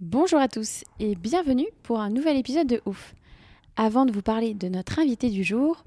Bonjour 0.00 0.38
à 0.38 0.46
tous 0.46 0.84
et 1.00 1.16
bienvenue 1.16 1.66
pour 1.82 1.98
un 1.98 2.08
nouvel 2.08 2.36
épisode 2.36 2.68
de 2.68 2.80
Ouf. 2.86 3.16
Avant 3.74 4.06
de 4.06 4.12
vous 4.12 4.22
parler 4.22 4.54
de 4.54 4.68
notre 4.68 5.00
invité 5.00 5.28
du 5.28 5.42
jour, 5.42 5.82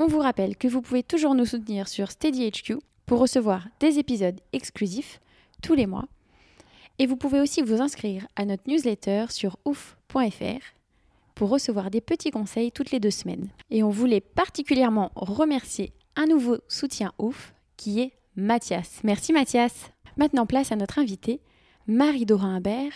on 0.00 0.08
vous 0.08 0.18
rappelle 0.18 0.56
que 0.56 0.66
vous 0.66 0.82
pouvez 0.82 1.04
toujours 1.04 1.36
nous 1.36 1.46
soutenir 1.46 1.86
sur 1.86 2.10
SteadyHQ 2.10 2.78
pour 3.06 3.20
recevoir 3.20 3.68
des 3.78 4.00
épisodes 4.00 4.40
exclusifs 4.52 5.20
tous 5.62 5.74
les 5.74 5.86
mois. 5.86 6.06
Et 6.98 7.06
vous 7.06 7.14
pouvez 7.14 7.38
aussi 7.38 7.62
vous 7.62 7.80
inscrire 7.80 8.26
à 8.34 8.44
notre 8.44 8.64
newsletter 8.66 9.26
sur 9.28 9.56
ouf.fr 9.64 10.64
pour 11.36 11.48
recevoir 11.48 11.92
des 11.92 12.00
petits 12.00 12.32
conseils 12.32 12.72
toutes 12.72 12.90
les 12.90 12.98
deux 12.98 13.12
semaines. 13.12 13.50
Et 13.70 13.84
on 13.84 13.90
voulait 13.90 14.20
particulièrement 14.20 15.12
remercier 15.14 15.92
un 16.16 16.26
nouveau 16.26 16.58
soutien 16.66 17.12
ouf 17.20 17.54
qui 17.76 18.00
est 18.00 18.14
Mathias. 18.34 18.98
Merci 19.04 19.32
Mathias. 19.32 19.92
Maintenant 20.16 20.44
place 20.44 20.72
à 20.72 20.76
notre 20.76 20.98
invité, 20.98 21.40
Marie-Dora 21.86 22.46
Imbert, 22.46 22.90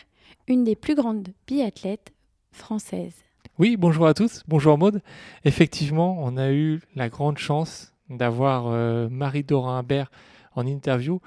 une 0.46 0.64
des 0.64 0.76
plus 0.76 0.94
grandes 0.94 1.28
biathlètes 1.46 2.12
françaises. 2.52 3.24
Oui, 3.58 3.76
bonjour 3.76 4.06
à 4.06 4.14
tous, 4.14 4.42
bonjour 4.46 4.78
Maude. 4.78 5.02
Effectivement, 5.44 6.16
on 6.20 6.36
a 6.36 6.52
eu 6.52 6.80
la 6.94 7.08
grande 7.08 7.38
chance 7.38 7.92
d'avoir 8.08 8.68
euh, 8.68 9.08
Marie-Dora 9.08 9.78
Imbert 9.78 10.10
en 10.54 10.66
interview. 10.66 11.20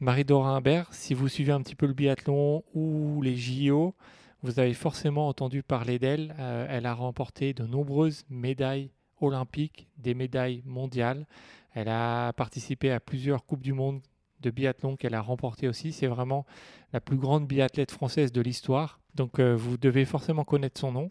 Marie-Dora 0.00 0.50
Imbert, 0.50 0.92
si 0.92 1.14
vous 1.14 1.28
suivez 1.28 1.52
un 1.52 1.60
petit 1.60 1.74
peu 1.74 1.86
le 1.86 1.92
biathlon 1.92 2.64
ou 2.74 3.22
les 3.22 3.36
JO, 3.36 3.94
vous 4.42 4.58
avez 4.60 4.74
forcément 4.74 5.28
entendu 5.28 5.62
parler 5.62 5.98
d'elle. 5.98 6.34
Euh, 6.38 6.66
elle 6.68 6.86
a 6.86 6.94
remporté 6.94 7.52
de 7.54 7.64
nombreuses 7.64 8.24
médailles 8.30 8.90
olympiques, 9.20 9.88
des 9.96 10.14
médailles 10.14 10.62
mondiales. 10.66 11.26
Elle 11.72 11.88
a 11.88 12.32
participé 12.32 12.90
à 12.90 13.00
plusieurs 13.00 13.44
Coupes 13.44 13.62
du 13.62 13.72
Monde 13.72 14.00
de 14.40 14.50
biathlon 14.50 14.96
qu'elle 14.96 15.14
a 15.14 15.20
remporté 15.20 15.68
aussi. 15.68 15.92
C'est 15.92 16.06
vraiment 16.06 16.46
la 16.92 17.00
plus 17.00 17.16
grande 17.16 17.46
biathlète 17.46 17.90
française 17.90 18.32
de 18.32 18.40
l'histoire. 18.40 19.00
Donc 19.14 19.38
euh, 19.38 19.54
vous 19.54 19.76
devez 19.76 20.04
forcément 20.04 20.44
connaître 20.44 20.78
son 20.80 20.92
nom. 20.92 21.10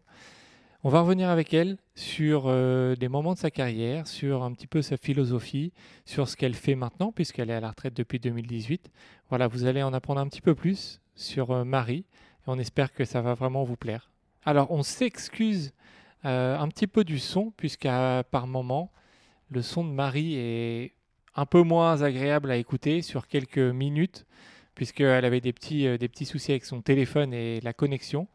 On 0.84 0.90
va 0.90 1.02
revenir 1.02 1.30
avec 1.30 1.54
elle 1.54 1.78
sur 1.96 2.44
euh, 2.46 2.96
des 2.96 3.08
moments 3.08 3.34
de 3.34 3.40
sa 3.40 3.50
carrière, 3.50 4.06
sur 4.06 4.44
un 4.44 4.52
petit 4.52 4.68
peu 4.68 4.84
sa 4.84 4.98
philosophie, 4.98 5.74
sur 6.06 6.30
ce 6.30 6.38
qu'elle 6.38 6.54
fait 6.54 6.76
maintenant, 6.76 7.12
puisqu'elle 7.12 7.50
est 7.50 7.56
à 7.56 7.60
la 7.60 7.70
retraite 7.70 7.96
depuis 7.96 8.20
2018. 8.20 8.92
Voilà, 9.30 9.48
vous 9.48 9.66
allez 9.66 9.82
en 9.82 9.94
apprendre 9.94 10.22
un 10.22 10.28
petit 10.28 10.42
peu 10.42 10.54
plus 10.54 11.02
sur 11.16 11.50
euh, 11.50 11.64
Marie, 11.64 12.06
et 12.42 12.48
on 12.48 12.60
espère 12.60 12.94
que 12.94 13.04
ça 13.04 13.22
va 13.22 13.34
vraiment 13.34 13.64
vous 13.64 13.78
plaire. 13.78 14.12
Alors, 14.46 14.70
on 14.70 14.84
s'excuse 14.84 15.74
un 16.24 16.68
petit 16.70 16.88
peu 16.88 17.04
du 17.04 17.20
son, 17.20 17.52
puisqu'à 17.52 18.24
par 18.32 18.48
moment, 18.48 18.92
le 19.50 19.62
son 19.62 19.84
de 19.84 19.90
Marie 19.90 20.36
est 20.36 20.94
un 21.36 21.46
peu 21.46 21.62
moins 21.62 22.02
agréable 22.02 22.52
à 22.52 22.56
écouter 22.56 23.02
sur 23.02 23.28
quelques 23.28 23.58
minutes, 23.58 24.26
puisqu'elle 24.74 25.26
avait 25.26 25.42
des 25.42 25.54
petits, 25.54 25.88
euh, 25.88 25.98
des 25.98 26.08
petits 26.08 26.26
soucis 26.26 26.52
avec 26.52 26.66
son 26.66 26.82
téléphone 26.82 27.34
et 27.34 27.60
la 27.62 27.74
connexion. 27.74 28.28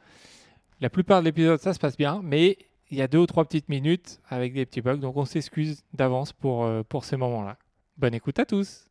La 0.81 0.91
plupart 0.91 1.21
de 1.21 1.27
l'épisode, 1.27 1.61
ça 1.61 1.75
se 1.75 1.79
passe 1.79 1.97
bien, 1.97 2.21
mais 2.23 2.59
il 2.91 2.99
y 2.99 3.03
a 3.03 3.09
deux 3.09 3.19
ou 3.19 3.27
trois 3.27 3.45
petites 3.45 3.69
minutes 3.69 4.21
avec 4.29 4.53
des 4.53 4.67
petits 4.67 4.81
bugs, 4.81 4.97
donc 4.97 5.17
on 5.17 5.25
s'excuse 5.25 5.83
d'avance 5.93 6.33
pour, 6.33 6.65
euh, 6.65 6.83
pour 6.83 7.05
ces 7.05 7.17
moments-là. 7.17 7.57
Bonne 7.97 8.15
écoute 8.15 8.39
à 8.39 8.45
tous. 8.45 8.87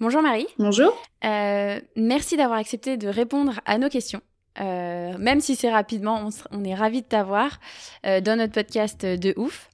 Bonjour 0.00 0.22
Marie. 0.22 0.46
Bonjour. 0.58 0.92
Euh, 1.24 1.80
merci 1.96 2.36
d'avoir 2.36 2.58
accepté 2.58 2.96
de 2.96 3.08
répondre 3.08 3.60
à 3.64 3.78
nos 3.78 3.88
questions. 3.88 4.20
même 4.58 5.40
si 5.40 5.54
c'est 5.56 5.70
rapidement, 5.70 6.26
on, 6.26 6.30
on 6.58 6.64
est 6.64 6.74
ravis 6.74 7.02
de 7.02 7.06
t'avoir 7.06 7.60
dans 8.02 8.36
notre 8.36 8.52
podcast 8.52 9.06
de 9.06 9.34
ouf. 9.36 9.70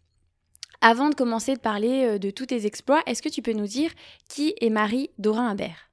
Avant 0.82 1.10
de 1.10 1.14
commencer 1.14 1.54
de 1.54 1.60
parler 1.60 2.06
euh, 2.06 2.18
de 2.18 2.30
tous 2.30 2.46
tes 2.46 2.64
exploits, 2.64 3.02
est-ce 3.06 3.20
que 3.20 3.28
tu 3.28 3.42
peux 3.42 3.52
nous 3.52 3.66
dire 3.66 3.90
qui 4.28 4.54
est 4.60 4.70
Marie 4.70 5.10
Dorin 5.18 5.48
Imbert? 5.48 5.90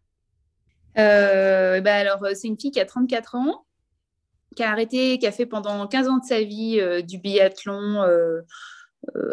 Euh, 0.98 1.81
bah 1.81 1.96
alors, 1.96 2.24
euh, 2.24 2.31
c'est 2.34 2.48
une 2.48 2.58
fille 2.58 2.72
qui 2.72 2.80
a 2.80 2.86
34 2.86 3.36
ans, 3.36 3.66
qui 4.56 4.64
a 4.64 4.72
arrêté, 4.72 5.20
qui 5.20 5.28
a 5.28 5.31
fait 5.34 5.46
pendant 5.46 5.86
15 5.88 6.08
ans 6.08 6.18
de 6.18 6.26
sa 6.26 6.42
vie 6.42 6.81
du 7.03 7.20
biathlon 7.20 8.02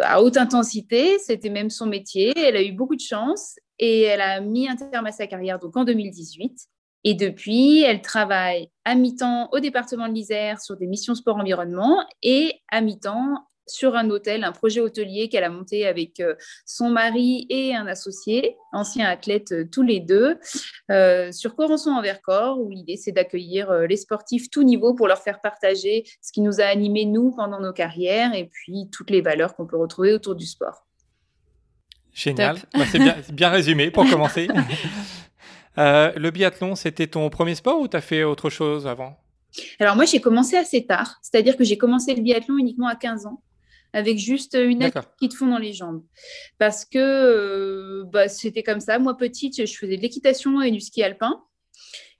à 0.02 0.22
haute 0.22 0.36
intensité. 0.36 1.18
C'était 1.20 1.48
même 1.48 1.70
son 1.70 1.86
métier. 1.86 2.32
Elle 2.36 2.56
a 2.56 2.62
eu 2.62 2.72
beaucoup 2.72 2.96
de 2.96 3.00
chance 3.00 3.58
et 3.78 4.02
elle 4.02 4.20
a 4.20 4.40
mis 4.40 4.68
un 4.68 4.76
terme 4.76 5.06
à 5.06 5.12
sa 5.12 5.26
carrière 5.26 5.58
donc 5.58 5.76
en 5.76 5.84
2018. 5.84 6.66
Et 7.04 7.14
depuis, 7.14 7.82
elle 7.82 8.02
travaille 8.02 8.70
à 8.84 8.94
mi-temps 8.94 9.48
au 9.52 9.60
département 9.60 10.08
de 10.08 10.14
l'Isère 10.14 10.60
sur 10.60 10.76
des 10.76 10.86
missions 10.86 11.14
sport-environnement 11.14 12.04
et 12.22 12.52
à 12.70 12.80
mi-temps 12.80 13.46
sur 13.66 13.94
un 13.94 14.10
hôtel, 14.10 14.44
un 14.44 14.52
projet 14.52 14.80
hôtelier 14.80 15.28
qu'elle 15.28 15.44
a 15.44 15.50
monté 15.50 15.86
avec 15.86 16.20
euh, 16.20 16.34
son 16.66 16.90
mari 16.90 17.46
et 17.48 17.74
un 17.74 17.86
associé, 17.86 18.56
ancien 18.72 19.06
athlète 19.06 19.52
euh, 19.52 19.64
tous 19.70 19.82
les 19.82 20.00
deux, 20.00 20.38
euh, 20.90 21.32
sur 21.32 21.56
Corançon 21.56 21.90
en 21.90 22.02
Vercors, 22.02 22.60
où 22.60 22.70
l'idée 22.70 22.96
c'est 22.96 23.12
d'accueillir 23.12 23.72
les 23.88 23.96
sportifs 23.96 24.50
tout 24.50 24.62
niveau 24.62 24.94
pour 24.94 25.08
leur 25.08 25.22
faire 25.22 25.40
partager 25.40 26.04
ce 26.20 26.32
qui 26.32 26.40
nous 26.40 26.60
a 26.60 26.64
animés 26.64 27.06
nous 27.06 27.32
pendant 27.34 27.60
nos 27.60 27.72
carrières 27.72 28.34
et 28.34 28.50
puis 28.50 28.88
toutes 28.92 29.10
les 29.10 29.20
valeurs 29.20 29.54
qu'on 29.54 29.66
peut 29.66 29.78
retrouver 29.78 30.12
autour 30.12 30.34
du 30.34 30.46
sport. 30.46 30.86
Génial, 32.12 32.58
bah, 32.74 32.84
c'est 32.90 32.98
bien, 32.98 33.16
bien, 33.32 33.48
résumé 33.48 33.90
pour 33.90 34.08
commencer. 34.08 34.48
le 35.76 36.30
biathlon, 36.30 36.76
c'était 36.76 37.06
ton 37.06 37.28
premier 37.30 37.54
sport 37.54 37.80
ou 37.80 37.88
tu 37.88 37.96
as 37.96 38.00
fait 38.00 38.22
autre 38.22 38.50
chose 38.50 38.86
avant? 38.86 39.16
Alors 39.80 39.96
moi, 39.96 40.04
j'ai 40.04 40.20
commencé 40.20 40.56
assez 40.56 40.84
tard, 40.84 41.18
c'est-à-dire 41.22 41.56
que 41.56 41.64
j'ai 41.64 41.78
commencé 41.78 42.14
le 42.14 42.22
biathlon 42.22 42.58
uniquement 42.58 42.88
à 42.88 42.96
15 42.96 43.26
ans 43.26 43.42
avec 43.94 44.18
juste 44.18 44.58
une 44.60 44.82
aide 44.82 44.92
qui 45.18 45.28
te 45.28 45.36
font 45.36 45.46
dans 45.46 45.58
les 45.58 45.72
jambes. 45.72 46.02
Parce 46.58 46.84
que 46.84 46.98
euh, 46.98 48.04
bah, 48.06 48.28
c'était 48.28 48.62
comme 48.62 48.80
ça. 48.80 48.98
Moi, 48.98 49.16
petite, 49.16 49.66
je 49.66 49.76
faisais 49.76 49.96
de 49.96 50.02
l'équitation 50.02 50.60
et 50.60 50.70
du 50.70 50.80
ski 50.80 51.02
alpin. 51.02 51.42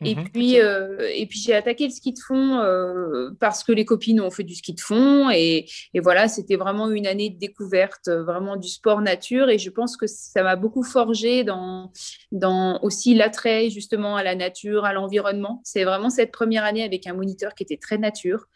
Et 0.05 0.15
mhm. 0.15 0.29
puis, 0.31 0.61
euh, 0.61 1.09
et 1.13 1.27
puis 1.27 1.39
j'ai 1.39 1.55
attaqué 1.55 1.85
le 1.85 1.91
ski 1.91 2.13
de 2.13 2.19
fond 2.19 2.59
euh, 2.59 3.31
parce 3.41 3.63
que 3.63 3.73
les 3.73 3.85
copines 3.85 4.21
ont 4.21 4.31
fait 4.31 4.43
du 4.43 4.55
ski 4.55 4.75
de 4.75 4.81
fond. 4.81 5.31
Et, 5.31 5.67
et 5.95 6.01
voilà, 6.01 6.29
c'était 6.29 6.57
vraiment 6.57 6.91
une 6.91 7.07
année 7.07 7.31
de 7.31 7.39
découverte, 7.39 8.09
vraiment 8.09 8.57
du 8.57 8.69
sport 8.69 9.01
nature. 9.01 9.49
Et 9.49 9.59
je 9.59 9.71
pense 9.71 9.97
que 9.97 10.07
ça 10.07 10.43
m'a 10.43 10.57
beaucoup 10.57 10.83
forgé 10.83 11.45
dans, 11.45 11.93
dans 12.33 12.81
aussi 12.83 13.15
l'attrait 13.15 13.71
justement 13.71 14.17
à 14.17 14.23
la 14.23 14.35
nature, 14.35 14.85
à 14.85 14.93
l'environnement. 14.93 15.61
C'est 15.65 15.85
vraiment 15.85 16.11
cette 16.11 16.33
première 16.33 16.65
année 16.65 16.83
avec 16.83 17.07
un 17.07 17.15
moniteur 17.15 17.55
qui 17.55 17.63
était 17.63 17.77
très 17.77 17.99
nature. 17.99 18.47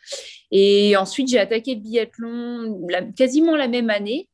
Et 0.51 0.97
ensuite, 0.97 1.29
j'ai 1.29 1.39
attaqué 1.39 1.75
le 1.75 1.81
biathlon 1.81 2.87
quasiment 3.17 3.57
la 3.57 3.69
même 3.69 3.91
année. 3.91 4.29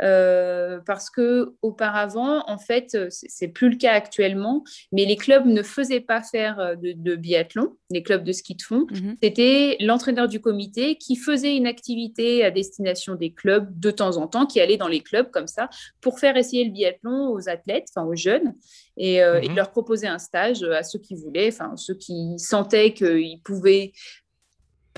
Euh, 0.00 0.78
parce 0.86 1.10
que 1.10 1.54
auparavant, 1.62 2.44
en 2.46 2.58
fait, 2.58 2.96
c'est 3.10 3.48
plus 3.48 3.70
le 3.70 3.76
cas 3.76 3.92
actuellement, 3.92 4.62
mais 4.92 5.04
les 5.04 5.16
clubs 5.16 5.46
ne 5.46 5.62
faisaient 5.62 6.00
pas 6.00 6.22
faire 6.22 6.60
euh, 6.60 6.74
de, 6.76 7.16
biathlon, 7.16 7.76
les 7.90 8.02
clubs 8.02 8.22
de 8.22 8.32
ski 8.32 8.54
de 8.54 8.62
fond. 8.62 8.86
Mhm. 8.90 9.16
C'était 9.22 9.76
l'entraîneur 9.80 10.28
du 10.28 10.40
comité 10.40 10.96
qui 10.96 11.16
faisait 11.16 11.56
une 11.56 11.66
activité 11.66 12.44
à 12.44 12.50
destination 12.50 13.14
des 13.14 13.32
clubs 13.32 13.68
de 13.78 13.90
temps 13.90 14.16
en 14.16 14.26
temps, 14.28 14.46
qui 14.46 14.60
allait 14.60 14.76
dans 14.76 14.88
les 14.88 15.00
clubs 15.00 15.30
comme 15.30 15.48
ça 15.48 15.68
pour 16.00 16.20
faire 16.20 16.36
essayer 16.36 16.64
le 16.64 16.70
biathlon 16.70 17.30
aux 17.30 17.48
athlètes, 17.48 17.88
enfin 17.94 18.06
aux 18.06 18.16
jeunes, 18.16 18.54
et, 18.96 19.22
euh, 19.22 19.40
et 19.40 19.48
mhm. 19.48 19.56
leur 19.56 19.70
proposer 19.70 20.06
un 20.06 20.18
stage 20.18 20.62
à 20.62 20.82
ceux 20.82 20.98
qui 20.98 21.16
voulaient, 21.16 21.48
enfin 21.48 21.76
ceux 21.76 21.94
qui 21.94 22.38
sentaient 22.38 22.92
qu'ils 22.92 23.40
pouvaient 23.42 23.92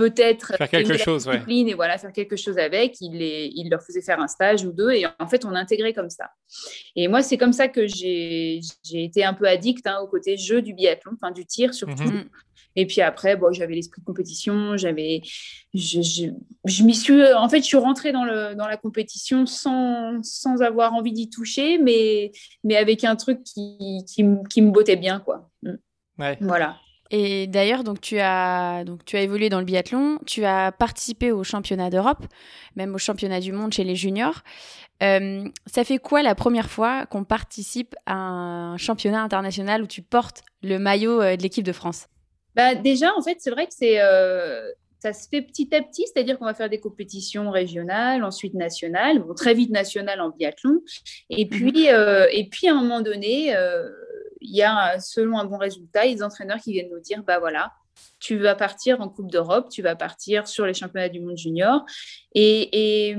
peut-être 0.00 0.56
faire 0.56 0.68
quelque 0.68 0.96
chose, 0.96 1.28
et 1.46 1.74
voilà 1.74 1.98
faire 1.98 2.12
quelque 2.12 2.36
chose 2.36 2.56
avec. 2.56 2.96
Il, 3.02 3.18
les, 3.18 3.50
il 3.54 3.68
leur 3.68 3.82
faisait 3.82 4.00
faire 4.00 4.18
un 4.18 4.28
stage 4.28 4.64
ou 4.64 4.72
deux 4.72 4.90
et 4.92 5.04
en 5.18 5.28
fait 5.28 5.44
on 5.44 5.54
intégrait 5.54 5.92
comme 5.92 6.08
ça. 6.08 6.30
Et 6.96 7.06
moi 7.06 7.22
c'est 7.22 7.36
comme 7.36 7.52
ça 7.52 7.68
que 7.68 7.86
j'ai 7.86 8.60
été 8.92 9.24
un 9.24 9.34
peu 9.34 9.46
addict 9.46 9.86
hein, 9.86 9.98
au 10.02 10.06
côté 10.06 10.38
jeu 10.38 10.62
du 10.62 10.72
biathlon, 10.72 11.12
enfin 11.14 11.32
du 11.32 11.44
tir 11.44 11.74
surtout. 11.74 12.02
Mhm. 12.02 12.28
Et 12.76 12.86
puis 12.86 13.00
après, 13.00 13.36
bon, 13.36 13.52
j'avais 13.52 13.74
l'esprit 13.74 14.00
de 14.00 14.06
compétition, 14.06 14.76
j'avais, 14.76 15.22
je, 15.74 16.00
je, 16.64 16.82
m'y 16.84 16.94
suis, 16.94 17.20
en 17.34 17.48
fait, 17.48 17.58
je 17.58 17.64
suis 17.64 17.76
rentrée 17.76 18.12
dans, 18.12 18.24
le, 18.24 18.54
dans 18.54 18.68
la 18.68 18.76
compétition 18.76 19.44
sans, 19.44 20.22
sans 20.22 20.62
avoir 20.62 20.94
envie 20.94 21.12
d'y 21.12 21.28
toucher, 21.28 21.78
mais, 21.78 22.30
mais 22.62 22.76
avec 22.76 23.02
un 23.02 23.16
truc 23.16 23.42
qui, 23.42 24.04
qui, 24.06 24.24
qui 24.48 24.62
me 24.62 24.70
bottait 24.70 24.94
bien, 24.94 25.18
quoi. 25.18 25.50
Mm. 25.64 25.72
Ouais. 26.20 26.38
Voilà. 26.40 26.76
Et 27.10 27.48
d'ailleurs, 27.48 27.82
donc 27.82 28.00
tu 28.00 28.18
as 28.20 28.84
donc 28.84 29.04
tu 29.04 29.16
as 29.16 29.22
évolué 29.22 29.48
dans 29.48 29.58
le 29.58 29.64
biathlon, 29.64 30.18
tu 30.26 30.44
as 30.44 30.70
participé 30.70 31.32
au 31.32 31.42
championnat 31.42 31.90
d'Europe, 31.90 32.24
même 32.76 32.94
au 32.94 32.98
championnat 32.98 33.40
du 33.40 33.52
monde 33.52 33.72
chez 33.72 33.84
les 33.84 33.96
juniors. 33.96 34.42
Euh, 35.02 35.44
ça 35.66 35.82
fait 35.82 35.98
quoi 35.98 36.22
la 36.22 36.34
première 36.34 36.70
fois 36.70 37.06
qu'on 37.06 37.24
participe 37.24 37.96
à 38.06 38.14
un 38.14 38.76
championnat 38.76 39.22
international 39.22 39.82
où 39.82 39.86
tu 39.86 40.02
portes 40.02 40.42
le 40.62 40.78
maillot 40.78 41.20
euh, 41.20 41.36
de 41.36 41.42
l'équipe 41.42 41.64
de 41.64 41.72
France? 41.72 42.06
Bah 42.54 42.74
déjà, 42.74 43.12
en 43.16 43.22
fait, 43.22 43.36
c'est 43.40 43.50
vrai 43.50 43.66
que 43.66 43.72
c'est 43.74 44.00
euh, 44.00 44.70
ça 44.98 45.12
se 45.12 45.28
fait 45.28 45.42
petit 45.42 45.74
à 45.74 45.82
petit, 45.82 46.04
c'est-à-dire 46.06 46.38
qu'on 46.38 46.44
va 46.44 46.54
faire 46.54 46.68
des 46.68 46.80
compétitions 46.80 47.50
régionales, 47.50 48.22
ensuite 48.22 48.54
nationales, 48.54 49.20
bon, 49.20 49.34
très 49.34 49.54
vite 49.54 49.70
nationales 49.70 50.20
en 50.20 50.30
biathlon, 50.30 50.80
et 51.30 51.46
mhm. 51.46 51.50
puis 51.50 51.86
et 51.86 52.48
puis 52.50 52.68
à 52.68 52.72
un 52.72 52.74
moment 52.74 53.00
donné 53.00 53.54
il 54.40 54.54
y 54.54 54.62
a, 54.62 54.98
selon 54.98 55.38
un 55.38 55.44
bon 55.44 55.58
résultat, 55.58 56.06
les 56.06 56.22
entraîneurs 56.22 56.58
qui 56.58 56.72
viennent 56.72 56.90
nous 56.90 57.00
dire, 57.00 57.22
bah 57.22 57.38
voilà, 57.38 57.72
tu 58.18 58.38
vas 58.38 58.54
partir 58.54 59.00
en 59.00 59.08
Coupe 59.08 59.30
d'Europe, 59.30 59.68
tu 59.70 59.82
vas 59.82 59.96
partir 59.96 60.46
sur 60.46 60.66
les 60.66 60.74
championnats 60.74 61.08
du 61.08 61.20
monde 61.20 61.36
junior. 61.36 61.84
Et, 62.34 63.14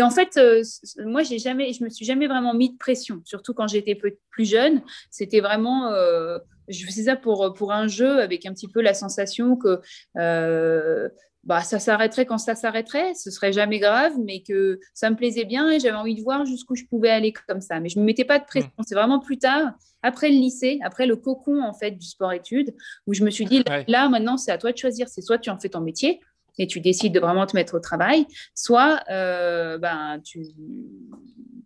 en 0.00 0.10
fait, 0.10 0.36
euh, 0.36 0.62
moi, 1.04 1.22
j'ai 1.22 1.38
jamais, 1.38 1.72
je 1.72 1.84
me 1.84 1.88
suis 1.88 2.04
jamais 2.04 2.26
vraiment 2.26 2.54
mis 2.54 2.72
de 2.72 2.78
pression, 2.78 3.20
surtout 3.24 3.54
quand 3.54 3.68
j'étais 3.68 3.94
plus 3.94 4.44
jeune. 4.44 4.82
C'était 5.10 5.40
vraiment, 5.40 5.92
euh, 5.92 6.38
je 6.68 6.84
faisais 6.86 7.04
ça 7.04 7.16
pour, 7.16 7.54
pour 7.54 7.72
un 7.72 7.86
jeu 7.86 8.20
avec 8.20 8.46
un 8.46 8.52
petit 8.52 8.68
peu 8.68 8.80
la 8.80 8.94
sensation 8.94 9.56
que 9.56 9.80
euh, 10.18 11.08
bah, 11.46 11.60
ça 11.60 11.78
s'arrêterait 11.78 12.26
quand 12.26 12.38
ça 12.38 12.54
s'arrêterait, 12.54 13.14
ce 13.14 13.30
serait 13.30 13.52
jamais 13.52 13.78
grave, 13.78 14.12
mais 14.22 14.42
que 14.42 14.80
ça 14.94 15.10
me 15.10 15.16
plaisait 15.16 15.44
bien 15.44 15.70
et 15.70 15.78
j'avais 15.78 15.96
envie 15.96 16.14
de 16.14 16.22
voir 16.22 16.46
jusqu'où 16.46 16.74
je 16.74 16.84
pouvais 16.84 17.10
aller 17.10 17.32
comme 17.46 17.60
ça. 17.60 17.80
Mais 17.80 17.88
je 17.88 17.98
me 17.98 18.04
mettais 18.04 18.24
pas 18.24 18.38
de 18.38 18.44
pression. 18.44 18.70
Mmh. 18.78 18.84
C'est 18.86 18.94
vraiment 18.94 19.20
plus 19.20 19.38
tard, 19.38 19.72
après 20.02 20.30
le 20.30 20.36
lycée, 20.36 20.78
après 20.82 21.06
le 21.06 21.16
cocon 21.16 21.62
en 21.62 21.74
fait 21.74 21.92
du 21.92 22.06
sport-études, 22.06 22.74
où 23.06 23.14
je 23.14 23.24
me 23.24 23.30
suis 23.30 23.44
dit 23.44 23.62
là 23.88 24.08
maintenant 24.08 24.36
c'est 24.36 24.52
à 24.52 24.58
toi 24.58 24.72
de 24.72 24.78
choisir. 24.78 25.08
C'est 25.08 25.22
soit 25.22 25.38
tu 25.38 25.50
en 25.50 25.58
fais 25.58 25.68
ton 25.68 25.80
métier 25.80 26.20
et 26.58 26.66
tu 26.66 26.80
décides 26.80 27.12
de 27.12 27.20
vraiment 27.20 27.46
te 27.46 27.56
mettre 27.56 27.74
au 27.74 27.80
travail, 27.80 28.26
soit 28.54 29.00
euh, 29.10 29.76
ben 29.78 30.20
tu 30.24 30.46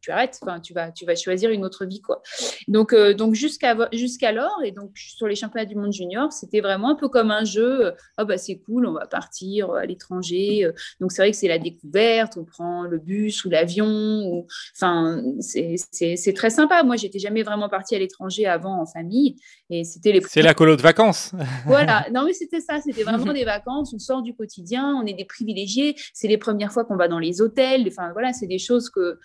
tu 0.00 0.10
arrêtes, 0.10 0.38
enfin, 0.42 0.60
tu, 0.60 0.72
vas, 0.72 0.90
tu 0.90 1.04
vas 1.04 1.14
choisir 1.14 1.50
une 1.50 1.64
autre 1.64 1.84
vie. 1.84 2.00
Quoi. 2.00 2.22
Donc, 2.66 2.92
euh, 2.92 3.14
donc 3.14 3.34
jusqu'à, 3.34 3.76
jusqu'alors, 3.92 4.60
et 4.64 4.72
donc 4.72 4.96
sur 4.96 5.26
les 5.26 5.34
championnats 5.34 5.66
du 5.66 5.76
monde 5.76 5.92
junior, 5.92 6.32
c'était 6.32 6.60
vraiment 6.60 6.90
un 6.90 6.96
peu 6.96 7.08
comme 7.08 7.30
un 7.30 7.44
jeu. 7.44 7.92
Oh, 8.20 8.24
bah, 8.24 8.38
c'est 8.38 8.58
cool, 8.58 8.86
on 8.86 8.92
va 8.92 9.06
partir 9.06 9.72
à 9.72 9.86
l'étranger. 9.86 10.70
Donc, 11.00 11.12
c'est 11.12 11.22
vrai 11.22 11.30
que 11.30 11.36
c'est 11.36 11.48
la 11.48 11.58
découverte, 11.58 12.36
on 12.36 12.44
prend 12.44 12.82
le 12.82 12.98
bus 12.98 13.44
ou 13.44 13.50
l'avion. 13.50 14.46
Enfin, 14.76 15.22
c'est, 15.40 15.76
c'est, 15.90 16.16
c'est 16.16 16.32
très 16.32 16.50
sympa. 16.50 16.82
Moi, 16.82 16.96
j'étais 16.96 17.18
jamais 17.18 17.42
vraiment 17.42 17.68
partie 17.68 17.94
à 17.94 17.98
l'étranger 17.98 18.46
avant 18.46 18.80
en 18.80 18.86
famille. 18.86 19.36
Et 19.70 19.84
c'était 19.84 20.12
les... 20.12 20.20
C'est 20.22 20.42
la 20.42 20.54
colo 20.54 20.76
de 20.76 20.82
vacances. 20.82 21.32
voilà, 21.66 22.06
non, 22.12 22.24
mais 22.24 22.32
c'était 22.32 22.60
ça, 22.60 22.80
c'était 22.80 23.02
vraiment 23.04 23.32
des 23.32 23.44
vacances. 23.44 23.92
On 23.94 23.98
sort 23.98 24.22
du 24.22 24.34
quotidien, 24.34 24.94
on 25.02 25.06
est 25.06 25.14
des 25.14 25.24
privilégiés. 25.24 25.94
C'est 26.12 26.28
les 26.28 26.38
premières 26.38 26.72
fois 26.72 26.84
qu'on 26.84 26.96
va 26.96 27.08
dans 27.08 27.18
les 27.18 27.40
hôtels. 27.40 27.84
Enfin, 27.88 28.12
voilà, 28.12 28.32
c'est 28.32 28.46
des 28.46 28.58
choses 28.58 28.90
que 28.90 29.18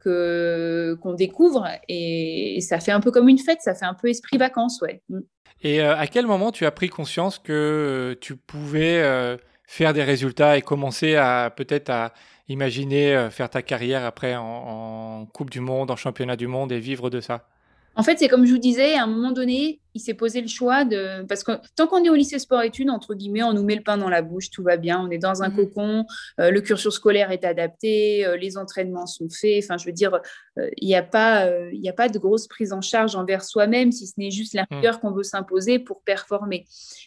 que 0.00 0.96
qu'on 1.00 1.14
découvre 1.14 1.68
et, 1.88 2.58
ça 2.60 2.80
fait 2.80 2.92
un 2.92 3.00
peu 3.00 3.10
comme 3.10 3.28
une 3.28 3.38
fête, 3.38 3.60
ça 3.60 3.74
fait 3.74 3.84
un 3.84 3.94
peu 3.94 4.08
esprit 4.08 4.38
vacances, 4.38 4.80
ouais. 4.82 5.02
Mm. 5.08 5.20
Et 5.62 5.82
euh, 5.82 5.96
à 5.96 6.06
quel 6.06 6.26
moment 6.26 6.52
tu 6.52 6.64
as 6.64 6.70
pris 6.70 6.88
conscience 6.88 7.38
que 7.38 7.52
euh, 7.52 8.18
tu 8.20 8.36
pouvais 8.36 9.02
euh, 9.02 9.36
faire 9.66 9.92
des 9.92 10.02
résultats 10.02 10.56
et 10.56 10.62
commencer 10.62 11.16
à 11.16 11.52
peut-être 11.54 11.90
à 11.90 12.12
imaginer 12.48 13.28
faire 13.30 13.48
ta 13.48 13.62
carrière 13.62 14.04
après 14.04 14.34
en 14.36 15.24
Coupe 15.32 15.50
du 15.50 15.60
Monde, 15.60 15.90
en 15.92 15.96
Championnat 15.96 16.34
du 16.34 16.48
Monde 16.48 16.72
et 16.72 16.80
vivre 16.80 17.08
de 17.08 17.20
ça? 17.20 17.46
En 17.94 18.02
fait, 18.02 18.18
c'est 18.18 18.28
comme 18.28 18.44
je 18.44 18.52
vous 18.52 18.58
disais, 18.58 18.94
à 18.94 19.04
un 19.04 19.06
moment 19.06 19.30
donné, 19.30 19.80
il 19.94 20.00
s'est 20.00 20.14
posé 20.14 20.40
le 20.40 20.48
choix 20.48 20.84
de. 20.84 21.24
Parce 21.26 21.42
que 21.42 21.52
tant 21.76 21.86
qu'on 21.86 22.02
est 22.04 22.08
au 22.08 22.14
lycée 22.14 22.38
sport-études, 22.38 22.90
entre 22.90 23.14
guillemets, 23.14 23.42
on 23.42 23.52
nous 23.52 23.64
met 23.64 23.74
le 23.74 23.82
pain 23.82 23.96
dans 23.96 24.08
la 24.08 24.22
bouche, 24.22 24.50
tout 24.50 24.62
va 24.62 24.76
bien, 24.76 25.00
on 25.00 25.10
est 25.10 25.18
dans 25.18 25.42
un 25.42 25.48
mhm. 25.48 25.56
cocon, 25.56 26.06
euh, 26.38 26.50
le 26.50 26.60
cursus 26.60 26.94
scolaire 26.94 27.30
est 27.30 27.44
adapté, 27.44 28.24
euh, 28.24 28.36
les 28.36 28.56
entraînements 28.56 29.06
sont 29.06 29.28
faits. 29.28 29.64
Enfin, 29.64 29.76
je 29.76 29.86
veux 29.86 29.92
dire, 29.92 30.20
euh, 30.58 30.68
il 30.76 30.88
n'y 30.88 30.94
a, 30.94 31.02
pas, 31.02 31.48
il 31.72 31.88
a 31.88 31.92
pas 31.92 32.08
de 32.08 32.18
grosse 32.18 32.46
prise 32.46 32.72
en 32.72 32.80
charge 32.80 33.16
envers 33.16 33.44
soi-même, 33.44 33.92
si 33.92 34.06
ce 34.06 34.14
n'est 34.18 34.30
juste 34.30 34.54
la 34.54 34.66
mhm. 34.70 34.78
rigueur 34.78 35.00
qu'on 35.00 35.12
veut 35.12 35.22
s'imposer 35.22 35.78
pour 35.78 36.02
performer. 36.02 36.64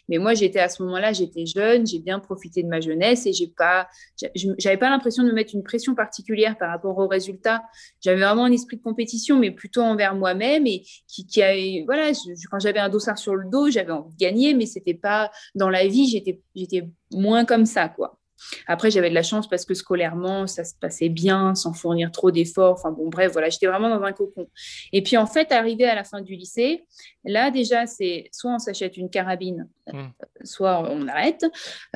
Mais 0.08 0.18
moi, 0.18 0.34
j'étais 0.34 0.60
à 0.60 0.68
ce 0.68 0.82
moment-là, 0.82 1.12
j'étais 1.12 1.46
jeune, 1.46 1.86
j'ai 1.86 1.98
bien 1.98 2.18
profité 2.18 2.62
de 2.62 2.68
ma 2.68 2.80
jeunesse 2.80 3.26
et 3.26 3.32
j'ai 3.32 3.48
pas, 3.48 3.88
j'avais 4.58 4.76
pas 4.76 4.90
l'impression 4.90 5.22
de 5.22 5.28
me 5.28 5.34
mettre 5.34 5.54
une 5.54 5.62
pression 5.62 5.94
particulière 5.94 6.58
par 6.58 6.70
rapport 6.70 6.98
aux 6.98 7.08
résultats. 7.08 7.62
J'avais 8.00 8.20
vraiment 8.20 8.44
un 8.44 8.52
esprit 8.52 8.76
de 8.76 8.82
compétition, 8.82 9.38
mais 9.38 9.50
plutôt 9.50 9.82
envers 9.82 10.14
moi-même 10.14 10.66
et 10.66 10.82
qui, 11.08 11.26
qui 11.26 11.42
a, 11.42 11.54
voilà, 11.86 12.12
quand 12.50 12.58
j'avais 12.58 12.73
un 12.80 12.88
dossard 12.88 13.18
sur 13.18 13.34
le 13.34 13.48
dos, 13.48 13.70
j'avais 13.70 13.92
envie 13.92 14.12
de 14.12 14.18
gagner, 14.18 14.54
mais 14.54 14.66
c'était 14.66 14.94
pas 14.94 15.30
dans 15.54 15.70
la 15.70 15.86
vie, 15.86 16.08
j'étais, 16.08 16.40
j'étais 16.54 16.88
moins 17.12 17.44
comme 17.44 17.66
ça, 17.66 17.88
quoi. 17.88 18.18
Après, 18.66 18.90
j'avais 18.90 19.10
de 19.10 19.14
la 19.14 19.22
chance 19.22 19.48
parce 19.48 19.64
que 19.64 19.74
scolairement, 19.74 20.46
ça 20.46 20.64
se 20.64 20.74
passait 20.80 21.08
bien, 21.08 21.54
sans 21.54 21.72
fournir 21.72 22.10
trop 22.10 22.30
d'efforts. 22.30 22.74
Enfin 22.74 22.90
bon, 22.90 23.08
bref, 23.08 23.32
voilà, 23.32 23.48
j'étais 23.50 23.66
vraiment 23.66 23.88
dans 23.88 24.02
un 24.02 24.12
cocon. 24.12 24.48
Et 24.92 25.02
puis 25.02 25.16
en 25.16 25.26
fait, 25.26 25.52
arrivé 25.52 25.84
à 25.84 25.94
la 25.94 26.04
fin 26.04 26.20
du 26.20 26.34
lycée, 26.34 26.84
là 27.24 27.50
déjà, 27.50 27.86
c'est 27.86 28.28
soit 28.32 28.54
on 28.54 28.58
s'achète 28.58 28.96
une 28.96 29.10
carabine, 29.10 29.68
hmm. 29.92 30.08
soit 30.44 30.80
on 30.90 31.08
arrête, 31.08 31.44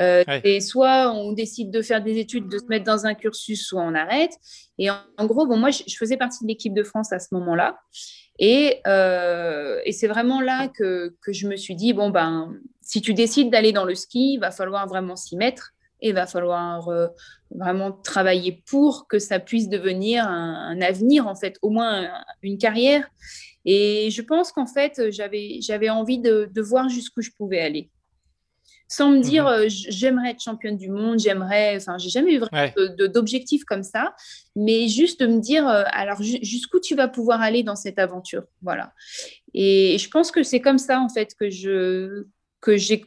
euh, 0.00 0.25
et 0.45 0.61
soit 0.61 1.12
on 1.12 1.33
décide 1.33 1.71
de 1.71 1.83
faire 1.83 2.03
des 2.03 2.19
études, 2.19 2.49
de 2.49 2.59
se 2.59 2.67
mettre 2.67 2.85
dans 2.85 3.06
un 3.06 3.15
cursus, 3.15 3.67
soit 3.67 3.83
on 3.83 3.95
arrête. 3.95 4.33
Et 4.79 4.91
en, 4.91 5.27
gros, 5.27 5.47
bon, 5.47 5.56
moi, 5.56 5.71
je, 5.71 5.97
faisais 5.97 6.17
partie 6.17 6.45
de 6.45 6.49
l'équipe 6.49 6.75
de 6.75 6.85
France 6.85 7.12
à 7.12 7.19
ce 7.19 7.29
moment-là. 7.33 7.79
Euh, 8.41 9.81
et, 9.85 9.93
c'est 9.93 10.06
vraiment 10.06 10.41
là 10.41 10.69
que, 10.69 11.15
je 11.27 11.49
me 11.49 11.56
suis 11.56 11.75
dit, 11.75 11.93
bon, 11.93 12.11
ben, 12.11 12.55
si 12.81 13.00
tu 13.03 13.15
décides 13.15 13.50
d'aller 13.50 13.73
dans 13.73 13.85
le 13.85 13.95
ski, 13.95 14.35
il 14.35 14.39
va 14.39 14.50
falloir 14.50 14.87
vraiment 14.87 15.17
s'y 15.17 15.37
mettre 15.37 15.73
et 16.00 16.11
il 16.11 16.15
va 16.15 16.27
falloir 16.27 16.89
euh, 16.89 17.09
vraiment 17.50 17.93
travailler 17.93 18.62
pour 18.67 19.09
que 19.09 19.19
ça 19.19 19.39
puisse 19.39 19.69
devenir 19.69 20.27
un, 20.27 20.81
avenir, 20.81 21.27
en 21.27 21.35
fait, 21.35 21.56
au 21.62 21.71
moins 21.71 22.09
une 22.43 22.59
carrière. 22.59 23.09
Et 23.65 24.11
je 24.11 24.23
pense 24.23 24.53
qu'en 24.53 24.67
fait, 24.67 25.11
j'avais 25.11 25.91
envie 25.91 26.19
de 26.19 26.61
voir 26.61 26.89
jusqu'où 26.89 27.23
je 27.23 27.31
pouvais 27.37 27.61
aller 27.61 27.91
sans 28.89 29.11
me 29.11 29.21
dire 29.21 29.45
mhm. 29.45 29.50
euh, 29.50 29.67
j'aimerais 29.69 30.31
être 30.31 30.43
championne 30.43 30.77
du 30.77 30.89
monde, 30.89 31.19
j'aimerais, 31.19 31.77
enfin, 31.77 31.99
j'ai 31.99 32.09
jamais 32.09 32.35
eu 32.35 32.39
vraiment 32.39 32.73
d'objectif 33.09 33.65
comme 33.65 33.83
ça, 33.83 34.15
mais 34.56 34.89
juste 34.89 35.21
de 35.21 35.27
me 35.27 35.41
dire 35.41 35.69
euh, 35.69 35.85
alors 35.93 36.23
jusqu'où 36.23 36.81
tu 36.81 36.95
vas 36.97 37.06
pouvoir 37.06 37.43
aller 37.43 37.62
dans 37.62 37.77
cette 37.77 37.99
aventure, 37.99 38.45
voilà. 38.62 38.93
Et 39.55 39.99
je 39.99 40.09
pense 40.09 40.31
que 40.31 40.43
c'est 40.43 40.61
comme 40.61 40.79
ça 40.79 41.00
en 41.00 41.09
fait 41.09 41.35
que 41.39 41.50
je 41.50 42.25
que 42.61 42.77
j'ai 42.77 43.05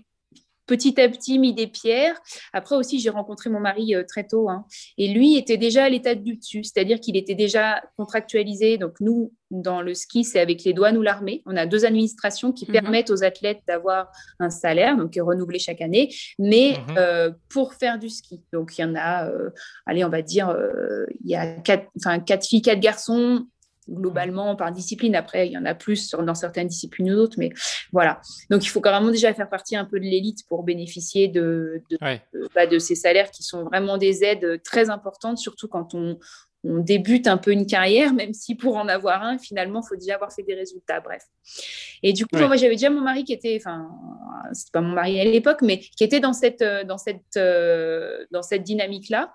petit 0.72 1.02
à 1.02 1.10
petit 1.10 1.38
mis 1.38 1.54
des 1.54 1.68
pierres. 1.68 2.16
Après 2.54 2.78
aussi, 2.78 3.02
j'ai 3.02 3.10
rencontré 3.10 3.50
mon 3.50 3.60
mari 3.60 3.94
euh, 3.94 4.04
très 4.08 4.26
tôt. 4.26 4.50
Hein. 4.50 4.66
et 4.98 5.10
lui 5.10 5.36
était 5.36 5.58
déjà 5.58 5.84
à 5.84 5.90
l'état 5.90 6.16
du 6.16 6.38
dessus, 6.38 6.64
c'est-à-dire 6.64 7.02
qu'il 7.02 7.18
était 7.18 7.36
déjà 7.36 7.84
contractualisé. 7.98 8.78
Donc 8.78 8.94
nous, 9.02 9.34
dans 9.50 9.82
le 9.82 9.94
ski, 9.94 10.24
c'est 10.24 10.40
avec 10.40 10.64
les 10.64 10.72
douanes 10.72 10.98
ou 10.98 11.02
l'armée. 11.02 11.42
On 11.46 11.58
a 11.58 11.66
deux 11.66 11.84
administrations 11.84 12.54
qui 12.54 12.66
mhm. 12.66 12.72
permettent 12.72 13.10
aux 13.10 13.24
athlètes 13.26 13.60
d'avoir 13.68 14.10
un 14.40 14.50
salaire, 14.50 14.96
donc 14.96 15.14
renouvelé 15.20 15.60
chaque 15.60 15.82
année, 15.82 16.14
mais 16.40 16.78
mhm. 16.88 16.96
euh, 16.98 17.32
pour 17.50 17.74
faire 17.74 18.00
du 18.00 18.10
ski. 18.10 18.42
Donc 18.54 18.78
il 18.78 18.82
y 18.82 18.86
en 18.86 18.96
a, 18.96 19.28
euh, 19.28 19.50
allez, 19.86 20.06
on 20.06 20.10
va 20.10 20.22
dire, 20.22 20.56
il 21.22 21.30
y 21.30 21.36
a 21.36 21.48
quatre 21.58 22.46
filles, 22.46 22.62
quatre 22.62 22.80
garçons 22.80 23.46
globalement 23.90 24.56
par 24.56 24.72
discipline. 24.72 25.16
Après, 25.16 25.48
il 25.48 25.54
y 25.54 25.58
en 25.58 25.66
a 25.66 25.76
plus 25.76 26.12
dans 26.12 26.36
certaines 26.36 26.68
disciplines 26.68 27.12
ou 27.12 27.16
d'autres, 27.16 27.38
mais 27.38 27.52
voilà. 27.92 28.22
Donc, 28.50 28.64
il 28.64 28.70
faut 28.70 28.82
carrément 28.82 29.12
déjà 29.12 29.34
faire 29.34 29.50
partie 29.50 29.76
un 29.76 29.86
peu 29.86 30.00
de 30.00 30.06
l'élite 30.06 30.46
pour 30.48 30.64
bénéficier 30.64 31.28
de, 31.28 31.82
de, 31.90 31.98
bah, 32.54 32.68
de, 32.68 32.80
ces 32.80 32.96
salaires 32.96 33.32
qui 33.32 33.44
sont 33.44 33.64
vraiment 33.64 33.98
des 33.98 34.24
aides 34.24 34.62
très 34.64 34.90
importantes, 34.90 35.38
surtout 35.38 35.68
quand 35.68 35.94
on, 35.94 36.18
on 36.64 36.78
débute 36.80 37.28
un 37.28 37.38
peu 37.38 37.52
une 37.52 37.66
carrière, 37.66 38.14
même 38.14 38.34
si 38.34 38.56
pour 38.56 38.78
en 38.78 38.88
avoir 38.88 39.24
un, 39.24 39.38
finalement, 39.38 39.82
il 39.84 39.88
faut 39.88 39.96
déjà 39.96 40.16
avoir 40.16 40.32
fait 40.32 40.44
des 40.44 40.54
résultats. 40.54 41.00
Bref. 41.00 41.24
Et 42.04 42.14
du 42.14 42.26
coup, 42.26 42.38
moi, 42.38 42.56
j'avais 42.56 42.76
déjà 42.76 42.90
mon 42.90 43.02
mari 43.02 43.24
qui 43.24 43.34
était, 43.34 43.58
enfin, 43.60 43.90
c'était 44.54 44.72
pas 44.72 44.82
mon 44.82 44.94
mari 44.94 45.20
à 45.20 45.24
l'époque, 45.24 45.62
mais 45.62 45.80
qui 45.80 46.04
était 46.04 46.20
dans 46.20 46.34
cette, 46.34 46.64
dans 46.64 46.98
cette, 46.98 47.38
euh, 47.38 48.26
dans 48.32 48.44
cette 48.44 48.64
dynamique-là. 48.64 49.34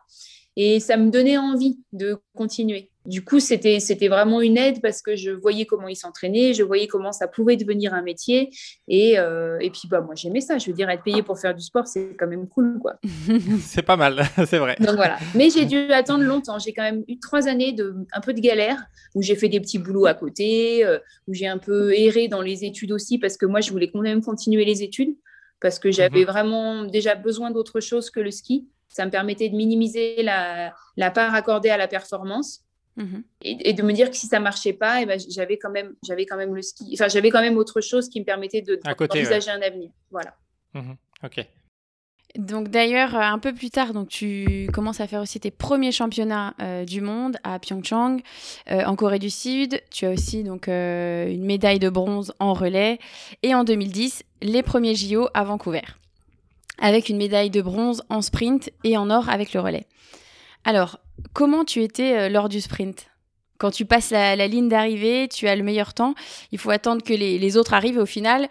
Et 0.57 0.81
ça 0.81 0.97
me 0.97 1.11
donnait 1.11 1.37
envie 1.37 1.79
de 1.93 2.17
continuer. 2.35 2.91
Du 3.05 3.25
coup, 3.25 3.39
c'était, 3.41 3.79
c'était 3.79 4.09
vraiment 4.09 4.41
une 4.41 4.57
aide 4.57 4.81
parce 4.83 5.01
que 5.01 5.15
je 5.15 5.31
voyais 5.31 5.65
comment 5.65 5.87
il 5.87 5.97
s'entraînait, 5.97 6.55
je 6.55 6.63
voyais 6.63 6.89
comment 6.89 7.13
ça 7.13 7.29
pouvait 7.29 7.57
devenir 7.57 7.95
un 7.95 8.03
métier. 8.03 8.51
Et, 8.89 9.19
euh, 9.19 9.59
et 9.61 9.71
puis, 9.71 9.83
bah, 9.89 10.01
moi, 10.01 10.15
j'aimais 10.17 10.41
ça. 10.41 10.59
Je 10.59 10.67
veux 10.67 10.73
dire, 10.73 10.91
être 10.91 11.05
payé 11.05 11.23
pour 11.23 11.39
faire 11.39 11.55
du 11.55 11.63
sport, 11.63 11.87
c'est 11.87 12.17
quand 12.19 12.27
même 12.27 12.49
cool, 12.49 12.79
quoi. 12.81 12.95
c'est 13.61 13.83
pas 13.83 13.97
mal, 13.97 14.25
c'est 14.47 14.59
vrai. 14.59 14.77
Donc 14.81 14.97
voilà. 14.97 15.19
Mais 15.35 15.51
j'ai 15.51 15.67
dû 15.67 15.77
attendre 15.93 16.25
longtemps. 16.25 16.59
J'ai 16.59 16.73
quand 16.73 16.83
même 16.83 17.05
eu 17.07 17.19
trois 17.21 17.47
années 17.47 17.73
de 17.73 17.95
un 18.13 18.21
peu 18.21 18.33
de 18.35 18.41
galère 18.41 18.83
où 19.15 19.23
j'ai 19.23 19.37
fait 19.37 19.49
des 19.49 19.61
petits 19.61 19.79
boulots 19.79 20.07
à 20.07 20.15
côté, 20.15 20.85
euh, 20.85 20.99
où 21.29 21.35
j'ai 21.35 21.47
un 21.47 21.59
peu 21.59 21.95
erré 21.95 22.29
dans 22.29 22.43
les 22.43 22.65
études 22.65 22.93
aussi 22.93 23.19
parce 23.19 23.37
que 23.37 23.47
moi, 23.47 23.61
je 23.61 23.71
voulais 23.71 23.91
quand 23.91 24.01
même 24.01 24.23
continuer 24.23 24.65
les 24.65 24.83
études 24.83 25.15
parce 25.61 25.79
que 25.79 25.91
j'avais 25.91 26.21
mhm. 26.21 26.27
vraiment 26.27 26.85
déjà 26.85 27.15
besoin 27.15 27.51
d'autre 27.51 27.81
chose 27.81 28.11
que 28.11 28.21
le 28.21 28.31
ski. 28.31 28.69
Ça 28.97 29.05
me 29.05 29.11
permettait 29.11 29.51
de 29.51 29.55
minimiser 29.55 30.23
la, 30.23 30.73
la 30.97 31.11
part 31.11 31.35
accordée 31.35 31.69
à 31.69 31.77
la 31.77 31.87
performance. 31.87 32.63
Mhm. 32.97 33.25
Et, 33.43 33.75
de 33.75 33.83
me 33.83 33.93
dire 33.93 34.09
que 34.11 34.17
si 34.17 34.27
ça 34.27 34.41
marchait 34.41 34.73
pas, 34.73 35.01
et 35.01 35.03
eh 35.03 35.07
ben, 35.07 35.21
j'avais 35.29 35.59
quand 35.59 35.69
même, 35.69 35.95
j'avais 36.03 36.25
quand 36.25 36.39
même 36.39 36.55
le 36.55 36.63
ski. 36.63 36.93
Enfin, 36.95 37.09
j'avais 37.09 37.29
quand 37.29 37.43
même 37.43 37.59
autre 37.59 37.83
chose 37.83 38.09
qui 38.09 38.21
me 38.21 38.25
permettait 38.25 38.63
de 38.63 38.81
d'envisager 38.83 39.51
un 39.51 39.61
avenir. 39.61 39.91
Voilà. 40.11 40.35
Mhm. 40.73 40.97
Ok. 41.23 41.47
Donc 42.39 42.69
d'ailleurs, 42.69 43.15
euh, 43.15 43.21
un 43.21 43.39
peu 43.39 43.53
plus 43.53 43.69
tard, 43.69 43.93
donc 43.93 44.09
tu 44.09 44.69
commences 44.73 45.01
à 45.01 45.07
faire 45.07 45.21
aussi 45.21 45.39
tes 45.41 45.51
premiers 45.51 45.93
championnats 45.93 46.55
euh, 46.63 46.87
du 46.87 47.03
monde 47.03 47.37
à 47.45 47.59
Pyeongchang, 47.59 48.21
euh, 48.71 48.83
en 48.85 48.97
Corée 48.97 49.19
du 49.19 49.31
Sud. 49.31 49.83
Tu 49.91 50.07
as 50.07 50.11
aussi 50.11 50.43
donc 50.43 50.69
une 50.69 51.45
médaille 51.45 51.79
de 51.79 51.91
bronze 51.91 52.33
en 52.41 52.55
relais 52.55 52.99
et 53.43 53.55
en 53.55 53.65
2010 53.65 54.23
les 54.41 54.63
premiers 54.63 54.95
JO 54.95 55.29
à 55.35 55.45
Vancouver 55.45 55.83
avec 56.79 57.09
une 57.09 57.17
médaille 57.17 57.51
de 57.51 57.63
bronze 57.63 58.03
en 58.09 58.23
sprint 58.23 58.71
et 58.85 58.97
en 58.97 59.11
or 59.11 59.29
avec 59.29 59.53
le 59.53 59.61
relais. 59.61 59.87
Alors, 60.65 60.99
comment 61.33 61.65
tu 61.65 61.83
étais 61.83 62.17
euh, 62.17 62.29
lors 62.29 62.49
du 62.49 62.61
sprint? 62.61 63.09
Quand 63.59 63.71
tu 63.71 63.87
passes 63.87 64.11
la, 64.11 64.37
ligne 64.47 64.69
d'arrivée, 64.69 65.29
tu 65.29 65.49
as 65.49 65.57
le 65.57 65.63
meilleur 65.63 65.95
temps. 65.95 66.15
Il 66.53 66.59
faut 66.59 66.71
attendre 66.71 67.03
que 67.03 67.15
les, 67.15 67.57
autres 67.57 67.73
arrivent. 67.73 67.99
Au 67.99 68.07
final, 68.07 68.49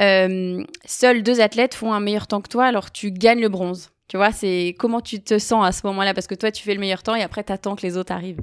euh, 0.00 0.64
seuls 0.86 1.22
deux 1.22 1.40
athlètes 1.42 1.74
font 1.74 1.92
un 1.92 2.00
meilleur 2.00 2.26
temps 2.26 2.40
que 2.40 2.48
toi, 2.48 2.64
alors 2.64 2.90
tu 2.90 3.10
gagnes 3.10 3.40
le 3.40 3.50
bronze. 3.50 3.90
Tu 4.08 4.16
vois, 4.16 4.32
c'est 4.32 4.74
comment 4.78 5.00
tu 5.00 5.20
te 5.20 5.38
sens 5.38 5.66
à 5.66 5.72
ce 5.72 5.86
moment-là? 5.88 6.14
Parce 6.14 6.26
que 6.26 6.34
toi, 6.34 6.50
tu 6.50 6.62
fais 6.62 6.72
le 6.72 6.80
meilleur 6.80 7.02
temps 7.02 7.14
et 7.14 7.22
après, 7.22 7.44
tu 7.44 7.52
attends 7.52 7.76
que 7.76 7.82
les 7.82 7.98
autres 7.98 8.12
arrivent. 8.12 8.40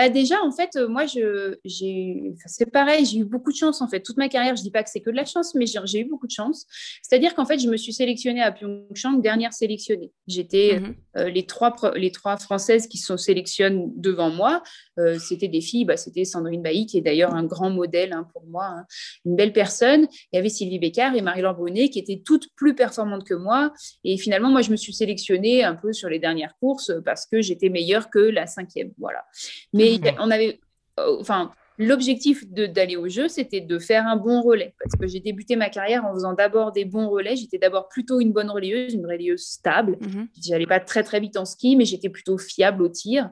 Bah, 0.00 0.08
déjà, 0.08 0.42
en 0.42 0.50
fait, 0.50 0.76
euh, 0.76 0.88
moi, 0.88 1.04
je, 1.04 1.56
j'ai, 1.62 2.32
c'est 2.46 2.70
pareil, 2.70 3.04
j'ai 3.04 3.18
eu 3.18 3.24
beaucoup 3.26 3.52
de 3.52 3.56
chance, 3.56 3.82
en 3.82 3.88
fait. 3.88 4.00
Toute 4.00 4.16
ma 4.16 4.30
carrière, 4.30 4.56
je 4.56 4.62
dis 4.62 4.70
pas 4.70 4.82
que 4.82 4.88
c'est 4.88 5.02
que 5.02 5.10
de 5.10 5.16
la 5.16 5.26
chance, 5.26 5.54
mais 5.54 5.66
j'ai, 5.66 6.00
eu 6.00 6.04
beaucoup 6.04 6.26
de 6.26 6.32
chance. 6.32 6.66
C'est-à-dire 7.02 7.34
qu'en 7.34 7.44
fait, 7.44 7.58
je 7.58 7.68
me 7.68 7.76
suis 7.76 7.92
sélectionnée 7.92 8.40
à 8.40 8.50
Pyeongchang, 8.50 9.20
dernière 9.20 9.52
sélectionnée. 9.52 10.10
J'étais 10.26 10.80
mhm. 10.80 10.94
euh, 11.18 11.28
les, 11.28 11.44
trois, 11.44 11.76
les 11.96 12.12
trois 12.12 12.38
Françaises 12.38 12.86
qui 12.86 12.96
sont 12.96 13.18
sélectionnées 13.18 13.88
devant 13.94 14.30
moi. 14.30 14.62
Euh, 15.00 15.18
c'était 15.18 15.48
des 15.48 15.60
filles, 15.60 15.84
bah, 15.84 15.96
c'était 15.96 16.24
Sandrine 16.24 16.62
Bailly, 16.62 16.86
qui 16.86 16.98
est 16.98 17.00
d'ailleurs 17.00 17.34
un 17.34 17.44
grand 17.44 17.70
modèle 17.70 18.12
hein, 18.12 18.26
pour 18.32 18.44
moi, 18.46 18.66
hein. 18.66 18.84
une 19.24 19.36
belle 19.36 19.52
personne. 19.52 20.06
Il 20.32 20.36
y 20.36 20.38
avait 20.38 20.48
Sylvie 20.48 20.78
Bécard 20.78 21.14
et 21.14 21.22
Marie-Laure 21.22 21.54
Brunet, 21.54 21.88
qui 21.88 21.98
étaient 21.98 22.22
toutes 22.24 22.48
plus 22.56 22.74
performantes 22.74 23.24
que 23.24 23.34
moi. 23.34 23.72
Et 24.04 24.16
finalement, 24.16 24.50
moi, 24.50 24.62
je 24.62 24.70
me 24.70 24.76
suis 24.76 24.92
sélectionnée 24.92 25.64
un 25.64 25.74
peu 25.74 25.92
sur 25.92 26.08
les 26.08 26.18
dernières 26.18 26.54
courses 26.60 26.92
parce 27.04 27.26
que 27.26 27.40
j'étais 27.40 27.68
meilleure 27.68 28.10
que 28.10 28.18
la 28.18 28.46
cinquième. 28.46 28.92
Voilà. 28.98 29.24
Mais 29.72 29.98
on 30.18 30.30
avait, 30.30 30.60
euh, 30.98 31.16
enfin, 31.20 31.52
L'objectif 31.80 32.46
d'aller 32.46 32.96
au 32.96 33.08
jeu, 33.08 33.28
c'était 33.28 33.62
de 33.62 33.78
faire 33.78 34.06
un 34.06 34.16
bon 34.16 34.42
relais. 34.42 34.74
Parce 34.78 34.94
que 35.00 35.06
j'ai 35.06 35.20
débuté 35.20 35.56
ma 35.56 35.70
carrière 35.70 36.04
en 36.04 36.12
faisant 36.12 36.34
d'abord 36.34 36.72
des 36.72 36.84
bons 36.84 37.08
relais. 37.08 37.36
J'étais 37.36 37.56
d'abord 37.56 37.88
plutôt 37.88 38.20
une 38.20 38.32
bonne 38.32 38.50
relayeuse, 38.50 38.92
une 38.92 39.06
relayeuse 39.06 39.42
stable. 39.42 39.96
Mhm. 40.02 40.28
Je 40.44 40.50
n'allais 40.50 40.66
pas 40.66 40.78
très, 40.78 41.02
très 41.02 41.20
vite 41.20 41.38
en 41.38 41.46
ski, 41.46 41.76
mais 41.76 41.86
j'étais 41.86 42.10
plutôt 42.10 42.36
fiable 42.36 42.82
au 42.82 42.90
tir. 42.90 43.30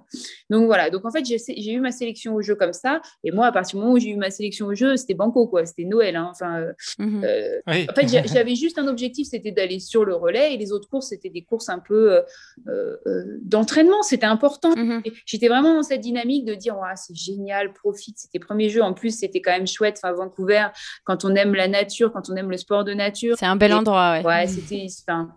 Donc 0.48 0.64
voilà. 0.64 0.88
Donc 0.88 1.04
en 1.04 1.10
fait, 1.10 1.26
j'ai 1.26 1.72
eu 1.72 1.80
ma 1.80 1.90
sélection 1.90 2.34
au 2.34 2.40
jeu 2.40 2.54
comme 2.54 2.72
ça. 2.72 3.02
Et 3.22 3.32
moi, 3.32 3.44
à 3.44 3.52
partir 3.52 3.76
du 3.78 3.82
moment 3.82 3.94
où 3.96 3.98
j'ai 3.98 4.08
eu 4.08 4.16
ma 4.16 4.30
sélection 4.30 4.64
au 4.68 4.74
jeu, 4.74 4.96
c'était 4.96 5.12
banco, 5.12 5.46
quoi. 5.46 5.66
C'était 5.66 5.84
Noël. 5.84 6.16
Hein. 6.16 6.28
Enfin, 6.30 6.58
euh, 6.58 6.72
mhm. 6.98 7.24
euh, 7.24 7.60
En 7.66 7.94
fait, 7.94 8.08
j'avais 8.32 8.54
juste 8.54 8.78
un 8.78 8.88
objectif, 8.88 9.28
c'était 9.28 9.52
d'aller 9.52 9.78
sur 9.78 10.06
le 10.06 10.14
relais. 10.14 10.54
Et 10.54 10.56
les 10.56 10.72
autres 10.72 10.88
courses, 10.88 11.08
c'était 11.08 11.28
des 11.28 11.42
courses 11.42 11.68
un 11.68 11.80
peu 11.80 12.22
euh, 12.66 12.96
d'entraînement. 13.42 14.00
C'était 14.00 14.24
important. 14.24 14.74
Mhm. 14.74 15.02
J'étais 15.26 15.48
vraiment 15.48 15.74
dans 15.74 15.82
cette 15.82 16.00
dynamique 16.00 16.46
de 16.46 16.54
dire, 16.54 16.76
c'est 16.96 17.14
génial, 17.14 17.74
profite. 17.74 18.16
C'était 18.18 18.37
premiers 18.38 18.68
jeux. 18.68 18.82
En 18.82 18.94
plus, 18.94 19.18
c'était 19.18 19.40
quand 19.40 19.52
même 19.52 19.66
chouette. 19.66 20.00
Enfin, 20.02 20.12
Vancouver, 20.12 20.66
quand 21.04 21.24
on 21.24 21.34
aime 21.34 21.54
la 21.54 21.68
nature, 21.68 22.12
quand 22.12 22.30
on 22.30 22.36
aime 22.36 22.50
le 22.50 22.56
sport 22.56 22.84
de 22.84 22.94
nature. 22.94 23.36
C'est 23.38 23.46
un 23.46 23.56
bel 23.56 23.72
endroit, 23.72 24.12
ouais. 24.12 24.24
Ouais, 24.24 24.46
c'était. 24.46 24.86
Enfin, 25.06 25.32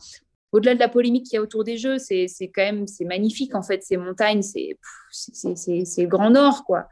au-delà 0.52 0.76
de 0.76 0.80
la 0.80 0.90
polémique 0.90 1.26
qu'il 1.26 1.36
y 1.36 1.38
a 1.38 1.42
autour 1.42 1.64
des 1.64 1.78
jeux, 1.78 1.98
c'est 1.98 2.28
quand 2.54 2.62
même 2.62 2.88
c'est 2.88 3.06
magnifique 3.06 3.56
en 3.56 3.62
fait 3.62 3.84
ces 3.84 3.98
montagnes, 3.98 4.42
c'est 4.42 4.78
c'est 5.12 6.02
le 6.02 6.08
grand 6.08 6.30
nord 6.30 6.64
quoi. 6.66 6.88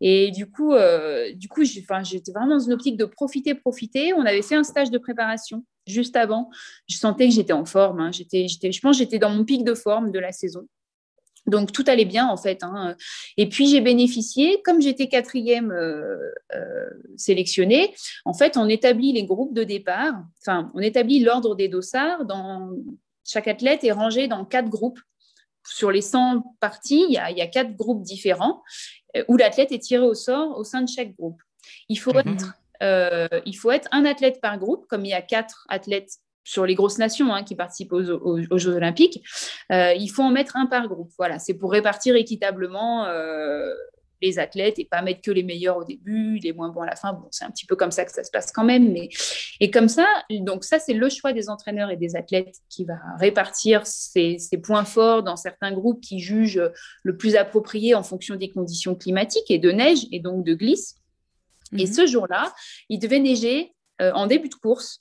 Et 0.00 0.30
du 0.30 0.50
coup, 0.50 0.72
euh, 0.72 1.32
du 1.34 1.48
coup, 1.48 1.64
j'étais 1.64 2.32
vraiment 2.32 2.58
dans 2.58 2.58
une 2.58 2.72
optique 2.72 2.96
de 2.96 3.04
profiter, 3.04 3.54
profiter. 3.54 4.12
On 4.12 4.22
avait 4.26 4.42
fait 4.42 4.56
un 4.56 4.64
stage 4.64 4.90
de 4.90 4.98
préparation 4.98 5.64
juste 5.86 6.16
avant. 6.16 6.50
Je 6.88 6.96
sentais 6.96 7.28
que 7.28 7.34
j'étais 7.34 7.52
en 7.52 7.64
forme. 7.64 8.00
Hein. 8.00 8.10
J'étais, 8.12 8.46
je 8.48 8.80
pense, 8.80 8.98
j'étais 8.98 9.18
dans 9.18 9.30
mon 9.30 9.44
pic 9.44 9.64
de 9.64 9.74
forme 9.74 10.10
de 10.10 10.18
la 10.18 10.32
saison. 10.32 10.66
Donc 11.46 11.72
tout 11.72 11.84
allait 11.86 12.04
bien 12.04 12.26
en 12.26 12.36
fait. 12.36 12.62
Hein. 12.62 12.96
Et 13.36 13.48
puis 13.48 13.68
j'ai 13.68 13.80
bénéficié, 13.80 14.60
comme 14.64 14.80
j'étais 14.80 15.08
quatrième 15.08 15.70
euh, 15.70 16.16
euh, 16.54 16.90
sélectionnée, 17.16 17.94
en 18.24 18.34
fait 18.34 18.56
on 18.56 18.68
établit 18.68 19.12
les 19.12 19.24
groupes 19.24 19.54
de 19.54 19.64
départ, 19.64 20.14
enfin 20.40 20.70
on 20.74 20.80
établit 20.80 21.20
l'ordre 21.20 21.54
des 21.54 21.68
dossards. 21.68 22.24
Dans, 22.24 22.70
chaque 23.24 23.48
athlète 23.48 23.84
est 23.84 23.92
rangé 23.92 24.28
dans 24.28 24.44
quatre 24.44 24.68
groupes. 24.68 25.00
Sur 25.68 25.90
les 25.90 26.00
100 26.00 26.56
parties, 26.60 27.04
il 27.08 27.14
y 27.14 27.18
a, 27.18 27.28
il 27.32 27.36
y 27.36 27.40
a 27.40 27.48
quatre 27.48 27.74
groupes 27.74 28.02
différents 28.02 28.62
euh, 29.16 29.24
où 29.26 29.36
l'athlète 29.36 29.72
est 29.72 29.80
tiré 29.80 30.04
au 30.04 30.14
sort 30.14 30.56
au 30.56 30.62
sein 30.62 30.82
de 30.82 30.88
chaque 30.88 31.16
groupe. 31.16 31.40
Il 31.88 31.98
faut, 31.98 32.12
mhm. 32.12 32.36
être, 32.80 33.42
il 33.46 33.56
faut 33.56 33.72
être 33.72 33.88
un 33.90 34.04
athlète 34.04 34.40
par 34.40 34.58
groupe, 34.58 34.86
comme 34.86 35.04
il 35.04 35.08
y 35.08 35.14
a 35.14 35.22
quatre 35.22 35.66
athlètes 35.68 36.18
sur 36.46 36.64
les 36.64 36.76
grosses 36.76 36.98
nations 36.98 37.34
hein, 37.34 37.42
qui 37.42 37.56
participent 37.56 37.92
aux, 37.92 38.58
Jeux 38.58 38.74
Olympiques, 38.74 39.22
euh, 39.72 39.92
il 39.94 40.08
faut 40.08 40.22
en 40.22 40.30
mettre 40.30 40.56
un 40.56 40.66
par 40.66 40.86
groupe. 40.88 41.10
Voilà, 41.18 41.40
c'est 41.40 41.54
pour 41.54 41.72
répartir 41.72 42.14
équitablement 42.14 43.04
euh, 43.06 43.74
les 44.22 44.38
athlètes 44.38 44.78
et 44.78 44.84
pas 44.84 45.02
mettre 45.02 45.22
que 45.22 45.32
les 45.32 45.42
meilleurs 45.42 45.76
au 45.76 45.84
début, 45.84 46.38
les 46.38 46.52
moins 46.52 46.68
bons 46.68 46.82
à 46.82 46.86
la 46.86 46.94
fin. 46.94 47.12
Bon, 47.12 47.26
c'est 47.32 47.44
un 47.44 47.50
petit 47.50 47.66
peu 47.66 47.74
comme 47.74 47.90
ça 47.90 48.04
que 48.04 48.12
ça 48.12 48.22
se 48.22 48.30
passe 48.30 48.52
quand 48.52 48.62
même, 48.62 48.92
mais 48.92 49.08
et 49.58 49.72
comme 49.72 49.88
ça, 49.88 50.06
donc 50.30 50.62
ça 50.62 50.78
c'est 50.78 50.94
le 50.94 51.08
choix 51.08 51.32
des 51.32 51.50
entraîneurs 51.50 51.90
et 51.90 51.96
des 51.96 52.14
athlètes 52.14 52.54
qui 52.68 52.84
va 52.84 52.94
répartir 53.18 53.84
ces, 53.84 54.38
points 54.62 54.84
forts 54.84 55.24
dans 55.24 55.36
certains 55.36 55.72
groupes 55.72 56.00
qui 56.00 56.20
jugent 56.20 56.62
le 57.02 57.16
plus 57.16 57.34
approprié 57.34 57.96
en 57.96 58.04
fonction 58.04 58.36
des 58.36 58.50
conditions 58.50 58.94
climatiques 58.94 59.50
et 59.50 59.58
de 59.58 59.72
neige 59.72 60.06
et 60.12 60.20
donc 60.20 60.44
de 60.44 60.54
glisse. 60.54 60.94
Et 61.76 61.86
mhm. 61.86 61.92
ce 61.92 62.06
jour-là, 62.06 62.54
il 62.88 63.00
devait 63.00 63.18
neiger 63.18 63.74
euh, 64.00 64.12
en 64.12 64.28
début 64.28 64.48
de 64.48 64.54
course 64.54 65.00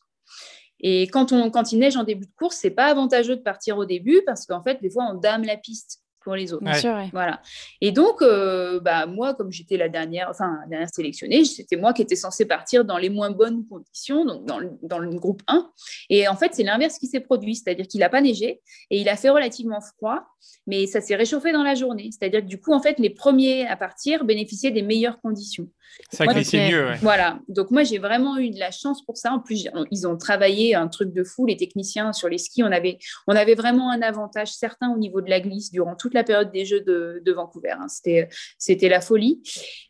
et 0.79 1.03
quand, 1.07 1.31
on, 1.31 1.49
quand 1.49 1.71
il 1.71 1.79
neige 1.79 1.97
en 1.97 2.03
début 2.03 2.25
de 2.25 2.31
course, 2.37 2.57
c'est 2.57 2.71
pas 2.71 2.85
avantageux 2.85 3.35
de 3.35 3.41
partir 3.41 3.77
au 3.77 3.85
début 3.85 4.21
parce 4.25 4.45
qu'en 4.45 4.61
fait, 4.61 4.81
des 4.81 4.89
fois, 4.89 5.07
on 5.11 5.15
dame 5.15 5.43
la 5.43 5.57
piste 5.57 6.01
pour 6.25 6.35
les 6.35 6.51
autres. 6.51 6.65
Voilà. 7.13 7.39
Et 7.81 7.91
donc, 7.91 8.21
euh, 8.23 8.79
bah, 8.79 9.05
moi, 9.05 9.35
comme 9.35 9.51
j'étais 9.51 9.77
la 9.77 9.89
dernière, 9.89 10.27
enfin, 10.29 10.57
la 10.63 10.67
dernière 10.67 10.89
sélectionnée, 10.89 11.45
c'était 11.45 11.77
moi 11.77 11.93
qui 11.93 12.01
étais 12.01 12.15
censée 12.15 12.45
partir 12.45 12.83
dans 12.83 12.97
les 12.97 13.09
moins 13.09 13.29
bonnes 13.29 13.65
conditions, 13.67 14.25
donc 14.25 14.45
dans 14.45 14.57
le, 14.57 14.71
dans 14.81 14.97
le 14.97 15.11
groupe 15.11 15.43
1. 15.47 15.69
Et 16.09 16.27
en 16.27 16.35
fait, 16.35 16.53
c'est 16.53 16.63
l'inverse 16.63 16.97
qui 16.97 17.05
s'est 17.05 17.19
produit, 17.19 17.55
c'est-à-dire 17.55 17.87
qu'il 17.87 17.99
n'a 17.99 18.09
pas 18.09 18.21
neigé 18.21 18.59
et 18.89 18.99
il 18.99 19.07
a 19.07 19.15
fait 19.15 19.29
relativement 19.29 19.81
froid, 19.81 20.23
mais 20.65 20.87
ça 20.87 20.99
s'est 20.99 21.15
réchauffé 21.15 21.51
dans 21.51 21.63
la 21.63 21.75
journée. 21.75 22.09
C'est-à-dire 22.11 22.41
que 22.41 22.47
du 22.47 22.59
coup, 22.59 22.73
en 22.73 22.81
fait, 22.81 22.97
les 22.97 23.11
premiers 23.11 23.67
à 23.67 23.77
partir 23.77 24.25
bénéficiaient 24.25 24.71
des 24.71 24.81
meilleures 24.81 25.21
conditions. 25.21 25.69
Ça 26.11 26.25
glissait 26.25 26.71
mieux. 26.71 26.87
Voilà. 27.01 27.39
Donc 27.47 27.71
moi, 27.71 27.83
j'ai 27.83 27.99
vraiment 27.99 28.37
eu 28.37 28.49
de 28.49 28.59
la 28.59 28.71
chance 28.71 29.05
pour 29.05 29.17
ça. 29.17 29.31
En 29.31 29.39
plus, 29.39 29.67
ils 29.91 30.07
ont 30.07 30.17
travaillé 30.17 30.75
un 30.75 30.87
truc 30.87 31.13
de 31.13 31.23
fou, 31.23 31.45
les 31.45 31.55
techniciens 31.55 32.13
sur 32.13 32.29
les 32.29 32.37
skis. 32.37 32.63
On 32.63 32.71
avait, 32.71 32.97
on 33.27 33.35
avait 33.35 33.55
vraiment 33.55 33.91
un 33.91 34.01
avantage 34.01 34.51
certain 34.53 34.91
au 34.91 34.97
niveau 34.97 35.21
de 35.21 35.29
la 35.29 35.39
glisse 35.39 35.71
durant 35.71 35.95
toute 35.95 36.13
la 36.15 36.23
période 36.23 36.51
des 36.51 36.65
Jeux 36.65 36.81
de, 36.81 37.31
Vancouver. 37.31 37.71
Hein. 37.71 37.87
C'était, 37.87 38.29
c'était 38.57 38.89
la 38.89 39.01
folie. 39.01 39.41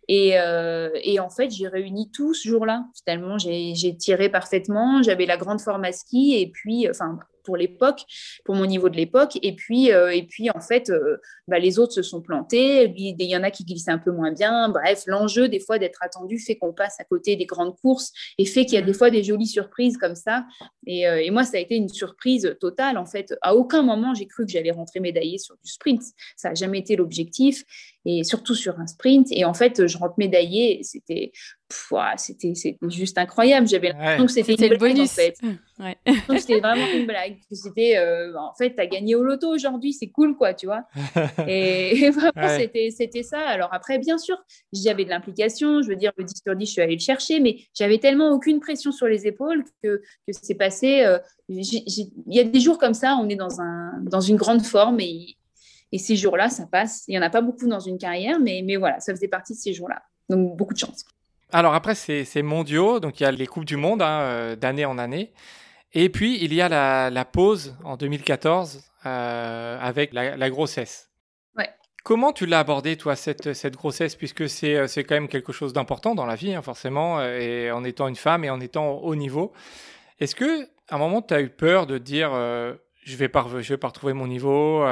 Et, 0.08 0.40
euh, 0.40 0.90
et, 1.04 1.20
en 1.20 1.30
fait, 1.30 1.50
j'ai 1.50 1.68
réuni 1.68 2.12
tout 2.12 2.34
ce 2.34 2.48
jour-là. 2.48 2.86
Finalement, 3.04 3.38
j'ai, 3.38 3.74
j'ai 3.76 3.96
tiré 3.96 4.30
parfaitement. 4.30 5.02
J'avais 5.02 5.26
la 5.26 5.38
grande 5.38 5.62
forme 5.62 5.86
à 5.86 5.92
ski 5.92 6.36
et 6.40 6.52
puis, 6.52 6.90
enfin, 6.90 7.20
pour 7.46 7.58
l'époque, 7.58 8.02
pour 8.44 8.56
mon 8.56 8.66
niveau 8.66 8.90
de 8.90 8.98
l'époque. 8.98 9.38
Et 9.42 9.56
puis, 9.56 9.92
euh, 9.92 10.10
et 10.10 10.24
puis 10.24 10.50
en 10.50 10.60
fait, 10.60 10.90
euh, 10.90 11.18
bah, 11.48 11.60
les 11.60 11.80
autres 11.80 11.94
se 11.94 12.02
sont 12.02 12.22
plantés. 12.22 12.94
Il 12.96 13.22
y 13.22 13.38
en 13.38 13.44
a 13.44 13.52
qui 13.52 13.64
glissaient 13.64 13.92
un 13.92 14.00
peu 14.00 14.12
moins 14.12 14.32
bien. 14.32 14.70
Bref, 14.70 15.04
l'enjeu 15.08 15.48
des 15.48 15.60
fois 15.60 15.80
d'être 15.80 16.02
attendu 16.02 16.40
fait 16.40 16.56
qu'on 16.56 16.74
passe 16.74 17.00
à 17.00 17.04
côté 17.04 17.36
des 17.36 17.46
grandes 17.46 17.76
courses 17.78 18.12
et 18.38 18.46
fait 18.46 18.66
qu'il 18.66 18.76
y 18.76 18.78
a 18.78 18.82
des 18.82 18.94
fois 18.94 19.10
des 19.10 19.24
jolies 19.24 19.48
surprises 19.48 19.98
comme 19.98 20.16
ça. 20.16 20.46
Et, 20.86 21.08
euh, 21.08 21.22
et 21.22 21.32
moi, 21.32 21.44
ça 21.44 21.58
a 21.58 21.60
été 21.60 21.76
une 21.76 21.90
surprise 21.90 22.56
totale. 22.60 22.98
En 22.98 23.06
fait, 23.06 23.36
à 23.42 23.56
aucun 23.56 23.82
moment 23.82 24.14
j'ai 24.14 24.28
cru 24.28 24.46
que 24.46 24.52
j'allais 24.52 24.72
rentrer 24.72 25.00
médaillée 25.00 25.38
sur 25.38 25.56
du 25.64 25.72
sprint. 25.72 26.02
Ça 26.36 26.50
n'a 26.50 26.56
jamais 26.56 26.80
été 26.80 26.96
l'objectif 26.96 27.64
et 28.06 28.24
surtout 28.24 28.56
sur 28.56 28.80
un 28.80 28.88
sprint. 28.88 29.28
Et 29.32 29.46
en 29.46 29.54
fait, 29.54 29.88
je 29.88 29.98
rentre 29.98 30.16
médaillée. 30.18 30.80
C'était 30.84 31.32
c'était 32.18 32.78
juste 32.90 33.18
incroyable. 33.18 33.68
J'avais 33.68 33.90
l'impression 33.90 34.26
que 34.26 34.32
c'était 34.32 34.68
une 34.68 34.78
blague, 34.78 35.00
en 35.00 35.06
fait. 35.08 35.36
Ouais. 35.78 35.98
c'était 36.40 36.62
vraiment 36.62 36.88
une 36.94 37.06
blague. 37.06 37.36
C'était, 37.52 37.98
euh, 37.98 38.34
en 38.40 38.54
fait, 38.54 38.76
tu 38.76 38.82
as 38.82 38.88
gagné 38.88 39.14
au 39.14 39.24
loto 39.24 39.54
aujourd'hui, 39.54 39.92
c'est 39.92 40.08
cool, 40.08 40.38
quoi, 40.38 40.54
tu 40.54 40.68
vois. 40.68 40.84
Et, 41.50 42.10
vraiment, 42.12 42.48
c'était, 42.58 42.92
c'était 42.92 43.24
ça. 43.24 43.42
Alors 43.42 43.74
après, 43.74 44.00
bien 44.00 44.18
sûr, 44.18 44.38
j'avais 44.72 45.04
de 45.04 45.10
l'implication. 45.10 45.82
Je 45.82 45.90
veux 45.90 45.98
dire, 45.98 46.14
le 46.18 46.24
10 46.24 46.34
sur 46.46 46.56
10, 46.56 46.66
je 46.66 46.72
suis 46.72 46.82
allée 46.82 46.96
le 46.96 47.02
chercher, 47.02 47.42
mais 47.42 47.58
j'avais 47.78 47.98
tellement 47.98 48.32
aucune 48.32 48.62
pression 48.62 48.94
sur 48.94 49.08
les 49.08 49.28
épaules 49.28 49.66
que, 49.84 49.98
que 49.98 50.32
c'est 50.32 50.56
passé. 50.56 51.02
Euh, 51.04 51.20
il 51.50 52.10
y 52.28 52.40
a 52.40 52.46
des 52.46 52.60
jours 52.62 52.78
comme 52.78 52.94
ça, 52.94 53.18
on 53.22 53.28
est 53.28 53.36
dans, 53.36 53.60
un, 53.60 54.00
dans 54.04 54.22
une 54.22 54.38
grande 54.38 54.64
forme 54.64 55.02
et, 55.02 55.36
et 55.92 55.98
ces 55.98 56.16
jours-là, 56.16 56.50
ça 56.50 56.66
passe. 56.66 57.04
Il 57.08 57.12
n'y 57.12 57.20
en 57.20 57.22
a 57.22 57.30
pas 57.30 57.42
beaucoup 57.42 57.68
dans 57.68 57.80
une 57.80 57.98
carrière, 57.98 58.40
mais, 58.40 58.62
mais 58.64 58.76
voilà, 58.76 59.00
ça 59.00 59.14
faisait 59.14 59.28
partie 59.28 59.54
de 59.54 59.60
ces 59.60 59.74
jours-là. 59.74 60.02
Donc, 60.30 60.58
beaucoup 60.58 60.74
de 60.74 60.80
chance. 60.80 61.06
Alors 61.52 61.74
après, 61.74 61.96
c'est 61.96 62.42
mondiaux, 62.42 63.00
donc 63.00 63.20
il 63.20 63.24
y 63.24 63.26
a 63.26 63.32
les 63.32 63.48
Coupes 63.48 63.66
du 63.66 63.78
Monde 63.78 64.02
hein, 64.02 64.20
euh, 64.22 64.56
d'année 64.56 64.86
en 64.86 64.98
année. 64.98 65.32
Et 65.94 66.10
puis, 66.10 66.38
il 66.44 66.54
y 66.54 66.62
a 66.62 66.68
la, 67.10 67.26
pause 67.26 67.78
en 67.86 67.96
2014 67.96 68.84
euh, 69.06 69.80
avec 69.80 70.12
la, 70.12 70.50
grossesse. 70.50 71.12
Ouais. 71.56 71.70
Comment 72.04 72.34
tu 72.34 72.46
l'as 72.46 72.60
abordé, 72.60 72.98
toi, 72.98 73.16
cette, 73.16 73.54
cette 73.54 73.76
grossesse, 73.76 74.16
puisque 74.16 74.42
euh, 74.42 74.88
c'est 74.88 75.04
quand 75.06 75.16
même 75.16 75.30
quelque 75.30 75.54
chose 75.54 75.72
d'important 75.72 76.16
dans 76.16 76.26
la 76.26 76.36
vie, 76.36 76.54
hein, 76.54 76.62
forcément, 76.62 77.24
et 77.24 77.72
en 77.72 77.86
étant 77.86 78.10
une 78.10 78.18
femme 78.18 78.44
et 78.44 78.50
en 78.50 78.60
étant 78.60 78.92
au 78.92 79.12
haut 79.12 79.16
niveau. 79.16 79.54
Est-ce 80.20 80.36
que, 80.36 80.64
à 80.90 80.96
un 80.96 80.98
moment, 80.98 81.22
tu 81.22 81.34
as 81.34 81.42
eu 81.42 81.50
peur 81.50 81.88
de 81.88 81.98
dire 81.98 82.32
je 82.32 83.16
vais 83.16 83.30
pas, 83.30 83.46
je 83.62 83.74
vais 83.74 83.78
pas 83.78 83.88
retrouver 83.88 84.14
mon 84.14 84.28
niveau, 84.28 84.86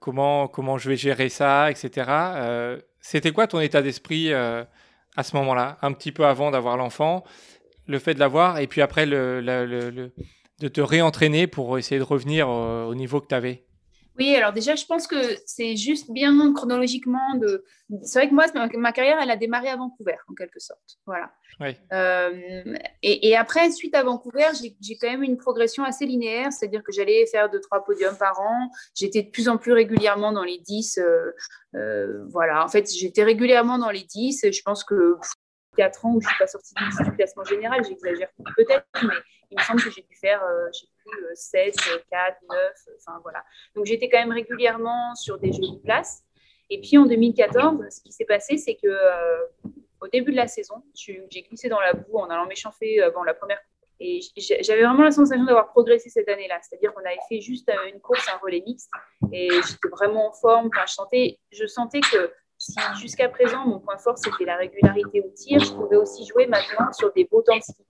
comment, 0.00 0.48
comment 0.48 0.78
je 0.78 0.90
vais 0.90 0.96
gérer 0.96 1.28
ça, 1.28 1.70
etc. 1.70 2.10
C'était 3.00 3.32
quoi 3.32 3.46
ton 3.46 3.60
état 3.60 3.82
d'esprit 3.82 4.32
à 4.32 5.22
ce 5.22 5.36
moment-là, 5.36 5.78
un 5.82 5.92
petit 5.92 6.12
peu 6.12 6.26
avant 6.26 6.50
d'avoir 6.50 6.76
l'enfant, 6.76 7.24
le 7.86 7.98
fait 7.98 8.14
de 8.14 8.20
l'avoir, 8.20 8.58
et 8.58 8.66
puis 8.66 8.82
après 8.82 9.06
le, 9.06 10.10
de 10.60 10.68
te 10.68 10.80
réentraîner 10.80 11.46
pour 11.46 11.78
essayer 11.78 11.98
de 11.98 12.04
revenir 12.04 12.48
au, 12.48 12.94
niveau 12.94 13.20
que 13.20 13.28
tu 13.28 13.34
avais 13.34 13.64
Oui, 14.16 14.34
alors 14.36 14.52
déjà, 14.52 14.76
je 14.76 14.84
pense 14.86 15.08
que 15.08 15.16
c'est 15.44 15.74
juste 15.74 16.10
bien 16.10 16.52
chronologiquement 16.52 17.34
de. 17.34 17.64
C'est 18.02 18.20
vrai 18.20 18.28
que 18.28 18.34
moi, 18.34 18.46
ma, 18.76 18.92
carrière, 18.92 19.18
elle 19.20 19.30
a 19.30 19.36
démarré 19.36 19.68
à 19.68 19.76
Vancouver, 19.76 20.16
en 20.28 20.34
quelque 20.34 20.60
sorte. 20.60 20.98
Voilà. 21.04 21.32
Euh, 21.92 22.76
et, 23.02 23.36
après, 23.36 23.70
suite 23.72 23.94
à 23.94 24.04
Vancouver, 24.04 24.48
j'ai 24.80 24.96
quand 24.96 25.10
même 25.10 25.24
une 25.24 25.36
progression 25.36 25.82
assez 25.82 26.06
linéaire, 26.06 26.52
c'est-à-dire 26.52 26.82
que 26.84 26.92
j'allais 26.92 27.26
faire 27.26 27.50
deux, 27.50 27.60
trois 27.60 27.84
podiums 27.84 28.16
par 28.16 28.40
an. 28.40 28.70
J'étais 28.94 29.22
de 29.22 29.30
plus 29.30 29.48
en 29.48 29.56
plus 29.56 29.72
régulièrement 29.72 30.30
dans 30.30 30.44
les 30.44 30.58
10. 30.58 30.98
Euh, 30.98 31.32
euh, 31.74 32.24
voilà, 32.28 32.64
en 32.64 32.68
fait, 32.68 32.88
j'étais 32.92 33.24
régulièrement 33.24 33.78
dans 33.78 33.90
les 33.90 34.04
10. 34.04 34.46
Je 34.52 34.62
pense 34.62 34.84
que 34.84 35.16
4 35.76 36.06
ans 36.06 36.14
où 36.14 36.20
je 36.20 36.26
ne 36.26 36.30
suis 36.30 36.38
pas 36.38 36.46
sortie 36.46 36.74
du 37.04 37.16
classement 37.16 37.44
général, 37.44 37.84
j'exagère 37.84 38.28
peut-être, 38.56 38.86
mais 39.02 39.14
il 39.50 39.58
me 39.58 39.62
semble 39.62 39.82
que 39.82 39.90
j'ai 39.90 40.02
dû 40.02 40.16
faire, 40.20 40.40
16, 41.34 41.74
4, 42.10 42.36
9, 42.48 42.58
enfin 42.96 43.18
voilà. 43.22 43.44
Donc 43.74 43.86
j'étais 43.86 44.08
quand 44.08 44.18
même 44.18 44.32
régulièrement 44.32 45.14
sur 45.14 45.38
des 45.38 45.52
jeux 45.52 45.60
de 45.60 45.78
place. 45.82 46.22
Et 46.70 46.80
puis 46.80 46.96
en 46.98 47.06
2014, 47.06 47.84
ce 47.90 48.00
qui 48.00 48.12
s'est 48.12 48.24
passé, 48.24 48.56
c'est 48.56 48.74
que 48.74 48.88
euh, 48.88 49.44
au 50.00 50.08
début 50.08 50.32
de 50.32 50.36
la 50.36 50.46
saison, 50.46 50.82
j'ai 50.94 51.42
glissé 51.48 51.68
dans 51.68 51.80
la 51.80 51.92
boue 51.92 52.18
en 52.18 52.30
allant 52.30 52.46
m'échauffer 52.46 53.02
avant 53.02 53.24
la 53.24 53.34
première 53.34 53.60
et 54.00 54.20
j'avais 54.36 54.82
vraiment 54.82 55.04
la 55.04 55.10
sensation 55.10 55.44
d'avoir 55.44 55.68
progressé 55.68 56.10
cette 56.10 56.28
année-là. 56.28 56.58
C'est-à-dire 56.62 56.92
qu'on 56.92 57.00
avait 57.00 57.18
fait 57.28 57.40
juste 57.40 57.68
euh, 57.68 57.88
une 57.92 58.00
course, 58.00 58.28
un 58.28 58.38
relais 58.38 58.62
mixte, 58.66 58.90
et 59.32 59.48
j'étais 59.48 59.88
vraiment 59.90 60.28
en 60.28 60.32
forme. 60.32 60.66
Enfin, 60.66 60.84
je, 60.86 60.94
sentais, 60.94 61.38
je 61.52 61.66
sentais 61.66 62.00
que 62.00 62.32
si 62.58 62.78
jusqu'à 63.00 63.28
présent, 63.28 63.64
mon 63.66 63.78
point 63.78 63.98
fort, 63.98 64.18
c'était 64.18 64.44
la 64.44 64.56
régularité 64.56 65.20
au 65.20 65.30
tir, 65.30 65.60
je 65.60 65.72
pouvais 65.72 65.96
aussi 65.96 66.26
jouer 66.26 66.46
maintenant 66.46 66.92
sur 66.92 67.12
des 67.12 67.24
beaux 67.24 67.42
temps 67.42 67.56
de 67.56 67.62
ski. 67.62 67.84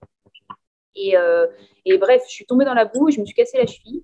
Et, 0.95 1.17
euh, 1.17 1.47
et, 1.85 1.97
bref, 1.97 2.23
je 2.27 2.31
suis 2.31 2.45
tombée 2.45 2.65
dans 2.65 2.73
la 2.73 2.85
boue, 2.85 3.11
je 3.11 3.19
me 3.19 3.25
suis 3.25 3.35
cassé 3.35 3.57
la 3.57 3.65
cheville. 3.65 4.03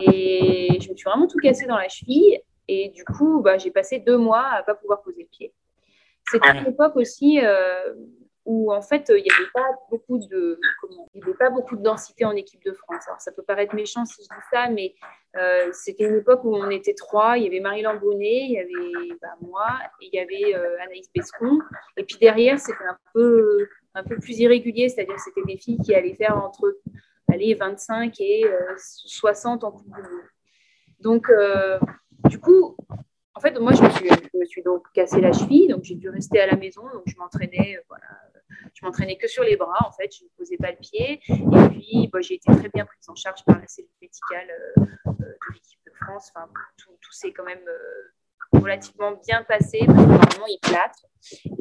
Et 0.00 0.78
je 0.80 0.90
me 0.90 0.96
suis 0.96 1.04
vraiment 1.04 1.26
tout 1.26 1.38
cassé 1.38 1.66
dans 1.66 1.76
la 1.76 1.88
cheville. 1.88 2.40
Et 2.66 2.88
du 2.88 3.04
coup, 3.04 3.42
bah, 3.42 3.58
j'ai 3.58 3.70
passé 3.70 3.98
deux 3.98 4.16
mois 4.16 4.42
à 4.42 4.60
ne 4.60 4.64
pas 4.64 4.74
pouvoir 4.74 5.02
poser 5.02 5.22
le 5.22 5.28
pied. 5.28 5.52
C'était 6.30 6.48
une 6.50 6.66
époque 6.66 6.96
aussi 6.96 7.38
euh, 7.42 7.94
où, 8.46 8.72
en 8.72 8.80
fait, 8.80 9.12
il 9.14 9.22
n'y 9.22 9.30
avait 9.30 9.50
pas 9.52 9.68
beaucoup 9.90 10.18
de, 10.18 10.58
avait 11.22 11.34
pas 11.34 11.50
beaucoup 11.50 11.76
de 11.76 11.82
densité 11.82 12.24
en 12.24 12.32
équipe 12.32 12.64
de 12.64 12.72
France. 12.72 13.04
Alors, 13.06 13.20
ça 13.20 13.30
peut 13.30 13.42
paraître 13.42 13.74
méchant 13.74 14.06
si 14.06 14.22
je 14.22 14.34
dis 14.34 14.42
ça, 14.50 14.70
mais 14.70 14.94
euh, 15.36 15.68
c'était 15.72 16.04
une 16.04 16.16
époque 16.16 16.42
où 16.44 16.56
on 16.56 16.70
était 16.70 16.94
trois. 16.94 17.36
Il 17.36 17.44
y 17.44 17.46
avait 17.46 17.60
Marie-Laure 17.60 18.00
Bonnet, 18.00 18.46
il 18.46 18.52
y 18.52 18.58
avait 18.58 19.16
bah, 19.20 19.36
moi, 19.42 19.68
et 20.00 20.08
il 20.10 20.14
y 20.14 20.18
avait 20.18 20.54
Anaïs 20.82 21.10
Bescon. 21.14 21.58
Et 21.98 22.04
puis 22.04 22.16
derrière, 22.18 22.58
c'était 22.58 22.84
un 22.88 22.96
peu 23.12 23.68
un 23.94 24.02
peu 24.02 24.18
plus 24.18 24.38
irrégulier, 24.38 24.88
c'est-à-dire 24.88 25.14
que 25.14 25.20
c'était 25.20 25.44
des 25.46 25.56
filles 25.56 25.78
qui 25.78 25.94
allaient 25.94 26.14
faire 26.14 26.36
entre 26.36 26.78
allez, 27.32 27.54
25 27.54 28.14
et 28.20 28.44
60 28.76 29.62
euh, 29.62 29.66
en 29.66 29.72
Coupe 29.72 29.84
du 29.84 30.02
Monde. 30.02 30.22
Donc, 31.00 31.28
euh, 31.28 31.78
du 32.28 32.38
coup, 32.38 32.76
en 33.34 33.40
fait, 33.40 33.58
moi, 33.58 33.72
je 33.72 33.82
me, 33.82 34.44
suis, 34.44 34.62
donc 34.62 34.86
cassé 34.94 35.20
la 35.20 35.32
cheville, 35.32 35.68
donc 35.68 35.84
j'ai 35.84 35.96
dû 35.96 36.08
rester 36.08 36.40
à 36.40 36.46
la 36.46 36.56
maison, 36.56 36.82
donc 36.92 37.02
je 37.06 37.16
m'entraînais, 37.16 37.76
euh, 37.76 37.82
voilà, 37.88 38.04
je 38.72 38.84
m'entraînais 38.84 39.16
que 39.16 39.28
sur 39.28 39.42
les 39.42 39.56
bras, 39.56 39.86
en 39.86 39.92
fait, 39.92 40.10
je 40.16 40.24
ne 40.24 40.28
posais 40.36 40.56
pas 40.56 40.70
le 40.70 40.78
pied, 40.78 41.20
et 41.28 41.68
puis 41.70 42.08
bah, 42.12 42.20
j'ai 42.20 42.34
été 42.34 42.52
très 42.52 42.68
bien 42.68 42.86
prise 42.86 43.08
en 43.08 43.14
charge 43.14 43.44
par 43.44 43.58
la 43.58 43.66
cellule 43.66 43.90
médicale 44.00 44.48
de 45.06 45.52
l'équipe 45.52 45.80
de 45.86 45.92
France, 46.04 46.30
enfin, 46.34 46.48
tout, 46.76 46.90
tout 47.00 47.12
s'est 47.12 47.32
quand 47.32 47.44
même 47.44 47.64
relativement 48.60 49.12
bien 49.26 49.42
passé, 49.44 49.80
parce 49.86 49.98
que 49.98 50.08
normalement, 50.08 50.46
il 50.48 50.58
plâtre. 50.60 51.06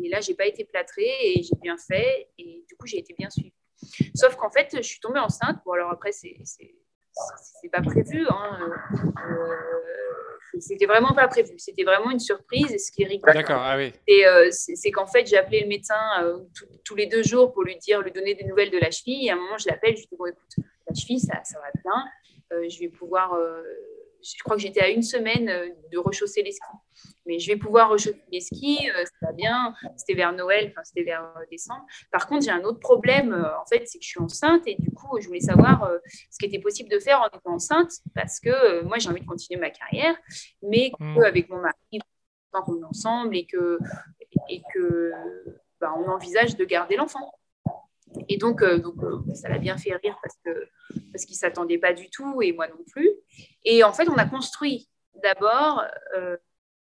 Et 0.01 0.10
là, 0.10 0.19
j'ai 0.21 0.34
pas 0.34 0.45
été 0.45 0.65
plâtrée 0.65 1.12
et 1.21 1.43
j'ai 1.43 1.56
bien 1.62 1.77
fait. 1.77 2.29
Et 2.38 2.63
du 2.67 2.75
coup, 2.75 2.86
j'ai 2.86 2.99
été 2.99 3.13
bien 3.17 3.29
suivie. 3.29 3.53
Sauf 4.15 4.36
qu'en 4.36 4.49
fait, 4.49 4.69
je 4.75 4.82
suis 4.82 4.99
tombée 4.99 5.19
enceinte. 5.19 5.58
Bon, 5.65 5.73
alors 5.73 5.91
après, 5.91 6.12
c'est 6.12 6.38
pas 7.71 7.82
prévu. 7.82 8.25
Hein. 8.29 8.71
Euh, 9.29 10.60
c'était 10.60 10.86
vraiment 10.86 11.13
pas 11.13 11.27
prévu. 11.27 11.53
C'était 11.58 11.84
vraiment 11.84 12.12
une 12.12 12.19
surprise. 12.19 12.71
Et 12.71 12.77
ce 12.77 12.91
qui 12.91 13.03
est 13.03 13.08
rigolo, 13.08 13.34
ah 13.49 13.77
oui. 13.77 13.93
Euh, 14.10 14.47
c'est 14.51 14.91
qu'en 14.91 15.08
fait, 15.08 15.25
j'ai 15.25 15.38
appelé 15.38 15.62
le 15.62 15.67
médecin 15.67 15.99
euh, 16.23 16.39
tous 16.84 16.95
les 16.95 17.08
deux 17.08 17.23
jours 17.23 17.53
pour 17.53 17.63
lui 17.63 17.77
dire, 17.77 18.01
lui 18.01 18.12
donner 18.12 18.36
des 18.36 18.45
nouvelles 18.45 18.71
de 18.71 18.79
la 18.79 18.91
cheville. 18.91 19.27
Et 19.27 19.32
à 19.32 19.34
un 19.34 19.38
moment, 19.38 19.58
je 19.58 19.67
l'appelle, 19.67 19.95
je 19.95 20.01
lui 20.01 20.08
dis 20.12 20.17
bon, 20.17 20.25
écoute, 20.25 20.56
la 20.88 20.93
cheville, 20.93 21.19
ça, 21.19 21.41
ça 21.43 21.60
va 21.60 21.71
bien. 21.84 22.67
je 22.69 22.79
vais 22.79 22.89
pouvoir 22.89 23.38
je 24.23 24.43
crois 24.43 24.55
que 24.55 24.62
j'étais 24.62 24.81
à 24.81 24.89
une 24.89 25.03
semaine 25.03 25.49
euh, 25.49 25.69
de 25.91 25.97
rechausser 25.97 26.41
les 26.43 26.51
skis. 26.51 27.12
Mais 27.25 27.39
je 27.39 27.47
vais 27.47 27.57
pouvoir 27.57 27.89
rechausser 27.89 28.21
les 28.31 28.39
skis, 28.39 28.89
euh, 28.89 29.03
ça 29.05 29.27
va 29.27 29.33
bien. 29.33 29.73
C'était 29.97 30.13
vers 30.13 30.33
Noël, 30.33 30.69
enfin 30.71 30.83
c'était 30.83 31.03
vers 31.03 31.23
euh, 31.23 31.41
décembre. 31.51 31.86
Par 32.12 32.27
contre, 32.27 32.45
j'ai 32.45 32.51
un 32.51 32.63
autre 32.63 32.79
problème, 32.79 33.33
en 33.33 33.65
fait, 33.65 33.86
c'est 33.88 33.99
que 33.99 34.03
je 34.03 34.09
suis 34.09 34.21
enceinte 34.21 34.63
et 34.67 34.75
du 34.75 34.91
coup, 34.91 35.19
je 35.19 35.27
voulais 35.27 35.39
savoir 35.39 35.91
ce 36.31 36.38
qui 36.39 36.45
était 36.45 36.59
possible 36.59 36.89
de 36.89 36.99
faire 36.99 37.21
en 37.21 37.27
étant 37.27 37.53
enceinte 37.53 37.91
parce 38.15 38.39
que 38.39 38.81
moi, 38.83 38.97
j'ai 38.97 39.09
envie 39.09 39.21
de 39.21 39.25
continuer 39.25 39.59
ma 39.59 39.69
carrière, 39.69 40.15
mais 40.62 40.91
mmh. 40.99 41.23
avec 41.23 41.49
mon 41.49 41.57
mari, 41.57 41.99
on 42.53 42.79
est 42.79 42.83
ensemble 42.83 43.36
et 43.36 43.45
que, 43.45 43.79
et 44.49 44.62
que 44.73 45.12
bah, 45.81 45.93
on 45.97 46.09
envisage 46.09 46.55
de 46.55 46.65
garder 46.65 46.95
l'enfant. 46.95 47.31
Et 48.30 48.38
donc, 48.38 48.62
euh, 48.62 48.78
donc 48.78 48.95
euh, 49.04 49.21
ça 49.34 49.49
l'a 49.49 49.58
bien 49.58 49.78
fait 49.78 49.95
rire 49.95 50.17
parce 50.21 50.38
que 50.43 50.67
parce 51.12 51.26
qu'il 51.26 51.36
s'attendait 51.36 51.78
pas 51.78 51.93
du 51.93 52.10
tout 52.10 52.41
et 52.41 52.52
moi 52.54 52.67
non 52.67 52.84
plus. 52.91 53.10
Et 53.63 53.84
en 53.84 53.93
fait, 53.93 54.10
on 54.10 54.15
a 54.15 54.26
construit 54.26 54.89
d'abord 55.21 55.84
euh, 56.15 56.38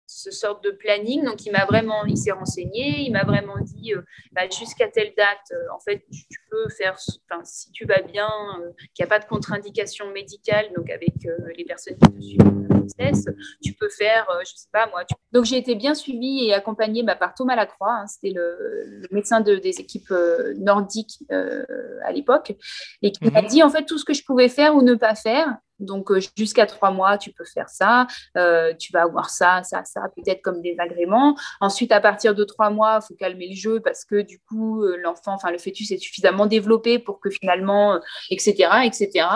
ce 0.07 0.31
sorte 0.31 0.63
de 0.65 0.71
planning. 0.71 1.25
Donc, 1.25 1.45
il 1.47 1.53
m'a 1.53 1.65
vraiment, 1.65 2.05
il 2.05 2.17
s'est 2.17 2.33
renseigné, 2.33 3.01
il 3.01 3.13
m'a 3.13 3.25
vraiment 3.25 3.59
dit, 3.61 3.95
euh, 3.95 4.03
bah, 4.33 4.43
jusqu'à 4.49 4.89
telle 4.89 5.13
date, 5.17 5.53
euh, 5.53 5.75
en 5.75 5.81
fait, 5.81 6.05
tu, 6.11 6.39
peux 6.51 6.69
faire, 6.71 6.99
si 7.45 7.71
tu 7.73 7.87
vas 7.87 8.03
bien, 8.03 8.29
euh, 8.61 8.71
qu'il 8.95 9.05
n'y 9.05 9.07
a 9.07 9.09
pas 9.09 9.19
de 9.19 9.25
contre-indication 9.25 10.11
médicale, 10.13 10.67
donc 10.77 10.91
avec 10.91 11.15
les 11.57 11.65
personnes 11.65 11.97
qui 11.99 12.13
te 12.13 12.21
suivent 12.21 12.69
grossesse, 12.69 13.27
tu 13.63 13.73
peux 13.73 13.89
faire, 13.89 14.27
je 14.31 14.53
ne 14.53 14.57
sais 14.57 14.69
pas 14.73 14.87
moi. 14.89 15.05
Donc, 15.33 15.45
j'ai 15.45 15.57
été 15.57 15.75
bien 15.75 15.95
suivie 15.95 16.47
et 16.47 16.55
accompagnée 16.55 17.03
bah, 17.03 17.17
par 17.17 17.35
Thomas 17.35 17.57
Lacroix, 17.57 17.93
hein, 17.93 18.07
c'était 18.07 18.35
le, 18.35 19.03
médecin 19.11 19.41
de, 19.41 19.57
des 19.57 19.81
équipes 19.81 20.13
nordiques 20.59 21.25
à 21.31 22.13
l'époque, 22.13 22.55
et 23.03 23.11
qui 23.11 23.31
m'a 23.31 23.43
mhm. 23.43 23.49
dit, 23.49 23.63
en 23.63 23.71
fait, 23.71 23.85
tout 23.85 23.99
ce 23.99 24.05
que 24.05 24.15
je 24.15 24.25
pouvais 24.25 24.49
faire 24.49 24.77
ou 24.77 24.83
ne 24.83 24.95
pas 24.95 25.15
faire, 25.15 25.57
donc, 25.81 26.11
euh, 26.11 26.21
jusqu'à 26.37 26.67
trois 26.67 26.91
mois, 26.91 27.19
tu 27.19 27.33
peux 27.33 27.45
faire 27.45 27.69
ça. 27.69 28.07
Euh, 28.37 28.73
tu 28.75 28.93
vas 28.93 29.03
avoir 29.03 29.31
ça, 29.31 29.63
ça, 29.63 29.85
ça, 29.85 30.03
peut-être 30.15 30.43
comme 30.43 30.61
des 30.61 30.77
agréments. 30.79 31.37
Ensuite, 31.61 31.93
à 31.93 32.01
partir 32.01 32.35
de 32.35 32.45
trois 32.45 32.71
mois, 32.71 33.01
il 33.03 33.07
faut 33.07 33.15
calmer 33.15 33.49
le 33.49 33.57
jeu 33.57 33.81
parce 33.81 34.05
que 34.05 34.23
du 34.23 34.39
coup, 34.39 34.83
euh, 34.83 34.97
l'enfant, 34.97 35.35
enfin, 35.35 35.51
le 35.51 35.59
fœtus 35.59 35.91
est 35.91 35.99
suffisamment 35.99 36.47
développé 36.47 36.99
pour 36.99 37.21
que 37.21 37.31
finalement, 37.31 38.01
etc., 38.31 38.69
etc. 38.85 39.27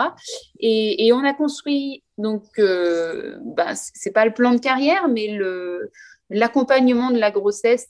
Et, 0.59 1.11
on 1.13 1.23
a 1.25 1.33
construit, 1.33 2.03
donc, 2.17 2.43
bah, 2.57 3.73
c'est 3.75 4.11
pas 4.11 4.25
le 4.25 4.33
plan 4.33 4.53
de 4.53 4.59
carrière, 4.59 5.07
mais 5.07 5.37
l'accompagnement 6.29 7.11
de 7.11 7.17
la 7.17 7.31
grossesse 7.31 7.89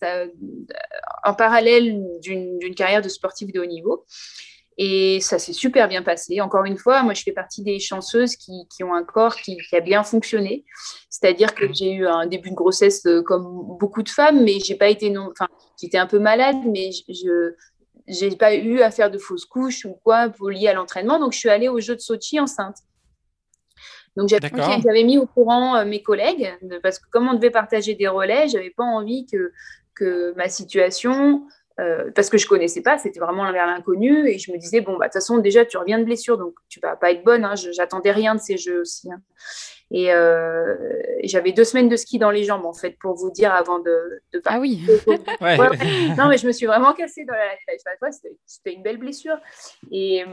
en 1.23 1.33
parallèle 1.33 2.01
d'une 2.21 2.75
carrière 2.75 3.01
de 3.01 3.09
sportif 3.09 3.51
de 3.51 3.59
haut 3.59 3.65
niveau. 3.65 4.05
Et 4.81 5.19
ça 5.19 5.39
s'est 5.39 5.51
super 5.51 5.89
bien 5.89 6.01
passé. 6.03 6.39
Encore 6.39 6.63
une 6.63 6.77
fois, 6.77 7.03
moi, 7.03 7.13
je 7.13 7.21
fais 7.21 7.33
partie 7.33 7.63
des 7.63 7.79
chanceuses 7.79 8.37
qui, 8.37 8.65
qui 8.73 8.81
ont 8.85 8.93
un 8.93 9.03
corps 9.03 9.35
qui, 9.35 9.57
qui 9.57 9.75
a 9.75 9.81
bien 9.81 10.03
fonctionné. 10.03 10.63
C'est-à-dire 11.09 11.53
que 11.53 11.65
j'ai 11.73 11.91
eu 11.91 12.07
un 12.07 12.25
début 12.27 12.49
de 12.49 12.55
grossesse 12.55 13.05
euh, 13.05 13.21
comme 13.21 13.43
beaucoup 13.77 14.03
de 14.03 14.09
femmes, 14.09 14.41
mais 14.41 14.61
j'ai 14.61 14.75
pas 14.75 14.87
été 14.87 15.09
non. 15.09 15.31
Enfin, 15.31 15.49
j'étais 15.81 15.97
un 15.97 16.07
peu 16.07 16.17
malade, 16.17 16.55
mais 16.65 16.91
je 17.09 18.25
n'ai 18.25 18.37
pas 18.37 18.55
eu 18.55 18.79
à 18.79 18.89
faire 18.89 19.11
de 19.11 19.17
fausses 19.17 19.43
couches 19.43 19.83
ou 19.83 19.95
quoi 20.01 20.29
pour 20.29 20.49
lier 20.49 20.69
à 20.69 20.73
l'entraînement. 20.73 21.19
Donc, 21.19 21.33
je 21.33 21.39
suis 21.39 21.49
allée 21.49 21.67
au 21.67 21.81
jeu 21.81 21.95
de 21.95 21.99
Sochi 21.99 22.39
enceinte. 22.39 22.77
Donc, 24.15 24.29
j'avais 24.29 25.03
mis 25.03 25.17
au 25.17 25.25
courant 25.25 25.75
euh, 25.75 25.83
mes 25.83 26.01
collègues 26.01 26.53
parce 26.81 26.99
que 26.99 27.09
comme 27.11 27.27
on 27.27 27.33
devait 27.33 27.51
partager 27.51 27.95
des 27.95 28.07
relais, 28.07 28.47
j'avais 28.47 28.71
pas 28.71 28.85
envie 28.85 29.25
que, 29.25 29.51
que 29.93 30.33
ma 30.37 30.47
situation 30.47 31.43
euh, 31.79 32.11
parce 32.13 32.29
que 32.29 32.37
je 32.37 32.47
connaissais 32.47 32.81
pas, 32.81 32.97
c'était 32.97 33.19
vraiment 33.19 33.49
vers 33.51 33.65
l'inconnu 33.65 34.27
et 34.27 34.37
je 34.37 34.51
me 34.51 34.57
disais 34.57 34.81
bon 34.81 34.97
bah 34.97 35.05
de 35.05 35.09
toute 35.09 35.13
façon 35.13 35.37
déjà 35.37 35.65
tu 35.65 35.77
reviens 35.77 35.97
de 35.99 36.03
blessure 36.03 36.37
donc 36.37 36.53
tu 36.67 36.79
vas 36.79 36.95
pas 36.95 37.11
être 37.11 37.23
bonne, 37.23 37.45
hein, 37.45 37.55
j'attendais 37.55 38.11
rien 38.11 38.35
de 38.35 38.41
ces 38.41 38.57
jeux 38.57 38.81
aussi. 38.81 39.11
Hein. 39.11 39.21
Euh, 39.93 40.75
et, 41.19 41.27
j'avais 41.27 41.51
deux 41.51 41.63
semaines 41.63 41.89
de 41.89 41.95
ski 41.95 42.19
dans 42.19 42.31
les 42.31 42.43
jambes, 42.43 42.65
en 42.65 42.73
fait, 42.73 42.97
pour 42.99 43.15
vous 43.15 43.31
dire, 43.31 43.53
avant 43.53 43.79
de, 43.79 44.21
de 44.33 44.41
Ah 44.45 44.59
oui 44.59 44.85
Non, 46.17 46.27
mais 46.27 46.37
je 46.37 46.47
me 46.47 46.51
suis 46.51 46.65
vraiment 46.65 46.93
cassée 46.93 47.25
dans 47.25 47.33
la... 47.33 47.49
C'était 48.45 48.73
une 48.73 48.83
belle 48.83 48.97
blessure. 48.97 49.37
Et, 49.91 50.23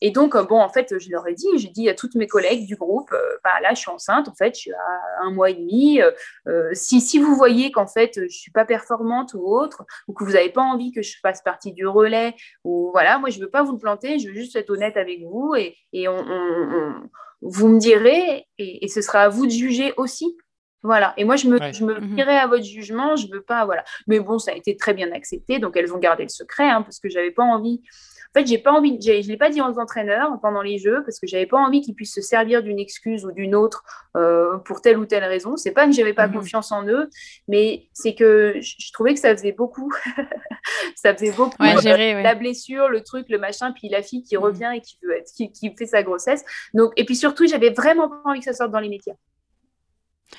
et, 0.00 0.10
donc, 0.10 0.36
bon, 0.48 0.60
en 0.60 0.68
fait, 0.68 0.98
je 0.98 1.10
leur 1.10 1.26
ai 1.28 1.34
dit, 1.34 1.46
j'ai 1.56 1.68
dit 1.68 1.88
à 1.88 1.94
toutes 1.94 2.14
mes 2.14 2.26
collègues 2.26 2.66
du 2.66 2.76
groupe, 2.76 3.12
euh, 3.12 3.38
bah, 3.44 3.60
là, 3.62 3.74
je 3.74 3.80
suis 3.80 3.90
enceinte, 3.90 4.28
en 4.28 4.34
fait, 4.34 4.54
je 4.54 4.60
suis 4.60 4.72
à 4.72 5.22
un 5.22 5.30
mois 5.30 5.50
et 5.50 5.54
demi. 5.54 6.00
Euh, 6.46 6.70
si, 6.72 7.00
si 7.00 7.18
vous 7.18 7.34
voyez 7.36 7.70
qu'en 7.70 7.86
fait, 7.86 8.20
je 8.22 8.36
suis 8.36 8.52
pas 8.52 8.64
performante 8.64 9.34
ou 9.34 9.46
autre, 9.46 9.84
ou 10.08 10.12
que 10.12 10.24
vous 10.24 10.32
n'avez 10.32 10.50
pas 10.50 10.62
envie 10.62 10.92
que 10.92 11.02
je 11.02 11.16
fasse 11.22 11.42
partie 11.42 11.72
du 11.72 11.86
relais, 11.86 12.34
ou 12.64 12.90
voilà, 12.92 13.18
moi, 13.18 13.30
je 13.30 13.40
veux 13.40 13.50
pas 13.50 13.62
vous 13.62 13.72
le 13.72 13.78
planter, 13.78 14.18
je 14.18 14.28
veux 14.28 14.34
juste 14.34 14.56
être 14.56 14.70
honnête 14.70 14.96
avec 14.96 15.20
vous 15.22 15.54
et, 15.54 15.76
et 15.92 16.08
on, 16.08 16.18
on 16.18 16.94
vous 17.42 17.68
me 17.68 17.78
direz 17.78 18.46
et, 18.58 18.88
ce 18.88 19.02
sera 19.02 19.22
à 19.22 19.28
vous 19.28 19.46
de 19.46 19.50
juger 19.50 19.92
aussi. 19.96 20.36
Voilà. 20.82 21.12
Et 21.16 21.24
moi, 21.24 21.36
je 21.36 21.46
me, 21.46 21.58
je 21.72 21.84
me 21.84 22.00
mhm. 22.00 22.20
à 22.20 22.46
votre 22.46 22.64
jugement. 22.64 23.16
Je 23.16 23.28
veux 23.30 23.42
pas, 23.42 23.64
voilà. 23.64 23.84
Mais 24.06 24.18
bon, 24.18 24.38
ça 24.38 24.52
a 24.52 24.54
été 24.54 24.76
très 24.76 24.94
bien 24.94 25.12
accepté. 25.12 25.58
Donc, 25.58 25.76
elles 25.76 25.92
ont 25.92 25.98
gardé 25.98 26.22
le 26.22 26.30
secret 26.30 26.68
hein, 26.68 26.82
parce 26.82 26.98
que 26.98 27.08
j'avais 27.08 27.30
pas 27.30 27.44
envie. 27.44 27.82
Fait, 28.34 28.46
j'ai 28.46 28.58
pas 28.58 28.72
envie, 28.72 28.98
je 29.00 29.28
l'ai 29.28 29.36
pas 29.36 29.50
dit 29.50 29.60
aux 29.60 29.78
entraîneurs 29.78 30.38
pendant 30.40 30.62
les 30.62 30.78
jeux 30.78 31.02
parce 31.04 31.18
que 31.18 31.26
j'avais 31.26 31.46
pas 31.46 31.58
envie 31.58 31.80
qu'ils 31.80 31.94
puissent 31.94 32.14
se 32.14 32.20
servir 32.20 32.62
d'une 32.62 32.78
excuse 32.78 33.24
ou 33.24 33.32
d'une 33.32 33.54
autre 33.54 33.82
euh, 34.16 34.58
pour 34.58 34.80
telle 34.80 34.98
ou 34.98 35.06
telle 35.06 35.24
raison. 35.24 35.56
C'est 35.56 35.72
pas 35.72 35.86
que 35.86 35.92
j'avais 35.92 36.14
pas 36.14 36.26
mhm. 36.26 36.34
confiance 36.34 36.72
en 36.72 36.86
eux, 36.86 37.08
mais 37.48 37.88
c'est 37.92 38.14
que 38.14 38.54
je, 38.60 38.92
trouvais 38.92 39.14
que 39.14 39.20
ça 39.20 39.36
faisait 39.36 39.52
beaucoup. 39.52 39.92
ça 40.96 41.14
faisait 41.14 41.32
beaucoup. 41.32 41.56
La 41.62 42.34
blessure, 42.34 42.88
le 42.88 43.02
truc, 43.02 43.26
le 43.28 43.38
machin, 43.38 43.72
puis 43.72 43.88
la 43.88 44.02
fille 44.02 44.22
qui 44.22 44.36
mhm. 44.36 44.42
revient 44.42 44.72
et 44.76 44.80
qui 44.80 44.98
veut 45.02 45.16
être, 45.16 45.30
qui, 45.36 45.50
qui 45.52 45.74
fait 45.76 45.86
sa 45.86 46.02
grossesse. 46.02 46.44
Donc, 46.74 46.92
et 46.96 47.04
puis 47.04 47.16
surtout, 47.16 47.46
j'avais 47.46 47.70
vraiment 47.70 48.08
pas 48.08 48.20
envie 48.24 48.40
que 48.40 48.44
ça 48.44 48.52
sorte 48.52 48.70
dans 48.70 48.80
les 48.80 48.88
médias 48.88 49.14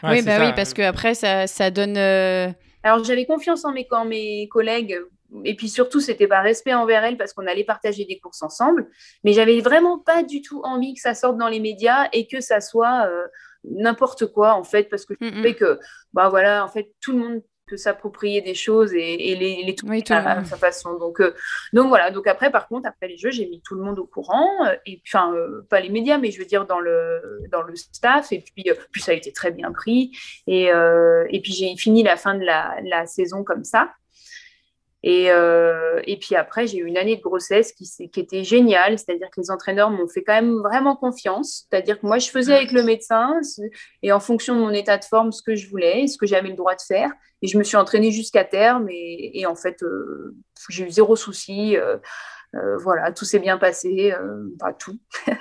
oui, 0.03 0.21
bah 0.21 0.37
oui, 0.39 0.51
parce 0.55 0.73
que 0.73 0.81
après 0.81 1.13
ça, 1.13 1.47
ça 1.47 1.69
donne. 1.71 1.97
Euh, 1.97 2.49
Alors 2.83 3.03
j'avais 3.03 3.25
confiance 3.25 3.65
en 3.65 3.71
mes, 3.71 3.87
en 3.91 4.05
mes 4.05 4.47
collègues, 4.47 4.97
et 5.45 5.55
puis 5.55 5.69
surtout 5.69 5.99
c'était 5.99 6.27
par 6.27 6.43
respect 6.43 6.73
envers 6.73 7.03
elles 7.03 7.17
parce 7.17 7.33
qu'on 7.33 7.47
allait 7.47 7.63
partager 7.63 8.05
des 8.05 8.19
courses 8.19 8.41
ensemble, 8.41 8.89
mais 9.23 9.33
j'avais 9.33 9.59
vraiment 9.61 9.99
pas 9.99 10.23
du 10.23 10.41
tout 10.41 10.61
envie 10.63 10.93
que 10.93 11.01
ça 11.01 11.13
sorte 11.13 11.37
dans 11.37 11.47
les 11.47 11.59
médias 11.59 12.09
et 12.13 12.27
que 12.27 12.41
ça 12.41 12.61
soit 12.61 13.07
euh, 13.07 13.27
n'importe 13.63 14.27
quoi 14.27 14.53
en 14.53 14.63
fait, 14.63 14.89
parce 14.89 15.05
que 15.05 15.13
je 15.19 15.29
trouvais 15.29 15.55
que 15.55 15.79
bah 16.13 16.29
voilà, 16.29 16.63
en 16.63 16.67
fait 16.67 16.93
tout 17.01 17.11
le 17.13 17.19
monde 17.19 17.41
s'approprier 17.77 18.41
des 18.41 18.53
choses 18.53 18.93
et, 18.93 19.17
les, 19.17 19.63
les 19.63 19.75
tout 19.75 19.87
à, 20.09 20.43
sa 20.43 20.57
façon. 20.57 20.97
Donc, 20.97 21.19
euh, 21.19 21.33
donc 21.73 21.87
voilà. 21.87 22.11
Donc 22.11 22.27
après, 22.27 22.51
par 22.51 22.67
contre, 22.67 22.87
après 22.87 23.07
les 23.07 23.17
jeux, 23.17 23.31
j'ai 23.31 23.47
mis 23.47 23.61
tout 23.61 23.75
le 23.75 23.81
monde 23.81 23.99
au 23.99 24.05
courant. 24.05 24.47
Euh, 24.65 24.75
et 24.85 25.01
enfin, 25.07 25.33
euh, 25.33 25.65
pas 25.69 25.79
les 25.79 25.89
médias, 25.89 26.17
mais 26.17 26.31
je 26.31 26.39
veux 26.39 26.45
dire 26.45 26.65
dans 26.65 26.79
le 26.79 27.21
dans 27.51 27.61
le 27.61 27.75
staff. 27.75 28.31
Et 28.31 28.39
puis, 28.41 28.65
puis 28.91 29.01
ça 29.01 29.11
a 29.11 29.15
été 29.15 29.31
très 29.31 29.51
bien 29.51 29.71
pris. 29.71 30.11
Et, 30.47 30.65
et 30.65 31.41
puis 31.41 31.53
j'ai 31.53 31.75
fini 31.75 32.03
la 32.03 32.17
fin 32.17 32.35
de 32.35 32.43
la, 32.43 32.75
la 32.83 33.05
saison 33.05 33.43
comme 33.43 33.63
ça. 33.63 33.91
Et, 35.03 35.31
euh, 35.31 35.99
et, 36.05 36.17
puis 36.19 36.35
après, 36.35 36.67
j'ai 36.67 36.77
eu 36.77 36.85
une 36.85 36.97
année 36.97 37.15
de 37.15 37.21
grossesse 37.21 37.71
qui, 37.71 37.85
qui 38.09 38.19
était 38.19 38.43
géniale, 38.43 38.99
c'est-à-dire 38.99 39.29
que 39.31 39.41
les 39.41 39.49
entraîneurs 39.49 39.89
m'ont 39.89 40.07
fait 40.07 40.23
quand 40.23 40.33
même 40.33 40.57
vraiment 40.57 40.95
confiance, 40.95 41.65
c'est-à-dire 41.69 41.99
que 41.99 42.05
moi, 42.05 42.19
je 42.19 42.29
faisais 42.29 42.53
avec 42.53 42.71
le 42.71 42.83
médecin 42.83 43.39
et 44.03 44.11
en 44.11 44.19
fonction 44.19 44.55
de 44.55 44.59
mon 44.59 44.69
état 44.69 44.97
de 44.97 45.05
forme 45.05 45.31
ce 45.31 45.41
que 45.41 45.55
je 45.55 45.67
voulais, 45.69 46.05
ce 46.05 46.17
que 46.17 46.27
j'avais 46.27 46.49
le 46.49 46.55
droit 46.55 46.75
de 46.75 46.81
faire. 46.81 47.11
Et 47.41 47.47
je 47.47 47.57
me 47.57 47.63
suis 47.63 47.77
entraînée 47.77 48.11
jusqu'à 48.11 48.43
terme 48.43 48.87
et, 48.89 49.31
et 49.39 49.47
en 49.47 49.55
fait, 49.55 49.81
euh, 49.81 50.35
j'ai 50.69 50.85
eu 50.85 50.91
zéro 50.91 51.15
souci. 51.15 51.75
Euh, 51.75 51.97
euh 52.53 52.77
voilà, 52.77 53.11
tout 53.11 53.25
s'est 53.25 53.39
bien 53.39 53.57
passé, 53.57 54.13
euh, 54.13 54.55
pas 54.59 54.73
tout. 54.73 54.99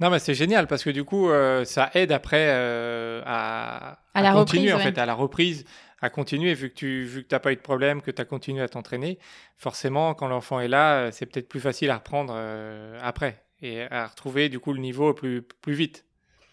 Non, 0.00 0.10
mais 0.10 0.20
c'est 0.20 0.34
génial 0.34 0.68
parce 0.68 0.84
que 0.84 0.90
du 0.90 1.04
coup, 1.04 1.28
euh, 1.28 1.64
ça 1.64 1.90
aide 1.94 2.12
après 2.12 2.46
euh, 2.50 3.20
à, 3.26 3.98
à, 4.14 4.22
la 4.22 4.32
continuer 4.32 4.72
reprise, 4.72 4.86
en 4.86 4.92
fait, 4.92 5.00
à 5.00 5.06
la 5.06 5.14
reprise 5.14 5.64
à 6.00 6.10
continuer, 6.10 6.54
vu 6.54 6.70
que 6.70 6.74
tu 6.74 7.02
vu 7.04 7.24
que 7.24 7.34
n'as 7.34 7.40
pas 7.40 7.52
eu 7.52 7.56
de 7.56 7.60
problème, 7.60 8.02
que 8.02 8.10
tu 8.10 8.22
as 8.22 8.24
continué 8.24 8.62
à 8.62 8.68
t'entraîner, 8.68 9.18
forcément, 9.56 10.14
quand 10.14 10.28
l'enfant 10.28 10.60
est 10.60 10.68
là, 10.68 11.06
euh, 11.06 11.10
c'est 11.12 11.26
peut-être 11.26 11.48
plus 11.48 11.60
facile 11.60 11.90
à 11.90 11.96
reprendre 11.96 12.34
euh, 12.36 12.98
après 13.02 13.44
et 13.60 13.82
à 13.82 14.06
retrouver 14.06 14.48
du 14.48 14.60
coup 14.60 14.72
le 14.72 14.80
niveau 14.80 15.14
plus, 15.14 15.42
plus 15.42 15.74
vite. 15.74 16.04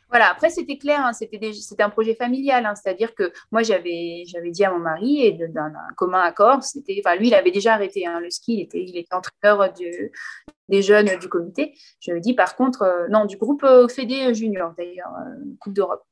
Voilà, 0.10 0.29
après 0.29 0.49
c'était 0.49 0.77
clair, 0.77 1.03
hein, 1.03 1.13
c'était 1.13 1.84
un 1.84 1.89
projet 1.89 2.15
familial, 2.15 2.65
hein, 2.65 2.73
c'est-à-dire 2.75 3.13
que 3.15 3.34
moi 3.51 3.63
j'avais 3.63 4.23
dit 4.45 4.63
à 4.63 4.71
mon 4.71 4.79
mari 4.79 5.25
et 5.25 5.31
d'un 5.34 5.73
commun 5.97 6.21
accord, 6.21 6.63
c'était, 6.63 7.01
enfin 7.03 7.15
lui 7.15 7.27
il 7.27 7.34
avait 7.34 7.51
déjà 7.51 7.73
arrêté 7.73 8.05
hein, 8.05 8.19
le 8.19 8.29
ski, 8.29 8.53
il 8.53 8.62
était, 8.62 8.84
il 8.84 8.97
était 8.97 9.13
entraîneur 9.13 9.73
des 10.69 10.81
jeunes 10.81 11.17
du 11.19 11.27
comité. 11.27 11.73
Je 11.99 12.12
lui 12.12 12.19
ai 12.19 12.21
dit 12.21 12.34
par 12.34 12.55
contre, 12.55 12.84
euh, 12.84 13.08
non, 13.10 13.25
du 13.25 13.38
groupe 13.38 13.65
Fédé 13.89 14.34
Junior 14.34 14.73
d'ailleurs, 14.77 15.13
Coupe 15.60 15.73
d'Europe. 15.73 16.03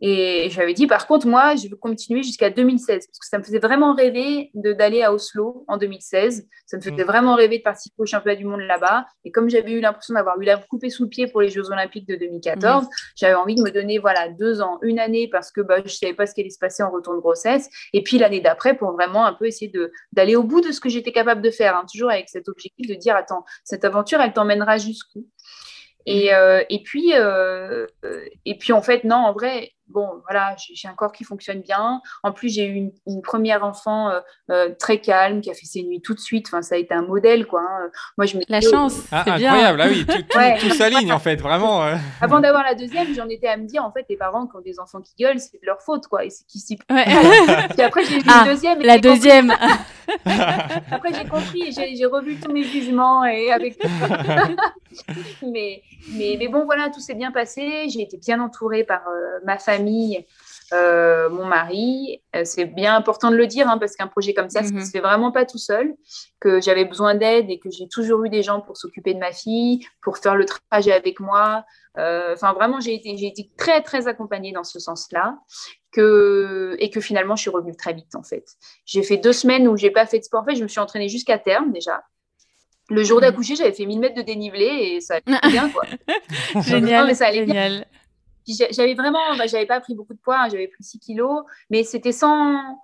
Et 0.00 0.48
j'avais 0.50 0.74
dit, 0.74 0.86
par 0.86 1.06
contre, 1.06 1.26
moi, 1.28 1.54
je 1.54 1.68
veux 1.68 1.76
continuer 1.76 2.22
jusqu'à 2.22 2.50
2016, 2.50 3.06
parce 3.06 3.18
que 3.18 3.26
ça 3.26 3.38
me 3.38 3.44
faisait 3.44 3.58
vraiment 3.58 3.94
rêver 3.94 4.50
d'aller 4.54 5.02
à 5.02 5.12
Oslo 5.12 5.64
en 5.68 5.76
2016. 5.76 6.48
Ça 6.66 6.76
me 6.76 6.82
faisait 6.82 7.04
mm. 7.04 7.06
vraiment 7.06 7.34
rêver 7.36 7.58
de 7.58 7.62
participer 7.62 7.94
au 7.98 8.06
championnat 8.06 8.36
du 8.36 8.44
monde 8.44 8.62
là-bas. 8.62 9.06
Et 9.24 9.30
comme 9.30 9.48
j'avais 9.48 9.72
eu 9.72 9.80
l'impression 9.80 10.14
d'avoir 10.14 10.40
eu 10.40 10.44
la 10.44 10.56
coupée 10.56 10.90
sous 10.90 11.04
le 11.04 11.08
pied 11.08 11.26
pour 11.28 11.40
les 11.40 11.50
Jeux 11.50 11.70
Olympiques 11.70 12.08
de 12.08 12.16
2014, 12.16 12.84
mm. 12.84 12.88
j'avais 13.16 13.34
envie 13.34 13.54
de 13.54 13.62
me 13.62 13.70
donner 13.70 13.98
voilà, 13.98 14.28
deux 14.28 14.60
ans, 14.60 14.78
une 14.82 14.98
année, 14.98 15.28
parce 15.28 15.52
que 15.52 15.60
bah, 15.60 15.76
je 15.78 15.84
ne 15.84 15.88
savais 15.88 16.14
pas 16.14 16.26
ce 16.26 16.34
qui 16.34 16.40
allait 16.40 16.50
se 16.50 16.58
passer 16.58 16.82
en 16.82 16.90
retour 16.90 17.14
de 17.14 17.20
grossesse. 17.20 17.68
Et 17.92 18.02
puis 18.02 18.18
l'année 18.18 18.40
d'après, 18.40 18.76
pour 18.76 18.92
vraiment 18.92 19.24
un 19.26 19.34
peu 19.34 19.46
essayer 19.46 19.72
d'aller 20.12 20.34
au 20.34 20.42
bout 20.42 20.62
de 20.62 20.72
ce 20.72 20.80
que 20.80 20.88
j'étais 20.88 21.12
capable 21.12 21.42
de 21.42 21.50
faire, 21.50 21.76
hein, 21.76 21.84
toujours 21.90 22.10
avec 22.10 22.28
cet 22.28 22.48
objectif 22.48 22.88
de 22.88 22.94
dire, 22.94 23.14
attends, 23.14 23.44
cette 23.62 23.84
aventure, 23.84 24.20
elle 24.20 24.32
t'emmènera 24.32 24.78
jusqu'où? 24.78 25.26
Et, 26.06 26.34
euh, 26.34 26.62
et, 26.68 26.82
puis, 26.82 27.12
euh, 27.14 27.86
et 28.44 28.58
puis, 28.58 28.72
en 28.72 28.82
fait, 28.82 29.04
non, 29.04 29.16
en 29.16 29.32
vrai, 29.32 29.70
bon, 29.92 30.22
voilà, 30.28 30.56
j'ai 30.58 30.88
un 30.88 30.94
corps 30.94 31.12
qui 31.12 31.24
fonctionne 31.24 31.60
bien. 31.60 32.00
En 32.22 32.32
plus, 32.32 32.48
j'ai 32.48 32.66
eu 32.66 32.90
une, 33.06 33.22
première 33.22 33.64
enfant 33.64 34.08
euh, 34.08 34.20
euh, 34.50 34.74
très 34.78 34.98
calme 34.98 35.40
qui 35.40 35.50
a 35.50 35.54
fait 35.54 35.66
ses 35.66 35.82
nuits 35.82 36.00
tout 36.00 36.14
de 36.14 36.20
suite. 36.20 36.46
Enfin, 36.48 36.62
ça 36.62 36.74
a 36.74 36.78
été 36.78 36.94
un 36.94 37.02
modèle, 37.02 37.46
quoi. 37.46 37.60
Hein. 37.60 37.90
Moi, 38.18 38.26
je 38.26 38.38
La 38.48 38.60
chance, 38.60 38.94
ah, 39.12 39.20
incroyable, 39.26 39.80
ah 39.80 39.86
oui, 39.88 40.04
tout, 40.06 40.68
tout, 40.68 40.74
s'aligne 40.74 41.12
en 41.12 41.18
fait, 41.18 41.36
vraiment. 41.36 41.84
Euh. 41.84 41.96
Avant 42.20 42.40
d'avoir 42.40 42.64
la 42.64 42.74
deuxième, 42.74 43.14
j'en 43.14 43.28
étais 43.28 43.48
à 43.48 43.56
me 43.56 43.66
dire, 43.66 43.84
en 43.84 43.92
fait, 43.92 44.06
les 44.08 44.16
parents 44.16 44.46
qui 44.46 44.56
ont 44.56 44.60
des 44.60 44.80
enfants 44.80 45.00
qui 45.00 45.14
gueulent, 45.18 45.38
c'est 45.38 45.60
de 45.60 45.66
leur 45.66 45.80
faute, 45.82 46.06
quoi. 46.08 46.24
Et 46.24 46.30
c'est 46.30 46.46
qui 46.46 46.58
s'y. 46.58 46.78
Ouais. 46.90 47.04
Puis 47.70 47.82
après, 47.82 48.04
j'ai 48.04 48.18
eu 48.18 48.22
ah, 48.28 48.40
une 48.44 48.52
deuxième. 48.52 48.80
la 48.80 48.98
deuxième. 48.98 49.50
après, 50.90 51.12
j'ai 51.14 51.28
compris 51.28 51.62
et 51.68 51.96
j'ai 51.96 52.06
revu 52.06 52.36
tous 52.40 52.52
mes 52.52 52.64
jugements 52.64 53.24
et 53.24 53.52
avec. 53.52 53.78
mais, 55.42 55.82
mais, 56.12 56.36
mais 56.38 56.48
bon, 56.48 56.64
voilà, 56.64 56.90
tout 56.90 57.00
s'est 57.00 57.14
bien 57.14 57.30
passé. 57.30 57.88
J'ai 57.88 58.02
été 58.02 58.16
bien 58.16 58.40
entourée 58.40 58.84
par 58.84 59.02
ma 59.44 59.58
famille 59.58 59.81
euh, 60.72 61.28
mon 61.28 61.44
mari. 61.44 62.22
Euh, 62.34 62.42
c'est 62.44 62.64
bien 62.64 62.96
important 62.96 63.30
de 63.30 63.36
le 63.36 63.46
dire 63.46 63.68
hein, 63.68 63.78
parce 63.78 63.94
qu'un 63.94 64.06
projet 64.06 64.32
comme 64.32 64.48
ça, 64.48 64.62
ça 64.62 64.70
ne 64.70 64.78
mhm. 64.78 64.84
se 64.84 64.90
fait 64.90 65.00
vraiment 65.00 65.30
pas 65.30 65.44
tout 65.44 65.58
seul. 65.58 65.94
Que 66.40 66.60
j'avais 66.60 66.84
besoin 66.84 67.14
d'aide 67.14 67.50
et 67.50 67.58
que 67.58 67.70
j'ai 67.70 67.88
toujours 67.88 68.24
eu 68.24 68.30
des 68.30 68.42
gens 68.42 68.60
pour 68.60 68.76
s'occuper 68.76 69.14
de 69.14 69.18
ma 69.18 69.32
fille, 69.32 69.86
pour 70.02 70.18
faire 70.18 70.34
le 70.34 70.46
trajet 70.46 70.92
avec 70.92 71.20
moi. 71.20 71.64
Euh, 71.98 72.32
enfin, 72.32 72.52
vraiment, 72.54 72.80
j'ai 72.80 72.94
été, 72.94 73.50
très, 73.58 73.82
très 73.82 74.08
accompagnée 74.08 74.52
dans 74.52 74.64
ce 74.64 74.78
sens-là. 74.78 75.38
Que, 75.92 76.74
et 76.78 76.88
que 76.88 77.02
finalement, 77.02 77.36
je 77.36 77.42
suis 77.42 77.50
revenue 77.50 77.76
très 77.76 77.92
vite 77.92 78.14
en 78.14 78.22
fait. 78.22 78.46
J'ai 78.86 79.02
fait 79.02 79.18
deux 79.18 79.34
semaines 79.34 79.68
où 79.68 79.76
j'ai 79.76 79.90
pas 79.90 80.06
fait 80.06 80.18
de 80.20 80.24
sport. 80.24 80.40
En 80.40 80.44
fait, 80.46 80.54
je 80.54 80.62
me 80.62 80.68
suis 80.68 80.80
entraînée 80.80 81.10
jusqu'à 81.10 81.38
terme 81.38 81.70
déjà. 81.70 82.02
Le 82.88 83.04
jour 83.04 83.18
mhm. 83.18 83.24
d'accoucher, 83.26 83.56
j'avais 83.56 83.72
fait 83.72 83.84
1000 83.84 84.00
mètres 84.00 84.14
de 84.14 84.22
dénivelé 84.22 84.64
et 84.64 85.00
ça 85.02 85.16
allait 85.16 85.38
bien 85.50 85.68
quoi. 85.68 85.82
génial, 86.62 87.06
mais 87.06 87.14
ça 87.14 87.26
allait 87.26 87.46
génial. 87.46 87.72
Bien. 87.72 87.84
J'avais 88.46 88.94
vraiment, 88.94 89.36
bah, 89.36 89.46
j'avais 89.46 89.66
pas 89.66 89.80
pris 89.80 89.94
beaucoup 89.94 90.14
de 90.14 90.20
poids, 90.20 90.42
hein, 90.42 90.48
j'avais 90.50 90.68
pris 90.68 90.82
6 90.82 90.98
kilos, 90.98 91.44
mais 91.70 91.84
c'était 91.84 92.12
sans, 92.12 92.78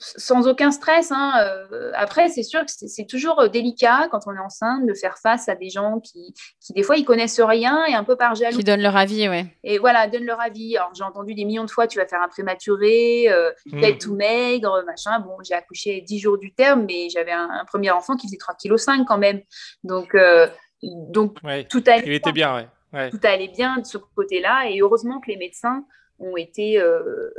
sans 0.00 0.46
aucun 0.46 0.70
stress. 0.70 1.10
Hein. 1.12 1.32
Euh, 1.40 1.92
après, 1.94 2.28
c'est 2.28 2.42
sûr 2.42 2.60
que 2.60 2.70
c'est 2.70 3.06
toujours 3.06 3.40
euh, 3.40 3.48
délicat 3.48 4.08
quand 4.10 4.20
on 4.26 4.34
est 4.34 4.40
enceinte 4.40 4.86
de 4.86 4.94
faire 4.94 5.18
face 5.18 5.48
à 5.48 5.54
des 5.54 5.70
gens 5.70 6.00
qui, 6.00 6.34
qui, 6.60 6.72
des 6.72 6.82
fois, 6.82 6.96
ils 6.96 7.04
connaissent 7.04 7.40
rien 7.40 7.84
et 7.86 7.94
un 7.94 8.04
peu 8.04 8.16
par 8.16 8.34
jalousie. 8.34 8.58
Qui 8.58 8.64
donnent 8.64 8.82
leur 8.82 8.96
avis, 8.96 9.28
ouais. 9.28 9.46
Et 9.64 9.78
voilà, 9.78 10.06
donnent 10.06 10.26
leur 10.26 10.40
avis. 10.40 10.76
Alors, 10.76 10.92
j'ai 10.94 11.04
entendu 11.04 11.34
des 11.34 11.44
millions 11.44 11.64
de 11.64 11.70
fois, 11.70 11.86
tu 11.86 11.98
vas 11.98 12.06
faire 12.06 12.22
un 12.22 12.28
prématuré, 12.28 13.28
euh, 13.30 13.50
mmh. 13.66 13.98
tout 13.98 14.14
maigre, 14.14 14.82
machin. 14.86 15.20
Bon, 15.20 15.36
j'ai 15.42 15.54
accouché 15.54 16.00
10 16.00 16.18
jours 16.18 16.38
du 16.38 16.52
terme, 16.52 16.84
mais 16.86 17.08
j'avais 17.10 17.32
un, 17.32 17.64
premier 17.66 17.90
enfant 17.90 18.16
qui 18.16 18.26
faisait 18.26 18.38
3,5 18.38 18.98
kg 18.98 19.04
quand 19.06 19.18
même. 19.18 19.40
Donc, 19.84 20.14
euh, 20.14 20.46
donc 20.82 21.38
tout 21.68 21.84
a 21.86 21.96
Il 21.98 22.12
était 22.12 22.32
bien, 22.32 22.54
ouais. 22.54 22.68
Tout 22.92 23.20
allait 23.22 23.48
bien 23.48 23.78
de 23.78 23.86
ce 23.86 23.98
côté-là. 23.98 24.68
Et 24.68 24.80
heureusement 24.80 25.20
que 25.20 25.30
les 25.30 25.36
médecins 25.36 25.84
ont 26.20 26.36
été 26.36 26.78
euh, 26.78 27.30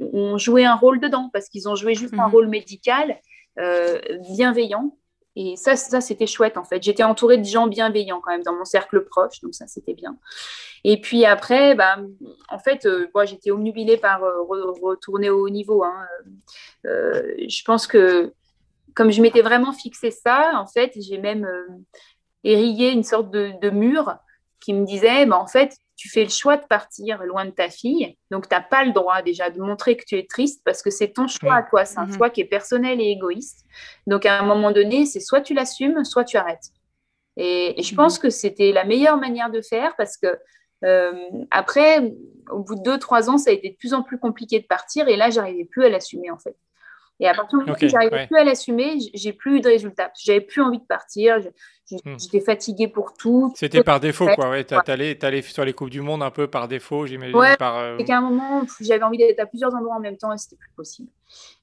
ont 0.00 0.38
joué 0.38 0.64
un 0.64 0.76
rôle 0.76 1.00
dedans 1.00 1.30
parce 1.32 1.48
qu'ils 1.48 1.68
ont 1.68 1.74
joué 1.74 1.94
juste 1.94 2.14
un 2.14 2.26
mhm. 2.26 2.32
rôle 2.32 2.48
médical 2.48 3.18
euh, 3.58 4.00
bienveillant. 4.30 4.96
Et 5.36 5.56
ça, 5.56 5.74
ça 5.74 6.00
c'était 6.00 6.28
chouette 6.28 6.56
en 6.56 6.64
fait. 6.64 6.80
J'étais 6.80 7.02
entourée 7.02 7.38
de 7.38 7.44
gens 7.44 7.66
bienveillants 7.66 8.20
quand 8.20 8.30
même 8.30 8.44
dans 8.44 8.54
mon 8.54 8.64
cercle 8.64 9.04
proche, 9.04 9.40
donc 9.40 9.52
ça 9.54 9.66
c'était 9.66 9.94
bien. 9.94 10.16
Et 10.84 11.00
puis 11.00 11.24
après, 11.24 11.74
bah, 11.74 11.96
en 12.48 12.58
fait, 12.60 12.86
euh, 12.86 13.08
moi 13.14 13.24
j'étais 13.24 13.50
omnubilée 13.50 13.96
par 13.96 14.20
retourner 14.20 15.30
au 15.30 15.44
haut 15.44 15.50
niveau. 15.50 15.82
Hein. 15.82 16.06
je 16.84 17.64
pense 17.64 17.88
que 17.88 18.32
comme 18.94 19.10
je 19.10 19.20
m'étais 19.20 19.42
vraiment 19.42 19.72
fixé 19.72 20.12
ça, 20.12 20.52
en 20.54 20.66
fait, 20.66 20.92
j'ai 21.00 21.18
même 21.18 21.48
érigé 22.44 22.92
une 22.92 23.02
sorte 23.02 23.32
de, 23.32 23.58
de 23.60 23.70
mur 23.70 24.16
qui 24.64 24.72
me 24.72 24.84
disait, 24.86 25.26
bah, 25.26 25.38
en 25.38 25.46
fait, 25.46 25.76
tu 25.96 26.08
fais 26.08 26.24
le 26.24 26.30
choix 26.30 26.56
de 26.56 26.66
partir 26.66 27.22
loin 27.24 27.44
de 27.44 27.50
ta 27.50 27.68
fille, 27.68 28.16
donc 28.30 28.48
tu 28.48 28.54
n'as 28.54 28.62
pas 28.62 28.84
le 28.84 28.92
droit 28.92 29.22
déjà 29.22 29.50
de 29.50 29.60
montrer 29.60 29.96
que 29.96 30.04
tu 30.04 30.16
es 30.16 30.26
triste 30.26 30.62
parce 30.64 30.82
que 30.82 30.90
c'est 30.90 31.12
ton 31.12 31.28
choix 31.28 31.56
à 31.56 31.62
toi, 31.62 31.84
c'est 31.84 31.98
un 31.98 32.06
mhm. 32.06 32.16
choix 32.16 32.30
qui 32.30 32.40
est 32.40 32.46
personnel 32.46 33.00
et 33.00 33.10
égoïste. 33.10 33.64
Donc 34.06 34.26
à 34.26 34.40
un 34.40 34.44
moment 34.44 34.72
donné, 34.72 35.06
c'est 35.06 35.20
soit 35.20 35.40
tu 35.40 35.54
l'assumes, 35.54 36.04
soit 36.04 36.24
tu 36.24 36.36
arrêtes. 36.36 36.70
Et, 37.36 37.80
je 37.80 37.90
mhm. 37.92 37.96
pense 37.96 38.18
que 38.18 38.30
c'était 38.30 38.72
la 38.72 38.84
meilleure 38.84 39.18
manière 39.18 39.50
de 39.50 39.60
faire 39.60 39.94
parce 39.96 40.16
que 40.16 40.38
euh, 40.84 41.12
après, 41.50 42.12
au 42.50 42.60
bout 42.60 42.74
de 42.74 42.82
deux, 42.82 42.98
trois 42.98 43.30
ans, 43.30 43.38
ça 43.38 43.50
a 43.50 43.52
été 43.52 43.70
de 43.70 43.76
plus 43.76 43.94
en 43.94 44.02
plus 44.02 44.18
compliqué 44.18 44.58
de 44.60 44.66
partir 44.66 45.08
et 45.08 45.16
là, 45.16 45.30
j'arrivais 45.30 45.64
plus 45.64 45.84
à 45.84 45.90
l'assumer 45.90 46.30
en 46.30 46.38
fait. 46.38 46.56
Et 47.20 47.28
à 47.28 47.34
partir 47.34 47.58
du 47.58 47.64
moment 47.64 47.76
où 47.80 47.88
j'arrivais 47.88 48.26
plus 48.26 48.36
à 48.36 48.44
l'assumer, 48.44 48.98
j'ai 49.14 49.32
plus 49.32 49.58
eu 49.58 49.60
de 49.60 49.68
résultats. 49.68 50.10
J'avais 50.20 50.40
plus 50.40 50.62
envie 50.62 50.78
de 50.78 50.84
partir. 50.84 51.38
Hmm. 51.90 52.16
J'étais 52.18 52.40
fatiguée 52.40 52.88
pour 52.88 53.12
tout. 53.12 53.52
C'était 53.56 53.84
par 53.84 54.00
défaut, 54.00 54.26
quoi. 54.34 54.50
Ouais, 54.50 54.64
t'allais 54.64 55.22
allé 55.22 55.42
sur 55.42 55.64
les 55.64 55.74
Coupes 55.74 55.90
du 55.90 56.00
Monde 56.00 56.22
un 56.22 56.30
peu 56.30 56.46
par 56.48 56.66
défaut, 56.66 57.06
j'imagine. 57.06 57.36
Ouais, 57.36 57.56
par, 57.56 57.78
euh... 57.78 57.98
qu'à 57.98 58.18
un 58.18 58.22
moment, 58.22 58.62
j'avais 58.80 59.02
envie 59.02 59.18
d'être 59.18 59.38
à 59.38 59.46
plusieurs 59.46 59.74
endroits 59.74 59.96
en 59.96 60.00
même 60.00 60.16
temps 60.16 60.32
et 60.32 60.38
c'était 60.38 60.56
plus 60.56 60.70
possible. 60.74 61.10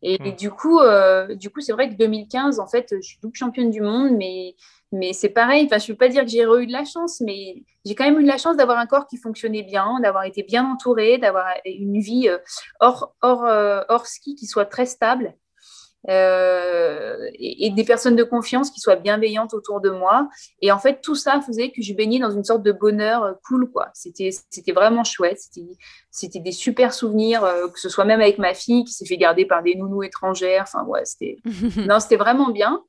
Et, 0.03 0.19
mm. 0.19 0.35
du 0.35 0.51
coup, 0.51 0.79
euh, 0.79 1.35
du 1.35 1.49
coup, 1.49 1.59
c'est 1.59 1.73
vrai 1.73 1.89
que 1.89 1.95
2015, 1.95 2.59
en 2.59 2.67
fait, 2.67 2.95
je 2.95 3.01
suis 3.01 3.17
double 3.21 3.35
championne 3.35 3.71
du 3.71 3.81
monde, 3.81 4.11
mais, 4.11 4.55
mais 4.91 5.11
c'est 5.11 5.29
pareil. 5.29 5.65
Enfin, 5.65 5.79
je 5.79 5.85
ne 5.85 5.93
veux 5.93 5.97
pas 5.97 6.07
dire 6.07 6.23
que 6.23 6.29
j'ai 6.29 6.43
eu 6.43 6.67
de 6.67 6.71
la 6.71 6.85
chance, 6.85 7.19
mais 7.19 7.63
j'ai 7.83 7.95
quand 7.95 8.05
même 8.05 8.19
eu 8.19 8.23
de 8.23 8.27
la 8.29 8.37
chance 8.37 8.55
d'avoir 8.55 8.77
un 8.77 8.85
corps 8.85 9.07
qui 9.07 9.17
fonctionnait 9.17 9.63
bien, 9.63 9.99
d'avoir 10.01 10.23
été 10.23 10.43
bien 10.43 10.65
entourée, 10.65 11.17
d'avoir 11.17 11.47
une 11.65 11.99
vie 11.99 12.29
euh, 12.29 12.37
hors, 12.79 13.15
hors, 13.21 13.43
hors 13.89 14.05
ski 14.05 14.35
qui 14.35 14.45
soit 14.45 14.65
très 14.65 14.85
stable. 14.85 15.33
Euh, 16.09 17.29
et, 17.35 17.69
des 17.69 17.83
personnes 17.83 18.15
de 18.15 18.23
confiance 18.23 18.71
qui 18.71 18.79
soient 18.79 18.95
bienveillantes 18.95 19.53
autour 19.53 19.81
de 19.81 19.89
moi. 19.89 20.29
Et 20.61 20.71
en 20.71 20.79
fait, 20.79 21.01
tout 21.01 21.15
ça 21.15 21.41
faisait 21.41 21.71
que 21.71 21.81
je 21.81 21.93
baignais 21.93 22.19
dans 22.19 22.31
une 22.31 22.43
sorte 22.43 22.63
de 22.63 22.71
bonheur 22.71 23.23
euh, 23.23 23.33
cool, 23.47 23.69
quoi. 23.69 23.89
C'était, 23.93 24.31
c'était 24.49 24.71
vraiment 24.71 25.03
chouette. 25.03 25.39
C'était, 25.39 25.67
c'était 26.09 26.39
des 26.39 26.51
super 26.51 26.93
souvenirs, 26.93 27.43
euh, 27.43 27.67
que 27.67 27.79
ce 27.79 27.89
soit 27.89 28.05
même 28.05 28.21
avec 28.21 28.39
ma 28.39 28.53
fille 28.53 28.83
qui 28.83 28.93
s'est 28.93 29.05
fait 29.05 29.17
garder 29.17 29.45
par 29.45 29.61
des 29.61 29.75
nounous 29.75 30.03
étrangères. 30.03 30.63
Enfin, 30.63 30.83
ouais, 30.85 31.05
c'était, 31.05 31.37
non, 31.87 31.99
c'était 31.99 32.17
vraiment 32.17 32.49
bien. 32.49 32.83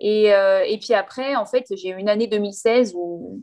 Et, 0.00 0.26
et 0.26 0.78
puis 0.78 0.94
après, 0.94 1.34
en 1.34 1.44
fait, 1.44 1.64
j'ai 1.70 1.88
eu 1.88 1.96
une 1.96 2.08
année 2.08 2.28
2016 2.28 2.92
où 2.94 3.42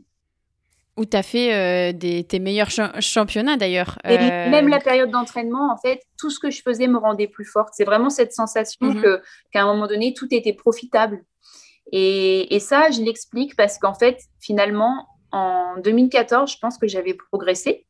où 0.96 1.04
tu 1.04 1.16
as 1.16 1.22
fait 1.22 1.52
euh, 1.52 1.92
des, 1.92 2.24
tes 2.24 2.38
meilleurs 2.38 2.70
championnats 3.00 3.56
d'ailleurs. 3.56 3.98
Et 4.04 4.16
euh, 4.16 4.50
même 4.50 4.68
la 4.68 4.80
période 4.80 5.10
d'entraînement, 5.10 5.70
en 5.72 5.76
fait, 5.76 6.02
tout 6.18 6.30
ce 6.30 6.40
que 6.40 6.50
je 6.50 6.62
faisais 6.62 6.86
me 6.86 6.98
rendait 6.98 7.28
plus 7.28 7.44
forte. 7.44 7.70
C'est 7.72 7.84
vraiment 7.84 8.10
cette 8.10 8.32
sensation 8.32 8.86
mhm. 8.86 9.02
que, 9.02 9.22
qu'à 9.52 9.62
un 9.62 9.66
moment 9.66 9.86
donné, 9.86 10.14
tout 10.14 10.28
était 10.30 10.54
profitable. 10.54 11.22
Et, 11.92 12.54
et 12.54 12.60
ça, 12.60 12.90
je 12.90 13.02
l'explique 13.02 13.56
parce 13.56 13.78
qu'en 13.78 13.94
fait, 13.94 14.18
finalement, 14.40 15.06
en 15.32 15.74
2014, 15.84 16.50
je 16.50 16.58
pense 16.58 16.78
que 16.78 16.88
j'avais 16.88 17.14
progressé. 17.14 17.86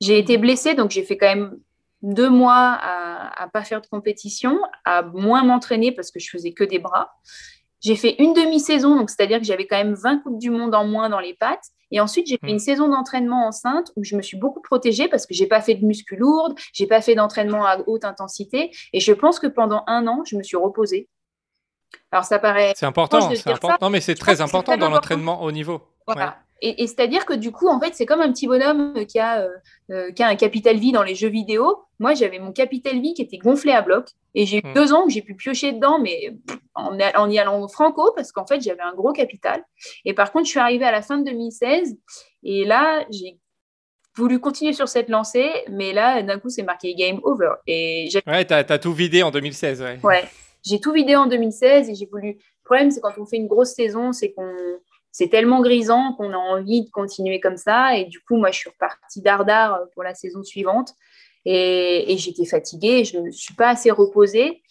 J'ai 0.00 0.18
été 0.18 0.38
blessée, 0.38 0.74
donc 0.74 0.92
j'ai 0.92 1.02
fait 1.02 1.16
quand 1.16 1.26
même 1.26 1.58
deux 2.02 2.30
mois 2.30 2.78
à 2.80 3.46
ne 3.46 3.50
pas 3.50 3.64
faire 3.64 3.80
de 3.80 3.88
compétition, 3.88 4.60
à 4.84 5.02
moins 5.02 5.42
m'entraîner 5.42 5.90
parce 5.90 6.12
que 6.12 6.20
je 6.20 6.30
faisais 6.30 6.52
que 6.52 6.62
des 6.62 6.78
bras. 6.78 7.10
J'ai 7.80 7.96
fait 7.96 8.16
une 8.18 8.32
demi-saison, 8.32 8.96
donc 8.96 9.10
c'est-à-dire 9.10 9.38
que 9.38 9.44
j'avais 9.44 9.66
quand 9.66 9.76
même 9.76 9.94
20 9.94 10.18
Coupes 10.18 10.38
du 10.38 10.50
Monde 10.50 10.74
en 10.74 10.84
moins 10.84 11.08
dans 11.08 11.20
les 11.20 11.34
pattes. 11.34 11.64
Et 11.90 12.00
ensuite, 12.00 12.26
j'ai 12.26 12.38
fait 12.38 12.50
une 12.50 12.56
mm. 12.56 12.60
saison 12.60 12.88
d'entraînement 12.88 13.46
enceinte 13.46 13.92
où 13.96 14.04
je 14.04 14.16
me 14.16 14.22
suis 14.22 14.36
beaucoup 14.36 14.60
protégée 14.60 15.08
parce 15.08 15.26
que 15.26 15.34
j'ai 15.34 15.46
pas 15.46 15.60
fait 15.60 15.74
de 15.74 15.84
muscu 15.86 16.16
lourde, 16.16 16.54
j'ai 16.72 16.86
pas 16.86 17.00
fait 17.00 17.14
d'entraînement 17.14 17.64
à 17.64 17.78
haute 17.86 18.04
intensité. 18.04 18.70
Et 18.92 19.00
je 19.00 19.12
pense 19.12 19.38
que 19.38 19.46
pendant 19.46 19.84
un 19.86 20.06
an, 20.06 20.22
je 20.26 20.36
me 20.36 20.42
suis 20.42 20.56
reposée. 20.56 21.08
Alors 22.10 22.24
ça 22.24 22.38
paraît. 22.38 22.74
C'est 22.76 22.86
important, 22.86 23.30
c'est 23.34 23.50
important. 23.50 23.78
non, 23.80 23.90
mais 23.90 24.00
c'est 24.00 24.14
très 24.14 24.40
important 24.40 24.76
dans 24.76 24.90
l'entraînement 24.90 25.42
au 25.42 25.52
niveau. 25.52 25.80
Voilà. 26.06 26.38
Et, 26.60 26.86
c'est-à-dire 26.86 27.24
que 27.24 27.34
du 27.34 27.52
coup, 27.52 27.68
en 27.68 27.80
fait, 27.80 27.94
c'est 27.94 28.06
comme 28.06 28.20
un 28.20 28.32
petit 28.32 28.48
bonhomme 28.48 29.06
qui 29.06 29.20
a, 29.20 29.42
euh, 29.42 29.48
euh, 29.92 30.10
qui 30.12 30.22
a 30.24 30.28
un 30.28 30.34
capital 30.34 30.76
vie 30.76 30.90
dans 30.90 31.04
les 31.04 31.14
jeux 31.14 31.28
vidéo. 31.28 31.84
Moi, 32.00 32.14
j'avais 32.14 32.40
mon 32.40 32.52
capital 32.52 33.00
vie 33.00 33.14
qui 33.14 33.22
était 33.22 33.38
gonflé 33.38 33.72
à 33.72 33.80
bloc. 33.80 34.08
Et 34.34 34.44
j'ai 34.44 34.58
eu 34.58 34.68
hmm. 34.68 34.74
deux 34.74 34.92
ans 34.92 35.04
que 35.06 35.12
j'ai 35.12 35.22
pu 35.22 35.34
piocher 35.34 35.72
dedans, 35.72 36.00
mais 36.00 36.34
en, 36.74 36.98
en 36.98 37.30
y 37.30 37.38
allant 37.38 37.66
franco, 37.68 38.12
parce 38.16 38.32
qu'en 38.32 38.46
fait, 38.46 38.60
j'avais 38.60 38.82
un 38.82 38.94
gros 38.94 39.12
capital. 39.12 39.64
Et 40.04 40.14
par 40.14 40.32
contre, 40.32 40.46
je 40.46 40.50
suis 40.50 40.60
arrivée 40.60 40.84
à 40.84 40.92
la 40.92 41.02
fin 41.02 41.18
de 41.18 41.24
2016. 41.24 41.96
Et 42.42 42.64
là, 42.64 43.04
j'ai 43.10 43.38
voulu 44.16 44.40
continuer 44.40 44.72
sur 44.72 44.88
cette 44.88 45.08
lancée. 45.08 45.48
Mais 45.70 45.92
là, 45.92 46.22
d'un 46.22 46.40
coup, 46.40 46.48
c'est 46.48 46.64
marqué 46.64 46.94
Game 46.94 47.20
Over. 47.22 47.52
Et 47.68 48.08
ouais, 48.26 48.44
tu 48.44 48.54
as, 48.54 48.78
tout 48.78 48.92
vidé 48.92 49.22
en 49.22 49.30
2016. 49.30 49.80
Ouais, 49.80 49.98
ouais 50.02 50.24
j'ai 50.64 50.80
tout 50.80 50.92
vidé 50.92 51.16
en 51.16 51.26
2016 51.26 51.88
et 51.88 51.94
j'ai 51.94 52.06
voulu. 52.06 52.32
Le 52.32 52.64
problème, 52.64 52.90
c'est 52.90 53.00
quand 53.00 53.12
on 53.18 53.26
fait 53.26 53.36
une 53.36 53.46
grosse 53.46 53.74
saison, 53.74 54.12
c'est 54.12 54.32
qu'on 54.32 54.54
c'est 55.12 55.28
tellement 55.28 55.60
grisant 55.60 56.14
qu'on 56.14 56.32
a 56.32 56.36
envie 56.36 56.84
de 56.84 56.90
continuer 56.90 57.40
comme 57.40 57.56
ça. 57.56 57.96
Et 57.96 58.04
du 58.04 58.20
coup, 58.20 58.36
moi, 58.36 58.50
je 58.50 58.58
suis 58.58 58.70
repartie 58.70 59.22
dardard 59.22 59.80
pour 59.94 60.02
la 60.02 60.14
saison 60.14 60.42
suivante. 60.42 60.94
Et, 61.44 62.16
j'étais 62.18 62.44
fatiguée, 62.44 63.04
je 63.04 63.18
ne 63.18 63.30
suis 63.30 63.54
pas 63.54 63.70
assez 63.70 63.90
reposée. 63.90 64.62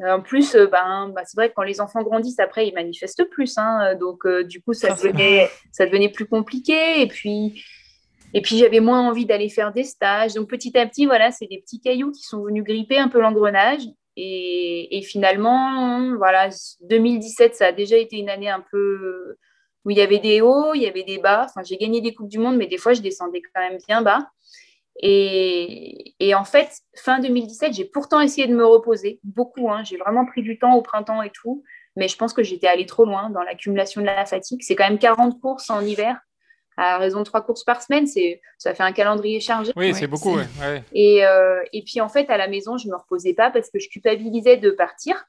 En 0.00 0.20
plus, 0.20 0.54
euh, 0.54 0.66
ben, 0.66 1.12
ben, 1.14 1.22
c'est 1.26 1.36
vrai 1.36 1.50
que 1.50 1.54
quand 1.54 1.64
les 1.64 1.80
enfants 1.80 2.02
grandissent, 2.02 2.38
après, 2.38 2.66
ils 2.68 2.74
manifestent 2.74 3.24
plus. 3.24 3.58
Hein. 3.58 3.94
donc, 3.96 4.24
euh, 4.24 4.44
du 4.44 4.62
coup, 4.62 4.72
ça 4.72 4.94
devenait, 4.94 5.50
ça 5.70 5.84
devenait 5.84 6.08
plus 6.08 6.26
compliqué. 6.26 7.02
Et 7.02 7.06
puis, 7.08 7.62
et 8.34 8.40
puis 8.40 8.56
j'avais 8.56 8.80
moins 8.80 9.06
envie 9.06 9.26
d'aller 9.26 9.48
faire 9.48 9.72
des 9.72 9.84
stages. 9.84 10.34
Donc, 10.34 10.48
petit 10.48 10.78
à 10.78 10.86
petit, 10.86 11.06
voilà, 11.06 11.30
c'est 11.30 11.46
des 11.46 11.58
petits 11.58 11.80
cailloux 11.80 12.12
qui 12.12 12.22
sont 12.22 12.42
venus 12.42 12.64
gripper 12.64 12.98
un 12.98 13.08
peu 13.08 13.20
l'engrenage. 13.20 13.82
Et, 14.16 14.96
et, 14.96 15.02
finalement, 15.02 16.16
voilà, 16.16 16.50
2017, 16.82 17.56
ça 17.56 17.66
a 17.66 17.72
déjà 17.72 17.96
été 17.96 18.16
une 18.16 18.30
année 18.30 18.50
un 18.50 18.64
peu 18.70 19.36
où 19.84 19.90
il 19.90 19.96
y 19.96 20.00
avait 20.00 20.18
des 20.18 20.40
hauts, 20.40 20.74
il 20.74 20.82
y 20.82 20.86
avait 20.86 21.02
des 21.02 21.18
bas. 21.18 21.46
Enfin, 21.48 21.62
j'ai 21.64 21.76
gagné 21.76 22.00
des 22.00 22.14
Coupes 22.14 22.28
du 22.28 22.38
Monde, 22.38 22.56
mais 22.56 22.66
des 22.66 22.78
fois, 22.78 22.92
je 22.92 23.00
descendais 23.00 23.42
quand 23.54 23.60
même 23.60 23.78
bien 23.86 24.02
bas. 24.02 24.26
Et, 25.00 26.14
et 26.20 26.34
en 26.34 26.44
fait, 26.44 26.70
fin 26.94 27.18
2017, 27.18 27.72
j'ai 27.72 27.84
pourtant 27.84 28.20
essayé 28.20 28.46
de 28.46 28.54
me 28.54 28.64
reposer, 28.64 29.20
beaucoup. 29.24 29.70
Hein. 29.70 29.82
J'ai 29.84 29.96
vraiment 29.96 30.26
pris 30.26 30.42
du 30.42 30.58
temps 30.58 30.74
au 30.74 30.82
printemps 30.82 31.22
et 31.22 31.30
tout, 31.30 31.64
mais 31.96 32.08
je 32.08 32.16
pense 32.16 32.32
que 32.32 32.42
j'étais 32.42 32.68
allée 32.68 32.86
trop 32.86 33.04
loin 33.04 33.30
dans 33.30 33.42
l'accumulation 33.42 34.00
de 34.00 34.06
la 34.06 34.26
fatigue. 34.26 34.60
C'est 34.62 34.76
quand 34.76 34.88
même 34.88 34.98
40 34.98 35.40
courses 35.40 35.70
en 35.70 35.80
hiver, 35.80 36.20
à 36.76 36.98
raison 36.98 37.20
de 37.20 37.24
3 37.24 37.42
courses 37.42 37.64
par 37.64 37.82
semaine. 37.82 38.06
Ça 38.06 38.74
fait 38.74 38.82
un 38.82 38.92
calendrier 38.92 39.40
chargé. 39.40 39.72
Oui, 39.76 39.94
c'est 39.94 40.06
beaucoup. 40.06 40.38
Et, 40.92 41.24
euh, 41.24 41.62
et 41.72 41.82
puis, 41.82 42.00
en 42.00 42.08
fait, 42.08 42.28
à 42.30 42.36
la 42.36 42.48
maison, 42.48 42.76
je 42.76 42.86
ne 42.86 42.92
me 42.92 42.96
reposais 42.96 43.34
pas 43.34 43.50
parce 43.50 43.70
que 43.70 43.78
je 43.78 43.88
culpabilisais 43.88 44.58
de 44.58 44.70
partir. 44.70 45.24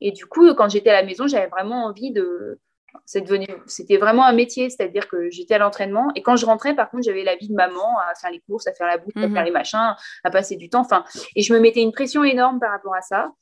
Et 0.00 0.12
du 0.12 0.26
coup, 0.26 0.54
quand 0.54 0.68
j'étais 0.68 0.90
à 0.90 1.00
la 1.00 1.02
maison, 1.02 1.26
j'avais 1.26 1.48
vraiment 1.48 1.86
envie 1.86 2.12
de, 2.12 2.60
c'était 3.04 3.96
vraiment 3.96 4.24
un 4.24 4.32
métier, 4.32 4.70
c'est-à-dire 4.70 5.08
que 5.08 5.30
j'étais 5.30 5.54
à 5.54 5.58
l'entraînement 5.58 6.08
et 6.14 6.22
quand 6.22 6.36
je 6.36 6.46
rentrais, 6.46 6.74
par 6.74 6.90
contre, 6.90 7.04
j'avais 7.04 7.24
la 7.24 7.36
vie 7.36 7.48
de 7.48 7.54
maman 7.54 7.98
à 7.98 8.14
faire 8.14 8.30
les 8.30 8.40
courses, 8.40 8.66
à 8.66 8.72
faire 8.72 8.86
la 8.86 8.98
bouffe, 8.98 9.16
à 9.16 9.20
faire 9.20 9.30
mhm. 9.30 9.44
les 9.44 9.50
machins, 9.50 9.94
à 10.24 10.30
passer 10.30 10.56
du 10.56 10.68
temps. 10.68 10.80
Enfin, 10.80 11.04
et 11.34 11.42
je 11.42 11.52
me 11.52 11.60
mettais 11.60 11.80
une 11.80 11.92
pression 11.92 12.24
énorme 12.24 12.60
par 12.60 12.70
rapport 12.70 12.94
à 12.94 13.02
ça 13.02 13.32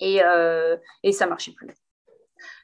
et, 0.00 0.22
euh, 0.22 0.76
et 1.02 1.12
ça 1.12 1.26
marchait 1.26 1.52
plus 1.52 1.68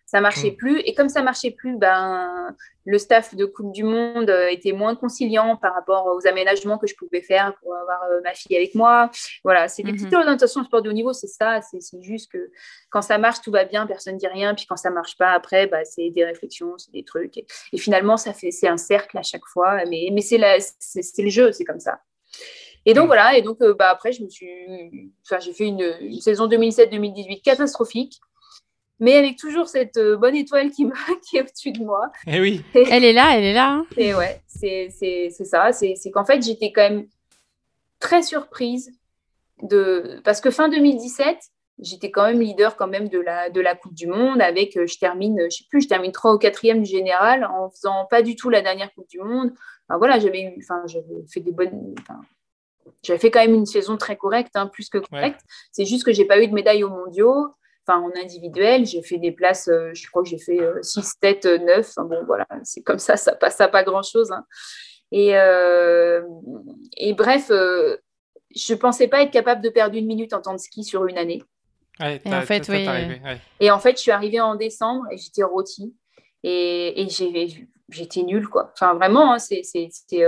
ça 0.07 0.21
marchait 0.21 0.51
mm. 0.51 0.57
plus. 0.57 0.81
Et 0.81 0.95
comme 0.95 1.09
ça 1.09 1.23
marchait 1.23 1.51
plus, 1.51 1.77
ben, 1.77 2.55
le 2.85 2.99
staff 2.99 3.35
de 3.35 3.47
Coupe 3.47 3.73
du 3.73 3.85
Monde 3.85 4.29
euh, 4.29 4.49
était 4.49 4.73
moins 4.73 4.95
conciliant 4.95 5.57
par 5.57 5.75
rapport 5.75 6.07
aux 6.07 6.27
aménagements 6.27 6.79
que 6.79 6.87
je 6.87 6.95
pouvais 6.95 7.23
faire 7.23 7.55
pour 7.61 7.75
avoir 7.75 8.03
euh, 8.05 8.21
ma 8.23 8.35
fille 8.35 8.57
avec 8.57 8.75
moi. 8.75 9.11
Voilà, 9.43 9.69
c'est 9.69 9.83
des 9.83 9.93
petites 9.93 10.13
mm-hmm. 10.13 10.17
orientations 10.17 10.63
sport 10.65 10.83
de 10.83 10.91
haut 10.91 10.93
niveau, 10.93 11.13
c'est 11.13 11.27
ça. 11.27 11.61
C'est 11.63 11.81
juste 12.03 12.31
que 12.31 12.51
quand 12.91 13.03
ça 13.03 13.19
marche, 13.19 13.41
tout 13.41 13.51
va 13.51 13.65
bien, 13.65 13.87
personne 13.87 14.15
ne 14.15 14.19
dit 14.19 14.27
rien. 14.27 14.55
Puis 14.55 14.67
quand 14.67 14.77
ça 14.77 14.91
marche 14.91 15.17
pas, 15.17 15.31
après, 15.31 15.67
bah, 15.67 15.85
c'est 15.85 16.11
des 16.11 16.25
réflexions, 16.25 16.77
c'est 16.77 16.93
des 16.93 17.05
trucs. 17.05 17.39
Et, 17.39 17.79
finalement, 17.79 18.17
ça 18.17 18.33
fait, 18.33 18.51
c'est 18.51 18.69
un 18.69 18.77
cercle 18.77 19.17
à 19.17 19.23
chaque 19.23 19.47
fois. 19.47 19.85
Mais, 19.87 20.11
mais 20.13 20.21
c'est 20.21 20.39
le 20.39 21.31
jeu, 21.31 21.53
c'est 21.53 21.65
comme 21.65 21.81
ça. 21.81 22.01
Et 22.87 22.93
donc 22.93 23.05
mm. 23.05 23.07
voilà, 23.07 23.37
et 23.39 23.43
donc 23.43 23.63
euh, 23.63 23.75
bah, 23.75 23.89
après, 23.89 24.13
je 24.13 24.23
me 24.23 24.29
suis, 24.29 25.11
enfin, 25.25 25.41
j'ai 25.41 25.55
fait 25.55 25.65
une, 25.65 25.97
une 26.01 26.21
saison 26.21 26.47
2007-2018 26.47 27.43
catastrophique 27.43 28.21
mais 29.01 29.17
avec 29.17 29.37
toujours 29.37 29.69
cette 29.69 29.97
euh, 29.97 30.17
bonne 30.17 30.37
étoile 30.37 30.71
qui, 30.71 30.87
qui 31.29 31.37
est 31.37 31.43
au-dessus 31.43 31.73
de 31.73 31.85
moi. 31.85 32.11
Et 32.27 32.37
eh 32.37 32.41
oui. 32.41 32.63
elle 32.75 33.05
est 33.05 33.13
là, 33.13 33.37
elle 33.37 33.45
est 33.45 33.55
là. 33.55 33.73
Hein. 33.73 33.87
Et 33.97 34.15
ouais, 34.15 34.41
c'est 34.47 34.91
ça. 35.31 35.73
C'est 35.73 36.11
qu'en 36.13 36.25
fait, 36.25 36.43
j'étais 36.43 36.73
quand 36.73 36.83
même 36.83 37.07
très 37.99 38.23
surprise 38.23 38.93
de. 39.63 40.21
Parce 40.25 40.41
que 40.41 40.51
fin 40.51 40.69
2017, 40.69 41.37
j'étais 41.81 42.11
quand 42.11 42.25
même 42.25 42.41
leader 42.41 42.77
quand 42.77 42.87
même 42.87 43.09
de 43.09 43.19
la, 43.19 43.51
de 43.51 43.61
la 43.61 43.75
Coupe 43.75 43.95
du 43.95 44.07
Monde 44.07 44.41
avec, 44.41 44.77
euh, 44.77 44.87
je 44.87 44.99
termine, 44.99 45.41
je 45.51 45.57
sais 45.57 45.65
plus, 45.69 45.83
je 45.83 45.89
termine 45.89 46.13
3 46.13 46.35
ou 46.35 46.39
4e 46.39 46.81
du 46.81 46.91
général 46.91 47.45
en 47.45 47.71
faisant 47.71 48.07
pas 48.09 48.23
du 48.23 48.37
tout 48.37 48.51
la 48.51 48.63
dernière 48.63 48.93
Coupe 48.95 49.09
du 49.09 49.19
Monde. 49.19 49.53
Enfin, 49.89 49.99
voilà, 49.99 50.19
j'avais 50.19 50.55
enfin, 50.59 50.85
fait 51.29 51.41
des 51.41 51.53
bonnes. 51.53 51.95
j'avais 53.03 53.19
fait 53.19 53.31
quand 53.31 53.41
même 53.41 53.55
une 53.55 53.67
saison 53.67 53.97
très 53.97 54.17
correcte, 54.17 54.53
hein, 54.55 54.67
plus 54.67 54.89
que 54.89 54.99
correcte. 54.99 55.41
C'est 55.73 55.85
juste 55.85 56.05
que 56.05 56.13
j'ai 56.13 56.25
pas 56.25 56.41
eu 56.41 56.47
de 56.47 56.55
médaille 56.55 56.85
aux 56.85 56.91
mondiaux 56.91 57.55
enfin 57.87 58.01
en 58.01 58.11
individuel, 58.21 58.87
j'ai 58.87 59.03
fait 59.03 59.19
des 59.19 59.33
places, 59.33 59.69
euh, 59.69 59.91
je 59.95 60.09
crois 60.09 60.23
que 60.23 60.29
j'ai 60.29 60.39
fait 60.39 60.61
6 60.83 61.19
têtes, 61.21 61.47
9. 61.47 61.95
bon, 61.99 62.25
voilà, 62.27 62.47
c'est 62.63 62.83
comme 62.83 62.99
ça, 62.99 63.17
ça 63.17 63.35
passe 63.35 63.61
à 63.61 63.69
pas 63.69 63.83
grand-chose. 63.83 64.33
Hein. 64.33 64.45
Et, 65.13 65.37
euh, 65.37 66.23
et, 66.97 67.13
bref, 67.13 67.51
euh, 67.51 67.97
je 68.55 68.73
ne 68.73 68.79
pensais 68.79 69.09
pas 69.09 69.23
être 69.23 69.31
capable 69.31 69.63
de 69.63 69.69
perdre 69.69 69.97
une 69.97 70.07
minute 70.07 70.33
en 70.33 70.41
temps 70.41 70.55
de 70.55 70.59
ski 70.59 70.83
sur 70.83 71.07
une 71.07 71.19
année. 71.19 71.43
et, 72.01 72.21
en 72.27 72.43
fait, 72.43 72.69
oui. 72.69 72.89
et 73.61 73.71
en 73.71 73.79
fait, 73.79 73.97
je 73.97 74.03
suis 74.03 74.11
arrivée 74.11 74.41
en 74.41 74.57
décembre 74.57 75.05
et 75.13 75.17
j'étais 75.17 75.45
rôtie. 75.45 75.95
Et, 76.43 77.03
et 77.03 77.09
j'étais 77.09 78.23
nulle, 78.23 78.49
quoi. 78.49 78.73
Enfin, 78.75 78.95
vraiment, 78.95 79.35
hein, 79.35 79.39
c'était 79.39 80.27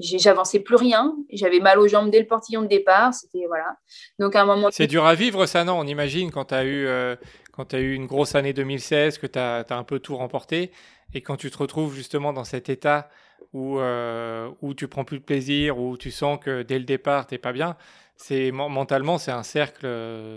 j'avançais 0.00 0.60
plus 0.60 0.76
rien, 0.76 1.16
j'avais 1.32 1.60
mal 1.60 1.78
aux 1.78 1.88
jambes 1.88 2.10
dès 2.10 2.20
le 2.20 2.26
portillon 2.26 2.62
de 2.62 2.68
départ, 2.68 3.14
c'était 3.14 3.46
voilà. 3.46 3.76
Donc 4.18 4.36
à 4.36 4.42
un 4.42 4.44
moment 4.44 4.68
C'est 4.70 4.86
dur 4.86 5.04
à 5.04 5.14
vivre 5.14 5.46
ça 5.46 5.64
non, 5.64 5.78
on 5.78 5.86
imagine 5.86 6.30
quand 6.30 6.46
tu 6.46 6.54
as 6.54 6.64
eu 6.64 6.86
euh, 6.86 7.16
quand 7.52 7.74
as 7.74 7.80
eu 7.80 7.94
une 7.94 8.06
grosse 8.06 8.34
année 8.34 8.52
2016 8.52 9.18
que 9.18 9.26
tu 9.26 9.38
as, 9.38 9.64
un 9.70 9.84
peu 9.84 9.98
tout 9.98 10.16
remporté 10.16 10.70
et 11.14 11.22
quand 11.22 11.36
tu 11.36 11.50
te 11.50 11.58
retrouves 11.58 11.94
justement 11.94 12.32
dans 12.32 12.44
cet 12.44 12.68
état 12.68 13.08
où 13.52 13.78
euh, 13.78 14.50
où 14.62 14.74
tu 14.74 14.88
prends 14.88 15.04
plus 15.04 15.18
de 15.18 15.24
plaisir 15.24 15.78
où 15.78 15.96
tu 15.96 16.10
sens 16.10 16.38
que 16.40 16.62
dès 16.62 16.78
le 16.78 16.84
départ 16.84 17.26
tu 17.26 17.38
pas 17.38 17.52
bien, 17.52 17.76
c'est 18.16 18.52
mentalement 18.52 19.18
c'est 19.18 19.32
un 19.32 19.42
cercle 19.42 19.86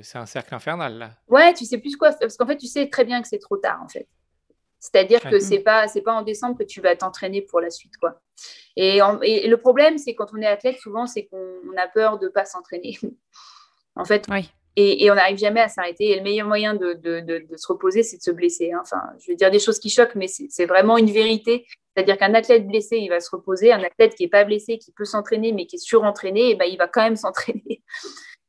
c'est 0.02 0.18
un 0.18 0.26
cercle 0.26 0.56
infernal 0.56 0.98
là. 0.98 1.12
Ouais, 1.28 1.54
tu 1.54 1.66
sais 1.66 1.78
plus 1.78 1.96
quoi 1.98 2.12
parce 2.14 2.36
qu'en 2.36 2.48
fait 2.48 2.58
tu 2.58 2.68
sais 2.68 2.90
très 2.90 3.06
bien 3.06 3.22
que 3.22 3.28
c'est 3.28 3.40
trop 3.40 3.58
tard 3.58 3.80
en 3.84 3.88
fait. 3.88 4.08
C'est-à-dire 4.82 5.22
que 5.22 5.40
c'est 5.40 5.60
pas 5.60 5.88
c'est 5.88 6.02
pas 6.02 6.14
en 6.14 6.24
décembre 6.24 6.58
que 6.58 6.64
tu 6.64 6.82
vas 6.82 6.96
t'entraîner 6.96 7.42
pour 7.42 7.62
la 7.62 7.70
suite 7.70 7.96
quoi. 7.98 8.20
Et, 8.76 9.00
le 9.00 9.56
problème 9.56 9.98
c'est 9.98 10.16
quand 10.16 10.34
on 10.34 10.42
est 10.42 10.48
athlète 10.48 10.80
souvent 10.80 11.06
c'est 11.06 11.28
qu'on 11.28 11.78
a 11.78 11.88
peur 11.88 12.20
de 12.20 12.28
pas 12.28 12.46
s'entraîner. 12.46 12.98
en 13.96 14.06
fait, 14.06 14.28
Et, 14.76 15.10
on 15.12 15.16
n'arrive 15.16 15.38
jamais 15.38 15.62
à 15.62 15.70
s'arrêter. 15.70 16.12
Et 16.12 16.16
le 16.16 16.24
meilleur 16.24 16.48
moyen 16.48 16.74
de, 16.74 17.00
se 17.56 17.68
reposer, 17.68 18.04
c'est 18.04 18.18
de 18.18 18.24
se 18.24 18.32
blesser. 18.32 18.72
Hein. 18.72 18.80
Enfin, 18.82 19.02
je 19.20 19.28
vais 19.28 19.36
dire 19.36 19.52
des 19.52 19.60
choses 19.60 19.80
qui 19.80 19.90
choquent, 19.90 20.16
mais 20.16 20.28
c'est 20.28 20.66
vraiment 20.66 20.98
une 20.98 21.12
vérité. 21.12 21.66
C'est-à-dire 21.94 22.18
qu'un 22.18 22.34
athlète 22.34 22.68
blessé, 22.68 22.98
il 22.98 23.10
va 23.10 23.20
se 23.20 23.30
reposer. 23.30 23.74
Un 23.74 23.84
athlète 23.84 24.16
qui 24.16 24.24
n'est 24.24 24.30
pas 24.30 24.46
blessé, 24.46 24.78
qui 24.78 24.92
peut 24.92 25.06
s'entraîner, 25.06 25.52
mais 25.52 25.66
qui 25.66 25.76
est 25.76 25.80
surentraîné, 25.80 26.42
et 26.42 26.52
eh 26.52 26.56
ben, 26.56 26.66
il 26.66 26.78
va 26.78 26.88
quand 26.88 27.04
même 27.04 27.18
s'entraîner. 27.18 27.84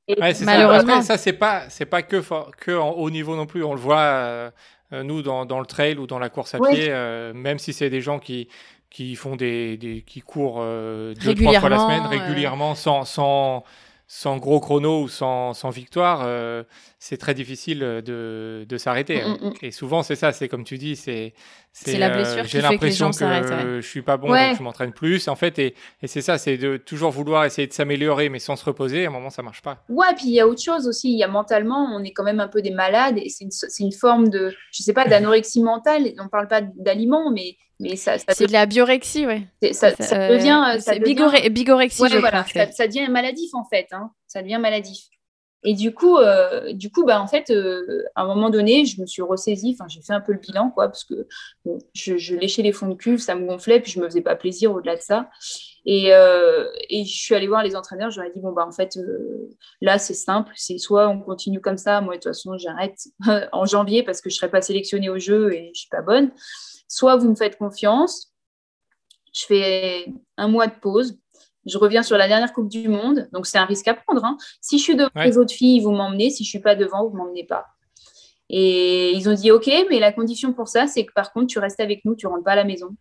malheureusement, 0.45 1.03
ça, 1.03 1.19
c'est 1.19 1.33
pas, 1.33 1.69
c'est 1.69 1.87
pas 1.87 2.03
que, 2.03 2.23
que 2.59 2.77
en 2.77 2.91
haut 2.93 3.11
niveau 3.11 3.35
non 3.35 3.47
plus. 3.47 3.65
On 3.65 3.75
le 3.75 3.81
voit, 3.81 4.01
euh, 4.01 4.51
nous, 5.03 5.23
dans, 5.23 5.61
le 5.61 5.67
trail 5.67 5.97
ou 5.97 6.07
dans 6.07 6.19
la 6.19 6.29
course 6.29 6.55
à 6.55 6.59
pied, 6.59 6.87
euh, 6.89 7.33
même 7.33 7.59
si 7.59 7.73
c'est 7.73 7.91
des 7.91 8.01
gens 8.01 8.19
qui, 8.19 8.49
qui 8.91 9.17
font 9.17 9.37
des, 9.37 10.05
qui 10.07 10.21
courent 10.21 10.59
euh, 10.61 11.15
deux, 11.15 11.35
trois 11.35 11.61
fois 11.61 11.69
la 11.71 11.79
semaine 11.79 12.07
régulièrement 12.07 12.75
sans, 12.75 13.05
sans, 13.05 13.65
sans 14.07 14.37
gros 14.37 14.61
chrono 14.61 15.03
ou 15.03 15.09
sans, 15.09 15.55
sans 15.55 15.71
victoire, 15.71 16.23
euh, 16.25 16.63
c'est 17.05 17.17
très 17.17 17.35
difficile 17.35 17.81
de, 17.81 18.65
de 18.69 18.79
s'arrêter. 18.79 19.25
Mm, 19.25 19.31
mm, 19.31 19.49
mm. 19.49 19.53
Et 19.63 19.71
souvent, 19.73 20.05
c'est 20.05 20.15
ça, 20.15 20.31
c'est 20.31 20.47
comme 20.47 20.63
tu 20.63 20.79
dis, 20.79 20.95
c'est. 20.95 21.35
C'est 21.73 21.99
la 21.99 22.11
blessure 22.11 22.43
euh, 22.43 22.47
J'ai 22.47 22.61
l'impression 22.61 23.11
que, 23.11 23.81
je 23.81 23.87
suis 23.87 24.03
pas 24.03 24.17
bon, 24.17 24.29
donc 24.29 24.57
je 24.57 24.63
m'entraîne 24.63 24.93
plus. 24.93 25.27
En 25.27 25.35
fait, 25.35 25.59
et, 25.59 25.75
et 26.01 26.07
c'est 26.07 26.21
ça, 26.21 26.39
c'est 26.39 26.57
de 26.57 26.77
toujours 26.77 27.11
vouloir 27.11 27.45
essayer 27.45 27.67
de 27.67 27.73
s'améliorer, 27.73 28.29
mais 28.29 28.39
sans 28.39 28.55
se 28.55 28.65
reposer. 28.65 29.05
À 29.05 29.09
un 29.09 29.11
moment, 29.11 29.31
ça 29.31 29.43
marche 29.43 29.63
pas. 29.63 29.83
Ouais, 29.89 30.15
puis 30.15 30.27
il 30.27 30.35
y 30.35 30.41
a 30.41 30.47
autre 30.47 30.63
chose 30.63 30.87
aussi. 30.87 31.11
Il 31.11 31.19
y 31.19 31.25
a 31.25 31.29
mentalement, 31.29 31.89
on 31.93 32.05
est 32.05 32.13
quand 32.13 32.23
même 32.23 32.39
un 32.39 32.47
peu 32.47 32.63
des 32.63 32.71
malades 32.71 33.19
et 33.19 33.31
c'est 33.31 33.45
une, 33.45 33.51
une, 33.81 33.93
forme 33.93 34.29
de, 34.29 34.55
je 34.71 34.83
sais 34.85 34.93
pas, 34.93 35.05
d'anorexie 35.05 35.63
mentale. 35.63 36.13
On 36.21 36.29
parle 36.29 36.47
pas 36.47 36.61
d'aliments, 36.61 37.33
mais 37.33 37.57
mais 37.81 37.97
ça, 37.97 38.17
c'est 38.17 38.47
de 38.47 38.53
la 38.53 38.67
biorexie, 38.67 39.27
ouais. 39.27 39.43
Ça, 39.73 39.91
devient. 39.91 40.81
Ça 40.81 40.97
devient... 40.97 41.51
bigorexie, 41.51 42.05
je 42.09 42.19
voilà, 42.19 42.45
ça, 42.71 42.87
devient 42.87 43.09
maladif 43.11 43.53
en 43.55 43.65
fait. 43.65 43.89
Hein. 43.91 44.13
Ça 44.29 44.41
devient 44.41 44.59
maladif. 44.61 45.01
Et 45.65 45.75
du 45.75 45.95
coup, 45.95 46.19
euh, 46.19 46.73
du 46.73 46.91
coup, 46.91 47.05
bah 47.05 47.21
en 47.21 47.27
fait, 47.27 47.51
euh, 47.51 48.05
à 48.15 48.23
un 48.23 48.27
moment 48.27 48.51
donné, 48.51 48.85
je 48.85 49.01
me 49.01 49.07
suis 49.07 49.23
ressaisie. 49.23 49.77
Enfin, 49.79 49.89
j'ai 49.89 50.01
fait 50.03 50.13
un 50.13 50.21
peu 50.21 50.33
le 50.33 50.39
bilan, 50.39 50.71
quoi, 50.71 50.89
parce 50.89 51.05
que 51.05 51.27
je, 51.95 52.35
léchais 52.35 52.63
les 52.63 52.73
fonds 52.73 52.89
de 52.89 52.95
cuve, 52.95 53.21
ça 53.21 53.35
me 53.35 53.47
gonflait, 53.47 53.81
puis 53.81 53.93
je 53.93 54.01
me 54.01 54.07
faisais 54.07 54.23
pas 54.23 54.35
plaisir 54.35 54.73
au-delà 54.73 54.97
de 54.97 55.01
ça. 55.01 55.31
Et, 55.85 56.13
euh, 56.15 56.69
et, 56.91 57.05
je 57.05 57.17
suis 57.17 57.35
allée 57.35 57.49
voir 57.49 57.63
les 57.63 57.77
entraîneurs. 57.77 58.11
Je 58.11 58.21
leur 58.21 58.31
ai 58.31 58.33
dit 58.33 58.41
bon 58.41 58.53
bah 58.53 58.67
en 58.67 58.73
fait, 58.73 58.99
là 59.81 59.99
c'est 59.99 60.15
simple, 60.15 60.53
c'est 60.57 60.79
soit 60.79 61.09
on 61.09 61.21
continue 61.21 61.61
comme 61.61 61.79
ça. 61.79 62.01
Moi 62.01 62.15
de 62.15 62.21
toute 62.21 62.31
façon, 62.31 62.57
j'arrête 62.57 62.99
en 63.53 63.65
janvier 63.65 64.03
parce 64.03 64.21
que 64.21 64.31
je 64.31 64.37
serai 64.37 64.51
pas 64.51 64.63
sélectionnée 64.63 65.11
au 65.11 65.19
jeu 65.19 65.53
et 65.53 65.71
je 65.75 65.81
suis 65.81 65.89
pas 65.91 66.03
bonne 66.03 66.31
soit 66.93 67.17
vous 67.17 67.31
me 67.31 67.35
faites 67.35 67.57
confiance, 67.57 68.35
je 69.33 69.47
fais 69.47 70.13
un 70.37 70.49
mois 70.49 70.67
de 70.67 70.75
pause, 70.79 71.19
je 71.67 71.79
reviens 71.79 72.03
sur 72.03 72.17
la 72.17 72.29
dernière 72.29 72.53
Coupe 72.53 72.69
du 72.69 72.89
Monde, 72.89 73.29
donc 73.33 73.47
c'est 73.47 73.59
un 73.59 73.65
risque 73.65 73.89
à 73.89 73.95
prendre. 73.95 74.25
Hein. 74.25 74.37
Si 74.61 74.79
je 74.79 74.83
suis 74.83 74.97
devant 74.97 75.11
les 75.17 75.39
autres 75.39 75.55
filles, 75.55 75.81
vous 75.81 75.93
m'emmenez, 75.93 76.31
si 76.31 76.45
je 76.45 76.49
suis 76.49 76.61
pas 76.61 76.75
devant, 76.75 77.09
vous 77.09 77.17
m'emmenez 77.17 77.45
pas. 77.45 77.67
Et 78.51 79.13
ils 79.13 79.29
ont 79.29 79.35
dit 79.35 79.51
OK, 79.51 79.71
mais 79.89 79.99
la 79.99 80.13
condition 80.13 80.53
pour 80.53 80.69
ça, 80.69 80.87
c'est 80.87 81.07
que 81.07 81.13
par 81.13 81.33
contre, 81.33 81.47
tu 81.47 81.59
restes 81.59 81.81
avec 81.81 82.05
nous, 82.05 82.15
tu 82.15 82.27
rentres 82.27 82.45
pas 82.45 82.53
à 82.53 82.57
la 82.57 82.65
maison 82.65 82.95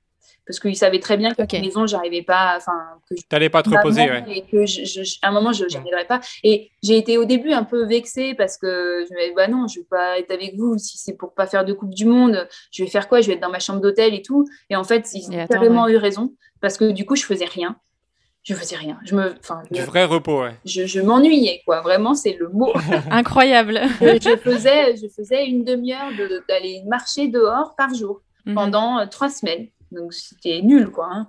parce 0.46 0.60
qu'ils 0.60 0.76
savaient 0.76 1.00
très 1.00 1.18
bien 1.18 1.34
que 1.34 1.42
la 1.42 1.62
maison, 1.62 1.86
j'arrivais 1.86 2.24
pas, 2.24 2.56
enfin, 2.58 2.74
que 3.10 3.16
je 3.16 3.24
n'allais 3.32 3.50
pas 3.50 3.64
te 3.64 3.70
reposer, 3.70 4.02
ouais. 4.02 4.24
Et 4.28 4.42
que 4.42 4.66
je, 4.66 5.18
à 5.22 5.30
un 5.30 5.32
moment, 5.32 5.54
je 5.54 5.66
n'arriverais 5.66 6.06
pas. 6.06 6.20
Et 6.44 6.72
j'ai 6.82 6.98
été 6.98 7.18
au 7.18 7.26
début 7.26 7.52
un 7.52 7.64
peu 7.64 7.86
vexée 7.86 8.34
parce 8.34 8.58
que 8.58 9.06
je 9.08 9.14
me 9.14 9.20
disais, 9.22 9.34
bah 9.36 9.48
non, 9.48 9.68
je 9.68 9.80
vais 9.80 9.86
pas 9.90 10.20
être 10.20 10.32
avec 10.32 10.58
vous 10.58 10.78
si 10.78 10.98
c'est 10.98 11.14
pour 11.16 11.34
pas 11.34 11.46
faire 11.46 11.64
de 11.64 11.74
Coupe 11.74 11.94
du 11.94 12.06
Monde. 12.06 12.48
Je 12.72 12.84
vais 12.84 12.90
faire 12.90 13.08
quoi? 13.08 13.22
Je 13.22 13.28
vais 13.28 13.34
être 13.34 13.42
dans 13.42 13.52
ma 13.52 13.60
chambre 13.60 13.82
d'hôtel 13.82 14.14
et 14.14 14.22
tout. 14.22 14.46
Et 14.70 14.76
en 14.76 14.84
fait, 14.84 15.08
ils 15.14 15.30
ont 15.30 15.48
carrément 15.48 15.88
eu 15.88 15.98
raison 15.98 16.34
parce 16.60 16.78
que 16.78 16.92
du 16.92 17.06
coup, 17.06 17.16
je 17.16 17.24
faisais 17.24 17.46
rien. 17.46 17.78
Je 18.44 18.56
faisais 18.56 18.76
rien. 18.76 18.98
Je 19.06 19.16
me, 19.16 19.36
du 19.70 19.82
vrai 19.82 20.06
repos, 20.06 20.42
ouais. 20.42 20.56
Je, 20.66 20.88
je 20.88 21.00
m'ennuyais, 21.00 21.62
quoi. 21.64 21.82
Vraiment, 21.82 22.16
c'est 22.16 22.34
le 22.34 22.50
mot. 22.50 22.74
Incroyable. 23.12 23.80
je, 24.00 24.36
faisais, 24.38 24.96
je 24.96 25.08
faisais 25.08 25.46
une 25.46 25.64
demi-heure 25.64 26.12
d'aller 26.50 26.82
marcher 26.88 27.28
dehors 27.28 27.76
par 27.76 27.94
jour 27.94 28.22
mhm. 28.46 28.56
pendant 28.56 29.00
euh, 29.00 29.06
trois 29.06 29.30
semaines. 29.30 29.68
Donc 29.92 30.14
c'était 30.14 30.62
nul, 30.62 30.90
quoi. 30.90 31.08
Hein. 31.12 31.28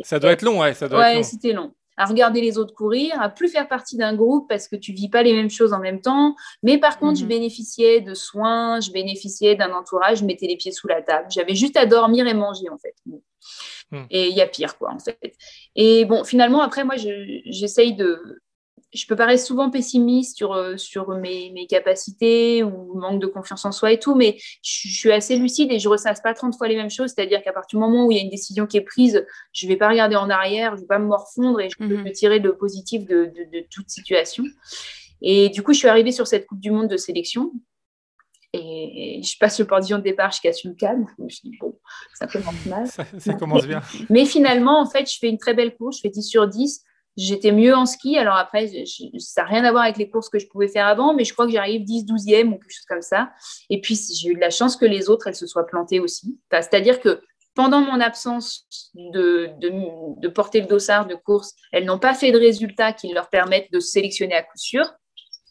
Ça 0.00 0.18
doit 0.18 0.32
être 0.32 0.42
long, 0.42 0.60
ouais. 0.60 0.74
Ça 0.74 0.88
doit 0.88 0.98
ouais, 0.98 1.22
c'était 1.22 1.52
long. 1.52 1.74
À 1.96 2.06
regarder 2.06 2.40
les 2.40 2.58
autres 2.58 2.74
courir, 2.74 3.20
à 3.20 3.28
plus 3.28 3.48
faire 3.48 3.68
partie 3.68 3.96
d'un 3.96 4.14
groupe 4.14 4.48
parce 4.48 4.68
que 4.68 4.76
tu 4.76 4.92
vis 4.92 5.08
pas 5.08 5.22
les 5.22 5.32
mêmes 5.32 5.50
choses 5.50 5.72
en 5.72 5.80
même 5.80 6.00
temps. 6.00 6.34
Mais 6.62 6.78
par 6.78 6.98
contre, 6.98 7.18
je 7.18 7.24
mhm. 7.24 7.28
bénéficiais 7.28 8.00
de 8.00 8.14
soins, 8.14 8.80
je 8.80 8.90
bénéficiais 8.90 9.54
d'un 9.54 9.72
entourage, 9.72 10.18
je 10.18 10.24
mettais 10.24 10.46
les 10.46 10.56
pieds 10.56 10.72
sous 10.72 10.88
la 10.88 11.02
table. 11.02 11.28
J'avais 11.30 11.54
juste 11.54 11.76
à 11.76 11.86
dormir 11.86 12.26
et 12.26 12.34
manger, 12.34 12.68
en 12.68 12.78
fait. 12.78 12.94
Hmm. 13.90 14.04
Et 14.10 14.28
il 14.28 14.36
y 14.36 14.40
a 14.40 14.46
pire, 14.46 14.76
quoi, 14.76 14.92
en 14.92 14.98
fait. 14.98 15.34
Et 15.74 16.04
bon, 16.04 16.24
finalement, 16.24 16.60
après, 16.60 16.84
moi, 16.84 16.96
j'essaye 16.96 17.94
de, 17.94 18.40
je 18.94 19.06
peux 19.06 19.16
paraître 19.16 19.44
souvent 19.44 19.70
pessimiste 19.70 20.36
sur, 20.36 20.54
euh, 20.54 20.76
sur 20.76 21.10
mes, 21.10 21.50
mes, 21.50 21.66
capacités 21.66 22.62
ou 22.62 22.94
manque 22.94 23.20
de 23.20 23.26
confiance 23.26 23.64
en 23.64 23.72
soi 23.72 23.92
et 23.92 23.98
tout, 23.98 24.14
mais 24.14 24.38
je, 24.62 24.88
suis 24.88 25.12
assez 25.12 25.36
lucide 25.36 25.70
et 25.70 25.78
je 25.78 25.88
ressasse 25.88 26.20
pas 26.20 26.32
30 26.32 26.56
fois 26.56 26.68
les 26.68 26.76
mêmes 26.76 26.90
choses. 26.90 27.12
C'est-à-dire 27.14 27.42
qu'à 27.42 27.52
partir 27.52 27.78
du 27.78 27.84
moment 27.84 28.06
où 28.06 28.10
il 28.10 28.16
y 28.16 28.20
a 28.20 28.22
une 28.22 28.30
décision 28.30 28.66
qui 28.66 28.78
est 28.78 28.82
prise, 28.82 29.26
je 29.52 29.68
vais 29.68 29.76
pas 29.76 29.88
regarder 29.88 30.16
en 30.16 30.30
arrière, 30.30 30.76
je 30.76 30.82
vais 30.82 30.86
pas 30.86 30.98
me 30.98 31.06
morfondre 31.06 31.60
et 31.60 31.68
je 31.68 31.76
peux 31.76 31.84
mhm. 31.84 32.04
me 32.04 32.12
tirer 32.12 32.38
le 32.38 32.56
positif 32.56 33.04
de, 33.04 33.26
de, 33.26 33.66
toute 33.70 33.90
situation. 33.90 34.44
Et 35.20 35.50
du 35.50 35.62
coup, 35.62 35.72
je 35.72 35.78
suis 35.78 35.88
arrivée 35.88 36.12
sur 36.12 36.26
cette 36.26 36.46
Coupe 36.46 36.60
du 36.60 36.70
Monde 36.70 36.88
de 36.88 36.96
sélection. 36.96 37.52
Et 38.54 39.20
je 39.22 39.36
passe 39.38 39.58
le 39.58 39.66
portillon 39.66 39.98
de 39.98 40.02
départ, 40.02 40.30
je 40.32 40.40
casse 40.40 40.64
une 40.64 40.74
canne. 40.74 41.06
Je 41.18 41.22
me 41.22 41.28
dis, 41.28 41.58
bon, 41.60 41.78
ça 42.14 42.26
commence 42.26 42.66
mal. 42.66 42.86
ça, 42.86 43.34
commence 43.34 43.66
bien. 43.66 43.82
Mais 44.10 44.24
finalement, 44.24 44.80
en 44.80 44.86
fait, 44.86 45.10
je 45.10 45.18
fais 45.18 45.28
une 45.28 45.38
très 45.38 45.54
belle 45.54 45.76
course, 45.76 45.96
je 45.96 46.02
fais 46.02 46.10
10 46.10 46.22
sur 46.22 46.48
10 46.48 46.82
J'étais 47.18 47.50
mieux 47.50 47.74
en 47.74 47.84
ski. 47.84 48.16
Alors 48.16 48.36
après, 48.36 48.70
ça 49.18 49.42
n'a 49.42 49.48
rien 49.48 49.64
à 49.64 49.72
voir 49.72 49.82
avec 49.82 49.96
les 49.96 50.08
courses 50.08 50.28
que 50.28 50.38
je 50.38 50.46
pouvais 50.46 50.68
faire 50.68 50.86
avant, 50.86 51.14
mais 51.14 51.24
je 51.24 51.32
crois 51.32 51.46
que 51.46 51.52
j'arrive 51.52 51.82
10, 51.82 52.04
12e 52.04 52.46
ou 52.46 52.58
quelque 52.58 52.70
chose 52.70 52.86
comme 52.88 53.02
ça. 53.02 53.32
Et 53.68 53.80
puis, 53.80 53.98
j'ai 54.14 54.28
eu 54.28 54.34
de 54.34 54.40
la 54.40 54.50
chance 54.50 54.76
que 54.76 54.84
les 54.84 55.10
autres, 55.10 55.26
elles 55.26 55.34
se 55.34 55.48
soient 55.48 55.66
plantées 55.66 55.98
aussi. 55.98 56.38
C'est-à-dire 56.52 57.00
que 57.00 57.20
pendant 57.56 57.80
mon 57.80 58.00
absence 58.00 58.68
de, 58.94 59.50
de, 59.58 60.28
porter 60.28 60.60
le 60.60 60.68
dossard 60.68 61.08
de 61.08 61.16
course, 61.16 61.54
elles 61.72 61.86
n'ont 61.86 61.98
pas 61.98 62.14
fait 62.14 62.30
de 62.30 62.38
résultats 62.38 62.92
qui 62.92 63.12
leur 63.12 63.28
permettent 63.30 63.72
de 63.72 63.80
se 63.80 63.90
sélectionner 63.90 64.36
à 64.36 64.42
coup 64.44 64.56
sûr. 64.56 64.88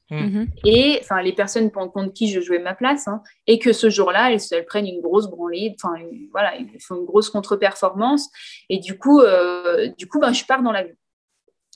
Hmm. 0.09 0.19
Mhm. 0.19 0.47
Et 0.65 0.99
enfin, 1.01 1.21
les 1.21 1.33
personnes 1.33 1.69
contre 1.71 2.13
qui 2.13 2.31
je 2.31 2.39
jouais 2.39 2.59
ma 2.59 2.75
place, 2.75 3.07
hein, 3.07 3.21
et 3.45 3.59
que 3.59 3.73
ce 3.73 3.89
jour-là, 3.89 4.31
elles, 4.31 4.39
elles, 4.51 4.65
prennent 4.65 4.87
une 4.87 5.01
grosse 5.01 5.27
branlée, 5.29 5.75
enfin 5.75 5.95
voilà, 6.31 6.55
ils 6.55 6.69
font 6.81 6.95
une 6.95 7.05
grosse 7.05 7.29
contre-performance, 7.29 8.29
et 8.69 8.79
du 8.79 8.97
coup, 8.97 9.19
euh, 9.19 9.89
du 9.97 10.07
coup, 10.07 10.19
ben, 10.19 10.31
je 10.31 10.45
pars 10.45 10.63
dans 10.63 10.71
la 10.71 10.83
vue. 10.83 10.97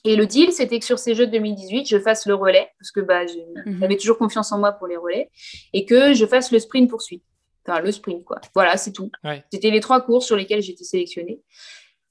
Et 0.04 0.16
le 0.16 0.26
deal, 0.26 0.52
c'était 0.52 0.78
que 0.78 0.84
sur 0.84 0.98
ces 0.98 1.14
Jeux 1.14 1.26
de 1.26 1.32
2018, 1.32 1.86
je 1.86 1.98
fasse 1.98 2.26
le 2.26 2.34
relais, 2.34 2.68
parce 2.78 2.90
que 2.90 3.00
bah, 3.00 3.24
mhm. 3.66 3.78
j'avais 3.80 3.96
toujours 3.96 4.18
confiance 4.18 4.50
en 4.50 4.58
moi 4.58 4.72
pour 4.72 4.86
les 4.86 4.96
relais, 4.96 5.30
et 5.72 5.84
que 5.84 6.14
je 6.14 6.26
fasse 6.26 6.50
le 6.52 6.58
sprint 6.58 6.88
poursuite. 6.88 7.22
Enfin, 7.66 7.80
le 7.80 7.92
sprint, 7.92 8.24
quoi. 8.24 8.40
Voilà, 8.54 8.76
c'est 8.76 8.92
tout. 8.92 9.10
C'était 9.52 9.70
les 9.70 9.80
trois 9.80 10.00
courses 10.00 10.26
sur 10.26 10.36
lesquelles 10.36 10.62
j'étais 10.62 10.84
sélectionnée. 10.84 11.40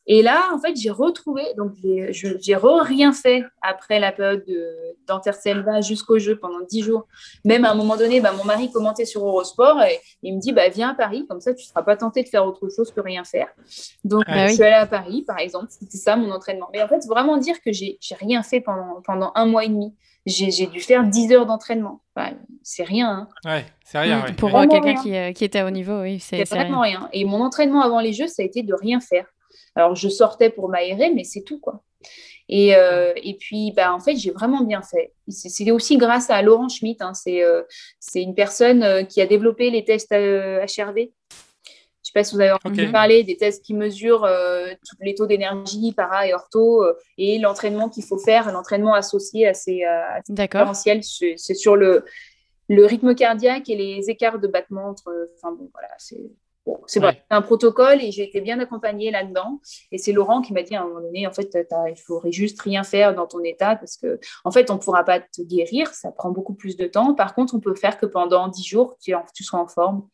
Et 0.08 0.24
là, 0.24 0.50
en 0.54 0.60
fait, 0.60 0.76
j'ai 0.76 0.90
retrouvé, 0.90 1.44
donc 1.56 1.74
j'ai 2.12 2.56
rien 2.56 3.14
fait 3.14 3.44
après 3.62 4.00
la 4.00 4.12
période 4.12 4.44
d'Anterselva 5.08 5.82
jusqu'au 5.82 6.18
jeu 6.18 6.38
pendant 6.38 6.62
dix 6.68 6.82
jours. 6.82 7.08
Même 7.46 7.66
à 7.66 7.72
un 7.72 7.76
moment 7.76 7.98
donné, 7.98 8.20
bah, 8.20 8.32
mon 8.36 8.44
mari 8.44 8.72
commentait 8.72 9.06
sur 9.06 9.26
Eurosport 9.26 9.82
et 9.84 10.00
il 10.24 10.36
me 10.36 10.42
dit 10.42 10.54
bah, 10.54 10.70
Viens 10.70 10.90
à 10.90 10.96
Paris, 10.96 11.26
comme 11.30 11.40
ça 11.40 11.54
tu 11.54 11.64
ne 11.64 11.68
seras 11.68 11.84
pas 11.84 11.96
tenté 11.96 12.24
de 12.24 12.30
faire 12.30 12.46
autre 12.46 12.68
chose 12.70 12.92
que 12.92 13.00
rien 13.00 13.24
faire. 13.24 13.48
Donc, 14.04 14.24
ah 14.28 14.48
je 14.48 14.54
suis 14.54 14.64
allée 14.64 14.74
à 14.74 14.88
Paris, 14.88 15.24
par 15.26 15.38
exemple, 15.38 15.68
c'était 15.70 15.98
ça 15.98 16.16
mon 16.16 16.32
entraînement. 16.32 16.70
Mais 16.74 16.82
en 16.82 16.88
fait, 16.88 17.06
vraiment 17.08 17.38
dire 17.38 17.62
que 17.62 17.72
j'ai 17.72 18.00
rien 18.20 18.42
fait 18.42 18.62
pendant, 18.62 19.02
pendant 19.04 19.32
un 19.36 19.46
mois 19.46 19.66
et 19.66 19.70
demi. 19.70 19.94
J'ai 20.26 20.68
dû 20.68 20.80
faire 20.80 21.04
10 21.04 21.34
heures 21.34 21.46
d'entraînement. 21.48 22.02
c'est 22.62 22.84
rien. 22.84 23.10
Hein. 23.10 23.28
Ouais, 23.45 23.66
c'est 23.84 23.99
rien. 23.99 24.24
Pour 24.38 24.52
quelqu'un 24.52 24.93
qui, 24.95 25.16
euh, 25.16 25.32
qui, 25.32 25.43
était 25.43 25.60
à 25.60 25.66
haut 25.66 25.72
niveau, 25.72 26.02
oui, 26.02 26.20
c'est 26.20 26.47
vraiment 26.47 26.82
rien. 26.82 26.99
rien. 26.99 27.10
Et 27.14 27.26
mon 27.26 27.41
entraînement 27.41 27.82
avant 27.82 27.99
les 27.99 28.14
Jeux, 28.14 28.28
ça 28.28 28.43
a 28.43 28.45
été 28.45 28.62
de 28.62 28.74
rien 28.74 28.99
faire. 28.99 29.26
Alors, 29.76 29.95
je 29.95 30.09
sortais 30.09 30.49
pour 30.49 30.69
m'aérer, 30.69 31.11
mais 31.13 31.24
c'est 31.24 31.41
tout, 31.41 31.59
quoi. 31.59 31.84
Et, 32.49 32.76
euh, 32.76 33.13
et, 33.15 33.36
puis, 33.36 33.72
bah, 33.72 33.93
en 33.93 33.99
fait, 33.99 34.15
j'ai 34.17 34.32
vraiment 34.32 34.61
bien 34.63 34.82
fait. 34.82 35.13
C'est 35.30 35.72
aussi 35.72 35.97
grâce 35.97 36.30
à 36.30 36.41
Laurent 36.41 36.67
Schmitt. 36.67 37.01
Hein. 37.01 37.13
Euh, 37.28 37.63
c'est 37.99 38.22
une 38.22 38.36
personne 38.36 38.84
euh, 38.84 39.03
qui 39.03 39.22
a 39.22 39.26
développé 39.26 39.69
les 39.69 39.86
tests 39.86 40.11
HRV. 40.11 40.97
Je 40.97 42.09
ne 42.09 42.13
sais 42.13 42.13
pas 42.13 42.24
si 42.26 42.36
vous 42.36 42.41
avez 42.41 42.51
entendu 42.51 42.91
parler 42.91 43.24
des 43.24 43.38
tests 43.38 43.63
qui 43.63 43.74
mesurent 43.74 44.28
tous 44.86 44.97
les 44.99 45.15
taux 45.15 45.28
d'énergie, 45.28 45.93
para 45.93 46.28
et 46.28 46.34
ortho, 46.34 46.84
et 47.17 47.39
l'entraînement 47.39 47.88
qu'il 47.88 48.03
faut 48.03 48.17
faire, 48.17 48.51
l'entraînement 48.51 48.93
associé 48.93 49.47
à 49.47 49.53
ces, 49.53 49.84
à 49.84 50.19
différentiels. 50.28 51.03
C'est 51.03 51.53
sur 51.53 51.78
le, 51.78 52.03
le 52.67 52.86
rythme 52.86 53.15
cardiaque 53.15 53.69
et 53.69 53.78
les 53.78 54.09
écarts 54.09 54.39
de 54.39 54.47
battement 54.47 54.89
entre. 54.89 55.30
Enfin, 55.38 55.55
bon, 55.55 55.69
voilà, 55.74 55.88
c'est 55.99 56.32
c'est 56.86 56.99
vrai, 56.99 57.24
un 57.30 57.41
protocole 57.41 58.03
et 58.03 58.12
j'ai 58.12 58.24
été 58.24 58.39
bien 58.41 58.59
accompagnée 58.59 59.12
là-dedans. 59.12 59.59
Et 59.91 59.97
c'est 59.97 60.12
Laurent 60.12 60.41
qui 60.41 60.53
m'a 60.53 60.62
dit 60.62 60.76
à 60.76 60.82
un 60.82 60.88
moment 60.88 61.01
donné, 61.01 61.26
en 61.26 61.32
fait, 61.32 61.49
il 61.55 61.99
faudrait 61.99 62.32
juste 62.32 62.62
rien 62.62 62.84
faire 62.84 63.16
dans 63.16 63.26
ton 63.28 63.43
état 63.43 63.76
parce 63.76 63.97
que, 63.97 64.20
en 64.43 64.51
fait, 64.51 64.70
on 64.70 64.76
ne 64.76 64.80
pourra 64.80 65.03
pas 65.03 65.20
te 65.20 65.41
guérir, 65.41 65.88
ça 65.93 66.12
prend 66.12 66.30
beaucoup 66.30 66.53
plus 66.53 66.78
de 66.78 66.86
temps. 66.86 67.16
Par 67.16 67.34
contre, 67.34 67.55
on 67.55 67.59
peut 67.59 67.74
faire 67.76 67.97
que 67.97 68.05
pendant 68.05 68.47
10 68.47 68.64
jours, 68.64 68.97
tu, 69.01 69.14
tu 69.34 69.43
sois 69.43 69.59
en 69.59 69.68
forme. 69.68 70.07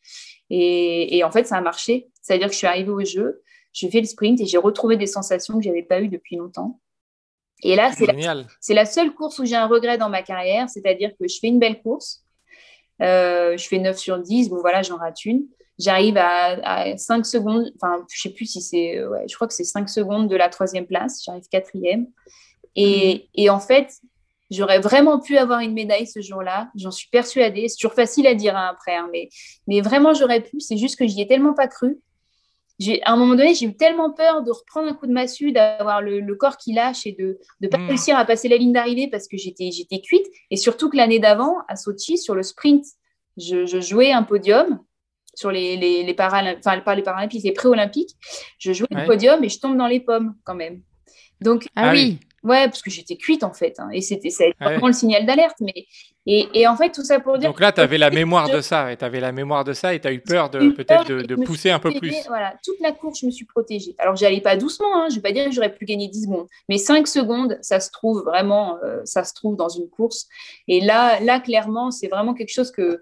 Et, 0.49 1.21
en 1.23 1.31
fait, 1.31 1.45
ça 1.45 1.57
a 1.57 1.61
marché. 1.61 2.09
C'est-à-dire 2.21 2.47
que 2.47 2.53
je 2.53 2.59
suis 2.59 2.67
arrivée 2.67 2.91
au 2.91 3.03
jeu, 3.03 3.41
j'ai 3.73 3.89
fait 3.89 3.99
le 3.99 4.07
sprint 4.07 4.39
et 4.41 4.45
j'ai 4.45 4.57
retrouvé 4.57 4.97
des 4.97 5.07
sensations 5.07 5.57
que 5.57 5.63
je 5.63 5.69
n'avais 5.69 5.83
pas 5.83 6.01
eues 6.01 6.09
depuis 6.09 6.35
longtemps. 6.37 6.79
Et 7.63 7.75
là, 7.75 7.91
c'est 8.61 8.73
la, 8.73 8.85
seule 8.85 9.13
course 9.13 9.39
où 9.39 9.45
j'ai 9.45 9.55
un 9.55 9.67
regret 9.67 9.97
dans 9.97 10.09
ma 10.09 10.21
carrière, 10.21 10.69
c'est-à-dire 10.69 11.11
que 11.19 11.27
je 11.27 11.39
fais 11.39 11.47
une 11.47 11.59
belle 11.59 11.81
course, 11.81 12.23
euh, 13.01 13.57
je 13.57 13.67
fais 13.67 13.79
9 13.79 13.97
sur 13.97 14.19
10, 14.19 14.49
bon 14.49 14.59
voilà, 14.61 14.83
j'en 14.83 14.97
rate 14.97 15.25
une. 15.25 15.47
J'arrive 15.79 16.17
à, 16.17 16.97
5 16.97 17.25
secondes, 17.25 17.71
enfin, 17.75 18.03
je 18.11 18.21
sais 18.21 18.29
plus 18.29 18.45
si 18.45 18.61
c'est, 18.61 19.05
ouais, 19.05 19.25
je 19.27 19.35
crois 19.35 19.47
que 19.47 19.53
c'est 19.53 19.63
5 19.63 19.89
secondes 19.89 20.27
de 20.27 20.35
la 20.35 20.49
troisième 20.49 20.87
place, 20.87 21.21
j'arrive 21.23 21.47
quatrième. 21.51 22.07
Et, 22.75 23.13
mhm. 23.13 23.21
et 23.35 23.49
en 23.49 23.59
fait, 23.59 23.93
j'aurais 24.49 24.79
vraiment 24.79 25.19
pu 25.19 25.37
avoir 25.37 25.59
une 25.59 25.73
médaille 25.73 26.07
ce 26.07 26.21
jour-là, 26.21 26.69
j'en 26.75 26.91
suis 26.91 27.09
persuadée. 27.09 27.67
C'est 27.67 27.77
toujours 27.77 27.93
facile 27.93 28.25
à 28.27 28.33
dire 28.33 28.55
hein, 28.57 28.69
après, 28.71 28.95
hein, 28.95 29.09
mais, 29.11 29.29
mais 29.67 29.81
vraiment 29.81 30.13
j'aurais 30.13 30.41
pu, 30.41 30.59
c'est 30.59 30.77
juste 30.77 30.97
que 30.97 31.05
j'y 31.05 31.21
ai 31.21 31.27
tellement 31.27 31.53
pas 31.53 31.67
cru 31.67 31.99
à 33.03 33.13
un 33.13 33.15
moment 33.15 33.35
donné, 33.35 33.55
j'ai 33.55 33.65
eu 33.65 33.75
tellement 33.75 34.11
peur 34.11 34.43
de 34.43 34.51
reprendre 34.51 34.87
un 34.87 34.93
coup 34.93 35.07
de 35.07 35.11
massue, 35.11 35.51
d'avoir 35.51 36.01
le, 36.01 36.35
corps 36.35 36.57
qui 36.57 36.73
lâche 36.73 37.07
et 37.07 37.11
de 37.11 37.39
ne 37.61 37.67
pas 37.67 37.77
hmm. 37.77 37.87
réussir 37.87 38.17
à 38.17 38.25
passer 38.25 38.47
la 38.47 38.57
ligne 38.57 38.73
d'arrivée 38.73 39.07
parce 39.09 39.27
que 39.27 39.37
j'étais, 39.37 39.71
j'étais 39.71 39.99
cuite. 39.99 40.25
Et 40.51 40.57
surtout 40.57 40.89
que 40.89 40.97
l'année 40.97 41.19
d'avant, 41.19 41.57
à 41.67 41.75
Sochi, 41.75 42.17
sur 42.17 42.35
le 42.35 42.43
sprint, 42.43 42.85
je, 43.37 43.65
jouais 43.81 44.11
un 44.11 44.23
podium 44.23 44.79
sur 45.37 45.51
les, 45.51 45.77
les, 45.77 46.01
les 46.01 46.13
Paralympiques, 46.15 46.65
enfin 46.65 46.79
pas 46.79 46.95
les 46.95 47.03
Paralympiques, 47.03 47.43
les 47.43 47.51
pré-olympiques. 47.51 48.15
Je 48.57 48.73
jouais 48.73 48.87
le 48.89 49.05
podium 49.05 49.43
et 49.43 49.49
je 49.49 49.59
tombe 49.59 49.77
dans 49.77 49.85
les 49.85 49.99
pommes 49.99 50.35
quand 50.43 50.55
même. 50.55 50.81
Donc, 51.41 51.67
ah, 51.75 51.91
oui. 51.91 52.19
Ouais, 52.43 52.65
parce 52.65 52.81
que 52.81 52.89
j'étais 52.89 53.17
cuite 53.17 53.43
en 53.43 53.53
fait. 53.53 53.79
Hein, 53.79 53.89
et 53.93 54.01
c'était 54.01 54.31
ça 54.31 54.45
vraiment 54.59 54.87
le 54.87 54.93
signal 54.93 55.27
d'alerte. 55.27 55.57
Mais 55.59 55.85
et, 56.25 56.47
et, 56.55 56.67
en 56.67 56.75
fait, 56.75 56.91
tout 56.91 57.03
ça 57.03 57.19
pour 57.19 57.37
dire. 57.37 57.49
Donc 57.49 57.59
là, 57.59 57.71
tu 57.71 57.81
avais 57.81 57.97
la 57.99 58.09
mémoire 58.09 58.49
de 58.49 58.61
ça. 58.61 58.91
Et 58.91 58.97
tu 58.97 59.05
avais 59.05 59.19
la 59.19 59.31
mémoire 59.31 59.63
de 59.63 59.73
ça 59.73 59.93
et 59.93 60.01
tu 60.01 60.07
as 60.07 60.11
eu 60.11 60.19
peur 60.19 60.49
de 60.49 60.71
peut-être 60.71 61.07
de, 61.07 61.35
pousser 61.35 61.69
un 61.69 61.79
peu 61.79 61.91
plus. 61.91 62.15
Voilà, 62.27 62.55
toute 62.63 62.79
la 62.81 62.91
course, 62.91 63.19
je 63.21 63.27
me 63.27 63.31
suis 63.31 63.45
protégée. 63.45 63.95
Alors, 63.99 64.15
j'allais 64.15 64.41
pas 64.41 64.57
doucement. 64.57 64.87
Hein, 64.95 65.07
je 65.09 65.15
vais 65.15 65.21
pas 65.21 65.31
dire 65.31 65.45
que 65.45 65.51
j'aurais 65.51 65.73
pu 65.73 65.85
gagner 65.85 66.07
10 66.07 66.23
secondes. 66.23 66.47
Mais 66.67 66.79
5 66.79 67.07
secondes, 67.07 67.59
ça 67.61 67.79
se 67.79 67.91
trouve 67.91 68.23
vraiment, 68.23 68.79
euh, 68.83 69.01
ça 69.05 69.23
se 69.23 69.35
trouve 69.35 69.55
dans 69.55 69.69
une 69.69 69.87
course. 69.87 70.27
Et 70.67 70.81
là, 70.81 71.19
là 71.19 71.39
clairement, 71.39 71.91
c'est 71.91 72.07
vraiment 72.07 72.33
quelque 72.33 72.53
chose 72.53 72.71
que 72.71 73.01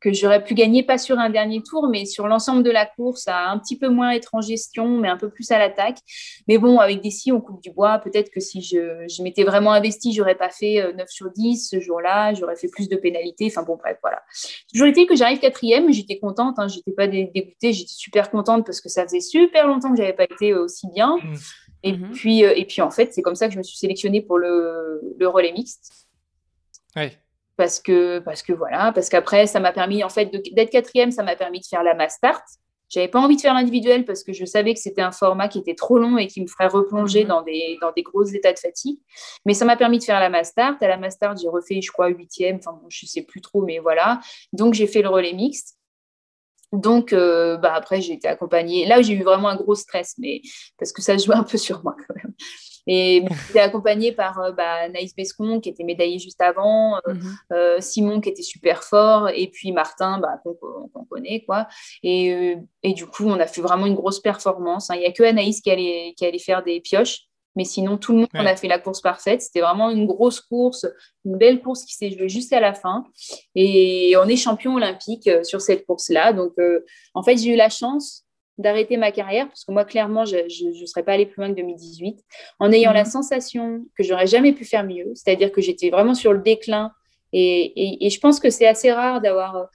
que 0.00 0.12
j'aurais 0.12 0.42
pu 0.42 0.54
gagner, 0.54 0.82
pas 0.82 0.98
sur 0.98 1.18
un 1.18 1.28
dernier 1.28 1.62
tour, 1.62 1.88
mais 1.88 2.06
sur 2.06 2.26
l'ensemble 2.26 2.62
de 2.62 2.70
la 2.70 2.86
course, 2.86 3.28
à 3.28 3.50
un 3.50 3.58
petit 3.58 3.78
peu 3.78 3.88
moins 3.88 4.12
être 4.12 4.34
en 4.34 4.40
gestion, 4.40 4.88
mais 4.98 5.08
un 5.08 5.18
peu 5.18 5.28
plus 5.28 5.50
à 5.50 5.58
l'attaque. 5.58 5.98
Mais 6.48 6.56
bon, 6.56 6.78
avec 6.78 7.02
des 7.02 7.10
si, 7.10 7.30
on 7.32 7.40
coupe 7.40 7.62
du 7.62 7.70
bois. 7.70 7.98
Peut-être 7.98 8.30
que 8.30 8.40
si 8.40 8.62
je, 8.62 9.06
je 9.08 9.22
m'étais 9.22 9.44
vraiment 9.44 9.72
investi, 9.72 10.12
j'aurais 10.12 10.36
pas 10.36 10.48
fait 10.48 10.82
9 10.94 11.00
euh, 11.00 11.04
sur 11.06 11.30
10 11.30 11.68
ce 11.68 11.80
jour-là, 11.80 12.32
j'aurais 12.32 12.56
fait 12.56 12.68
plus 12.68 12.88
de 12.88 12.96
pénalités. 12.96 13.46
Enfin 13.46 13.62
bon, 13.62 13.76
bref, 13.76 13.98
voilà. 14.02 14.22
Toujours 14.72 14.88
été 14.88 15.06
que 15.06 15.14
j'arrive 15.14 15.38
quatrième, 15.38 15.92
j'étais 15.92 16.18
contente, 16.18 16.58
hein, 16.58 16.68
j'étais 16.68 16.92
pas 16.92 17.06
dégoûtée, 17.06 17.72
j'étais 17.72 17.92
super 17.92 18.30
contente 18.30 18.64
parce 18.64 18.80
que 18.80 18.88
ça 18.88 19.04
faisait 19.04 19.20
super 19.20 19.66
longtemps 19.66 19.90
que 19.90 19.98
j'avais 19.98 20.14
pas 20.14 20.24
été 20.24 20.52
euh, 20.52 20.64
aussi 20.64 20.86
bien. 20.94 21.16
Mmh. 21.16 21.34
Et, 21.82 21.92
mmh. 21.92 22.10
puis, 22.12 22.44
euh, 22.44 22.54
et 22.56 22.64
puis, 22.64 22.80
en 22.80 22.90
fait, 22.90 23.12
c'est 23.12 23.22
comme 23.22 23.34
ça 23.34 23.48
que 23.48 23.52
je 23.52 23.58
me 23.58 23.62
suis 23.62 23.76
sélectionnée 23.76 24.22
pour 24.22 24.38
le, 24.38 25.00
le 25.18 25.28
relais 25.28 25.52
mixte. 25.52 26.08
Ouais 26.96 27.12
parce 27.60 27.78
que, 27.78 28.20
parce 28.20 28.42
que 28.42 28.54
voilà, 28.54 28.90
parce 28.94 29.10
qu'après, 29.10 29.46
ça 29.46 29.60
m'a 29.60 29.70
permis, 29.70 30.02
en 30.02 30.08
fait, 30.08 30.32
d'être 30.54 30.70
quatrième, 30.70 31.10
ça 31.10 31.22
m'a 31.22 31.36
permis 31.36 31.60
de 31.60 31.66
faire 31.66 31.82
la 31.82 31.92
mass 31.92 32.14
start. 32.14 32.42
J'avais 32.88 33.06
pas 33.06 33.20
envie 33.20 33.36
de 33.36 33.40
faire 33.42 33.52
l'individuel 33.52 34.06
parce 34.06 34.24
que 34.24 34.32
je 34.32 34.46
savais 34.46 34.72
que 34.72 34.80
c'était 34.80 35.02
un 35.02 35.12
format 35.12 35.46
qui 35.46 35.58
était 35.58 35.74
trop 35.74 35.98
long 35.98 36.16
et 36.16 36.26
qui 36.26 36.40
me 36.40 36.46
ferait 36.46 36.68
replonger 36.68 37.24
mhm. 37.24 37.28
dans, 37.28 37.42
des, 37.42 37.76
dans 37.82 37.92
des 37.92 38.02
gros 38.02 38.24
états 38.24 38.54
de 38.54 38.58
fatigue. 38.58 38.98
Mais 39.44 39.52
ça 39.52 39.66
m'a 39.66 39.76
permis 39.76 39.98
de 39.98 40.04
faire 40.04 40.20
la 40.20 40.30
mass 40.30 40.48
start. 40.48 40.82
À 40.82 40.88
la 40.88 40.96
mass 40.96 41.16
start, 41.16 41.38
j'ai 41.38 41.50
refait, 41.50 41.82
je 41.82 41.92
crois, 41.92 42.08
huitième. 42.08 42.56
Enfin, 42.56 42.72
bon, 42.72 42.88
je 42.88 43.04
sais 43.04 43.20
plus 43.20 43.42
trop, 43.42 43.60
mais 43.60 43.78
voilà. 43.78 44.20
Donc, 44.54 44.72
j'ai 44.72 44.86
fait 44.86 45.02
le 45.02 45.10
relais 45.10 45.34
mixte. 45.34 45.76
Donc, 46.72 47.12
euh, 47.12 47.58
bah, 47.58 47.74
après, 47.74 48.00
j'ai 48.00 48.14
été 48.14 48.26
accompagnée. 48.26 48.86
Là, 48.86 49.02
j'ai 49.02 49.12
eu 49.12 49.22
vraiment 49.22 49.48
un 49.48 49.56
gros 49.56 49.74
stress, 49.74 50.14
mais 50.16 50.40
parce 50.78 50.92
que 50.92 51.02
ça 51.02 51.18
jouait 51.18 51.36
un 51.36 51.44
peu 51.44 51.58
sur 51.58 51.84
moi 51.84 51.94
quand 52.08 52.14
même. 52.16 52.32
Et 52.86 53.24
j'étais 53.46 53.60
accompagnée 53.60 54.12
par 54.12 54.40
euh, 54.40 54.52
bah, 54.52 54.88
Naïs 54.88 55.14
Bescon, 55.14 55.60
qui 55.60 55.68
était 55.68 55.84
médaillée 55.84 56.18
juste 56.18 56.40
avant, 56.40 56.96
euh, 56.96 57.14
mhm. 57.14 57.36
euh, 57.52 57.80
Simon, 57.80 58.20
qui 58.20 58.28
était 58.28 58.42
super 58.42 58.82
fort, 58.82 59.28
et 59.28 59.48
puis 59.48 59.72
Martin, 59.72 60.18
bah, 60.18 60.40
qu'on 60.44 61.04
connaît. 61.04 61.42
quoi. 61.46 61.66
Et, 62.02 62.56
et, 62.82 62.92
du 62.92 63.06
coup, 63.06 63.26
on 63.26 63.38
a 63.38 63.46
fait 63.46 63.60
vraiment 63.60 63.86
une 63.86 63.94
grosse 63.94 64.20
performance. 64.20 64.90
Hein. 64.90 64.94
Il 64.96 65.00
n'y 65.00 65.06
a 65.06 65.12
que 65.12 65.22
Anaïs 65.22 65.60
qui 65.60 65.70
allait, 65.70 66.14
qui 66.16 66.24
allait 66.26 66.38
faire 66.38 66.62
des 66.62 66.80
pioches. 66.80 67.22
Mais 67.56 67.64
sinon, 67.64 67.98
tout 67.98 68.12
le 68.12 68.18
monde, 68.18 68.28
on 68.34 68.46
a 68.46 68.54
fait 68.54 68.68
la 68.68 68.78
course 68.78 69.00
parfaite. 69.00 69.42
C'était 69.42 69.60
vraiment 69.60 69.90
une 69.90 70.06
grosse 70.06 70.40
course, 70.40 70.86
une 71.24 71.36
belle 71.36 71.60
course 71.60 71.84
qui 71.84 71.94
s'est 71.94 72.10
jouée 72.10 72.28
juste 72.28 72.52
à 72.52 72.60
la 72.60 72.74
fin. 72.74 73.04
Et 73.56 74.14
on 74.16 74.28
est 74.28 74.36
champion 74.36 74.76
olympique 74.76 75.28
sur 75.42 75.60
cette 75.60 75.84
course-là. 75.84 76.32
Donc, 76.32 76.52
en 77.12 77.24
fait, 77.24 77.36
j'ai 77.36 77.52
eu 77.52 77.56
la 77.56 77.68
chance 77.68 78.24
d'arrêter 78.60 78.96
ma 78.96 79.10
carrière, 79.12 79.48
parce 79.48 79.64
que 79.64 79.72
moi, 79.72 79.84
clairement, 79.84 80.24
je 80.24 80.36
ne 80.36 80.86
serais 80.86 81.02
pas 81.02 81.12
allée 81.12 81.26
plus 81.26 81.40
loin 81.40 81.50
que 81.50 81.56
2018, 81.56 82.22
en 82.58 82.72
ayant 82.72 82.92
la 82.92 83.04
mhm. 83.04 83.10
sensation 83.10 83.84
que 83.96 84.04
j'aurais 84.04 84.26
jamais 84.26 84.52
pu 84.52 84.64
faire 84.64 84.84
mieux, 84.84 85.12
c'est-à-dire 85.14 85.52
que 85.52 85.60
j'étais 85.60 85.90
vraiment 85.90 86.14
sur 86.14 86.32
le 86.32 86.40
déclin. 86.40 86.92
Et, 87.32 88.04
et, 88.04 88.10
je 88.10 88.18
pense 88.18 88.40
que 88.40 88.50
c'est 88.50 88.66
assez 88.66 88.90
rare 88.90 89.20
d'avoir 89.20 89.68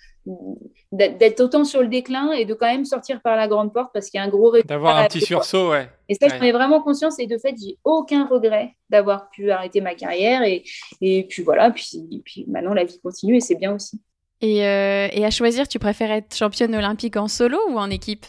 d'être 0.92 1.40
autant 1.40 1.64
sur 1.64 1.82
le 1.82 1.88
déclin 1.88 2.32
et 2.32 2.46
de 2.46 2.54
quand 2.54 2.66
même 2.66 2.84
sortir 2.84 3.22
par 3.22 3.36
la 3.36 3.48
grande 3.48 3.74
porte 3.74 3.92
parce 3.94 4.10
qu'il 4.10 4.18
y 4.18 4.22
a 4.22 4.26
un 4.26 4.30
gros 4.30 4.56
D'avoir 4.64 4.98
un 4.98 5.08
petit 5.08 5.22
sursaut, 5.22 5.72
ouais. 5.72 5.88
Et 6.10 6.16
ça, 6.16 6.28
j'en 6.28 6.42
ai 6.42 6.52
vraiment 6.52 6.82
conscience 6.82 7.20
et 7.20 7.28
de 7.28 7.38
fait, 7.38 7.56
j'ai 7.62 7.78
aucun 7.84 8.26
regret 8.26 8.76
d'avoir 8.90 9.30
pu 9.30 9.52
arrêter 9.52 9.82
ma 9.82 9.94
carrière 9.94 10.44
et, 10.44 10.64
et 11.02 11.24
puis 11.24 11.44
voilà, 11.44 11.72
puis, 11.72 12.22
puis 12.26 12.46
maintenant 12.48 12.74
la 12.74 12.84
vie 12.84 13.00
continue 13.00 13.38
et 13.38 13.40
c'est 13.40 13.56
bien 13.56 13.74
aussi. 13.74 14.02
Et, 14.42 14.66
euh, 14.66 15.08
et, 15.12 15.26
à 15.26 15.32
choisir, 15.32 15.68
tu 15.68 15.80
préfères 15.80 16.12
être 16.12 16.36
championne 16.36 16.76
olympique 16.76 17.16
en 17.18 17.28
solo 17.28 17.58
ou 17.70 17.78
en 17.78 17.90
équipe? 17.90 18.26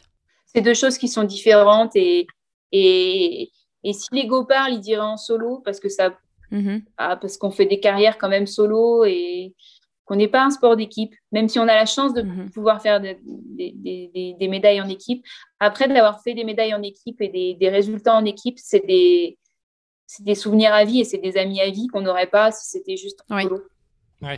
C'est 0.56 0.62
deux 0.62 0.74
choses 0.74 0.96
qui 0.96 1.08
sont 1.08 1.24
différentes. 1.24 1.94
Et, 1.96 2.26
et, 2.72 3.50
et 3.84 3.92
si 3.92 4.08
l'ego 4.12 4.44
parle, 4.44 4.72
il 4.72 4.80
dirait 4.80 5.02
en 5.02 5.18
solo 5.18 5.60
parce 5.62 5.80
que 5.80 5.90
ça, 5.90 6.16
mm-hmm. 6.50 6.82
ah, 6.96 7.16
parce 7.16 7.36
qu'on 7.36 7.50
fait 7.50 7.66
des 7.66 7.78
carrières 7.78 8.16
quand 8.16 8.30
même 8.30 8.46
solo 8.46 9.04
et 9.04 9.54
qu'on 10.06 10.16
n'est 10.16 10.28
pas 10.28 10.42
un 10.42 10.50
sport 10.50 10.76
d'équipe, 10.76 11.14
même 11.30 11.50
si 11.50 11.58
on 11.58 11.64
a 11.64 11.74
la 11.74 11.84
chance 11.84 12.14
de 12.14 12.22
mm-hmm. 12.22 12.50
pouvoir 12.52 12.80
faire 12.80 13.02
des, 13.02 13.18
des, 13.20 14.34
des, 14.38 14.48
médailles 14.48 14.80
en 14.80 14.88
équipe. 14.88 15.22
Après, 15.60 15.88
d'avoir 15.88 16.22
fait 16.22 16.32
des 16.32 16.44
médailles 16.44 16.72
en 16.72 16.82
équipe 16.82 17.20
et 17.20 17.56
des, 17.60 17.68
résultats 17.68 18.14
en 18.14 18.24
équipe, 18.24 18.58
c'est 18.58 18.86
des, 18.86 19.36
des 20.20 20.34
souvenirs 20.34 20.72
à 20.72 20.86
vie 20.86 21.00
et 21.00 21.04
c'est 21.04 21.18
des 21.18 21.36
amis 21.36 21.60
à 21.60 21.68
vie 21.68 21.88
qu'on 21.88 22.00
n'aurait 22.00 22.28
pas 22.28 22.50
si 22.50 22.70
c'était 22.70 22.96
juste 22.96 23.20
en 23.28 23.42
solo. 23.42 23.60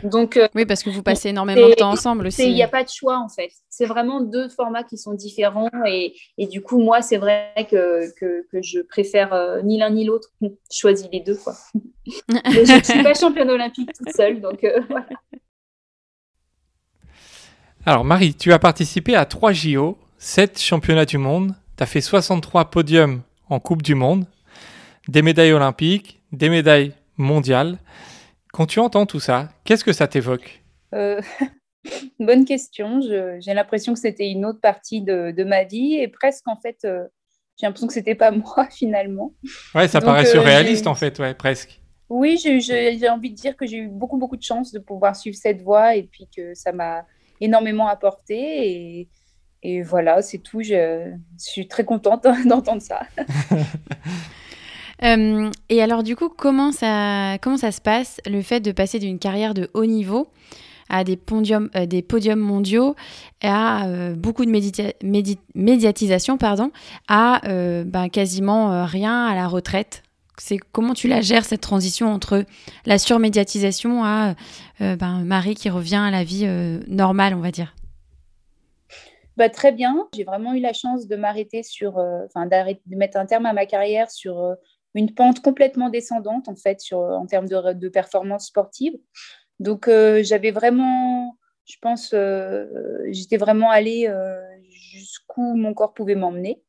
Donc, 0.03 0.35
euh, 0.35 0.47
oui, 0.55 0.65
parce 0.65 0.83
que 0.83 0.89
vous 0.89 1.03
passez 1.03 1.29
énormément 1.29 1.67
de 1.67 1.73
temps 1.73 1.91
ensemble 1.91 2.27
aussi. 2.27 2.45
Il 2.45 2.53
n'y 2.53 2.63
a 2.63 2.67
pas 2.67 2.83
de 2.83 2.89
choix 2.89 3.17
en 3.17 3.29
fait. 3.29 3.51
C'est 3.69 3.85
vraiment 3.85 4.19
deux 4.19 4.49
formats 4.49 4.83
qui 4.83 4.97
sont 4.97 5.13
différents 5.13 5.69
et, 5.87 6.15
et 6.37 6.47
du 6.47 6.61
coup, 6.61 6.79
moi, 6.79 7.01
c'est 7.01 7.17
vrai 7.17 7.53
que, 7.69 8.13
que, 8.19 8.45
que, 8.51 8.61
je 8.61 8.81
préfère 8.81 9.33
euh, 9.33 9.61
ni 9.61 9.77
l'un 9.77 9.89
ni 9.89 10.05
l'autre. 10.05 10.29
Je 10.41 10.49
choisis 10.77 11.07
les 11.11 11.21
deux. 11.21 11.35
Quoi. 11.35 11.55
je 12.05 12.77
ne 12.77 12.83
suis 12.83 13.03
pas 13.03 13.13
championne 13.13 13.49
olympique 13.49 13.91
toute 13.93 14.13
seule, 14.13 14.41
donc 14.41 14.63
euh, 14.63 14.81
voilà. 14.89 15.07
Alors, 17.85 18.03
Marie, 18.03 18.35
tu 18.35 18.51
as 18.51 18.59
participé 18.59 19.15
à 19.15 19.25
3 19.25 19.53
JO, 19.53 19.97
7 20.17 20.59
championnats 20.61 21.05
du 21.05 21.17
monde, 21.17 21.55
tu 21.77 21.83
as 21.83 21.85
fait 21.85 22.01
63 22.01 22.65
podiums 22.65 23.21
en 23.49 23.59
Coupe 23.59 23.81
du 23.81 23.95
Monde, 23.95 24.25
des 25.07 25.21
médailles 25.21 25.53
olympiques, 25.53 26.19
des 26.31 26.49
médailles 26.49 26.93
mondiales. 27.17 27.79
Quand 28.51 28.65
tu 28.65 28.79
entends 28.79 29.05
tout 29.05 29.19
ça, 29.19 29.49
qu'est-ce 29.63 29.83
que 29.83 29.93
ça 29.93 30.07
t'évoque 30.07 30.63
euh, 30.93 31.21
Bonne 32.19 32.45
question. 32.45 32.99
J'ai 33.01 33.53
l'impression 33.53 33.93
que 33.93 33.99
c'était 33.99 34.29
une 34.29 34.45
autre 34.45 34.59
partie 34.59 35.01
de, 35.01 35.43
ma 35.43 35.63
vie 35.63 35.95
et 35.95 36.07
presque 36.07 36.47
en 36.47 36.55
fait, 36.55 36.77
euh, 36.83 37.03
j'ai 37.57 37.67
l'impression 37.67 37.87
que 37.87 37.93
c'était 37.93 38.15
pas 38.15 38.31
moi 38.31 38.67
finalement. 38.71 39.33
Ouais, 39.75 39.87
ça 39.87 40.01
paraît 40.01 40.27
euh, 40.27 40.31
surréaliste 40.31 40.87
en 40.87 40.95
fait, 40.95 41.19
ouais, 41.19 41.33
presque. 41.33 41.81
Oui, 42.09 42.37
j'ai 42.37 43.09
envie 43.09 43.29
de 43.29 43.35
dire 43.35 43.55
que 43.55 43.67
j'ai 43.67 43.77
eu 43.77 43.87
beaucoup 43.87 44.17
beaucoup 44.17 44.37
de 44.37 44.41
chance 44.41 44.71
de 44.71 44.79
pouvoir 44.79 45.15
suivre 45.15 45.37
cette 45.37 45.61
voie 45.61 45.95
et 45.95 46.03
puis 46.03 46.27
que 46.35 46.55
ça 46.55 46.71
m'a 46.71 47.05
énormément 47.39 47.87
apporté 47.87 48.71
et, 48.71 49.09
et 49.61 49.83
voilà, 49.83 50.23
c'est 50.23 50.39
tout. 50.39 50.61
Je, 50.63 51.13
je 51.37 51.43
suis 51.43 51.67
très 51.67 51.85
contente 51.85 52.25
d'entendre 52.47 52.81
ça. 52.81 53.01
Euh, 55.03 55.49
et 55.69 55.81
alors 55.81 56.03
du 56.03 56.15
coup, 56.15 56.29
comment 56.29 56.71
ça, 56.71 57.37
comment 57.41 57.57
ça 57.57 57.71
se 57.71 57.81
passe, 57.81 58.19
le 58.25 58.41
fait 58.41 58.59
de 58.59 58.71
passer 58.71 58.99
d'une 58.99 59.19
carrière 59.19 59.53
de 59.53 59.69
haut 59.73 59.85
niveau 59.85 60.27
à 60.89 61.03
des, 61.03 61.17
podiums, 61.17 61.69
euh, 61.75 61.85
des 61.85 62.01
podiums 62.01 62.39
mondiaux, 62.39 62.95
à 63.41 63.87
euh, 63.87 64.15
beaucoup 64.15 64.43
de 64.43 64.51
médiatisation, 65.53 66.37
pardon, 66.37 66.71
à 67.07 67.41
ben, 67.45 68.09
quasiment 68.09 68.85
rien 68.85 69.25
à 69.25 69.35
la 69.35 69.47
retraite? 69.47 70.03
C'est 70.37 70.57
comment 70.57 70.93
tu 70.93 71.09
la 71.09 71.19
gères 71.19 71.43
cette 71.43 71.61
transition 71.61 72.13
entre 72.13 72.45
la 72.85 72.97
surmédiatisation 72.97 74.05
à 74.05 74.35
ben, 74.79 75.23
Marie 75.25 75.53
qui 75.53 75.69
revient 75.69 75.97
à 75.97 76.11
la 76.11 76.23
vie 76.23 76.47
normale, 76.87 77.33
on 77.35 77.41
va 77.41 77.51
dire? 77.51 77.75
Bah, 79.35 79.49
Très 79.49 79.73
bien. 79.73 80.07
J'ai 80.15 80.23
vraiment 80.23 80.53
eu 80.53 80.61
la 80.61 80.71
chance 80.71 81.07
de 81.07 81.15
m'arrêter 81.17 81.61
sur, 81.61 81.97
enfin 81.97 82.45
de 82.45 82.95
mettre 82.95 83.17
un 83.17 83.25
terme 83.25 83.45
à 83.47 83.53
ma 83.53 83.65
carrière 83.65 84.09
sur 84.09 84.55
une 84.95 85.13
pente 85.13 85.41
complètement 85.41 85.89
descendante 85.89 86.47
en 86.47 86.55
fait 86.55 86.79
sur, 86.79 86.99
en 86.99 87.25
termes 87.25 87.47
de, 87.47 87.89
performance 87.89 88.47
sportive. 88.47 88.93
Donc 89.59 89.87
euh, 89.87 90.23
j'avais 90.23 90.51
vraiment, 90.51 91.37
je 91.65 91.75
pense, 91.81 92.11
euh, 92.13 92.65
j'étais 93.11 93.37
vraiment 93.37 93.69
allée 93.69 94.07
euh, 94.07 94.39
jusqu'où 94.69 95.55
mon 95.55 95.73
corps 95.73 95.93
pouvait 95.93 96.15
m'emmener. 96.15 96.61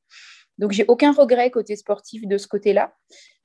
Donc 0.58 0.72
j'ai 0.72 0.84
aucun 0.88 1.12
regret 1.12 1.50
côté 1.50 1.76
sportif 1.76 2.26
de 2.26 2.36
ce 2.36 2.46
côté-là. 2.46 2.92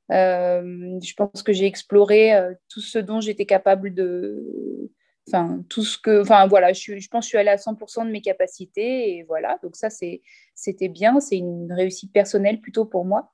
je 0.09 1.13
pense 1.15 1.43
que 1.43 1.53
j'ai 1.53 1.65
exploré 1.65 2.33
tout 2.67 2.81
ce 2.81 2.99
dont 2.99 3.21
j'étais 3.21 3.45
capable 3.45 3.93
de, 3.93 4.91
enfin 5.27 5.63
tout 5.69 5.83
ce 5.83 5.97
que 5.97 6.21
enfin 6.21 6.45
voilà 6.47 6.73
je, 6.73 6.99
je, 6.99 7.07
pense 7.07 7.21
que 7.21 7.25
je 7.25 7.29
suis 7.29 7.37
allée 7.37 7.49
à 7.49 7.55
100% 7.55 8.05
de 8.05 8.11
mes 8.11 8.21
capacités 8.21 9.17
et 9.17 9.23
voilà 9.23 9.57
donc 9.63 9.75
ça 9.75 9.89
c'est 9.89 10.21
c'était 10.53 10.89
bien 10.89 11.19
c'est 11.19 11.37
une 11.37 11.71
réussite 11.71 12.11
personnelle 12.11 12.59
plutôt 12.59 12.85
pour 12.85 13.05
moi 13.05 13.31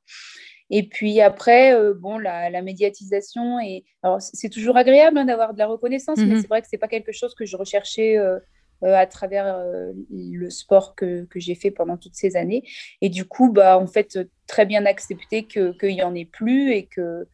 et 0.72 0.84
puis 0.84 1.20
après 1.22 1.76
euh, 1.76 1.94
bon 1.94 2.18
la, 2.18 2.50
la, 2.50 2.62
médiatisation 2.62 3.60
et 3.60 3.84
alors 4.02 4.22
c'est 4.22 4.50
toujours 4.50 4.78
agréable 4.78 5.18
hein, 5.18 5.26
d'avoir 5.26 5.54
de 5.54 5.60
la 5.60 5.68
reconnaissance 5.68 6.18
mais 6.18 6.36
mhm. 6.36 6.42
c'est 6.42 6.48
vrai 6.48 6.62
que 6.62 6.68
c'est 6.70 6.78
pas 6.78 6.88
quelque 6.88 7.12
chose 7.12 7.36
que 7.36 7.46
je 7.46 7.58
recherchais 7.58 8.18
euh, 8.18 8.40
euh, 8.84 8.96
à 8.96 9.06
travers 9.06 9.64
le 10.10 10.50
sport 10.50 10.96
que, 10.96 11.26
que 11.26 11.40
j'ai 11.40 11.54
fait 11.54 11.70
pendant 11.70 11.98
toutes 11.98 12.16
ces 12.16 12.36
années 12.36 12.64
et 13.02 13.10
du 13.10 13.26
coup 13.26 13.52
bah 13.52 13.78
en 13.78 13.86
fait 13.86 14.18
très 14.48 14.66
bien 14.66 14.86
accepté 14.88 15.46
que 15.46 15.78
qu'il 15.78 15.92
y 15.96 16.02
en 16.02 16.16
ait 16.16 16.26
plus 16.26 16.72
et 16.72 16.88
que 16.88 17.28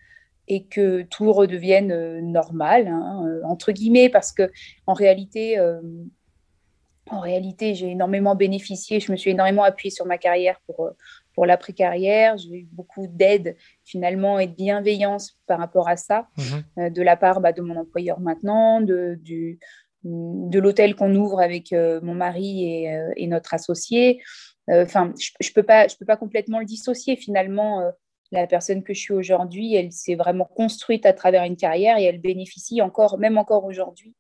et 0.50 0.64
que 0.64 1.02
tout 1.02 1.34
redevienne 1.34 2.22
normal, 2.22 2.88
hein, 2.88 3.42
entre 3.44 3.74
guillemets, 3.74 4.08
parce 4.08 4.32
que 4.32 4.50
en 4.86 4.94
réalité, 4.94 5.60
en 7.10 7.20
réalité, 7.20 7.76
j'ai 7.76 7.90
énormément 7.90 8.34
bénéficié, 8.34 9.02
je 9.02 9.12
me 9.12 9.18
suis 9.18 9.32
énormément 9.32 9.64
appuyée 9.64 9.92
sur 9.92 10.06
ma 10.06 10.18
carrière 10.18 10.62
pour, 10.66 10.90
pour 11.38 11.46
l'après-carrière. 11.46 12.36
J'ai 12.40 12.62
eu 12.62 12.68
beaucoup 12.72 13.06
d'aide 13.06 13.58
finalement 13.84 14.40
et 14.40 14.48
de 14.48 14.56
bienveillance 14.56 15.38
par 15.46 15.60
rapport 15.60 15.88
à 15.88 15.96
ça, 15.96 16.28
mhm. 16.38 16.90
de 16.90 17.02
la 17.04 17.16
part 17.16 17.42
bah, 17.42 17.54
de 17.54 17.62
mon 17.62 17.76
employeur 17.78 18.20
maintenant, 18.20 18.82
de, 18.82 19.20
du, 19.22 19.60
de 20.04 20.58
l'hôtel 20.58 20.96
qu'on 20.96 21.14
ouvre 21.14 21.40
avec 21.40 21.72
mon 21.72 22.16
mari 22.16 22.64
et, 22.64 23.00
et 23.18 23.28
notre 23.28 23.54
associé. 23.54 24.20
Enfin, 24.68 25.14
je 25.20 25.30
ne 25.48 25.54
peux, 25.54 25.62
pas, 25.62 25.88
je 25.88 25.96
peux 25.96 26.06
pas 26.06 26.18
complètement 26.18 26.58
le 26.58 26.66
dissocier 26.66 27.16
finalement 27.16 27.92
la 28.32 28.48
personne 28.48 28.84
que 28.84 28.96
je 28.96 29.00
suis 29.00 29.14
aujourd'hui, 29.14 29.76
elle 29.76 29.92
s'est 29.92 30.16
vraiment 30.16 30.46
construite 30.46 31.06
à 31.06 31.14
travers 31.14 31.44
une 31.44 31.56
carrière 31.56 31.98
et 31.98 32.04
elle 32.04 32.20
bénéficie 32.20 32.82
encore, 32.82 33.20
même 33.20 33.38
encore 33.38 33.66
aujourd'hui, 33.66 34.16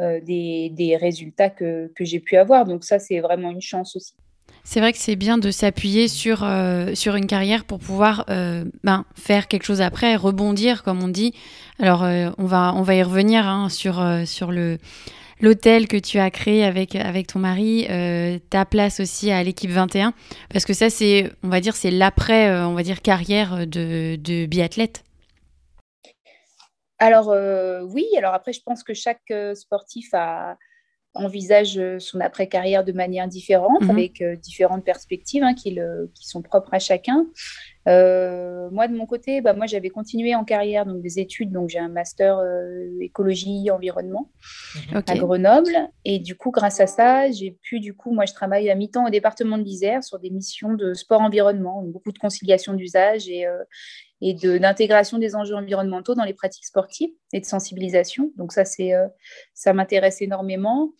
euh, 0.00 0.20
des, 0.20 0.96
résultats 1.00 1.50
que, 1.50 1.92
j'ai 2.00 2.18
pu 2.20 2.36
avoir. 2.36 2.64
Donc 2.64 2.84
ça, 2.84 2.98
c'est 2.98 3.20
vraiment 3.20 3.50
une 3.50 3.60
chance 3.60 3.94
aussi. 3.94 4.16
C'est 4.64 4.80
vrai 4.80 4.92
que 4.92 4.98
c'est 4.98 5.16
bien 5.16 5.38
de 5.38 5.50
s'appuyer 5.50 6.08
sur, 6.08 6.42
euh, 6.42 6.94
sur 6.94 7.14
une 7.16 7.26
carrière 7.26 7.64
pour 7.64 7.78
pouvoir 7.78 8.24
euh, 8.30 8.64
ben, 8.82 9.04
faire 9.14 9.46
quelque 9.46 9.64
chose 9.64 9.82
après, 9.82 10.16
rebondir, 10.16 10.82
comme 10.82 11.02
on 11.02 11.08
dit. 11.08 11.34
Alors, 11.78 12.02
on, 12.02 12.46
va, 12.46 12.72
on 12.74 12.82
va 12.82 12.94
y 12.94 13.02
revenir 13.02 13.46
hein, 13.46 13.68
sur, 13.68 14.02
sur 14.26 14.50
le, 14.52 14.78
l'hôtel 15.40 15.88
que 15.88 15.96
tu 15.96 16.18
as 16.18 16.30
créé 16.30 16.64
avec, 16.64 16.94
avec 16.96 17.26
ton 17.28 17.38
mari, 17.38 17.86
euh, 17.90 18.38
ta 18.50 18.64
place 18.64 19.00
aussi 19.00 19.30
à 19.30 19.42
l'équipe 19.42 19.70
21 19.70 20.12
Parce 20.50 20.64
que 20.64 20.72
ça, 20.72 20.90
c'est, 20.90 21.30
on 21.42 21.48
va 21.48 21.60
dire, 21.60 21.76
c'est 21.76 21.90
l'après, 21.90 22.48
euh, 22.48 22.66
on 22.66 22.74
va 22.74 22.82
dire, 22.82 23.02
carrière 23.02 23.66
de, 23.66 24.16
de 24.16 24.46
biathlète. 24.46 25.04
Alors 26.98 27.30
euh, 27.30 27.82
oui, 27.82 28.06
alors 28.16 28.34
après, 28.34 28.52
je 28.52 28.62
pense 28.64 28.82
que 28.82 28.94
chaque 28.94 29.32
sportif 29.54 30.14
a, 30.14 30.56
envisage 31.14 31.80
son 31.98 32.20
après-carrière 32.20 32.84
de 32.84 32.92
manière 32.92 33.28
différente, 33.28 33.82
mhm. 33.82 33.90
avec 33.90 34.22
différentes 34.40 34.84
perspectives 34.84 35.42
hein, 35.42 35.54
qui, 35.54 35.70
le, 35.70 36.10
qui, 36.14 36.28
sont 36.28 36.42
propres 36.42 36.74
à 36.74 36.78
chacun. 36.78 37.26
Euh, 37.86 38.70
moi, 38.70 38.88
de 38.88 38.96
mon 38.96 39.06
côté, 39.06 39.40
bah, 39.40 39.52
moi, 39.52 39.66
j'avais 39.66 39.90
continué 39.90 40.34
en 40.34 40.44
carrière, 40.44 40.86
donc 40.86 41.02
des 41.02 41.18
études. 41.18 41.52
Donc, 41.52 41.68
j'ai 41.68 41.78
un 41.78 41.88
master 41.88 42.38
euh, 42.38 42.88
écologie, 43.00 43.70
environnement 43.70 44.30
mhm. 44.92 45.02
à 45.06 45.14
Grenoble. 45.16 45.76
Et 46.04 46.18
du 46.18 46.34
coup, 46.34 46.50
grâce 46.50 46.80
à 46.80 46.86
ça, 46.86 47.30
j'ai 47.30 47.56
pu, 47.62 47.80
du 47.80 47.94
coup, 47.94 48.12
moi, 48.12 48.24
je 48.26 48.32
travaille 48.32 48.70
à 48.70 48.74
mi-temps 48.74 49.06
au 49.06 49.10
département 49.10 49.58
de 49.58 49.64
l'Isère 49.64 50.02
sur 50.02 50.18
des 50.18 50.30
missions 50.30 50.74
de 50.74 50.94
sport-environnement, 50.94 51.82
beaucoup 51.82 52.12
de 52.12 52.18
conciliation 52.18 52.72
d'usage 52.72 53.28
et, 53.28 53.46
euh, 53.46 53.62
et 54.26 54.34
d'intégration 54.34 55.18
des 55.18 55.36
enjeux 55.36 55.54
environnementaux 55.54 56.14
dans 56.14 56.24
les 56.24 56.34
pratiques 56.34 56.64
sportives 56.64 57.10
et 57.32 57.40
de 57.40 57.44
sensibilisation. 57.44 58.32
Donc, 58.36 58.52
ça, 58.52 58.64
c'est, 58.64 58.92
ça 59.52 59.72
m'intéresse 59.72 60.22
énormément. 60.22 60.92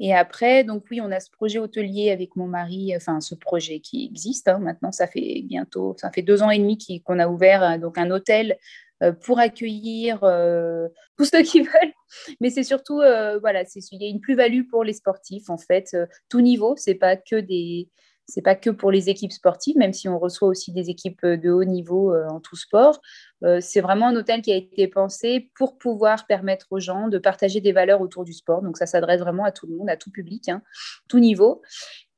Et 0.00 0.14
après, 0.14 0.62
donc 0.62 0.84
oui, 0.90 1.00
on 1.00 1.10
a 1.10 1.18
ce 1.18 1.30
projet 1.30 1.58
hôtelier 1.58 2.10
avec 2.10 2.36
mon 2.36 2.46
mari, 2.46 2.94
enfin 2.94 3.20
ce 3.20 3.34
projet 3.34 3.80
qui 3.80 4.04
existe 4.04 4.46
hein. 4.46 4.58
maintenant, 4.58 4.92
ça 4.92 5.08
fait 5.08 5.42
bientôt, 5.44 5.96
ça 5.98 6.12
fait 6.12 6.22
deux 6.22 6.42
ans 6.42 6.50
et 6.50 6.58
demi 6.58 6.78
qu'on 7.04 7.18
a 7.18 7.26
ouvert 7.26 7.62
euh, 7.62 7.78
donc 7.78 7.98
un 7.98 8.10
hôtel 8.10 8.56
euh, 9.02 9.12
pour 9.12 9.40
accueillir 9.40 10.22
euh, 10.22 10.88
tous 11.16 11.24
ceux 11.24 11.42
qui 11.42 11.62
veulent. 11.62 11.92
Mais 12.40 12.50
c'est 12.50 12.62
surtout, 12.62 12.96
voilà, 13.40 13.64
il 13.74 14.02
y 14.02 14.06
a 14.06 14.08
une 14.08 14.20
plus-value 14.20 14.68
pour 14.70 14.84
les 14.84 14.92
sportifs 14.94 15.50
en 15.50 15.58
fait, 15.58 15.96
tout 16.30 16.40
niveau. 16.40 16.74
C'est 16.76 16.94
pas 16.94 17.16
que 17.16 17.36
des, 17.36 17.88
c'est 18.28 18.42
pas 18.42 18.54
que 18.54 18.70
pour 18.70 18.90
les 18.90 19.08
équipes 19.08 19.32
sportives, 19.32 19.76
même 19.76 19.92
si 19.92 20.08
on 20.08 20.18
reçoit 20.18 20.48
aussi 20.48 20.70
des 20.72 20.90
équipes 20.90 21.24
de 21.24 21.50
haut 21.50 21.64
niveau 21.64 22.14
en 22.14 22.40
tout 22.40 22.56
sport. 22.56 23.00
Euh, 23.44 23.58
c'est 23.60 23.80
vraiment 23.80 24.08
un 24.08 24.16
hôtel 24.16 24.42
qui 24.42 24.52
a 24.52 24.56
été 24.56 24.88
pensé 24.88 25.50
pour 25.54 25.78
pouvoir 25.78 26.26
permettre 26.26 26.66
aux 26.70 26.80
gens 26.80 27.08
de 27.08 27.18
partager 27.18 27.60
des 27.60 27.72
valeurs 27.72 28.00
autour 28.00 28.24
du 28.24 28.32
sport. 28.32 28.62
Donc 28.62 28.76
ça 28.76 28.86
s'adresse 28.86 29.20
vraiment 29.20 29.44
à 29.44 29.52
tout 29.52 29.66
le 29.66 29.76
monde, 29.76 29.88
à 29.88 29.96
tout 29.96 30.10
public, 30.10 30.48
hein, 30.48 30.62
tout 31.08 31.18
niveau. 31.18 31.62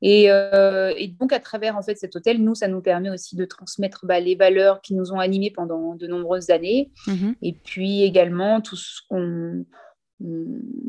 Euh, 0.03 0.93
et, 0.97 1.09
donc 1.09 1.31
à 1.31 1.39
travers 1.39 1.77
en 1.77 1.83
fait 1.83 1.95
cet 1.95 2.15
hôtel, 2.15 2.41
nous, 2.41 2.55
ça 2.55 2.67
nous 2.67 2.81
permet 2.81 3.11
aussi 3.11 3.35
de 3.35 3.45
transmettre 3.45 4.05
bah, 4.05 4.19
les 4.19 4.35
valeurs 4.35 4.81
qui 4.81 4.95
nous 4.95 5.11
ont 5.11 5.19
animés 5.19 5.51
pendant 5.51 5.95
de 5.95 6.07
nombreuses 6.07 6.49
années. 6.49 6.91
Mm-hmm. 7.07 7.35
Et 7.43 7.53
puis 7.53 8.03
également 8.03 8.61
tout 8.61 8.75
ce 8.75 9.01
qu'on 9.07 9.65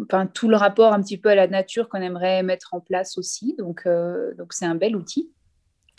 Enfin, 0.03 0.26
tout 0.26 0.49
le 0.49 0.57
rapport 0.57 0.93
un 0.93 1.03
petit 1.03 1.18
peu 1.18 1.28
à 1.28 1.35
la 1.35 1.47
nature 1.47 1.89
qu'on 1.89 2.01
aimerait 2.01 2.43
mettre 2.43 2.74
en 2.74 2.80
place 2.80 3.18
aussi. 3.18 3.55
Donc, 3.59 3.83
euh, 3.87 4.35
donc 4.35 4.53
c'est 4.53 4.66
un 4.66 4.74
bel 4.74 4.97
outil. 4.97 5.30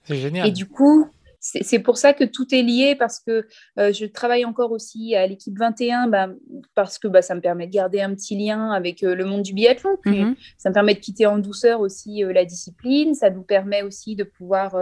C'est 0.05 0.17
génial. 0.17 0.47
Et 0.47 0.51
du 0.51 0.67
coup, 0.67 1.09
c'est 1.43 1.79
pour 1.79 1.97
ça 1.97 2.13
que 2.13 2.23
tout 2.23 2.55
est 2.55 2.61
lié 2.61 2.95
parce 2.95 3.19
que 3.19 3.45
euh, 3.77 3.91
je 3.91 4.05
travaille 4.05 4.45
encore 4.45 4.71
aussi 4.71 5.13
à 5.13 5.27
l'équipe 5.27 5.57
21 5.57 6.07
bah, 6.07 6.29
parce 6.73 6.97
que 6.97 7.09
bah, 7.09 7.21
ça 7.21 7.35
me 7.35 7.41
permet 7.41 7.67
de 7.67 7.71
garder 7.73 7.99
un 7.99 8.15
petit 8.15 8.37
lien 8.37 8.71
avec 8.71 9.03
euh, 9.03 9.13
le 9.13 9.25
monde 9.25 9.41
du 9.41 9.53
biathlon. 9.53 9.97
Mhm. 10.05 10.35
Ça 10.57 10.69
me 10.69 10.73
permet 10.73 10.93
de 10.93 10.99
quitter 10.99 11.25
en 11.25 11.39
douceur 11.39 11.81
aussi 11.81 12.23
euh, 12.23 12.31
la 12.31 12.45
discipline. 12.45 13.13
Ça 13.13 13.29
nous 13.29 13.43
permet 13.43 13.81
aussi 13.81 14.15
de 14.15 14.23
pouvoir 14.23 14.75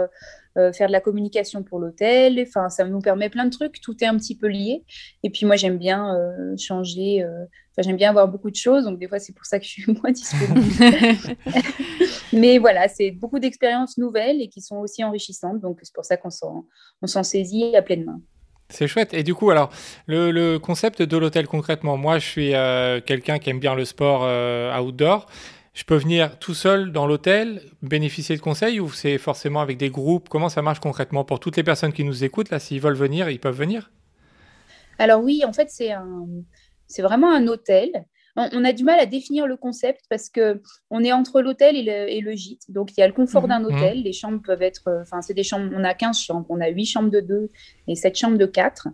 faire 0.54 0.86
de 0.86 0.92
la 0.92 1.00
communication 1.00 1.62
pour 1.62 1.80
l'hôtel. 1.80 2.38
Enfin, 2.46 2.68
ça 2.68 2.84
nous 2.84 3.00
permet 3.00 3.30
plein 3.30 3.46
de 3.46 3.50
trucs. 3.50 3.80
Tout 3.80 3.96
est 4.04 4.06
un 4.06 4.16
petit 4.16 4.36
peu 4.36 4.46
lié. 4.46 4.84
Et 5.22 5.30
puis 5.30 5.46
moi, 5.46 5.56
j'aime 5.56 5.78
bien 5.78 6.14
changer. 6.58 7.24
Enfin, 7.72 7.88
j'aime 7.88 7.96
bien 7.96 8.10
avoir 8.10 8.28
beaucoup 8.28 8.50
de 8.50 8.56
choses. 8.56 8.84
Donc 8.84 8.98
des 8.98 9.08
fois, 9.08 9.18
c'est 9.18 9.34
pour 9.34 9.46
ça 9.46 9.58
que 9.58 9.64
je 9.64 9.70
suis 9.70 9.84
moins 10.02 10.12
disponible. 10.12 10.60
Mais 12.32 12.58
voilà, 12.58 12.88
c'est 12.88 13.10
beaucoup 13.10 13.38
d'expériences 13.38 13.98
nouvelles 13.98 14.40
et 14.40 14.48
qui 14.48 14.60
sont 14.60 14.76
aussi 14.76 15.04
enrichissantes. 15.04 15.60
Donc, 15.60 15.78
c'est 15.82 15.94
pour 15.94 16.04
ça 16.04 16.16
qu'on 16.16 16.30
s'en 16.30 17.22
saisit 17.22 17.76
à 17.76 17.82
pleine 17.82 18.04
main. 18.04 18.20
C'est 18.70 18.88
chouette. 18.88 19.12
Et 19.12 19.22
du 19.22 19.34
coup, 19.34 19.50
alors, 19.50 19.70
le, 20.06 20.56
concept 20.58 21.02
de 21.02 21.16
l'hôtel 21.16 21.46
concrètement, 21.46 21.96
moi, 21.96 22.18
je 22.18 22.26
suis 22.26 22.54
euh, 22.54 23.00
quelqu'un 23.00 23.38
qui 23.38 23.50
aime 23.50 23.60
bien 23.60 23.74
le 23.74 23.84
sport 23.84 24.22
euh, 24.24 24.76
outdoor. 24.78 25.26
Je 25.74 25.84
peux 25.84 25.96
venir 25.96 26.38
tout 26.38 26.54
seul 26.54 26.92
dans 26.92 27.06
l'hôtel, 27.06 27.62
bénéficier 27.82 28.36
de 28.36 28.42
conseils 28.42 28.78
ou 28.78 28.90
c'est 28.90 29.16
forcément 29.16 29.60
avec 29.60 29.78
des 29.78 29.88
groupes? 29.88 30.28
Comment 30.28 30.50
ça 30.50 30.60
marche 30.60 30.80
concrètement? 30.80 31.24
Pour 31.24 31.40
toutes 31.40 31.56
les 31.56 31.62
personnes 31.62 31.92
qui 31.92 32.04
nous 32.04 32.24
écoutent 32.24 32.50
Là, 32.50 32.58
s'ils 32.58 32.80
veulent 32.80 32.94
venir, 32.94 33.30
ils 33.30 33.40
peuvent 33.40 33.56
venir? 33.56 33.90
Alors 34.98 35.22
oui, 35.22 35.42
en 35.46 35.52
fait, 35.52 35.70
c'est 35.70 35.90
un, 35.90 36.26
c'est 36.92 37.02
vraiment 37.02 37.32
un 37.32 37.46
hôtel 37.46 38.04
on, 38.36 38.64
a 38.64 38.72
du 38.72 38.84
mal 38.84 38.98
à 38.98 39.06
définir 39.06 39.46
le 39.46 39.56
concept 39.56 40.02
parce 40.08 40.28
que 40.28 40.62
on 40.90 41.04
est 41.04 41.12
entre 41.12 41.42
l'hôtel 41.42 41.76
et, 41.76 42.20
le, 42.20 42.32
gîte. 42.32 42.70
Donc, 42.70 42.92
il 42.96 43.00
y 43.00 43.02
a 43.02 43.06
le 43.06 43.12
confort 43.12 43.46
d'un 43.46 43.60
mhm. 43.60 43.66
hôtel. 43.66 44.02
Les 44.02 44.12
chambres 44.12 44.40
peuvent 44.42 44.62
être, 44.62 44.88
euh, 44.88 45.02
enfin, 45.02 45.20
c'est 45.20 45.34
des 45.34 45.42
chambres, 45.42 45.70
on 45.76 45.84
a 45.84 45.94
15 45.94 46.18
chambres, 46.18 46.46
on 46.48 46.60
a 46.60 46.68
8 46.68 46.86
chambres 46.86 47.10
de 47.10 47.20
2 47.20 47.50
et 47.88 47.94
7 47.94 48.16
chambres 48.16 48.38
de 48.38 48.46
4. 48.46 48.88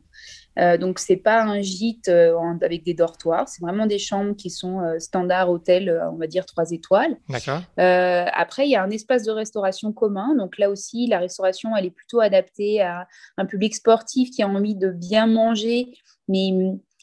Euh, 0.58 0.76
donc, 0.76 0.98
c'est 0.98 1.16
pas 1.16 1.40
un 1.42 1.60
gîte 1.60 2.08
euh, 2.08 2.36
avec 2.62 2.82
des 2.82 2.94
dortoirs, 2.94 3.48
c'est 3.48 3.62
vraiment 3.62 3.86
des 3.86 4.00
chambres 4.00 4.34
qui 4.34 4.50
sont 4.50 4.80
standard 4.98 5.50
hôtel, 5.50 6.02
on 6.12 6.16
va 6.16 6.26
dire 6.26 6.44
3 6.44 6.72
étoiles. 6.72 7.16
D'accord. 7.28 7.60
après, 7.76 8.66
il 8.66 8.70
y 8.70 8.76
a 8.76 8.82
un 8.82 8.90
espace 8.90 9.22
de 9.22 9.30
restauration 9.30 9.92
commun. 9.92 10.34
Donc, 10.36 10.58
là 10.58 10.68
aussi, 10.68 11.06
la 11.06 11.20
restauration, 11.20 11.76
elle 11.76 11.86
est 11.86 11.90
plutôt 11.90 12.18
adaptée 12.18 12.80
à 12.80 13.06
un 13.36 13.46
public 13.46 13.76
sportif 13.76 14.30
qui 14.30 14.42
a 14.42 14.48
envie 14.48 14.74
de 14.74 14.90
bien 14.90 15.28
manger, 15.28 15.92
mais, 16.26 16.50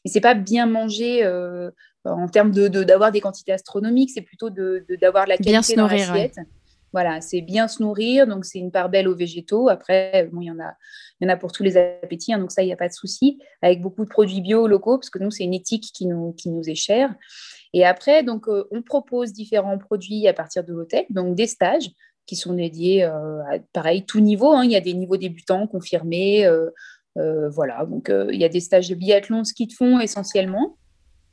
mais 0.05 0.11
c'est 0.11 0.21
pas 0.21 0.35
bien 0.35 0.67
manger 0.67 1.25
en 2.05 2.27
termes 2.27 2.51
de, 2.51 2.67
d'avoir 2.67 3.11
des 3.11 3.21
quantités 3.21 3.51
astronomiques, 3.51 4.11
c'est 4.13 4.21
plutôt 4.21 4.49
de, 4.49 4.85
d'avoir 5.01 5.25
la 5.25 5.37
qualité 5.37 5.51
bien 5.51 5.61
se 5.61 5.75
nourrir, 5.75 6.13
Voilà, 6.93 7.19
c'est 7.21 7.41
bien 7.41 7.67
se 7.67 7.81
nourrir, 7.81 8.27
donc 8.27 8.45
c'est 8.45 8.59
une 8.59 8.71
part 8.71 8.89
belle 8.89 9.07
aux 9.07 9.15
végétaux. 9.15 9.69
Après, 9.69 10.29
bon, 10.31 10.41
il 10.41 10.45
y 10.45 10.51
en 10.51 10.59
a, 10.59 10.75
il 11.19 11.27
y 11.27 11.29
en 11.29 11.33
a 11.33 11.37
pour 11.37 11.51
tous 11.51 11.63
les 11.63 11.77
appétits, 11.77 12.33
hein, 12.33 12.39
donc 12.39 12.51
ça, 12.51 12.61
il 12.61 12.67
n'y 12.67 12.73
a 12.73 12.77
pas 12.77 12.87
de 12.87 12.93
souci. 12.93 13.39
Avec 13.61 13.81
beaucoup 13.81 14.03
de 14.03 14.09
produits 14.09 14.41
bio 14.41 14.67
locaux, 14.67 14.97
parce 14.97 15.09
que 15.09 15.19
nous, 15.19 15.31
c'est 15.31 15.43
une 15.43 15.53
éthique 15.53 15.91
qui 15.93 16.05
nous, 16.05 16.33
qui 16.33 16.49
nous 16.49 16.69
est 16.69 16.75
chère. 16.75 17.13
Et 17.73 17.85
après, 17.85 18.23
donc, 18.23 18.47
euh, 18.47 18.65
on 18.71 18.81
propose 18.81 19.33
différents 19.33 19.77
produits 19.77 20.27
à 20.27 20.33
partir 20.33 20.63
de 20.63 20.73
l'hôtel, 20.73 21.05
donc 21.09 21.35
des 21.35 21.47
stages 21.47 21.89
qui 22.25 22.35
sont 22.35 22.53
dédiés 22.53 23.03
euh, 23.03 23.43
à, 23.43 23.59
pareil, 23.73 24.05
tout 24.05 24.19
niveau. 24.19 24.53
Hein. 24.53 24.63
Il 24.63 24.71
y 24.71 24.75
a 24.75 24.81
des 24.81 24.93
niveaux 24.93 25.17
débutants, 25.17 25.67
confirmés. 25.67 26.45
Euh, 26.45 26.69
voilà, 27.15 27.85
donc 27.85 28.11
il 28.11 28.39
y 28.39 28.43
a 28.43 28.49
des 28.49 28.59
stages 28.59 28.89
de 28.89 28.95
biathlon, 28.95 29.43
ski 29.43 29.67
de 29.67 29.73
fond 29.73 29.99
essentiellement. 29.99 30.77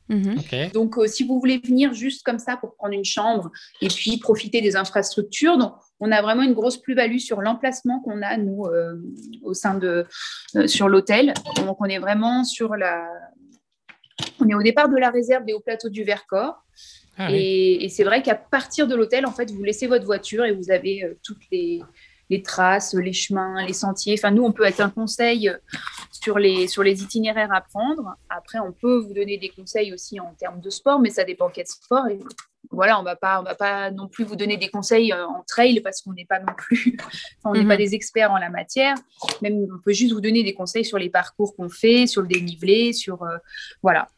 Mhm. 0.09 0.71
Donc, 0.75 0.99
euh, 0.99 1.07
si 1.07 1.25
vous 1.25 1.39
voulez 1.39 1.59
venir 1.59 1.95
juste 1.95 2.23
comme 2.25 2.39
ça 2.39 2.57
pour 2.57 2.75
prendre 2.75 2.95
une 2.95 3.05
chambre 3.05 3.51
et 3.81 3.89
puis 3.89 4.19
profiter 4.19 4.61
des 4.61 4.77
infrastructures, 4.77 5.57
donc 5.59 5.75
on 6.01 6.11
a 6.13 6.21
vraiment 6.21 6.43
une 6.43 6.53
grosse 6.55 6.77
plus-value 6.77 7.19
sur 7.19 7.41
l'emplacement 7.41 8.01
qu'on 8.01 8.21
a 8.23 8.37
nous 8.37 8.67
euh, 8.67 8.97
au 9.43 9.55
sein 9.55 9.75
de 9.75 10.05
sur 10.67 10.89
l'hôtel. 10.89 11.33
Donc, 11.57 11.81
on 11.81 11.87
est 11.87 11.99
vraiment 11.99 12.45
sur 12.45 12.77
la, 12.77 13.09
on 14.41 14.49
est 14.49 14.55
au 14.55 14.63
départ 14.63 14.89
de 14.89 14.97
la 14.97 15.11
réserve 15.11 15.45
des 15.45 15.53
hauts 15.53 15.61
plateaux 15.61 15.89
du 15.89 16.05
Vercors. 16.05 16.63
Ah 17.19 17.29
et, 17.31 17.89
c'est 17.91 18.05
vrai 18.05 18.23
qu'à 18.23 18.35
partir 18.35 18.89
de 18.89 18.95
l'hôtel, 18.95 19.27
en 19.27 19.33
fait, 19.33 19.51
vous 19.51 19.63
laissez 19.63 19.87
votre 19.87 20.07
voiture 20.07 20.45
et 20.45 20.53
vous 20.53 20.71
avez 20.71 21.17
toutes 21.23 21.43
les, 21.53 21.83
les 22.31 22.43
traces, 22.43 22.95
les 22.95 23.13
chemins, 23.13 23.65
les 23.65 23.73
sentiers. 23.73 24.15
Enfin, 24.19 24.31
nous, 24.31 24.45
on 24.45 24.53
peut 24.53 24.65
être 24.65 24.81
un 24.81 24.91
conseil 24.91 25.53
sur 26.11 26.39
les, 26.39 26.69
sur 26.69 26.83
les 26.83 27.03
itinéraires 27.03 27.53
à 27.53 27.61
prendre. 27.61 28.17
Après, 28.31 28.59
on 28.59 28.73
peut 28.73 28.99
vous 28.99 29.13
donner 29.13 29.39
des 29.39 29.49
conseils 29.49 29.93
aussi 29.93 30.21
en 30.21 30.35
termes 30.35 30.61
de 30.61 30.71
sport, 30.71 31.01
mais 31.01 31.11
ça 31.11 31.25
dépend 31.25 31.49
quel 31.49 31.67
sport. 31.67 32.07
Et 32.09 32.19
voilà, 32.71 32.99
on 32.99 33.03
va 33.03 33.17
pas, 33.17 33.41
on 33.41 33.43
va 33.43 33.55
pas 33.55 33.91
non 33.91 34.09
plus 34.09 34.25
vous 34.25 34.37
donner 34.37 34.57
des 34.57 34.69
conseils 34.69 35.13
euh, 35.13 35.27
en 35.27 35.43
trail 35.47 35.81
parce 35.81 36.01
qu'on 36.01 36.13
n'est 36.13 36.25
pas 36.25 36.39
non 36.39 36.55
plus, 36.57 36.97
on 37.45 37.53
n'est 37.53 37.67
pas 37.67 37.75
mhm. 37.75 37.79
des 37.79 37.95
experts 37.95 38.31
en 38.31 38.39
la 38.39 38.51
matière. 38.51 38.95
Même, 39.43 39.67
on 39.75 39.79
peut 39.85 39.93
juste 39.93 40.13
vous 40.13 40.21
donner 40.21 40.43
des 40.43 40.55
conseils 40.55 40.85
sur 40.85 40.99
les 40.99 41.11
parcours 41.11 41.55
qu'on 41.57 41.69
fait, 41.69 42.07
sur 42.07 42.23
le 42.23 42.29
dénivelé, 42.29 42.93
sur 42.93 43.23
euh, 43.23 43.37
voilà. 43.83 44.09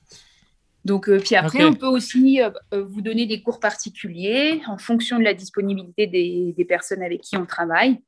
Donc, 0.85 1.09
euh, 1.09 1.19
puis 1.19 1.35
après, 1.35 1.65
on 1.65 1.73
peut 1.73 1.87
aussi 1.87 2.43
euh, 2.43 2.51
euh, 2.75 2.85
vous 2.85 3.01
donner 3.01 3.27
des 3.27 3.43
cours 3.43 3.59
particuliers 3.59 4.61
en 4.67 4.77
fonction 4.77 5.19
de 5.19 5.25
la 5.25 5.33
disponibilité 5.33 6.07
des, 6.07 6.65
personnes 6.65 7.03
avec 7.03 7.23
qui 7.23 7.37
on 7.37 7.47
travaille 7.47 8.01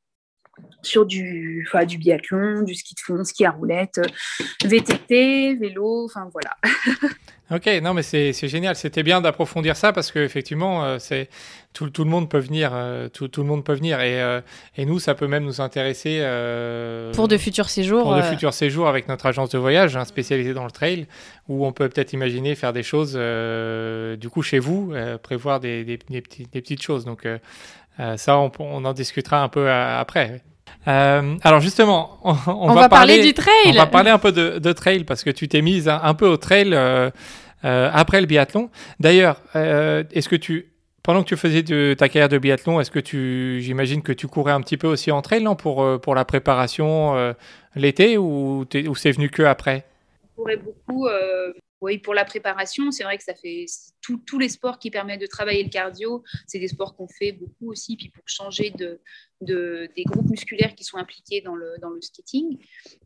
sur 0.83 1.07
du, 1.07 1.67
du 1.87 1.99
biathlon, 1.99 2.63
du 2.63 2.75
ski 2.75 2.95
de 2.95 3.01
fond, 3.01 3.25
ski 3.25 3.45
à 3.45 3.51
roulette, 3.51 4.01
VTT, 4.65 5.57
vélo, 5.57 6.05
enfin 6.05 6.29
voilà. 6.33 6.57
Ok, 7.53 7.69
non, 7.81 7.95
mais 7.95 8.03
c'est 8.03 8.33
génial. 8.49 8.75
C'était 8.75 9.05
bien 9.05 9.21
d'approfondir 9.21 9.77
ça 9.77 9.93
parce 9.93 10.11
qu'effectivement, 10.11 10.85
euh, 10.85 10.99
c'est 10.99 11.29
tout, 11.75 11.91
tout, 11.91 12.03
le 12.03 12.11
monde 12.11 12.29
peut 12.29 12.41
venir. 12.41 12.71
Euh, 12.73 13.09
tout, 13.09 13.29
tout, 13.29 13.43
le 13.43 13.47
monde 13.47 13.63
peut 13.63 13.75
venir. 13.75 14.01
Et, 14.01 14.21
euh, 14.21 14.41
et, 14.77 14.85
nous, 14.85 14.99
ça 14.99 15.15
peut 15.15 15.29
même 15.29 15.45
nous 15.45 15.61
intéresser. 15.61 16.19
pour 17.15 17.29
de 17.29 17.37
futurs 17.37 17.71
séjours. 17.71 18.03
Pour 18.03 18.17
de 18.17 18.23
futurs 18.23 18.53
séjours 18.53 18.89
avec 18.89 19.07
notre 19.07 19.27
agence 19.27 19.51
de 19.51 19.59
voyage 19.59 19.97
hein, 19.97 20.05
spécialisée 20.05 20.55
dans 20.55 20.65
le 20.65 20.73
trail, 20.73 21.07
où 21.47 21.65
on 21.65 21.73
peut 21.73 21.89
peut-être 21.89 22.13
imaginer 22.15 22.57
faire 22.57 22.73
des 22.73 22.83
choses, 22.83 23.13
du 23.15 24.29
coup, 24.29 24.43
chez 24.43 24.59
vous, 24.59 24.93
prévoir 25.23 25.61
des, 25.61 25.85
des, 25.85 25.99
des, 25.99 26.21
des, 26.21 26.61
petites 26.61 26.83
choses. 26.83 27.05
Donc, 27.05 27.29
ça, 28.17 28.39
on, 28.39 28.51
on, 28.59 28.85
en 28.85 28.93
discutera 28.93 29.43
un 29.43 29.49
peu 29.49 29.71
après. 29.71 30.43
Euh, 30.89 31.35
alors 31.43 31.61
justement, 31.61 32.19
on, 32.23 32.73
va, 32.73 32.89
parler, 32.89 33.23
du 33.23 33.35
trail. 33.35 33.53
On 33.67 33.73
va 33.73 33.87
parler 33.87 34.11
un 34.11 34.19
peu 34.19 34.33
de, 34.33 34.73
trail 34.73 35.05
parce 35.05 35.25
que 35.25 35.31
tu 35.31 35.49
t'es 35.49 35.63
mise 35.63 35.89
un, 35.89 36.15
peu 36.15 36.27
au 36.27 36.37
trail 36.37 36.71
euh, 36.73 37.11
euh, 37.65 37.91
après 37.93 38.21
le 38.21 38.27
biathlon. 38.27 38.71
D'ailleurs, 39.01 39.41
est-ce 39.55 40.29
que 40.29 40.37
tu, 40.37 40.73
pendant 41.03 41.23
que 41.23 41.29
tu 41.29 41.37
faisais 41.37 41.63
de, 41.63 41.95
ta 41.99 42.09
carrière 42.09 42.29
de 42.29 42.39
biathlon, 42.39 42.81
est-ce 42.81 42.91
que 42.91 43.01
tu, 43.01 43.61
j'imagine 43.63 44.03
que 44.03 44.13
tu 44.13 44.29
courais 44.29 44.53
un 44.53 44.61
petit 44.61 44.77
peu 44.77 44.87
aussi 44.87 45.11
en 45.11 45.23
trail 45.23 45.43
non, 45.43 45.57
pour, 45.57 46.01
pour 46.01 46.15
la 46.15 46.25
préparation 46.25 47.35
l'été 47.75 48.17
ou, 48.17 48.65
ou 48.89 48.95
c'est 48.95 49.13
venu 49.13 49.29
que 49.29 49.43
après? 49.43 49.85
Je 50.23 50.43
courais 50.43 50.57
beaucoup 50.57 51.09
oui, 51.83 51.99
pour 51.99 52.15
la 52.15 52.25
préparation, 52.25 52.91
c'est 52.91 53.05
vrai 53.05 53.19
que 53.19 53.25
ça 53.25 53.35
fait 53.35 53.67
tous 54.01 54.39
les 54.39 54.49
sports 54.49 54.79
qui 54.79 54.91
permettent 54.91 55.21
de 55.21 55.27
travailler 55.27 55.63
le 55.63 55.69
cardio, 55.69 56.23
c'est 56.47 56.59
des 56.59 56.69
sports 56.69 56.97
qu'on 56.97 57.09
fait 57.09 57.33
beaucoup 57.33 57.71
aussi, 57.71 57.97
puis 57.97 58.09
pour 58.09 58.25
changer 58.27 58.71
de, 58.71 59.01
des 59.41 60.05
groupes 60.05 60.31
musculaires 60.31 60.75
qui 60.75 60.85
sont 60.85 60.97
impliqués 60.97 61.43
dans 61.43 61.55
le, 61.55 61.75
dans 61.81 61.91
le 61.91 62.01
skating. 62.01 62.59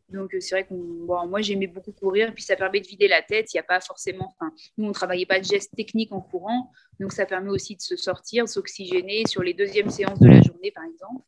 Donc 0.09 0.33
c'est 0.39 0.55
vrai 0.55 0.65
que 0.65 0.73
moi 0.73 1.41
j'aimais 1.41 1.67
beaucoup 1.67 1.91
courir, 1.91 2.33
puis 2.33 2.43
ça 2.43 2.55
permet 2.55 2.79
de 2.79 2.87
vider 2.87 3.07
la 3.09 3.21
tête. 3.21 3.53
Il 3.53 3.59
a 3.59 3.63
pas 3.63 3.81
forcément, 3.81 4.33
enfin, 4.39 4.53
nous 4.77 4.87
on 4.87 4.91
travaillait 4.93 5.25
pas 5.25 5.39
de 5.39 5.45
gestes 5.45 5.75
techniques 5.75 6.13
en 6.13 6.21
courant, 6.21 6.71
donc 6.99 7.11
ça 7.11 7.25
permet 7.25 7.49
aussi 7.49 7.75
de 7.75 7.81
se 7.81 7.97
sortir, 7.97 8.45
de 8.45 8.49
s'oxygéner 8.49 9.23
sur 9.27 9.43
les 9.43 9.53
deuxièmes 9.53 9.89
séances 9.89 10.19
de 10.19 10.27
la 10.27 10.41
journée 10.41 10.71
par 10.71 10.85
exemple. 10.85 11.23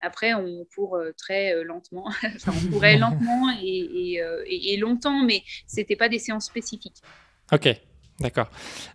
Après, 0.00 0.32
on 0.34 0.64
court 0.74 0.96
euh, 0.96 1.12
très 1.16 1.54
euh, 1.54 1.64
lentement. 1.64 2.06
enfin, 2.36 2.52
on 2.54 2.72
courait 2.72 2.96
lentement 2.98 3.50
et, 3.62 4.20
euh, 4.22 4.42
et, 4.46 4.74
et 4.74 4.76
longtemps, 4.76 5.24
mais 5.24 5.42
ce 5.66 5.76
n'était 5.76 5.96
pas 5.96 6.08
des 6.08 6.18
séances 6.18 6.46
spécifiques. 6.46 7.02
Ok, 7.52 7.68
D'accord. 8.20 8.50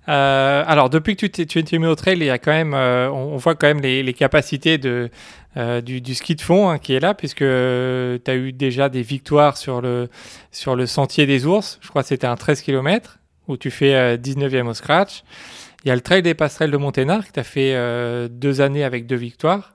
alors, 0.06 0.90
depuis 0.90 1.16
que 1.16 1.26
tu, 1.26 1.46
tu 1.46 1.60
es 1.60 1.80
mis 1.80 1.88
au 1.88 1.96
trail, 1.96 2.18
il 2.18 2.26
y 2.26 2.30
a 2.30 2.38
quand 2.38 2.52
même, 2.52 2.74
on, 2.74 3.38
voit 3.38 3.56
quand 3.56 3.68
même 3.68 3.80
les, 3.80 4.04
les 4.04 4.14
capacités 4.14 4.78
de, 4.78 5.10
du, 5.82 6.02
du, 6.02 6.14
ski 6.14 6.36
de 6.36 6.42
fond 6.42 6.70
hein, 6.70 6.78
qui 6.78 6.94
est 6.94 7.00
là, 7.00 7.14
puisque 7.14 7.38
tu 7.38 7.44
as 7.46 8.36
eu 8.36 8.52
déjà 8.52 8.90
des 8.90 9.02
victoires 9.02 9.56
sur 9.56 9.82
le, 9.82 10.10
sur 10.52 10.76
le 10.76 10.86
sentier 10.86 11.26
des 11.26 11.46
ours. 11.46 11.80
Je 11.82 11.88
crois 11.88 12.02
que 12.02 12.10
c'était 12.10 12.28
un 12.28 12.36
13 12.36 12.62
km 12.62 13.20
où 13.48 13.56
tu 13.56 13.72
fais 13.72 14.18
19e 14.18 14.68
au 14.68 14.74
scratch. 14.74 15.24
Il 15.86 15.88
y 15.88 15.92
a 15.92 15.96
le 15.96 16.02
trail 16.02 16.22
des 16.22 16.34
passerelles 16.34 16.72
de 16.72 16.78
Monténard 16.78 17.26
que 17.26 17.32
tu 17.32 17.40
as 17.40 17.44
fait 17.44 18.30
deux 18.30 18.60
années 18.60 18.84
avec 18.84 19.08
deux 19.08 19.16
victoires 19.16 19.74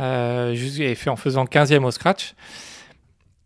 euh, 0.00 0.54
fait 0.94 1.10
en 1.10 1.16
faisant 1.16 1.44
15e 1.44 1.84
au 1.84 1.90
scratch. 1.90 2.34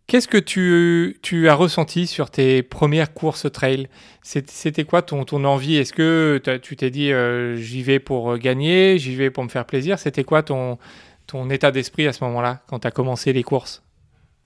Qu'est-ce 0.08 0.26
que 0.26 0.38
tu, 0.38 1.18
tu, 1.20 1.50
as 1.50 1.54
ressenti 1.54 2.06
sur 2.06 2.30
tes 2.30 2.62
premières 2.62 3.12
courses 3.12 3.52
trail? 3.52 3.88
C'était 4.22 4.84
quoi 4.84 5.02
ton, 5.02 5.26
ton 5.26 5.44
envie? 5.44 5.76
Est-ce 5.76 5.92
que 5.92 6.40
tu 6.62 6.76
t'es 6.76 6.88
dit 6.88 7.12
euh, 7.12 7.56
j'y 7.56 7.82
vais 7.82 7.98
pour 7.98 8.32
euh, 8.32 8.36
gagner, 8.38 8.96
j'y 8.96 9.14
vais 9.16 9.28
pour 9.28 9.44
me 9.44 9.50
faire 9.50 9.66
plaisir? 9.66 9.98
C'était 9.98 10.24
quoi 10.24 10.42
ton, 10.42 10.78
ton 11.26 11.50
état 11.50 11.70
d'esprit 11.70 12.06
à 12.06 12.14
ce 12.14 12.24
moment-là 12.24 12.62
quand 12.68 12.78
tu 12.78 12.86
as 12.86 12.90
commencé 12.90 13.34
les 13.34 13.42
courses? 13.42 13.82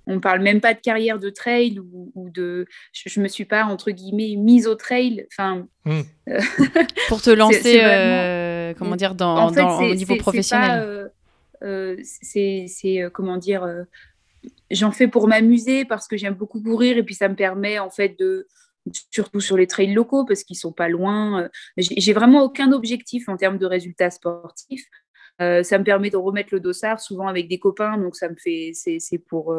On 0.09 0.19
parle 0.19 0.41
même 0.41 0.61
pas 0.61 0.75
de 0.75 0.81
carrière 0.81 1.21
de 1.21 1.31
trail 1.31 1.79
ou, 1.79 2.29
de. 2.29 2.67
Je, 2.93 3.21
ne 3.21 3.23
me 3.23 3.29
suis 3.29 3.45
pas 3.45 3.63
entre 3.63 3.93
guillemets 3.93 4.35
mise 4.37 4.67
au 4.67 4.75
trail. 4.75 5.25
Enfin. 5.31 5.69
Hmm. 5.85 6.01
Euh, 6.29 6.41
pour 7.07 7.23
te 7.23 7.31
lancer, 8.51 8.75
comment 8.77 8.97
dire, 8.97 9.15
dans, 9.15 9.49
au 9.49 9.95
niveau 9.95 10.17
professionnel. 10.17 11.13
Euh, 11.63 11.97
c'est, 12.03 12.67
euh, 13.03 13.11
comment 13.11 13.37
dire, 13.37 13.65
euh, 13.65 13.85
j'en 14.71 14.91
fais 14.91 15.09
pour 15.09 15.29
m'amuser 15.29 15.85
parce 15.85 16.09
que 16.09 16.17
j'aime 16.17 16.35
beaucoup 16.35 16.63
courir 16.63 16.97
et 16.97 17.03
puis 17.03 17.15
ça 17.15 17.29
me 17.29 17.37
permet 17.37 17.79
en 17.79 17.91
fait 17.91 18.19
de, 18.19 18.49
surtout 19.11 19.41
sur 19.41 19.57
les 19.57 19.67
trails 19.67 19.95
locaux 19.95 20.25
parce 20.25 20.45
qu'ils 20.45 20.57
sont 20.57 20.73
pas 20.73 20.89
loin. 20.89 21.49
J'ai 21.77 22.13
vraiment 22.13 22.43
aucun 22.43 22.73
objectif 22.73 23.29
en 23.29 23.37
termes 23.37 23.59
de 23.59 23.67
résultats 23.67 24.11
sportifs. 24.11 24.89
Ça 25.39 25.79
me 25.79 25.83
permet 25.83 26.11
de 26.11 26.17
remettre 26.17 26.51
le 26.53 26.61
dossard 26.61 27.01
souvent 27.01 27.27
avec 27.27 27.49
des 27.49 27.59
copains, 27.59 27.99
donc 27.99 28.15
ça 28.15 28.29
me 28.29 28.37
fait, 28.37 28.71
c'est 28.75 29.19
pour, 29.19 29.53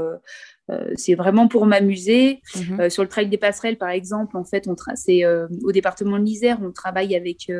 c'est 0.96 1.16
vraiment 1.16 1.48
pour 1.48 1.66
m'amuser. 1.66 2.42
Mhm. 2.56 2.90
sur 2.90 3.04
le 3.04 3.10
trail 3.10 3.28
des 3.28 3.38
passerelles, 3.38 3.78
par 3.78 3.90
exemple, 3.90 4.38
en 4.38 4.44
fait, 4.44 4.68
on 4.68 4.76
c'est 4.96 5.24
au 5.26 5.72
département 5.72 6.18
de 6.18 6.24
l'Isère, 6.24 6.60
on 6.62 6.72
travaille 6.72 7.16
avec 7.16 7.52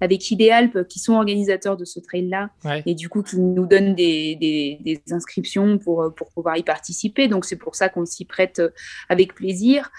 avec 0.00 0.30
Idéalp 0.30 0.86
qui 0.88 0.98
sont 0.98 1.14
organisateurs 1.14 1.76
de 1.76 1.84
ce 1.84 2.00
trail-là, 2.00 2.50
et 2.86 2.94
du 2.94 3.08
coup 3.08 3.22
qui 3.22 3.38
nous 3.38 3.66
donnent 3.66 3.94
des, 3.94 4.36
des, 4.36 4.78
des 4.82 5.12
inscriptions 5.12 5.78
pour 5.78 6.12
pour 6.16 6.30
pouvoir 6.30 6.56
y 6.56 6.62
participer. 6.62 7.28
Donc 7.28 7.44
c'est 7.44 7.56
pour 7.56 7.74
ça 7.74 7.88
qu'on 7.88 8.06
s'y 8.06 8.24
prête 8.24 8.62
avec 9.08 9.34
plaisir. 9.34 9.90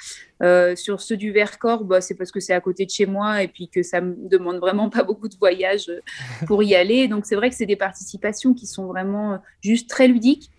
Euh, 0.43 0.75
sur 0.75 1.01
ceux 1.01 1.17
du 1.17 1.31
Vercors, 1.31 1.83
bah, 1.83 1.99
c'est 1.99 2.15
parce 2.15 2.31
que 2.31 2.39
c'est 2.39 2.53
à 2.53 2.61
côté 2.61 2.85
de 2.85 2.91
chez 2.91 3.05
moi 3.05 3.41
et 3.41 3.47
puis 3.47 3.69
que 3.69 3.81
ça 3.81 4.01
me 4.01 4.15
demande 4.29 4.57
vraiment 4.57 4.89
pas 4.89 5.03
beaucoup 5.03 5.27
de 5.27 5.35
voyages 5.35 5.89
euh, 5.89 5.99
pour 6.47 6.61
y 6.63 6.75
aller. 6.75 7.07
Donc 7.07 7.25
c'est 7.25 7.35
vrai 7.35 7.49
que 7.49 7.55
c'est 7.55 7.65
des 7.65 7.75
participations 7.75 8.53
qui 8.53 8.67
sont 8.67 8.85
vraiment 8.85 9.33
euh, 9.33 9.37
juste 9.61 9.89
très 9.89 10.07
ludiques. 10.07 10.51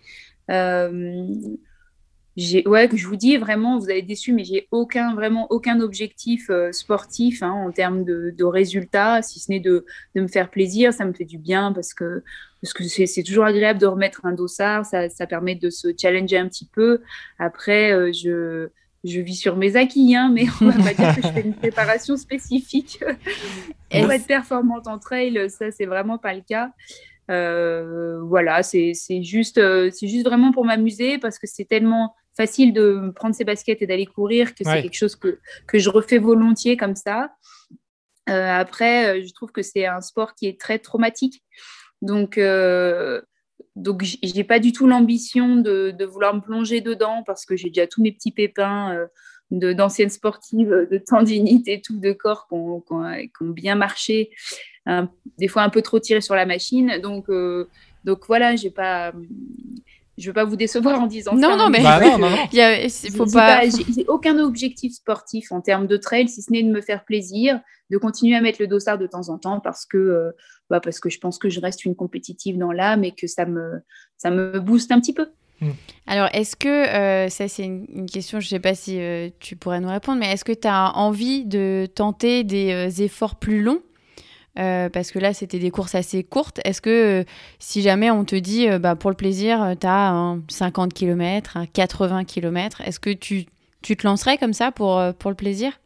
Euh, 0.51 1.25
ouais, 2.65 2.87
que 2.87 2.97
je 2.97 3.07
vous 3.07 3.15
dis 3.15 3.37
vraiment, 3.37 3.77
vous 3.79 3.89
allez 3.89 4.01
déçu, 4.01 4.33
mais 4.33 4.43
j'ai 4.43 4.67
aucun 4.71 5.13
vraiment 5.13 5.47
aucun 5.49 5.79
objectif 5.79 6.49
sportif 6.71 7.43
hein, 7.43 7.51
en 7.51 7.71
termes 7.71 8.03
de, 8.03 8.43
résultats, 8.43 9.21
si 9.21 9.39
ce 9.39 9.51
n'est 9.51 9.59
de, 9.59 9.85
de, 10.15 10.21
me 10.21 10.27
faire 10.27 10.49
plaisir. 10.49 10.93
Ça 10.93 11.05
me 11.05 11.13
fait 11.13 11.25
du 11.25 11.37
bien 11.37 11.71
parce 11.73 11.93
que 11.93 12.23
parce 12.61 12.73
que 12.73 12.83
c'est 12.83 13.23
toujours 13.23 13.45
agréable 13.45 13.79
de 13.79 13.85
remettre 13.85 14.25
un 14.25 14.33
dossard, 14.33 14.85
ça, 14.85 15.09
ça, 15.09 15.25
permet 15.27 15.55
de 15.55 15.69
se 15.69 15.87
challenger 15.97 16.37
un 16.37 16.47
petit 16.49 16.65
peu. 16.65 17.01
Après, 17.37 18.11
je 18.11 18.69
je 19.03 19.21
vis 19.21 19.35
sur 19.35 19.55
mes 19.55 19.75
acquis, 19.75 20.15
hein, 20.15 20.29
mais 20.33 20.45
on 20.61 20.69
va 20.69 20.83
pas 20.83 20.93
dire 20.93 21.15
que 21.15 21.21
je 21.21 21.33
fais 21.33 21.41
une 21.41 21.53
préparation 21.55 22.17
spécifique 22.17 22.99
pour 23.91 24.11
être 24.11 24.27
performante 24.27 24.87
en 24.87 24.99
trail. 24.99 25.49
Ça, 25.49 25.71
c'est 25.71 25.85
vraiment 25.85 26.17
pas 26.17 26.33
le 26.33 26.41
cas. 26.41 26.71
Euh, 27.29 28.19
voilà, 28.23 28.63
c'est 28.63 28.93
juste, 29.21 29.57
euh, 29.57 29.89
c'est 29.93 30.07
juste 30.07 30.25
vraiment 30.25 30.51
pour 30.51 30.65
m'amuser 30.65 31.17
parce 31.19 31.37
que 31.37 31.47
c'est 31.47 31.65
tellement 31.65 32.15
facile 32.35 32.73
de 32.73 33.11
prendre 33.15 33.35
ses 33.35 33.43
baskets 33.43 33.81
et 33.81 33.87
d'aller 33.87 34.05
courir 34.05 34.55
que 34.55 34.63
c'est 34.63 34.81
quelque 34.81 34.97
chose 34.97 35.15
que, 35.15 35.39
que 35.67 35.79
je 35.79 35.89
refais 35.89 36.17
volontiers 36.17 36.77
comme 36.77 36.95
ça. 36.95 37.31
Euh, 38.29 38.47
après, 38.51 39.21
je 39.23 39.33
trouve 39.33 39.51
que 39.51 39.61
c'est 39.61 39.85
un 39.85 40.01
sport 40.01 40.35
qui 40.35 40.47
est 40.47 40.59
très 40.59 40.79
traumatique. 40.79 41.43
Donc, 42.01 42.37
donc, 43.75 44.03
j'ai 44.03 44.43
pas 44.43 44.59
du 44.59 44.71
tout 44.71 44.87
l'ambition 44.87 45.55
de, 45.55 46.05
vouloir 46.05 46.33
me 46.33 46.41
plonger 46.41 46.81
dedans 46.81 47.23
parce 47.25 47.45
que 47.45 47.55
j'ai 47.55 47.69
déjà 47.69 47.87
tous 47.87 48.01
mes 48.01 48.11
petits 48.11 48.31
pépins 48.31 48.93
euh, 48.93 49.73
d'anciennes 49.73 50.09
sportives, 50.09 50.87
de 50.91 50.97
tendinite 50.97 51.67
et 51.67 51.81
tout, 51.81 51.99
de 51.99 52.11
corps 52.11 52.47
qui 52.47 52.55
ont, 52.55 52.83
bien 53.41 53.75
marché, 53.75 54.31
des 55.37 55.47
fois 55.47 55.63
un 55.63 55.69
peu 55.69 55.81
trop 55.81 55.99
tiré 55.99 56.21
sur 56.21 56.35
la 56.35 56.45
machine. 56.45 56.99
Donc, 57.01 57.29
euh, 57.29 57.67
donc 58.03 58.25
voilà, 58.27 58.55
j'ai 58.55 58.71
pas. 58.71 59.13
Je 60.19 60.27
veux 60.27 60.33
pas 60.33 60.43
vous 60.43 60.55
décevoir 60.55 61.01
en 61.01 61.07
disant 61.07 61.33
non, 61.33 61.49
ça. 61.49 61.55
Non, 61.55 61.69
mais 61.69 61.81
bah 61.81 61.99
non, 62.01 62.17
non, 62.17 62.29
il 62.51 63.11
faut 63.11 63.25
pas. 63.25 63.61
J'ai 63.67 64.05
aucun 64.07 64.37
objectif 64.39 64.93
sportif 64.93 65.51
en 65.51 65.61
termes 65.61 65.87
de 65.87 65.97
trail, 65.97 66.27
si 66.27 66.41
ce 66.41 66.51
n'est 66.51 66.63
de 66.63 66.69
me 66.69 66.81
faire 66.81 67.05
plaisir, 67.05 67.59
de 67.89 67.97
continuer 67.97 68.35
à 68.35 68.41
mettre 68.41 68.61
le 68.61 68.67
dossard 68.67 68.97
de 68.97 69.07
temps 69.07 69.29
en 69.29 69.37
temps 69.37 69.59
parce 69.59 69.85
que, 69.85 69.97
euh, 69.97 70.31
bah 70.69 70.79
parce 70.79 70.99
que 70.99 71.09
je 71.09 71.19
pense 71.19 71.39
que 71.39 71.49
je 71.49 71.59
reste 71.59 71.85
une 71.85 71.95
compétitive 71.95 72.57
dans 72.57 72.71
l'âme 72.71 73.03
et 73.03 73.11
que 73.11 73.27
ça 73.27 73.45
me, 73.45 73.81
ça 74.17 74.29
me 74.29 74.59
booste 74.59 74.91
un 74.91 74.99
petit 74.99 75.13
peu. 75.13 75.27
Hmm. 75.61 75.71
Alors, 76.07 76.29
est-ce 76.33 76.55
que, 76.55 76.67
euh, 76.67 77.29
ça 77.29 77.47
c'est 77.47 77.63
une, 77.63 78.05
question, 78.05 78.39
je 78.39 78.45
ne 78.45 78.49
sais 78.49 78.59
pas 78.59 78.75
si 78.75 78.99
euh, 78.99 79.29
tu 79.39 79.55
pourrais 79.55 79.79
nous 79.79 79.89
répondre, 79.89 80.19
mais 80.19 80.31
est-ce 80.31 80.45
que 80.45 80.53
tu 80.53 80.67
as 80.67 80.95
envie 80.95 81.45
de 81.45 81.87
tenter 81.93 82.43
des 82.43 83.01
efforts 83.01 83.35
plus 83.37 83.61
longs 83.61 83.81
euh, 84.57 84.89
parce 84.89 85.11
que 85.11 85.19
là, 85.19 85.33
c'était 85.33 85.59
des 85.59 85.71
courses 85.71 85.95
assez 85.95 86.23
courtes. 86.23 86.59
Est-ce 86.65 86.81
que 86.81 87.21
euh, 87.21 87.23
si 87.59 87.81
jamais 87.81 88.09
on 88.11 88.25
te 88.25 88.35
dit, 88.35 88.67
euh, 88.67 88.79
bah, 88.79 88.95
pour 88.95 89.09
le 89.09 89.15
plaisir, 89.15 89.75
tu 89.79 89.87
as 89.87 90.09
un 90.09 90.41
50 90.49 90.93
km, 90.93 91.57
un 91.57 91.65
80 91.65 92.25
km, 92.25 92.81
est-ce 92.81 92.99
que 92.99 93.11
tu, 93.11 93.45
tu, 93.81 93.95
te 93.95 94.07
lancerais 94.07 94.37
comme 94.37 94.53
ça 94.53 94.71
pour, 94.71 95.01
pour 95.19 95.29
le 95.29 95.35
plaisir? 95.35 95.79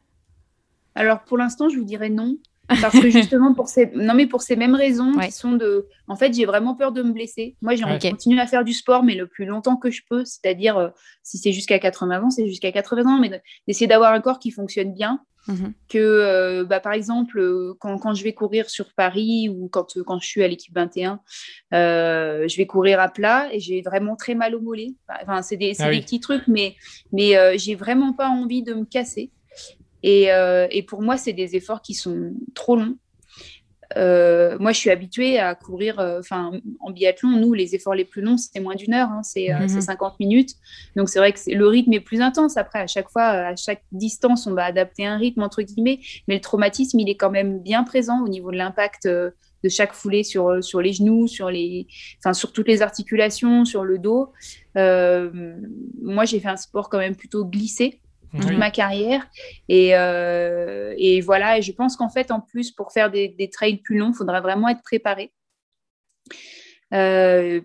Alors, 0.95 1.23
pour 1.23 1.37
l'instant, 1.37 1.69
je 1.69 1.77
vous 1.77 1.85
dirais 1.85 2.09
non. 2.09 2.37
Parce 2.81 2.99
que 2.99 3.09
justement, 3.09 3.53
pour 3.53 3.67
ces, 3.67 3.91
non, 3.95 4.13
mais 4.13 4.27
pour 4.27 4.41
ces 4.41 4.55
mêmes 4.55 4.75
raisons 4.75 5.11
qui 5.19 5.31
sont 5.31 5.53
de. 5.53 5.87
En 6.07 6.15
fait, 6.15 6.33
j'ai 6.33 6.45
vraiment 6.45 6.75
peur 6.75 6.91
de 6.91 7.01
me 7.01 7.11
blesser. 7.11 7.55
Moi, 7.61 7.75
j'ai 7.75 7.83
envie 7.83 7.99
de 7.99 8.09
continuer 8.09 8.41
à 8.41 8.47
faire 8.47 8.63
du 8.63 8.73
sport, 8.73 9.03
mais 9.03 9.15
le 9.15 9.27
plus 9.27 9.45
longtemps 9.45 9.77
que 9.77 9.91
je 9.91 10.01
peux. 10.09 10.25
C'est-à-dire, 10.25 10.91
si 11.23 11.37
c'est 11.37 11.51
jusqu'à 11.51 11.79
80 11.79 12.23
ans, 12.23 12.29
c'est 12.29 12.47
jusqu'à 12.47 12.71
80 12.71 13.05
ans, 13.05 13.19
mais 13.19 13.41
d'essayer 13.67 13.87
d'avoir 13.87 14.13
un 14.13 14.21
corps 14.21 14.39
qui 14.39 14.51
fonctionne 14.51 14.93
bien 14.93 15.21
Mhm. 15.47 15.73
Que, 15.89 15.97
euh, 15.97 16.63
bah, 16.63 16.79
par 16.79 16.93
exemple, 16.93 17.39
euh, 17.39 17.73
quand, 17.79 17.97
quand, 17.97 18.13
je 18.13 18.23
vais 18.23 18.33
courir 18.33 18.69
sur 18.69 18.93
Paris 18.93 19.49
ou 19.49 19.67
quand, 19.67 19.97
euh, 19.97 20.03
quand 20.03 20.19
je 20.19 20.27
suis 20.27 20.43
à 20.43 20.47
l'équipe 20.47 20.73
21, 20.73 21.19
je 21.71 22.57
vais 22.57 22.65
courir 22.65 22.99
à 22.99 23.09
plat 23.09 23.53
et 23.53 23.59
j'ai 23.59 23.81
vraiment 23.81 24.15
très 24.15 24.35
mal 24.35 24.55
au 24.55 24.61
mollet. 24.61 24.93
Enfin, 25.21 25.41
c'est 25.41 25.57
des, 25.57 25.73
ah 25.79 25.89
des, 25.89 26.01
petits 26.01 26.19
trucs, 26.19 26.47
mais, 26.47 26.75
mais 27.11 27.57
j'ai 27.57 27.75
vraiment 27.75 28.13
pas 28.13 28.29
envie 28.29 28.63
de 28.63 28.73
me 28.73 28.85
casser. 28.85 29.31
Et, 30.03 30.27
et 30.71 30.83
pour 30.83 31.01
moi, 31.01 31.17
c'est 31.17 31.33
des 31.33 31.55
efforts 31.55 31.81
qui 31.81 31.93
sont 31.93 32.33
trop 32.53 32.75
longs. 32.75 32.97
Euh, 33.97 34.57
moi, 34.59 34.71
je 34.71 34.79
suis 34.79 34.89
habituée 34.89 35.39
à 35.39 35.55
courir. 35.55 35.99
Euh, 35.99 36.21
en 36.79 36.91
biathlon, 36.91 37.29
nous, 37.29 37.53
les 37.53 37.75
efforts 37.75 37.95
les 37.95 38.05
plus 38.05 38.21
longs, 38.21 38.37
c'est 38.37 38.59
moins 38.59 38.75
d'une 38.75 38.93
heure. 38.93 39.09
Hein, 39.09 39.21
c'est 39.23 39.47
50 39.47 39.51
euh, 39.51 40.05
mhm. 40.05 40.15
minutes. 40.19 40.51
Donc, 40.95 41.09
c'est 41.09 41.19
vrai 41.19 41.33
que 41.33 41.39
le 41.51 41.67
rythme 41.67 41.93
est 41.93 41.99
plus 41.99 42.21
intense. 42.21 42.57
Après, 42.57 42.79
à 42.79 42.87
chaque 42.87 43.09
fois, 43.09 43.23
à 43.23 43.55
chaque 43.55 43.83
distance, 43.91 44.47
on 44.47 44.53
va 44.53 44.65
adapter 44.65 45.05
un 45.05 45.17
rythme 45.17 45.43
entre 45.43 45.61
guillemets. 45.61 45.99
Mais 46.27 46.35
le 46.35 46.41
traumatisme, 46.41 46.99
il 46.99 47.09
est 47.09 47.15
quand 47.15 47.31
même 47.31 47.59
bien 47.59 47.83
présent 47.83 48.23
au 48.23 48.27
niveau 48.27 48.51
de 48.51 48.57
l'impact 48.57 49.07
de 49.07 49.69
chaque 49.69 49.93
foulée 49.93 50.23
sur, 50.23 50.61
sur 50.61 50.81
les 50.81 50.91
genoux, 50.91 51.27
sur, 51.27 51.49
les, 51.49 51.87
enfin, 52.19 52.33
sur 52.33 52.51
toutes 52.51 52.67
les 52.67 52.81
articulations, 52.81 53.63
sur 53.63 53.83
le 53.83 53.97
dos. 53.97 54.33
moi, 54.75 56.25
j'ai 56.25 56.39
fait 56.39 56.49
un 56.49 56.57
sport 56.57 56.89
quand 56.89 56.97
même 56.97 57.15
plutôt 57.15 57.45
glissé 57.45 58.01
toute 58.41 58.57
ma 58.57 58.71
carrière. 58.71 59.25
Et, 59.69 59.95
euh, 59.95 60.93
et, 60.97 61.21
voilà, 61.21 61.57
et 61.57 61.61
je 61.61 61.71
pense 61.71 61.95
qu'en 61.95 62.09
fait, 62.09 62.31
en 62.31 62.39
plus, 62.39 62.71
pour 62.71 62.91
faire 62.91 63.11
des, 63.11 63.29
des 63.29 63.49
trails 63.49 63.77
plus 63.77 63.97
longs, 63.97 64.11
il 64.11 64.15
faudra 64.15 64.41
vraiment 64.41 64.69
être 64.69 64.81
préparé. 64.81 65.31
Euh, 66.93 67.61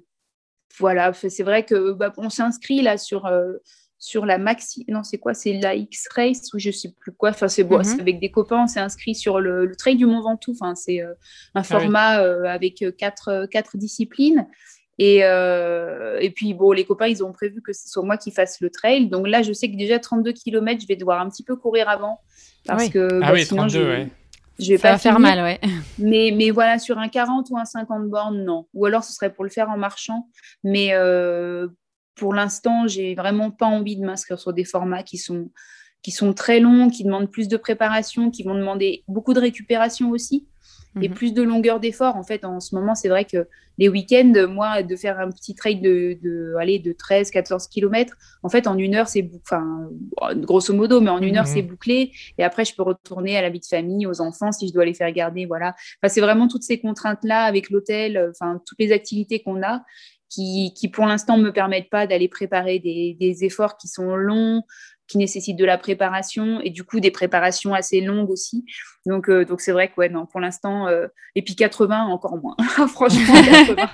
voilà, 0.79 1.13
c'est 1.13 1.43
vrai 1.43 1.65
que 1.65 1.93
bah, 1.93 2.13
on 2.17 2.31
s'inscrit 2.31 2.83
là 2.83 2.99
sur, 2.99 3.27
euh, 3.27 3.55
sur 3.99 4.27
la 4.27 4.39
maxi. 4.39 4.85
Non, 4.89 5.03
c'est 5.03 5.19
quoi? 5.19 5.35
C'est 5.35 5.55
la 5.55 5.75
X-Race 5.75 6.53
ou 6.53 6.59
je 6.59 6.71
sais 6.71 6.93
plus 6.93 7.13
quoi. 7.13 7.31
Enfin, 7.31 7.49
c'est 7.49 7.65
bon, 7.65 7.79
mhm. 7.79 8.01
avec 8.01 8.21
des 8.21 8.31
copains, 8.31 8.65
on 8.65 8.67
s'est 8.67 8.81
inscrit 8.81 9.15
sur 9.15 9.41
le, 9.41 9.73
trail 9.77 9.97
du 9.97 10.07
Mont 10.07 10.23
Ventoux. 10.23 10.53
Enfin, 10.53 10.75
c'est 10.75 11.01
un 11.01 11.15
ah 11.55 11.63
format 11.63 12.17
avec 12.49 12.85
quatre, 12.97 13.47
quatre 13.51 13.77
disciplines. 13.77 14.47
Et, 14.99 15.21
euh, 15.23 16.19
et 16.21 16.31
puis, 16.31 16.55
bon, 16.55 16.73
les 16.73 16.85
copains, 16.85 17.07
ils 17.07 17.25
ont 17.25 17.33
prévu 17.33 17.63
que 17.63 17.73
ce 17.73 17.89
soit 17.89 18.03
moi 18.03 18.17
qui 18.17 18.33
fasse 18.33 18.61
le 18.61 18.69
trail. 18.69 19.09
Donc 19.09 19.29
là, 19.29 19.43
je 19.43 19.53
sais 19.53 19.71
que 19.71 19.77
déjà 19.77 19.99
32 19.99 20.33
km, 20.33 20.81
je 20.81 20.87
vais 20.87 20.97
devoir 20.97 21.21
un 21.21 21.29
petit 21.29 21.45
peu 21.45 21.57
courir 21.57 21.89
avant. 21.89 22.21
Parce 22.67 22.89
que 22.89 23.21
ah 23.23 23.33
bah, 23.33 23.39
sinon, 23.39 23.69
je, 23.69 24.07
je 24.59 24.69
vais 24.71 24.79
pas 24.79 24.99
faire 24.99 25.21
mal, 25.21 25.41
ouais. 25.41 25.61
Mais, 25.99 26.33
mais 26.35 26.51
voilà, 26.51 26.79
sur 26.79 26.99
un 26.99 27.09
40 27.09 27.49
ou 27.51 27.59
un 27.59 27.65
50 27.65 28.09
bornes, 28.09 28.45
non. 28.45 28.67
Ou 28.75 28.87
alors, 28.87 29.05
ce 29.05 29.13
serait 29.13 29.33
pour 29.33 29.45
le 29.45 29.51
faire 29.51 29.71
en 29.71 29.77
marchant. 29.77 30.29
Mais 30.65 30.91
euh, 30.93 31.69
pour 32.17 32.35
l'instant, 32.35 32.89
j'ai 32.89 33.15
vraiment 33.15 33.51
pas 33.51 33.67
envie 33.67 33.97
de 33.97 34.05
m'inscrire 34.05 34.39
sur 34.39 34.53
des 34.53 34.65
formats 34.65 35.05
qui 35.05 35.17
sont, 35.17 35.51
qui 36.03 36.11
sont 36.11 36.35
très 36.35 36.59
longs, 36.59 36.91
qui 36.91 37.05
demandent 37.05 37.31
plus 37.31 37.47
de 37.47 37.57
préparation, 37.57 38.31
qui 38.31 38.43
vont 38.43 38.57
demander 38.57 39.05
beaucoup 39.07 39.33
de 39.33 39.41
récupération 39.41 40.11
aussi 40.11 40.49
et 41.01 41.09
mhm. 41.09 41.15
plus 41.15 41.33
de 41.35 41.43
longueur 41.43 41.81
d'effort. 41.81 42.17
En 42.17 42.23
fait, 42.23 42.45
en 42.45 42.61
ce 42.61 42.75
moment, 42.75 42.95
c'est 42.95 43.09
vrai 43.09 43.25
que 43.25 43.47
les 43.79 43.89
week-ends, 43.89 44.33
moi, 44.49 44.83
de 44.83 44.97
faire 44.97 45.21
un 45.21 45.31
petit 45.31 45.55
trail 45.55 45.81
de, 45.81 46.19
de, 46.23 46.55
aller 46.59 46.79
de 46.79 46.93
13, 46.93 47.31
14 47.31 47.69
km, 47.69 48.17
en 48.43 48.49
fait, 48.49 48.67
en 48.67 48.77
une 48.77 48.97
heure, 48.97 49.09
c'est, 49.09 49.31
enfin, 49.43 49.89
grosso 50.37 50.75
modo, 50.75 51.01
mais 51.01 51.11
en 51.11 51.21
une 51.21 51.37
heure, 51.37 51.47
mhm. 51.47 51.53
c'est 51.55 51.63
bouclé. 51.63 52.13
Et 52.39 52.45
après, 52.45 52.65
je 52.65 52.75
peux 52.75 52.83
retourner 52.83 53.37
à 53.37 53.43
la 53.43 53.51
vie 53.51 53.61
de 53.61 53.67
famille, 53.67 54.07
aux 54.07 54.21
enfants, 54.21 54.53
si 54.53 54.69
je 54.69 54.73
dois 54.73 54.85
les 54.85 54.95
faire 54.95 55.13
garder, 55.13 55.47
voilà. 55.47 55.75
Enfin, 56.03 56.13
c'est 56.13 56.21
vraiment 56.21 56.49
toutes 56.49 56.65
ces 56.65 56.81
contraintes-là 56.81 57.45
avec 57.45 57.71
l'hôtel, 57.71 58.31
enfin, 58.31 58.61
toutes 58.67 58.81
les 58.81 58.93
activités 58.93 59.41
qu'on 59.41 59.63
a. 59.63 59.83
Qui, 60.31 60.75
qui, 60.77 60.89
pour 60.89 61.07
l'instant 61.07 61.39
me 61.39 61.51
permettent 61.55 61.89
pas 61.89 62.07
d'aller 62.07 62.29
préparer 62.29 62.79
des, 62.81 63.17
des, 63.19 63.47
efforts 63.47 63.79
qui 63.79 63.89
sont 63.89 64.15
longs, 64.15 64.63
qui 65.09 65.17
nécessitent 65.19 65.57
de 65.57 65.65
la 65.65 65.79
préparation 65.79 66.61
et 66.61 66.71
du 66.71 66.85
coup 66.85 67.01
des 67.01 67.11
préparations 67.11 67.75
assez 67.75 68.01
longues 68.01 68.31
aussi. 68.31 68.65
Donc 69.07 69.29
euh, 69.29 69.45
donc 69.45 69.63
c'est 69.63 69.73
vrai 69.73 69.89
que 69.89 69.95
ouais, 69.97 70.11
non, 70.11 70.27
pour 70.27 70.39
l'instant, 70.39 70.87
euh, 70.87 71.09
et 71.35 71.43
puis 71.43 71.57
80 71.57 72.05
encore 72.05 72.37
moins. 72.37 72.57
Franchement, 72.89 73.35
80. 73.43 73.89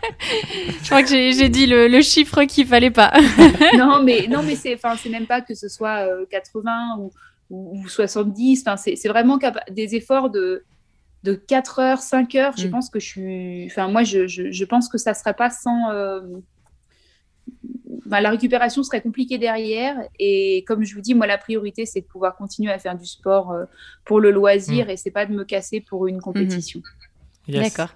Je 0.82 0.86
crois 0.86 1.02
que 1.02 1.08
j'ai 1.08 1.48
dit 1.48 1.66
le, 1.66 1.86
le 1.86 2.02
chiffre 2.02 2.42
qu'il 2.44 2.66
fallait 2.66 2.90
pas. 2.90 3.12
non, 3.78 4.02
mais, 4.02 4.26
non, 4.28 4.42
mais 4.42 4.56
c'est 4.56 4.76
même 5.08 5.26
pas 5.26 5.40
que 5.40 5.54
ce 5.54 5.68
soit 5.68 6.06
80 6.30 6.98
euh, 6.98 7.08
ou, 7.50 7.78
ou, 7.78 7.88
70. 7.88 8.64
C'est 8.76 9.08
vraiment 9.08 9.38
des 9.70 9.94
efforts 9.94 10.30
de, 10.30 10.64
de 11.22 11.34
4 11.34 11.78
heures, 11.78 11.98
5 12.00 12.34
heures. 12.34 12.56
Je 12.56 12.66
mm. 12.66 12.70
pense 12.70 12.90
que 12.90 12.98
je 12.98 13.06
suis. 13.06 13.66
Enfin, 13.66 13.86
moi, 13.88 14.02
je, 14.02 14.26
je, 14.26 14.50
je 14.50 14.64
pense 14.64 14.88
que 14.88 14.98
ça 14.98 15.12
ne 15.12 15.16
serait 15.16 15.34
pas 15.34 15.50
sans 15.50 15.90
la 18.06 18.30
récupération 18.30 18.82
serait 18.82 19.00
compliquée 19.00 19.38
derrière. 19.38 19.96
Et 20.18 20.64
comme 20.66 20.84
je 20.84 20.94
vous 20.94 21.00
dis, 21.00 21.14
moi, 21.14 21.26
la 21.26 21.38
priorité, 21.38 21.86
c'est 21.86 22.00
de 22.00 22.06
pouvoir 22.06 22.36
continuer 22.36 22.72
à 22.72 22.78
faire 22.78 22.96
du 22.96 23.06
sport 23.06 23.52
euh, 23.52 23.64
pour 24.04 24.20
le 24.20 24.30
loisir 24.30 24.86
mm. 24.86 24.90
et 24.90 24.96
c'est 24.96 25.10
pas 25.10 25.26
de 25.26 25.32
me 25.32 25.44
casser 25.44 25.80
pour 25.80 26.06
une 26.06 26.20
compétition. 26.20 26.80
Mm-hmm. 27.48 27.62
D'accord. 27.62 27.88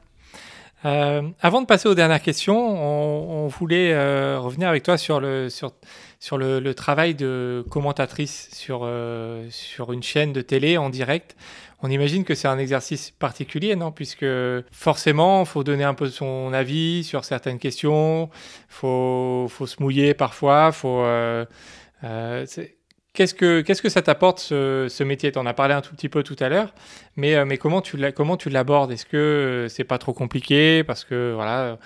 Euh, 0.84 1.22
avant 1.40 1.60
de 1.60 1.66
passer 1.66 1.88
aux 1.88 1.94
dernières 1.94 2.22
questions, 2.22 2.56
on, 2.56 3.48
voulait 3.48 3.92
euh, 3.92 4.38
revenir 4.38 4.68
avec 4.68 4.84
toi 4.84 4.96
sur 4.96 5.18
le, 5.18 5.48
sur, 5.48 5.72
sur 6.20 6.38
le, 6.38 6.72
travail 6.72 7.16
de 7.16 7.64
commentatrice 7.68 8.48
sur, 8.52 8.88
sur 9.50 9.92
une 9.92 10.02
chaîne 10.04 10.32
de 10.32 10.40
télé 10.40 10.76
en 10.76 10.88
direct. 10.88 11.34
On 11.80 11.90
imagine 11.90 12.24
que 12.24 12.34
c'est 12.34 12.48
un 12.48 12.58
exercice 12.58 13.12
particulier, 13.12 13.76
non? 13.76 13.92
Puisque 13.92 14.26
forcément, 14.72 15.44
faut 15.44 15.62
donner 15.62 15.84
un 15.84 15.94
peu 15.94 16.08
son 16.08 16.52
avis 16.52 17.04
sur 17.04 17.24
certaines 17.24 17.58
questions, 17.58 18.30
faut, 18.68 19.46
faut, 19.48 19.66
se 19.66 19.80
mouiller 19.80 20.14
parfois, 20.14 20.72
faut... 20.72 21.02
Euh, 21.02 21.44
euh, 22.04 22.46
Qu'est-ce 23.14 23.34
que, 23.34 23.62
qu'est-ce 23.62 23.82
que 23.82 23.88
ça 23.88 24.00
t'apporte 24.00 24.38
ce, 24.38 25.02
métier? 25.02 25.32
Tu 25.32 25.40
en 25.40 25.46
as 25.46 25.54
parlé 25.54 25.74
un 25.74 25.80
tout 25.80 25.92
petit 25.92 26.08
peu 26.08 26.22
tout 26.22 26.36
à 26.38 26.48
l'heure, 26.48 26.72
mais, 27.16 27.34
euh, 27.34 27.44
mais 27.44 27.58
comment, 27.58 27.80
tu 27.80 27.96
l'abordes? 27.96 28.92
Est-ce 28.92 29.06
que 29.06 29.66
c'est 29.68 29.82
pas 29.82 29.98
trop 29.98 30.12
compliqué? 30.12 30.84
Parce 30.84 31.04
que 31.04 31.32
voilà, 31.34 31.78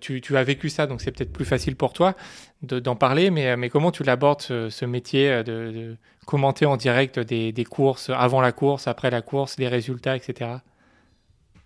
tu, 0.00 0.22
tu, 0.22 0.36
as 0.38 0.42
vécu 0.42 0.70
ça, 0.70 0.86
donc 0.86 1.02
c'est 1.02 1.12
peut-être 1.12 1.34
plus 1.34 1.44
facile 1.44 1.76
pour 1.76 1.92
toi 1.92 2.14
d'en 2.62 2.96
parler, 2.96 3.30
mais, 3.30 3.58
mais 3.58 3.68
comment 3.68 3.90
tu 3.90 4.04
l'abordes 4.04 4.40
ce, 4.40 4.84
métier 4.86 5.42
de, 5.44 5.96
commenter 6.30 6.64
en 6.64 6.76
direct 6.76 7.18
des, 7.18 7.64
courses, 7.64 8.08
avant 8.08 8.40
la 8.40 8.52
course, 8.52 8.86
après 8.86 9.10
la 9.10 9.20
course, 9.20 9.56
des 9.56 9.66
résultats, 9.66 10.14
etc. 10.14 10.58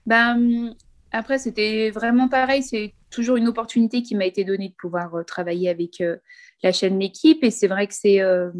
Ben, 0.07 0.75
après, 1.13 1.37
c'était 1.37 1.91
vraiment 1.91 2.29
pareil. 2.29 2.63
C'est 2.63 2.95
toujours 3.11 3.37
une 3.37 3.47
opportunité 3.47 4.03
qui 4.03 4.15
m'a 4.15 4.25
été 4.25 4.43
donnée 4.43 4.71
de 4.71 4.75
pouvoir 4.75 5.15
euh, 5.17 5.23
travailler 5.23 5.69
avec 5.69 6.01
euh, 6.01 6.17
la 6.63 6.73
chaîne 6.73 6.99
L'équipe. 6.99 7.45
Et 7.45 7.51
c'est 7.51 7.67
vrai 7.67 7.87
que 7.87 7.93
c'est 7.93 8.23
euh, 8.23 8.51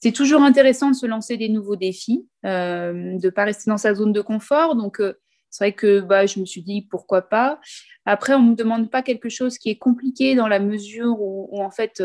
c'est 0.00 0.12
toujours 0.12 0.42
intéressant 0.42 0.90
de 0.90 0.96
se 0.96 1.06
lancer 1.06 1.36
des 1.36 1.48
nouveaux 1.48 1.76
défis, 1.76 2.28
de 2.44 3.18
ne 3.20 3.30
pas 3.30 3.44
rester 3.44 3.68
dans 3.68 3.78
sa 3.78 3.94
zone 3.94 4.12
de 4.12 4.20
confort. 4.20 4.76
Donc, 4.76 5.02
c'est 5.50 5.64
vrai 5.64 5.72
que 5.72 6.00
bah, 6.00 6.24
je 6.24 6.38
me 6.38 6.46
suis 6.46 6.62
dit 6.62 6.86
pourquoi 6.88 7.22
pas. 7.22 7.60
Après, 8.06 8.34
on 8.34 8.42
ne 8.42 8.50
me 8.50 8.54
demande 8.54 8.90
pas 8.90 9.02
quelque 9.02 9.28
chose 9.28 9.58
qui 9.58 9.70
est 9.70 9.76
compliqué 9.76 10.36
dans 10.36 10.48
la 10.48 10.60
mesure 10.60 11.20
où 11.20 11.60
en 11.60 11.70
fait, 11.70 12.02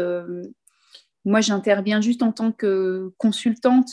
moi, 1.25 1.41
j'interviens 1.41 2.01
juste 2.01 2.23
en 2.23 2.31
tant 2.31 2.51
que 2.51 3.11
consultante 3.17 3.89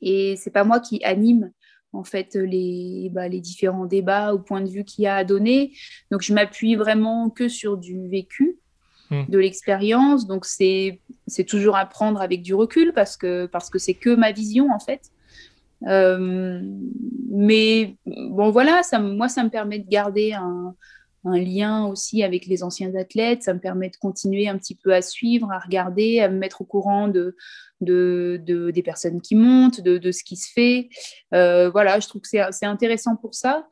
et 0.00 0.36
c'est 0.36 0.50
pas 0.50 0.64
moi 0.64 0.80
qui 0.80 1.02
anime 1.04 1.52
en 1.92 2.04
fait 2.04 2.34
les, 2.34 3.10
bah, 3.12 3.28
les 3.28 3.40
différents 3.40 3.86
débats 3.86 4.34
ou 4.34 4.38
points 4.38 4.60
de 4.60 4.68
vue 4.68 4.84
qu'il 4.84 5.04
y 5.04 5.06
a 5.06 5.16
à 5.16 5.24
donner. 5.24 5.72
Donc, 6.10 6.22
je 6.22 6.34
m'appuie 6.34 6.74
vraiment 6.74 7.30
que 7.30 7.48
sur 7.48 7.78
du 7.78 8.08
vécu, 8.08 8.58
hmm. 9.10 9.24
de 9.28 9.38
l'expérience. 9.38 10.26
Donc, 10.26 10.44
c'est 10.44 11.00
toujours 11.46 11.76
à 11.76 11.86
prendre 11.86 12.20
avec 12.20 12.42
du 12.42 12.54
recul 12.54 12.92
parce 12.92 13.16
que 13.16 13.46
parce 13.46 13.70
que 13.70 13.78
c'est 13.78 13.94
que 13.94 14.14
ma 14.14 14.32
vision 14.32 14.70
en 14.70 14.80
fait. 14.80 15.10
Euh, 15.86 16.60
mais 17.30 17.96
bon, 18.06 18.50
voilà, 18.50 18.82
ça, 18.82 18.98
moi, 18.98 19.28
ça 19.28 19.44
me 19.44 19.50
permet 19.50 19.78
de 19.78 19.88
garder 19.88 20.32
un, 20.32 20.74
un 21.26 21.38
lien 21.38 21.86
aussi 21.86 22.22
avec 22.22 22.46
les 22.46 22.62
anciens 22.62 22.94
athlètes. 22.94 23.42
Ça 23.42 23.54
me 23.54 23.60
permet 23.60 23.90
de 23.90 23.96
continuer 23.96 24.48
un 24.48 24.56
petit 24.56 24.74
peu 24.74 24.94
à 24.94 25.02
suivre, 25.02 25.50
à 25.52 25.58
regarder, 25.58 26.20
à 26.20 26.28
me 26.28 26.38
mettre 26.38 26.62
au 26.62 26.64
courant 26.64 27.08
de, 27.08 27.36
de, 27.80 28.70
des 28.72 28.82
personnes 28.82 29.20
qui 29.20 29.34
montent, 29.34 29.80
de, 29.80 30.12
ce 30.12 30.24
qui 30.24 30.36
se 30.36 30.50
fait. 30.52 30.88
Euh, 31.34 31.70
voilà, 31.70 32.00
je 32.00 32.08
trouve 32.08 32.22
que 32.22 32.28
c'est 32.28 32.66
intéressant 32.66 33.16
pour 33.16 33.34
ça. 33.34 33.66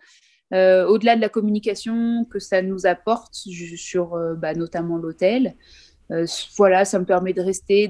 Euh, 0.53 0.87
au-delà 0.87 1.17
de 1.17 1.21
la 1.21 1.29
communication 1.29 2.27
que 2.31 2.39
ça 2.39 2.63
nous 2.63 2.87
apporte 2.87 3.35
sur 3.35 4.15
euh, 4.15 4.35
bah, 4.35 4.55
notamment 4.55 4.99
l'hôtel, 4.99 5.57
euh, 6.11 6.27
voilà, 6.57 6.85
ça 6.85 6.99
me 6.99 7.07
permet 7.07 7.33
de 7.33 7.41
rester, 7.41 7.89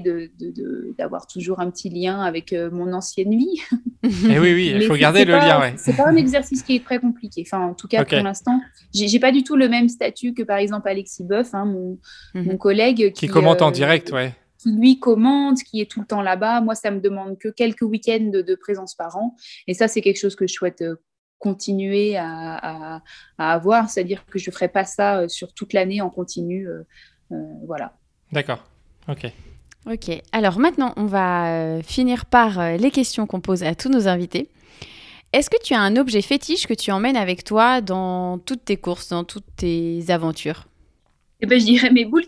d'avoir 0.97 1.25
de, 1.25 1.33
toujours 1.33 1.59
un 1.59 1.69
petit 1.69 1.89
lien 1.89 2.21
avec 2.21 2.53
euh, 2.53 2.71
mon 2.71 2.93
ancienne 2.93 3.31
vie. 3.31 3.61
Et 4.03 4.09
eh 4.31 4.39
oui, 4.39 4.53
oui, 4.53 4.73
il 4.73 4.85
faut 4.85 4.95
garder 4.95 5.25
le 5.25 5.33
lien. 5.33 5.59
Ouais. 5.59 5.73
C'est 5.77 5.97
pas 5.97 6.07
un 6.07 6.15
exercice 6.15 6.63
qui 6.63 6.77
est 6.77 6.85
très 6.85 6.99
compliqué. 6.99 7.43
Enfin, 7.45 7.59
en 7.59 7.73
tout 7.73 7.87
cas, 7.87 8.05
pour 8.05 8.19
l'instant, 8.19 8.61
j'ai 8.93 9.19
pas 9.19 9.31
du 9.31 9.43
tout 9.43 9.57
le 9.57 9.67
même 9.67 9.89
statut 9.89 10.33
que 10.33 10.43
par 10.43 10.57
exemple 10.57 10.87
Alexis 10.87 11.23
Boeuf, 11.23 11.53
hein, 11.53 11.65
mon, 11.65 11.99
mhm. 12.33 12.45
mon, 12.45 12.57
collègue. 12.57 13.11
Qui, 13.11 13.27
commente 13.27 13.61
en 13.61 13.69
euh, 13.69 13.71
direct, 13.71 14.11
ouais. 14.13 14.33
Qui 14.59 14.71
lui 14.71 14.97
commente, 14.97 15.61
qui 15.63 15.81
est 15.81 15.91
tout 15.91 15.99
le 15.99 16.07
temps 16.07 16.21
là-bas. 16.21 16.61
Moi, 16.61 16.75
ça 16.75 16.91
me 16.91 17.01
demande 17.01 17.37
que 17.37 17.49
quelques 17.49 17.81
week-ends 17.81 18.31
de, 18.31 18.55
présence 18.55 18.95
par 18.95 19.17
an. 19.17 19.35
Et 19.67 19.73
ça, 19.73 19.89
c'est 19.89 20.01
quelque 20.01 20.19
chose 20.19 20.37
que 20.37 20.47
je 20.47 20.53
souhaite 20.53 20.83
continuer 21.37 22.15
à, 22.15 23.01
à, 23.37 23.53
avoir. 23.53 23.89
C'est-à-dire 23.89 24.25
que 24.25 24.39
je 24.39 24.49
ne 24.49 24.53
ferai 24.53 24.69
pas 24.69 24.85
ça 24.85 25.27
sur 25.27 25.53
toute 25.53 25.73
l'année 25.73 25.99
en 25.99 26.09
continu. 26.09 26.67
voilà. 27.67 27.93
D'accord. 28.31 28.63
Ok. 29.07 29.31
Ok. 29.85 30.21
Alors 30.31 30.59
maintenant, 30.59 30.93
on 30.97 31.05
va 31.05 31.53
euh, 31.53 31.81
finir 31.81 32.25
par 32.25 32.59
euh, 32.59 32.77
les 32.77 32.91
questions 32.91 33.27
qu'on 33.27 33.41
pose 33.41 33.63
à 33.63 33.75
tous 33.75 33.89
nos 33.89 34.07
invités. 34.07 34.49
Est-ce 35.31 35.49
que 35.49 35.61
tu 35.61 35.73
as 35.73 35.81
un 35.81 35.95
objet 35.95 36.21
fétiche 36.21 36.65
que 36.65 36.73
tu 36.73 36.91
emmènes 36.91 37.17
avec 37.17 37.43
toi 37.43 37.81
dans 37.81 38.39
toutes 38.39 38.65
tes 38.65 38.77
courses, 38.77 39.09
dans 39.09 39.23
toutes 39.23 39.45
tes 39.57 40.05
aventures? 40.09 40.65
Eh 41.41 41.45
ben, 41.45 41.59
je 41.59 41.65
dirais 41.65 41.91
mes 41.91 42.05
boules 42.05 42.25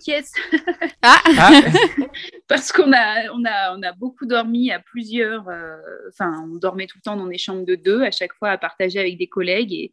ah. 1.02 1.18
ah, 1.38 1.62
Parce 2.48 2.72
qu'on 2.74 2.92
a, 2.92 3.32
on 3.34 3.46
a, 3.46 3.78
on 3.78 3.82
a 3.82 3.94
beaucoup 3.94 4.26
dormi 4.26 4.72
à 4.72 4.80
plusieurs. 4.80 5.48
Euh, 5.48 5.78
enfin, 6.10 6.46
on 6.52 6.58
dormait 6.58 6.88
tout 6.88 6.98
le 6.98 7.04
temps 7.04 7.16
dans 7.16 7.28
des 7.28 7.38
chambres 7.38 7.66
de 7.66 7.76
deux, 7.76 8.04
à 8.04 8.12
chaque 8.12 8.34
fois 8.34 8.50
à 8.50 8.58
partager 8.58 9.00
avec 9.00 9.18
des 9.18 9.28
collègues. 9.28 9.74
Et 9.74 9.92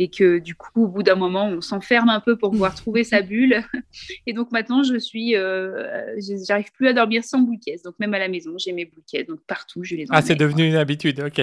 et 0.00 0.08
que 0.08 0.38
du 0.38 0.54
coup, 0.54 0.84
au 0.84 0.88
bout 0.88 1.02
d'un 1.02 1.14
moment, 1.14 1.44
on 1.44 1.60
s'enferme 1.60 2.08
un 2.08 2.20
peu 2.20 2.34
pour 2.34 2.52
pouvoir 2.52 2.74
trouver 2.74 3.04
sa 3.04 3.20
bulle. 3.20 3.62
Et 4.26 4.32
donc 4.32 4.50
maintenant, 4.50 4.82
je 4.82 4.98
suis, 4.98 5.36
euh, 5.36 6.16
j'arrive 6.48 6.72
plus 6.72 6.88
à 6.88 6.94
dormir 6.94 7.22
sans 7.22 7.40
boules 7.40 7.58
Donc 7.84 7.96
même 7.98 8.14
à 8.14 8.18
la 8.18 8.28
maison, 8.28 8.52
j'ai 8.56 8.72
mes 8.72 8.86
boules 8.86 9.26
Donc 9.28 9.40
partout, 9.46 9.84
je 9.84 9.96
les 9.96 10.06
Ah, 10.08 10.22
c'est 10.22 10.36
devenu 10.36 10.66
une 10.66 10.76
habitude, 10.76 11.20
ok. 11.20 11.42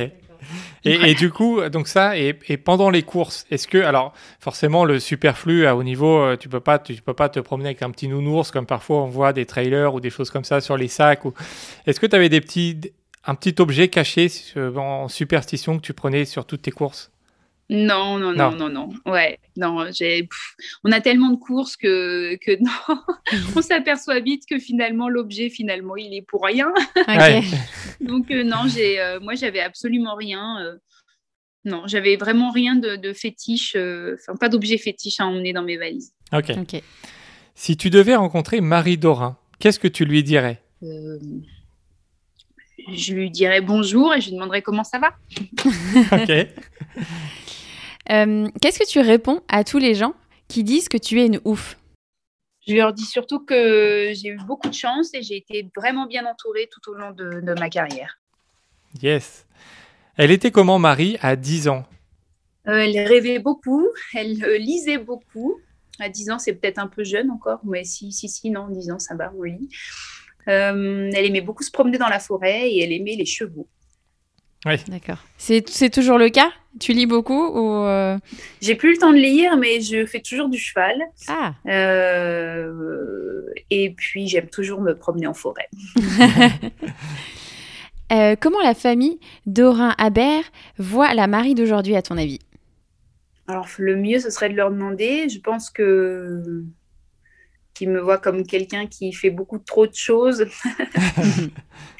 Et, 0.85 1.13
du 1.13 1.29
coup, 1.29 1.61
donc 1.69 1.87
ça, 1.87 2.17
et, 2.17 2.33
pendant 2.33 2.89
les 2.89 3.03
courses, 3.03 3.45
est-ce 3.51 3.67
que, 3.67 3.77
alors 3.77 4.13
forcément, 4.39 4.85
le 4.85 4.99
superflu 4.99 5.67
à 5.67 5.75
haut 5.75 5.83
niveau, 5.83 6.17
euh, 6.17 6.35
tu 6.35 6.49
peux 6.49 6.59
pas, 6.59 6.79
tu 6.79 6.95
peux 6.95 7.13
pas 7.13 7.29
te 7.29 7.39
promener 7.39 7.69
avec 7.69 7.83
un 7.83 7.91
petit 7.91 8.07
nounours 8.07 8.49
comme 8.49 8.65
parfois 8.65 9.03
on 9.03 9.07
voit 9.07 9.33
des 9.33 9.45
trailers 9.45 9.93
ou 9.93 9.99
des 9.99 10.09
choses 10.09 10.31
comme 10.31 10.43
ça 10.43 10.61
sur 10.61 10.77
les 10.77 10.87
sacs. 10.87 11.25
Ou... 11.25 11.33
Est-ce 11.85 11.99
que 11.99 12.07
tu 12.07 12.15
avais 12.15 12.29
des 12.29 12.41
petits, 12.41 12.79
un 13.23 13.35
petit 13.35 13.61
objet 13.61 13.87
caché 13.87 14.29
en 14.55 15.07
superstition 15.09 15.77
que 15.77 15.83
tu 15.83 15.93
prenais 15.93 16.25
sur 16.25 16.45
toutes 16.45 16.63
tes 16.63 16.71
courses? 16.71 17.11
Non, 17.69 18.17
non, 18.17 18.31
non, 18.31 18.51
non, 18.51 18.69
non, 18.69 18.89
Ouais, 19.05 19.39
non, 19.57 19.91
j'ai. 19.91 20.29
On 20.85 20.91
a 20.93 21.01
tellement 21.01 21.31
de 21.31 21.35
courses 21.35 21.75
que, 21.75 22.35
que 22.37 22.57
non, 22.63 23.01
on 23.57 23.61
s'aperçoit 23.61 24.21
vite 24.21 24.43
que 24.49 24.57
finalement 24.57 25.09
l'objet, 25.09 25.49
finalement, 25.49 25.97
il 25.97 26.13
est 26.13 26.21
pour 26.21 26.45
rien. 26.45 26.71
Donc 28.01 28.31
euh, 28.31 28.43
non, 28.43 28.67
j'ai, 28.67 29.01
euh, 29.01 29.19
moi, 29.19 29.35
j'avais 29.35 29.59
absolument 29.59 30.15
rien. 30.15 30.61
Euh, 30.61 30.77
non, 31.65 31.83
j'avais 31.87 32.15
vraiment 32.15 32.51
rien 32.51 32.77
de, 32.77 33.11
fétiche, 33.11 33.75
enfin 33.75 34.37
pas 34.39 34.47
d'objet 34.47 34.77
fétiche 34.77 35.19
à 35.19 35.25
emmener 35.25 35.51
dans 35.51 35.63
mes 35.63 35.75
valises. 35.75 36.13
Ok. 36.31 36.81
Si 37.55 37.75
tu 37.75 37.89
devais 37.89 38.15
rencontrer 38.15 38.61
Marie 38.61 38.97
Dorin, 38.97 39.37
qu'est-ce 39.59 39.79
que 39.79 39.89
tu 39.89 40.05
lui 40.05 40.23
dirais? 40.23 40.61
Je 42.93 43.13
lui 43.13 43.29
dirais 43.29 43.59
bonjour 43.59 44.13
et 44.13 44.21
je 44.21 44.27
lui 44.27 44.35
demanderais 44.35 44.61
comment 44.61 44.85
ça 44.85 44.99
va. 44.99 45.13
ok. 46.23 46.47
Euh, 48.09 48.47
qu'est-ce 48.61 48.79
que 48.79 48.87
tu 48.87 48.99
réponds 48.99 49.41
à 49.47 49.63
tous 49.63 49.79
les 49.79 49.95
gens 49.95 50.13
qui 50.47 50.63
disent 50.63 50.87
que 50.89 50.97
tu 50.97 51.19
es 51.21 51.25
une 51.25 51.41
ouf? 51.43 51.77
Je 52.67 52.75
leur 52.75 52.93
dis 52.93 53.05
surtout 53.05 53.39
que 53.39 54.11
j'ai 54.13 54.29
eu 54.29 54.37
beaucoup 54.45 54.69
de 54.69 54.73
chance 54.73 55.13
et 55.13 55.21
j'ai 55.21 55.37
été 55.37 55.69
vraiment 55.75 56.05
bien 56.05 56.25
entourée 56.25 56.69
tout 56.71 56.91
au 56.91 56.95
long 56.95 57.11
de, 57.11 57.53
ma 57.59 57.69
carrière. 57.69 58.19
Yes. 59.01 59.45
Elle 60.17 60.31
était 60.31 60.51
comment 60.51 60.79
Marie 60.79 61.17
à 61.21 61.35
10 61.35 61.69
ans? 61.69 61.85
Euh, 62.67 62.79
Elle 62.79 63.07
rêvait 63.07 63.39
beaucoup, 63.39 63.87
elle 64.13 64.43
euh, 64.43 64.57
lisait 64.57 64.97
beaucoup. 64.97 65.59
À 65.99 66.09
10 66.09 66.31
ans, 66.31 66.39
c'est 66.39 66.53
peut-être 66.53 66.79
un 66.79 66.87
peu 66.87 67.03
jeune 67.03 67.31
encore, 67.31 67.59
mais 67.63 67.83
si, 67.83 68.11
si, 68.11 68.27
si, 68.27 68.51
non, 68.51 68.67
10 68.67 68.91
ans, 68.91 68.99
ça 68.99 69.15
va, 69.15 69.31
on 69.37 69.43
lit. 69.43 69.69
elle 70.45 71.13
aimait 71.13 71.41
beaucoup 71.41 71.63
se 71.63 71.71
promener 71.71 71.97
dans 71.97 72.09
la 72.09 72.19
forêt 72.19 72.69
et 72.69 72.83
elle 72.83 72.91
aimait 72.91 73.15
les 73.15 73.25
chevaux. 73.25 73.67
Oui. 74.65 74.75
D'accord. 74.87 75.23
C'est 75.37 75.89
toujours 75.89 76.17
le 76.17 76.29
cas? 76.29 76.49
Tu 76.79 76.93
lis 76.93 77.05
beaucoup 77.05 77.47
ou 77.47 77.85
euh? 77.85 78.17
J'ai 78.61 78.75
plus 78.75 78.91
le 78.93 78.97
temps 78.97 79.11
de 79.11 79.17
lire, 79.17 79.57
mais 79.57 79.81
je 79.81 80.05
fais 80.05 80.21
toujours 80.21 80.49
du 80.49 80.57
cheval. 80.57 80.95
Ah. 81.27 81.53
Euh, 81.67 83.43
et 83.69 83.91
puis, 83.91 84.27
j'aime 84.27 84.49
toujours 84.49 84.81
me 84.81 84.93
promener 84.95 85.27
en 85.27 85.33
forêt. 85.33 85.69
Euh, 88.09 88.37
comment 88.39 88.61
la 88.61 88.73
famille 88.73 89.19
d'Orin 89.47 89.93
Habert 89.97 90.45
voit 90.77 91.13
la 91.13 91.27
Marie 91.27 91.55
d'aujourd'hui, 91.55 91.97
à 91.97 92.01
ton 92.01 92.17
avis? 92.17 92.39
Alors, 93.49 93.67
le 93.77 93.97
mieux, 93.97 94.19
ce 94.19 94.29
serait 94.29 94.47
de 94.47 94.55
leur 94.55 94.71
demander. 94.71 95.27
Je 95.27 95.39
pense 95.39 95.69
que 95.69 96.63
qui 97.77 97.85
me 97.85 97.99
voit 97.99 98.17
comme 98.17 98.43
quelqu'un 98.43 98.87
qui 98.87 99.13
fait 99.13 99.29
beaucoup 99.29 99.59
trop 99.59 99.85
de 99.85 99.93
choses 99.93 100.47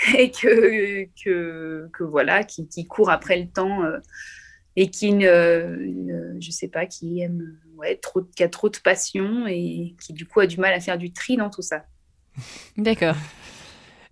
et 0.17 0.31
que, 0.31 1.05
que, 1.23 1.87
que, 1.93 2.03
voilà, 2.03 2.43
qui, 2.43 2.67
qui, 2.67 2.87
court 2.87 3.11
après 3.11 3.39
le 3.39 3.47
temps 3.47 3.83
euh, 3.83 3.99
et 4.75 4.89
qui 4.89 5.13
ne, 5.13 6.35
je 6.39 6.51
sais 6.51 6.67
pas, 6.67 6.87
qui 6.87 7.21
aime, 7.21 7.57
ouais, 7.77 7.95
trop, 7.95 8.21
qui 8.21 8.41
a 8.41 8.49
trop 8.49 8.69
de 8.69 8.77
passion 8.77 9.45
et 9.45 9.95
qui 10.01 10.13
du 10.13 10.25
coup 10.25 10.39
a 10.39 10.47
du 10.47 10.59
mal 10.59 10.73
à 10.73 10.79
faire 10.79 10.97
du 10.97 11.13
tri 11.13 11.37
dans 11.37 11.51
tout 11.51 11.61
ça. 11.61 11.85
D'accord. 12.75 13.15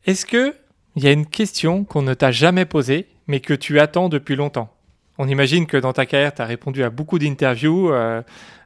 Est-ce 0.05 0.26
que 0.26 0.53
il 0.95 1.03
y 1.03 1.07
a 1.07 1.11
une 1.11 1.26
question 1.26 1.84
qu'on 1.84 2.03
ne 2.03 2.13
t'a 2.13 2.32
jamais 2.32 2.66
posée, 2.66 3.07
mais 3.28 3.39
que 3.39 3.53
tu 3.53 3.80
attends 3.80 4.07
depuis 4.07 4.36
longtemps? 4.36 4.72
On 5.18 5.28
imagine 5.28 5.66
que 5.66 5.78
dans 5.78 5.93
ta 5.93 6.05
carrière, 6.05 6.34
tu 6.34 6.41
as 6.41 6.45
répondu 6.45 6.84
à 6.84 6.89
beaucoup 6.89 7.20
d'interviews. 7.20 7.91
Euh, 7.91 8.22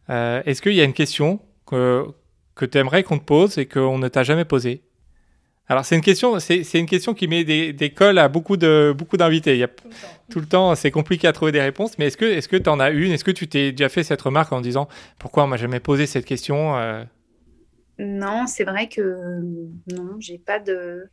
euh, 0.10 0.42
est-ce 0.46 0.62
qu'il 0.62 0.74
y 0.74 0.82
a 0.82 0.84
une 0.84 0.94
question 0.94 1.40
que, 1.66 2.06
que 2.60 2.66
tu 2.66 2.78
aimerais 2.78 3.04
qu'on 3.04 3.18
te 3.18 3.24
pose 3.24 3.58
et 3.58 3.66
qu'on 3.66 3.98
ne 3.98 4.10
t'a 4.10 4.24
jamais 4.24 4.44
posé 4.44 4.82
Alors, 5.70 5.86
c'est 5.86 5.96
une 5.96 6.02
question, 6.02 6.38
c'est, 6.40 6.64
une 6.74 6.88
question 6.88 7.14
qui 7.14 7.28
met 7.28 7.46
des, 7.46 7.72
des, 7.72 7.92
cols 7.92 8.18
à 8.18 8.28
beaucoup, 8.28 8.58
de, 8.58 8.94
beaucoup 8.96 9.16
d'invités. 9.16 9.54
Il 9.54 9.60
y 9.60 9.64
a, 9.64 9.70
tout 10.30 10.42
le 10.42 10.46
temps, 10.46 10.76
c'est 10.76 10.92
compliqué 10.92 11.28
à 11.28 11.32
trouver 11.32 11.54
des 11.54 11.62
réponses. 11.62 11.98
Mais 11.98 12.08
est-ce 12.08 12.18
que 12.18 12.26
est-ce 12.26 12.50
que 12.50 12.58
tu 12.58 12.70
en 12.70 12.82
as 12.82 12.90
une? 12.90 13.14
Est-ce 13.14 13.24
que 13.24 13.32
tu 13.32 13.48
t'es 13.48 13.72
déjà 13.72 13.88
fait 13.88 14.04
cette 14.04 14.22
remarque 14.22 14.52
en 14.52 14.60
disant 14.60 14.90
pourquoi 15.20 15.46
on 15.46 15.48
m'a 15.48 15.58
jamais 15.58 15.80
posé 15.80 16.06
cette 16.06 16.26
question 16.26 16.76
euh? 16.78 17.04
Non, 17.98 18.46
c'est 18.46 18.66
vrai 18.66 18.90
que 18.90 19.32
non, 19.94 20.18
j'ai 20.20 20.38
pas 20.38 20.60
de 20.60 21.10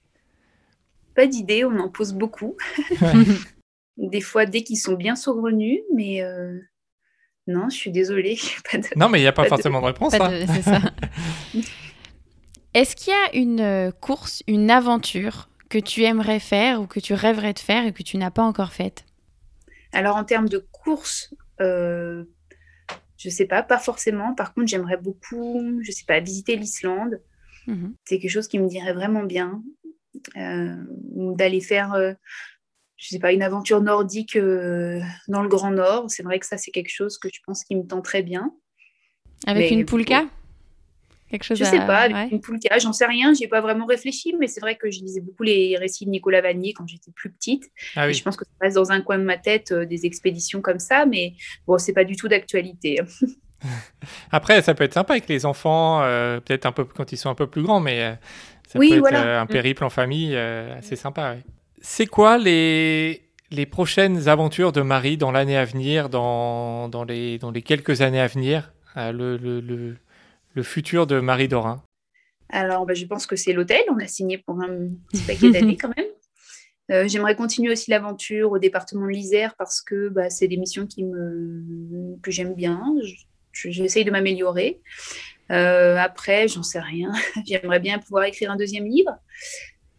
pas 1.14 1.28
d'idée. 1.28 1.64
On 1.64 1.78
en 1.78 1.88
pose 1.88 2.12
beaucoup. 2.12 2.56
des 3.96 4.20
fois, 4.20 4.46
dès 4.46 4.62
qu'ils 4.62 4.78
sont 4.78 4.94
bien 4.94 5.14
saugrenus, 5.14 5.80
mais 5.94 6.22
euh, 6.22 6.58
non, 7.46 7.68
je 7.70 7.76
suis 7.76 7.90
désolée. 7.90 8.38
non, 8.96 9.08
mais 9.08 9.18
il 9.18 9.22
n'y 9.22 9.28
a 9.28 9.32
pas, 9.32 9.44
forcément 9.44 9.80
de, 9.80 9.86
réponse. 9.86 10.14
Hein. 10.14 10.46
C'est 10.46 10.62
ça. 10.62 10.80
Est-ce 12.74 12.96
qu'il 12.96 13.12
y 13.12 13.16
a 13.16 13.40
une 13.40 13.60
euh, 13.60 13.90
course, 13.90 14.42
une 14.46 14.70
aventure 14.70 15.48
que 15.68 15.78
tu 15.78 16.04
aimerais 16.04 16.40
faire 16.40 16.80
ou 16.80 16.86
que 16.86 17.00
tu 17.00 17.14
rêverais 17.14 17.52
de 17.52 17.58
faire 17.58 17.86
et 17.86 17.92
que 17.92 18.02
tu 18.02 18.16
n'as 18.18 18.30
pas 18.30 18.42
encore 18.42 18.72
faite? 18.72 19.04
Alors, 19.92 20.16
en 20.16 20.24
termes 20.24 20.48
de 20.48 20.58
course, 20.58 21.34
euh, 21.60 22.24
je 23.16 23.28
ne 23.28 23.32
sais 23.32 23.46
pas, 23.46 23.62
pas 23.62 23.78
forcément. 23.78 24.34
Par 24.34 24.52
contre, 24.52 24.68
j'aimerais 24.68 24.98
beaucoup, 24.98 25.80
je 25.82 25.90
sais 25.90 26.04
pas, 26.06 26.20
visiter 26.20 26.56
l'Islande. 26.56 27.20
Mhm. 27.66 27.94
C'est 28.04 28.18
quelque 28.18 28.30
chose 28.30 28.48
qui 28.48 28.58
me 28.58 28.68
dirait 28.68 28.92
vraiment 28.92 29.22
bien. 29.22 29.62
Euh, 30.36 30.76
d'aller 31.34 31.60
faire 31.60 31.92
euh, 31.92 32.14
je 32.96 33.08
sais 33.08 33.18
pas, 33.18 33.32
une 33.32 33.42
aventure 33.42 33.80
nordique 33.82 34.36
euh, 34.36 35.00
dans 35.28 35.42
le 35.42 35.48
Grand 35.48 35.70
Nord. 35.70 36.06
C'est 36.08 36.22
vrai 36.22 36.38
que 36.38 36.46
ça, 36.46 36.56
c'est 36.56 36.70
quelque 36.70 36.90
chose 36.90 37.18
que 37.18 37.28
je 37.32 37.40
pense 37.46 37.64
qui 37.64 37.76
me 37.76 37.86
tente 37.86 38.04
très 38.04 38.22
bien. 38.22 38.52
Avec 39.46 39.70
une 39.70 39.84
poulka? 39.84 40.24
Quelque 41.30 41.42
chose 41.42 41.58
Je 41.58 41.64
sais 41.64 41.78
pas, 41.78 42.02
avec 42.02 42.32
une 42.32 42.40
poulka, 42.40 42.78
j'en 42.78 42.92
sais 42.92 43.04
rien, 43.04 43.34
j'ai 43.34 43.48
pas 43.48 43.60
vraiment 43.60 43.84
réfléchi, 43.84 44.34
mais 44.38 44.46
c'est 44.46 44.60
vrai 44.60 44.76
que 44.76 44.90
je 44.90 45.00
lisais 45.00 45.20
beaucoup 45.20 45.42
les 45.42 45.76
récits 45.76 46.06
de 46.06 46.10
Nicolas 46.10 46.40
Vanier 46.40 46.72
quand 46.72 46.86
j'étais 46.86 47.10
plus 47.10 47.30
petite. 47.30 47.64
Ah 47.96 48.10
je 48.10 48.22
pense 48.22 48.36
que 48.36 48.44
ça 48.44 48.50
reste 48.60 48.76
dans 48.76 48.92
un 48.92 49.00
coin 49.00 49.18
de 49.18 49.24
ma 49.24 49.36
tête 49.36 49.72
euh, 49.72 49.84
des 49.84 50.06
expéditions 50.06 50.62
comme 50.62 50.78
ça, 50.78 51.04
mais 51.04 51.34
bon, 51.66 51.78
c'est 51.78 51.92
pas 51.92 52.04
du 52.04 52.14
tout 52.14 52.28
d'actualité. 52.28 53.00
Après, 54.30 54.62
ça 54.62 54.74
peut 54.74 54.84
être 54.84 54.94
sympa 54.94 55.14
avec 55.14 55.28
les 55.28 55.44
enfants, 55.44 56.00
euh, 56.02 56.38
peut-être 56.38 56.64
un 56.64 56.72
peu 56.72 56.84
quand 56.84 57.10
ils 57.10 57.16
sont 57.16 57.28
un 57.28 57.34
peu 57.34 57.48
plus 57.48 57.62
grands, 57.62 57.80
mais 57.80 58.16
ça 58.68 58.78
peut 58.78 58.84
être 58.84 59.12
un 59.12 59.46
périple 59.46 59.82
en 59.82 59.90
famille 59.90 60.36
assez 60.36 60.94
sympa. 60.94 61.36
C'est 61.88 62.06
quoi 62.06 62.36
les, 62.36 63.22
les 63.52 63.64
prochaines 63.64 64.26
aventures 64.26 64.72
de 64.72 64.82
Marie 64.82 65.16
dans 65.16 65.30
l'année 65.30 65.56
à 65.56 65.64
venir, 65.64 66.08
dans, 66.08 66.88
dans, 66.88 67.04
les, 67.04 67.38
dans 67.38 67.52
les 67.52 67.62
quelques 67.62 68.02
années 68.02 68.20
à 68.20 68.26
venir 68.26 68.72
le, 68.96 69.36
le, 69.36 69.96
le, 70.52 70.62
futur 70.64 71.06
de 71.06 71.20
Marie 71.20 71.46
Dorin? 71.46 71.84
Alors, 72.50 72.86
bah, 72.86 72.94
je 72.94 73.06
pense 73.06 73.24
que 73.24 73.36
c'est 73.36 73.52
l'hôtel. 73.52 73.82
On 73.88 73.98
a 73.98 74.08
signé 74.08 74.36
pour 74.36 74.60
un 74.60 74.88
petit 75.12 75.22
paquet 75.22 75.50
d'années 75.52 75.76
quand 75.80 75.92
même. 75.96 76.06
Euh, 76.90 77.06
j'aimerais 77.06 77.36
continuer 77.36 77.70
aussi 77.70 77.88
l'aventure 77.92 78.50
au 78.50 78.58
département 78.58 79.06
de 79.06 79.12
l'Isère 79.12 79.54
parce 79.56 79.80
que 79.80 80.08
bah, 80.08 80.28
c'est 80.28 80.48
des 80.48 80.56
missions 80.56 80.88
qui 80.88 81.04
me... 81.04 82.16
que 82.20 82.32
j'aime 82.32 82.54
bien. 82.54 82.82
J'essaye 83.52 84.04
de 84.04 84.10
m'améliorer. 84.10 84.80
Euh, 85.52 85.96
après, 85.96 86.48
j'en 86.48 86.64
sais 86.64 86.80
rien. 86.80 87.12
J'aimerais 87.46 87.80
bien 87.80 88.00
pouvoir 88.00 88.24
écrire 88.24 88.50
un 88.50 88.56
deuxième 88.56 88.86
livre, 88.86 89.12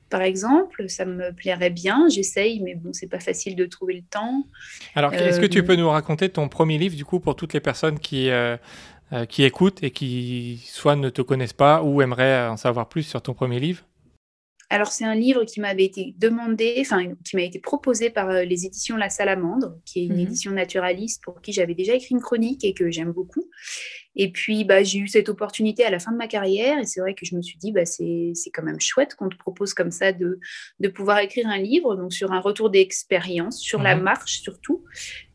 par 0.10 0.22
exemple. 0.22 0.90
Ça 0.90 1.06
me 1.06 1.32
plairait 1.32 1.70
bien. 1.70 2.08
J'essaye, 2.10 2.60
mais 2.62 2.76
bon, 2.76 2.92
c'est 2.94 3.08
pas 3.08 3.20
facile 3.20 3.56
de 3.56 3.66
trouver 3.66 3.96
le 3.96 4.04
temps. 4.04 4.46
Alors, 4.96 5.14
est-ce 5.14 5.40
que 5.40 5.46
tu 5.46 5.60
euh, 5.60 5.64
peux 5.64 5.76
nous 5.76 5.90
raconter 5.90 6.30
ton 6.30 6.48
premier 6.50 6.78
livre, 6.78 6.96
du 6.96 7.06
coup, 7.06 7.20
pour 7.20 7.36
toutes 7.36 7.54
les 7.54 7.60
personnes 7.60 8.00
qui, 8.00 8.30
qui 9.30 9.44
écoutent 9.44 9.84
et 9.84 9.92
qui 9.92 10.64
soit 10.66 10.96
ne 10.96 11.10
te 11.10 11.22
connaissent 11.22 11.54
pas 11.54 11.84
ou 11.84 12.02
aimeraient 12.02 12.48
en 12.48 12.58
savoir 12.58 12.90
plus 12.90 13.04
sur 13.04 13.22
ton 13.22 13.34
premier 13.34 13.60
livre? 13.60 13.84
Alors, 14.70 14.92
c'est 14.92 15.06
un 15.06 15.16
livre 15.16 15.46
qui 15.46 15.62
m'avait 15.62 15.86
été 15.86 16.14
demandé, 16.18 16.76
enfin, 16.82 17.14
qui 17.24 17.38
m'a 17.38 17.44
été 17.44 17.58
proposé 17.58 18.10
par 18.10 18.30
euh, 18.30 18.44
les 18.44 18.66
éditions 18.66 18.98
La 18.98 19.10
Salamandre, 19.10 19.78
qui 19.86 20.02
est 20.02 20.06
une 20.08 20.16
mhm. 20.16 20.20
édition 20.20 20.52
naturaliste 20.52 21.24
pour 21.24 21.42
qui 21.42 21.54
j'avais 21.54 21.74
déjà 21.74 21.94
écrit 21.94 22.16
une 22.16 22.22
chronique 22.22 22.66
et 22.66 22.74
que 22.74 22.92
j'aime 22.92 23.14
beaucoup. 23.14 23.50
Et 24.18 24.30
puis, 24.30 24.66
bah, 24.66 24.84
j'ai 24.84 25.00
eu 25.00 25.08
cette 25.08 25.30
opportunité 25.30 25.86
à 25.86 25.90
la 25.90 26.00
fin 26.00 26.12
de 26.12 26.18
ma 26.18 26.28
carrière 26.28 26.80
et 26.80 26.86
c'est 26.86 27.00
vrai 27.00 27.14
que 27.14 27.26
je 27.26 27.36
me 27.36 27.42
suis 27.42 27.58
dit, 27.58 27.72
bah, 27.72 27.86
c'est 27.86 28.34
quand 28.54 28.64
même 28.64 28.82
chouette 28.82 29.16
qu'on 29.16 29.30
te 29.30 29.38
propose 29.38 29.74
comme 29.74 29.92
ça 29.92 30.12
de, 30.12 30.40
de 30.80 30.88
pouvoir 30.90 31.20
écrire 31.20 31.48
un 31.48 31.60
livre, 31.60 31.96
donc 31.96 32.12
sur 32.12 32.34
un 32.34 32.40
retour 32.42 32.70
d'expérience, 32.70 33.60
sur 33.60 33.82
la 33.82 33.96
marche 33.96 34.42
surtout. 34.42 34.84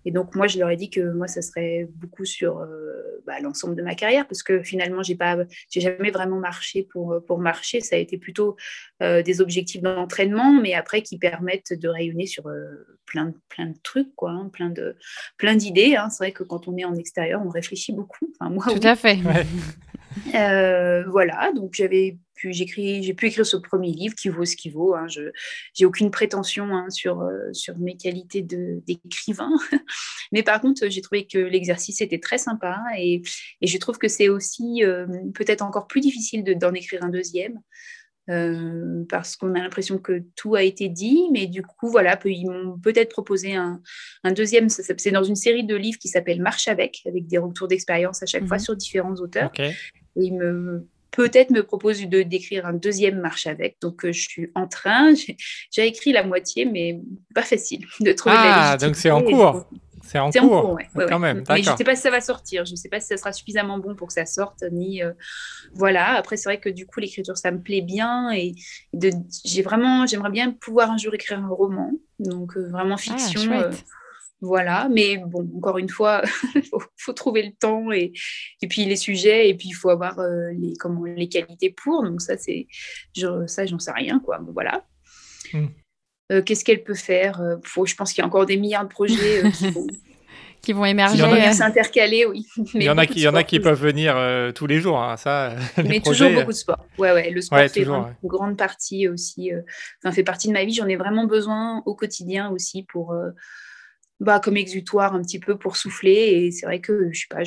Et 0.05 0.11
donc, 0.11 0.35
moi, 0.35 0.47
je 0.47 0.59
leur 0.59 0.71
ai 0.71 0.77
dit 0.77 0.91
que 0.91 1.01
moi, 1.13 1.29
ça 1.29 1.43
serait 1.43 1.89
beaucoup 1.95 2.25
sur 2.25 2.59
euh, 2.59 3.23
bah, 3.27 3.41
l'ensemble 3.41 3.77
de 3.77 3.83
ma 3.83 3.95
carrière, 3.95 4.27
parce 4.27 4.43
que 4.43 4.63
finalement, 4.63 5.03
j'ai 5.03 5.15
pas, 5.15 5.39
j'ai 5.71 5.81
jamais 5.81 6.11
vraiment 6.11 6.39
marché 6.39 6.83
pour, 6.91 7.17
pour 7.27 7.39
marcher. 7.39 7.81
Ça 7.81 7.97
a 7.97 7.99
été 7.99 8.19
plutôt 8.19 8.57
euh, 9.03 9.23
des 9.23 9.41
objectifs 9.41 9.83
d'entraînement, 9.83 10.61
mais 10.61 10.75
après 10.75 11.03
qui 11.03 11.19
permettent 11.19 11.73
de 11.73 11.89
rayonner 11.89 12.27
sur 12.27 12.47
euh, 12.49 12.99
plein, 13.07 13.27
de, 13.27 13.35
plein 13.49 13.67
de 13.67 13.79
trucs, 13.83 14.15
quoi, 14.17 14.31
hein, 14.31 14.51
plein, 14.53 14.71
de, 14.71 14.97
plein 15.37 15.55
d'idées. 15.55 15.97
Hein. 15.97 16.11
C'est 16.11 16.25
vrai 16.25 16.33
que 16.33 16.43
quand 16.43 16.69
on 16.69 16.77
est 16.77 16.85
en 16.85 16.95
extérieur, 16.95 17.43
on 17.45 17.49
réfléchit 17.49 17.93
beaucoup. 17.93 18.33
Enfin, 18.39 18.51
moi, 18.51 18.65
Tout 18.69 18.87
à 18.87 18.97
fait. 18.97 19.19
voilà, 21.07 21.53
donc 21.55 21.75
j'avais 21.75 22.19
j'écris, 22.45 23.03
j'ai 23.03 23.15
pu 23.15 23.27
écrire 23.27 23.47
ce 23.47 23.57
premier 23.57 23.93
livre 23.93 24.15
qui 24.15 24.29
vaut 24.29 24.45
ce 24.45 24.57
qu'il 24.57 24.73
vaut. 24.73 24.95
Hein. 24.95 25.07
Je 25.09 25.31
j'ai 25.75 25.85
aucune 25.85 26.11
prétention 26.11 26.75
hein, 26.75 26.91
sur, 26.91 27.21
euh, 27.21 27.53
sur 27.53 27.79
mes 27.79 27.97
qualités 27.97 28.43
d'écrivain, 28.43 29.51
mais 30.33 30.43
par 30.43 30.61
contre, 30.61 30.89
j'ai 30.89 31.01
trouvé 31.01 31.27
que 31.27 31.39
l'exercice 31.39 32.01
était 32.01 32.21
très 32.21 32.39
sympa 32.39 32.79
et, 32.99 33.23
et 33.61 33.67
je 33.67 33.79
trouve 33.79 33.99
que 33.99 34.09
c'est 34.09 34.29
aussi 34.29 34.85
euh, 34.85 35.07
peut-être 35.35 35.63
encore 35.63 35.87
plus 35.87 36.01
difficile 36.01 36.45
d'en 36.59 36.73
écrire 36.75 37.03
un 37.05 37.11
deuxième. 37.11 37.61
Euh, 38.31 39.05
parce 39.09 39.35
qu'on 39.35 39.55
a 39.57 39.59
l'impression 39.59 39.99
que 39.99 40.23
tout 40.37 40.55
a 40.55 40.63
été 40.63 40.89
dit, 40.89 41.29
mais 41.33 41.49
du 41.49 41.63
coup, 41.63 41.89
voilà, 41.89 42.19
ils 42.25 42.49
m'ont 42.49 42.79
peut-être 42.79 43.11
proposé 43.11 43.57
un, 43.57 43.83
un 44.23 44.33
deuxième. 44.33 44.69
C'est 44.69 45.11
dans 45.11 45.25
une 45.25 45.35
série 45.35 45.65
de 45.65 45.75
livres 45.75 45.99
qui 45.99 46.09
s'appelle 46.09 46.41
Marche 46.41 46.69
avec, 46.69 47.03
avec 47.05 47.27
des 47.27 47.39
retours 47.39 47.67
d'expérience 47.67 48.23
à 48.23 48.27
chaque 48.27 48.47
fois 48.47 48.59
mhm. 48.59 48.63
sur 48.63 48.77
différents 48.77 49.15
auteurs. 49.17 49.51
Et 49.59 49.73
ils 50.15 50.35
me 50.35 50.87
peut-être 51.13 51.51
me 51.51 51.63
propose 51.63 52.01
de 52.07 52.23
d'écrire 52.23 52.67
un 52.67 52.73
deuxième 52.73 53.21
marche 53.21 53.47
avec. 53.47 53.77
Donc, 53.81 54.05
euh, 54.05 54.13
je 54.13 54.21
suis 54.21 54.51
en 54.55 54.67
train. 54.67 55.15
J'ai 55.71 55.87
écrit 55.87 56.13
la 56.13 56.25
moitié, 56.25 56.65
mais 56.65 57.01
pas 57.35 57.43
facile 57.43 57.87
de 58.01 58.13
trouver 58.13 58.35
ah, 58.39 58.77
donc 58.77 58.97
c'est 58.97 59.11
en 59.11 59.23
cours. 59.23 59.67
C'est 60.05 60.19
en, 60.19 60.31
cours, 60.31 60.79
quand 61.09 61.19
même. 61.21 61.45
Mais 61.49 61.63
je 61.63 61.71
ne 61.71 61.77
sais 61.77 61.85
pas 61.85 61.95
si 61.95 62.03
ça 62.03 62.11
va 62.11 62.21
sortir. 62.21 62.65
Je 62.65 62.73
ne 62.73 62.77
sais 62.77 62.89
pas 62.89 62.99
si 62.99 63.07
ça 63.07 63.17
sera 63.17 63.33
suffisamment 63.33 63.79
bon 63.79 63.95
pour 63.95 64.09
que 64.09 64.13
ça 64.13 64.27
sorte. 64.27 64.65
Ni 64.73 65.03
euh, 65.03 65.13
voilà. 65.75 66.17
Après, 66.17 66.37
c'est 66.37 66.49
vrai 66.49 66.59
que 66.59 66.69
du 66.69 66.87
coup, 66.87 67.01
l'écriture, 67.01 67.39
ça 67.39 67.51
me 67.51 67.61
plaît 67.61 67.83
bien 67.83 68.31
et 68.33 68.53
j'ai 69.45 69.63
vraiment, 69.63 70.07
j'aimerais 70.07 70.31
bien 70.31 70.51
pouvoir 70.51 70.91
un 70.91 70.99
jour 70.99 71.15
écrire 71.15 71.39
un 71.39 71.49
roman. 71.49 71.93
Donc 72.19 72.57
euh, 72.57 72.69
vraiment 72.69 72.97
ah, 72.97 72.99
fiction. 72.99 73.71
Voilà, 74.45 74.89
mais 74.93 75.19
bon, 75.19 75.49
encore 75.57 75.79
une 75.79 75.89
fois, 75.89 76.21
il 76.57 76.69
faut, 76.99 77.13
trouver 77.13 77.45
le 77.45 77.53
temps 77.53 77.93
et, 77.93 78.13
et, 78.61 78.67
puis 78.67 78.85
les 78.85 78.97
sujets, 78.97 79.49
et 79.49 79.55
puis 79.55 79.69
il 79.69 79.75
faut 79.75 79.89
avoir 79.89 80.19
euh, 80.19 80.51
les, 80.59 80.75
comment, 80.81 81.05
les 81.05 81.29
qualités 81.29 81.71
pour. 81.71 82.03
Donc 82.03 82.21
ça, 82.21 82.37
c'est, 82.37 82.67
ça, 83.47 83.67
j'en 83.67 83.79
sais 83.79 83.93
rien, 83.93 84.19
quoi. 84.19 84.41
voilà. 84.53 84.85
Hmm. 85.53 85.67
Euh, 86.33 86.43
qu'est-ce 86.43 86.65
qu'elle 86.65 86.83
peut 86.83 86.97
faire 86.97 87.41
euh, 87.41 87.57
Je 87.63 87.95
pense 87.95 88.13
qu'il 88.13 88.21
y 88.21 88.25
a 88.25 88.27
encore 88.27 88.45
des 88.45 88.57
milliards 88.57 88.83
de 88.83 88.89
projets 88.89 89.43
qui 89.53 89.71
vont, 89.71 89.87
qui 90.61 90.73
vont 90.73 90.87
émerger. 90.87 91.19
Il 91.19 91.21
y 91.21 91.23
en 91.23 91.33
a 91.35 91.53
s'intercaler, 91.53 92.27
oui. 92.27 92.45
il 92.75 92.83
y 92.83 92.91
en 92.91 92.99
a 92.99 93.07
qui, 93.07 93.21
y 93.21 93.29
en 93.29 93.37
a 93.37 93.45
qui 93.45 93.61
peuvent 93.61 93.81
venir 93.81 94.17
tous 94.55 94.67
les 94.67 94.81
jours, 94.81 95.01
hein, 95.01 95.17
ça. 95.17 95.55
mais 95.77 96.01
toujours 96.01 96.31
beaucoup 96.31 96.51
de 96.51 96.57
sport. 96.57 96.85
Ouais, 96.99 97.13
ouais. 97.13 97.31
Le 97.31 97.41
sport 97.43 97.61
fait 97.69 97.83
une 97.83 98.17
grande 98.25 98.57
partie 98.57 99.07
aussi. 99.07 99.53
Enfin, 100.03 100.13
fait 100.13 100.25
partie 100.25 100.49
de 100.49 100.53
ma 100.53 100.65
vie. 100.65 100.75
J'en 100.75 100.89
ai 100.89 100.97
vraiment 100.97 101.27
besoin 101.27 101.81
au 101.87 101.95
quotidien 101.95 102.51
aussi 102.51 102.83
pour 102.83 103.15
bah, 104.23 104.41
comme 104.41 104.57
exutoire 104.57 105.15
un 105.15 105.23
petit 105.23 105.39
peu 105.41 105.59
pour 105.59 105.77
souffler. 105.77 106.13
Et 106.13 106.51
c'est 106.53 106.65
vrai 106.65 106.81
que, 106.81 107.11
je 107.13 107.21
sais 107.21 107.27
pas, 107.29 107.43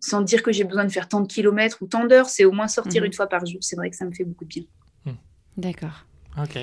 sans 0.00 0.20
dire 0.20 0.42
que 0.42 0.52
j'ai 0.52 0.64
besoin 0.64 0.84
de 0.84 0.92
faire 0.92 1.08
tant 1.08 1.20
de 1.20 1.26
kilomètres 1.26 1.78
ou 1.80 1.86
tant 1.86 2.04
d'heures, 2.04 2.28
c'est 2.28 2.44
au 2.44 2.52
moins 2.52 2.68
sortir 2.68 3.02
mhm. 3.02 3.06
une 3.06 3.12
fois 3.12 3.26
par 3.26 3.46
jour. 3.46 3.58
C'est 3.62 3.76
vrai 3.76 3.90
que 3.90 3.96
ça 3.96 4.04
me 4.04 4.12
fait 4.12 4.24
beaucoup 4.24 4.44
de 4.44 4.48
bien. 4.48 4.64
Hmm. 5.06 5.16
D'accord. 5.56 6.04
Ok. 6.38 6.58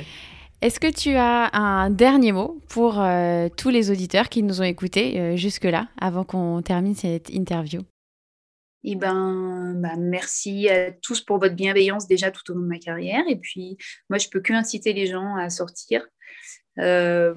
Est-ce 0.61 0.79
que 0.79 0.91
tu 0.91 1.15
as 1.15 1.49
un 1.57 1.89
dernier 1.89 2.31
mot 2.31 2.61
pour 2.69 3.01
euh, 3.01 3.49
tous 3.57 3.69
les 3.69 3.89
auditeurs 3.89 4.29
qui 4.29 4.43
nous 4.43 4.61
ont 4.61 4.65
écoutés 4.65 5.19
euh, 5.19 5.35
jusque-là, 5.35 5.87
avant 5.99 6.23
qu'on 6.23 6.61
termine 6.61 6.93
cette 6.93 7.31
interview? 7.31 7.81
Eh 8.83 8.95
ben, 8.95 9.73
bah, 9.77 9.95
merci 9.97 10.69
à 10.69 10.91
tous 10.91 11.21
pour 11.21 11.39
votre 11.39 11.55
bienveillance 11.55 12.07
déjà 12.07 12.29
tout 12.29 12.51
au 12.51 12.55
long 12.55 12.61
de 12.61 12.67
ma 12.67 12.77
carrière. 12.77 13.23
Et 13.27 13.37
puis, 13.37 13.77
moi, 14.09 14.19
je 14.19 14.27
peux 14.29 14.39
que 14.39 14.53
inciter 14.53 14.93
les 14.93 15.07
gens 15.07 15.35
à 15.35 15.49
sortir. 15.49 16.07
Euh, 16.77 17.33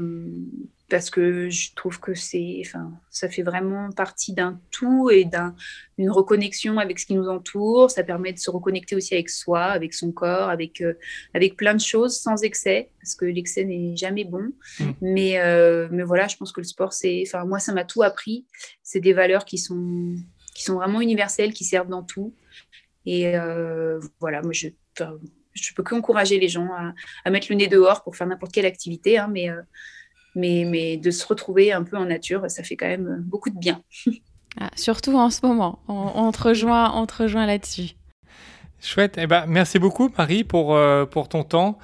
parce 0.94 1.10
que 1.10 1.50
je 1.50 1.74
trouve 1.74 1.98
que 1.98 2.14
c'est, 2.14 2.62
enfin, 2.64 2.92
ça 3.10 3.28
fait 3.28 3.42
vraiment 3.42 3.90
partie 3.90 4.32
d'un 4.32 4.60
tout 4.70 5.10
et 5.10 5.24
d'une 5.24 6.08
reconnexion 6.08 6.78
avec 6.78 7.00
ce 7.00 7.06
qui 7.06 7.14
nous 7.16 7.28
entoure. 7.28 7.90
Ça 7.90 8.04
permet 8.04 8.32
de 8.32 8.38
se 8.38 8.48
reconnecter 8.48 8.94
aussi 8.94 9.12
avec 9.14 9.28
soi, 9.28 9.64
avec 9.64 9.92
son 9.92 10.12
corps, 10.12 10.50
avec, 10.50 10.80
euh, 10.80 10.94
avec 11.34 11.56
plein 11.56 11.74
de 11.74 11.80
choses 11.80 12.16
sans 12.16 12.44
excès, 12.44 12.90
parce 13.00 13.16
que 13.16 13.24
l'excès 13.24 13.64
n'est 13.64 13.96
jamais 13.96 14.22
bon. 14.22 14.52
Mmh. 14.78 14.84
Mais, 15.00 15.40
euh, 15.40 15.88
mais 15.90 16.04
voilà, 16.04 16.28
je 16.28 16.36
pense 16.36 16.52
que 16.52 16.60
le 16.60 16.64
sport, 16.64 16.92
c'est, 16.92 17.24
enfin, 17.26 17.44
moi, 17.44 17.58
ça 17.58 17.72
m'a 17.72 17.84
tout 17.84 18.04
appris. 18.04 18.46
C'est 18.84 19.00
des 19.00 19.14
valeurs 19.14 19.46
qui 19.46 19.58
sont, 19.58 20.14
qui 20.54 20.62
sont 20.62 20.76
vraiment 20.76 21.00
universelles, 21.00 21.54
qui 21.54 21.64
servent 21.64 21.88
dans 21.88 22.04
tout. 22.04 22.36
Et 23.04 23.36
euh, 23.36 23.98
voilà, 24.20 24.42
moi, 24.42 24.52
je, 24.52 24.68
je 25.54 25.74
peux 25.74 25.82
qu'encourager 25.82 26.38
les 26.38 26.48
gens 26.48 26.72
à, 26.72 26.94
à, 27.24 27.30
mettre 27.30 27.48
le 27.50 27.56
nez 27.56 27.66
dehors 27.66 28.04
pour 28.04 28.14
faire 28.14 28.28
n'importe 28.28 28.52
quelle 28.52 28.64
activité, 28.64 29.18
hein, 29.18 29.28
mais 29.28 29.50
mais, 30.34 30.64
mais 30.66 30.96
de 30.96 31.10
se 31.10 31.26
retrouver 31.26 31.72
un 31.72 31.82
peu 31.82 31.96
en 31.96 32.06
nature, 32.06 32.42
ça 32.48 32.62
fait 32.62 32.76
quand 32.76 32.88
même 32.88 33.22
beaucoup 33.26 33.50
de 33.50 33.58
bien. 33.58 33.80
Ah, 34.60 34.70
surtout 34.76 35.16
en 35.16 35.30
ce 35.30 35.44
moment, 35.44 35.80
on, 35.88 36.30
te 36.30 36.40
rejoint, 36.40 36.92
on 36.94 37.06
te 37.06 37.24
rejoint 37.24 37.44
là-dessus. 37.44 37.96
Chouette. 38.80 39.16
Eh 39.18 39.26
ben, 39.26 39.46
merci 39.48 39.78
beaucoup, 39.78 40.10
Marie, 40.16 40.44
pour, 40.44 40.76
euh, 40.76 41.06
pour 41.06 41.28
ton 41.28 41.42
temps. 41.42 41.78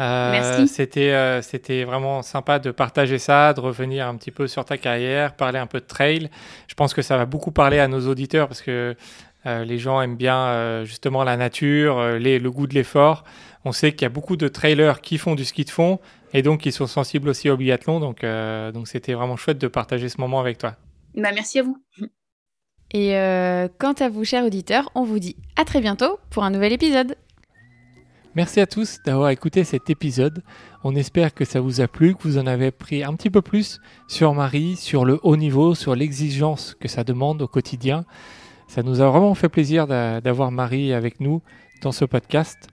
Euh, 0.00 0.30
merci. 0.30 0.68
C'était, 0.68 1.12
euh, 1.12 1.42
c'était 1.42 1.84
vraiment 1.84 2.22
sympa 2.22 2.58
de 2.58 2.70
partager 2.70 3.18
ça, 3.18 3.52
de 3.52 3.60
revenir 3.60 4.08
un 4.08 4.16
petit 4.16 4.30
peu 4.30 4.46
sur 4.46 4.64
ta 4.64 4.78
carrière, 4.78 5.34
parler 5.34 5.58
un 5.58 5.66
peu 5.66 5.80
de 5.80 5.84
trail. 5.84 6.30
Je 6.66 6.74
pense 6.74 6.94
que 6.94 7.02
ça 7.02 7.18
va 7.18 7.26
beaucoup 7.26 7.50
parler 7.50 7.78
à 7.78 7.88
nos 7.88 8.08
auditeurs 8.08 8.48
parce 8.48 8.62
que 8.62 8.96
les 9.44 9.76
gens 9.76 10.00
aiment 10.00 10.16
bien 10.16 10.84
justement 10.84 11.22
la 11.22 11.36
nature, 11.36 12.02
les, 12.18 12.38
le 12.38 12.50
goût 12.50 12.66
de 12.66 12.72
l'effort. 12.72 13.24
On 13.64 13.72
sait 13.72 13.92
qu'il 13.92 14.02
y 14.02 14.06
a 14.06 14.10
beaucoup 14.10 14.36
de 14.36 14.48
trailers 14.48 15.00
qui 15.00 15.18
font 15.18 15.34
du 15.34 15.44
ski 15.44 15.64
de 15.64 15.70
fond, 15.70 15.98
et 16.32 16.42
donc 16.42 16.66
ils 16.66 16.72
sont 16.72 16.86
sensibles 16.86 17.28
aussi 17.28 17.48
au 17.48 17.56
biathlon. 17.56 18.00
Donc, 18.00 18.22
euh, 18.22 18.72
donc 18.72 18.88
c'était 18.88 19.14
vraiment 19.14 19.36
chouette 19.36 19.58
de 19.58 19.68
partager 19.68 20.08
ce 20.08 20.20
moment 20.20 20.40
avec 20.40 20.58
toi. 20.58 20.76
Bah, 21.14 21.30
merci 21.34 21.58
à 21.58 21.62
vous. 21.62 21.78
Et 22.92 23.16
euh, 23.16 23.66
quant 23.78 23.94
à 23.94 24.08
vous, 24.08 24.24
chers 24.24 24.44
auditeurs, 24.44 24.90
on 24.94 25.02
vous 25.02 25.18
dit 25.18 25.36
à 25.56 25.64
très 25.64 25.80
bientôt 25.80 26.20
pour 26.30 26.44
un 26.44 26.50
nouvel 26.50 26.72
épisode. 26.72 27.16
Merci 28.36 28.60
à 28.60 28.66
tous 28.66 28.98
d'avoir 29.04 29.30
écouté 29.30 29.64
cet 29.64 29.90
épisode. 29.90 30.42
On 30.84 30.94
espère 30.94 31.34
que 31.34 31.44
ça 31.44 31.60
vous 31.60 31.80
a 31.80 31.88
plu, 31.88 32.14
que 32.14 32.22
vous 32.22 32.38
en 32.38 32.46
avez 32.46 32.70
pris 32.70 33.02
un 33.02 33.14
petit 33.14 33.30
peu 33.30 33.42
plus 33.42 33.80
sur 34.08 34.34
Marie, 34.34 34.76
sur 34.76 35.04
le 35.04 35.18
haut 35.22 35.36
niveau, 35.36 35.74
sur 35.74 35.94
l'exigence 35.94 36.76
que 36.78 36.88
ça 36.88 37.04
demande 37.04 37.42
au 37.42 37.48
quotidien. 37.48 38.04
Ça 38.68 38.82
nous 38.82 39.00
a 39.00 39.08
vraiment 39.08 39.34
fait 39.34 39.48
plaisir 39.48 39.86
d'avoir 39.86 40.50
Marie 40.50 40.92
avec 40.92 41.20
nous 41.20 41.42
dans 41.82 41.92
ce 41.92 42.04
podcast. 42.04 42.68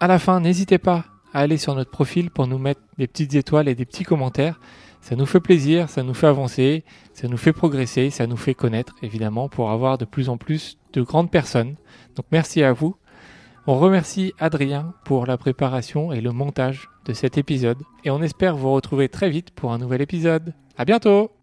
À 0.00 0.06
la 0.06 0.18
fin, 0.18 0.40
n'hésitez 0.40 0.78
pas 0.78 1.04
à 1.32 1.40
aller 1.40 1.58
sur 1.58 1.74
notre 1.74 1.90
profil 1.90 2.30
pour 2.30 2.46
nous 2.46 2.58
mettre 2.58 2.80
des 2.98 3.06
petites 3.06 3.34
étoiles 3.34 3.68
et 3.68 3.74
des 3.74 3.84
petits 3.84 4.04
commentaires. 4.04 4.60
Ça 5.00 5.16
nous 5.16 5.26
fait 5.26 5.40
plaisir, 5.40 5.88
ça 5.88 6.02
nous 6.02 6.14
fait 6.14 6.26
avancer, 6.26 6.84
ça 7.14 7.28
nous 7.28 7.36
fait 7.36 7.52
progresser, 7.52 8.10
ça 8.10 8.26
nous 8.26 8.36
fait 8.36 8.54
connaître 8.54 8.94
évidemment 9.02 9.48
pour 9.48 9.70
avoir 9.70 9.98
de 9.98 10.04
plus 10.04 10.28
en 10.28 10.36
plus 10.36 10.78
de 10.92 11.02
grandes 11.02 11.30
personnes. 11.30 11.76
Donc 12.16 12.26
merci 12.30 12.62
à 12.62 12.72
vous. 12.72 12.96
On 13.66 13.78
remercie 13.78 14.32
Adrien 14.38 14.94
pour 15.04 15.26
la 15.26 15.36
préparation 15.36 16.12
et 16.12 16.20
le 16.20 16.32
montage 16.32 16.88
de 17.04 17.12
cet 17.12 17.36
épisode 17.36 17.78
et 18.04 18.10
on 18.10 18.22
espère 18.22 18.56
vous 18.56 18.72
retrouver 18.72 19.08
très 19.08 19.30
vite 19.30 19.50
pour 19.50 19.72
un 19.72 19.78
nouvel 19.78 20.00
épisode. 20.00 20.54
À 20.76 20.84
bientôt! 20.84 21.37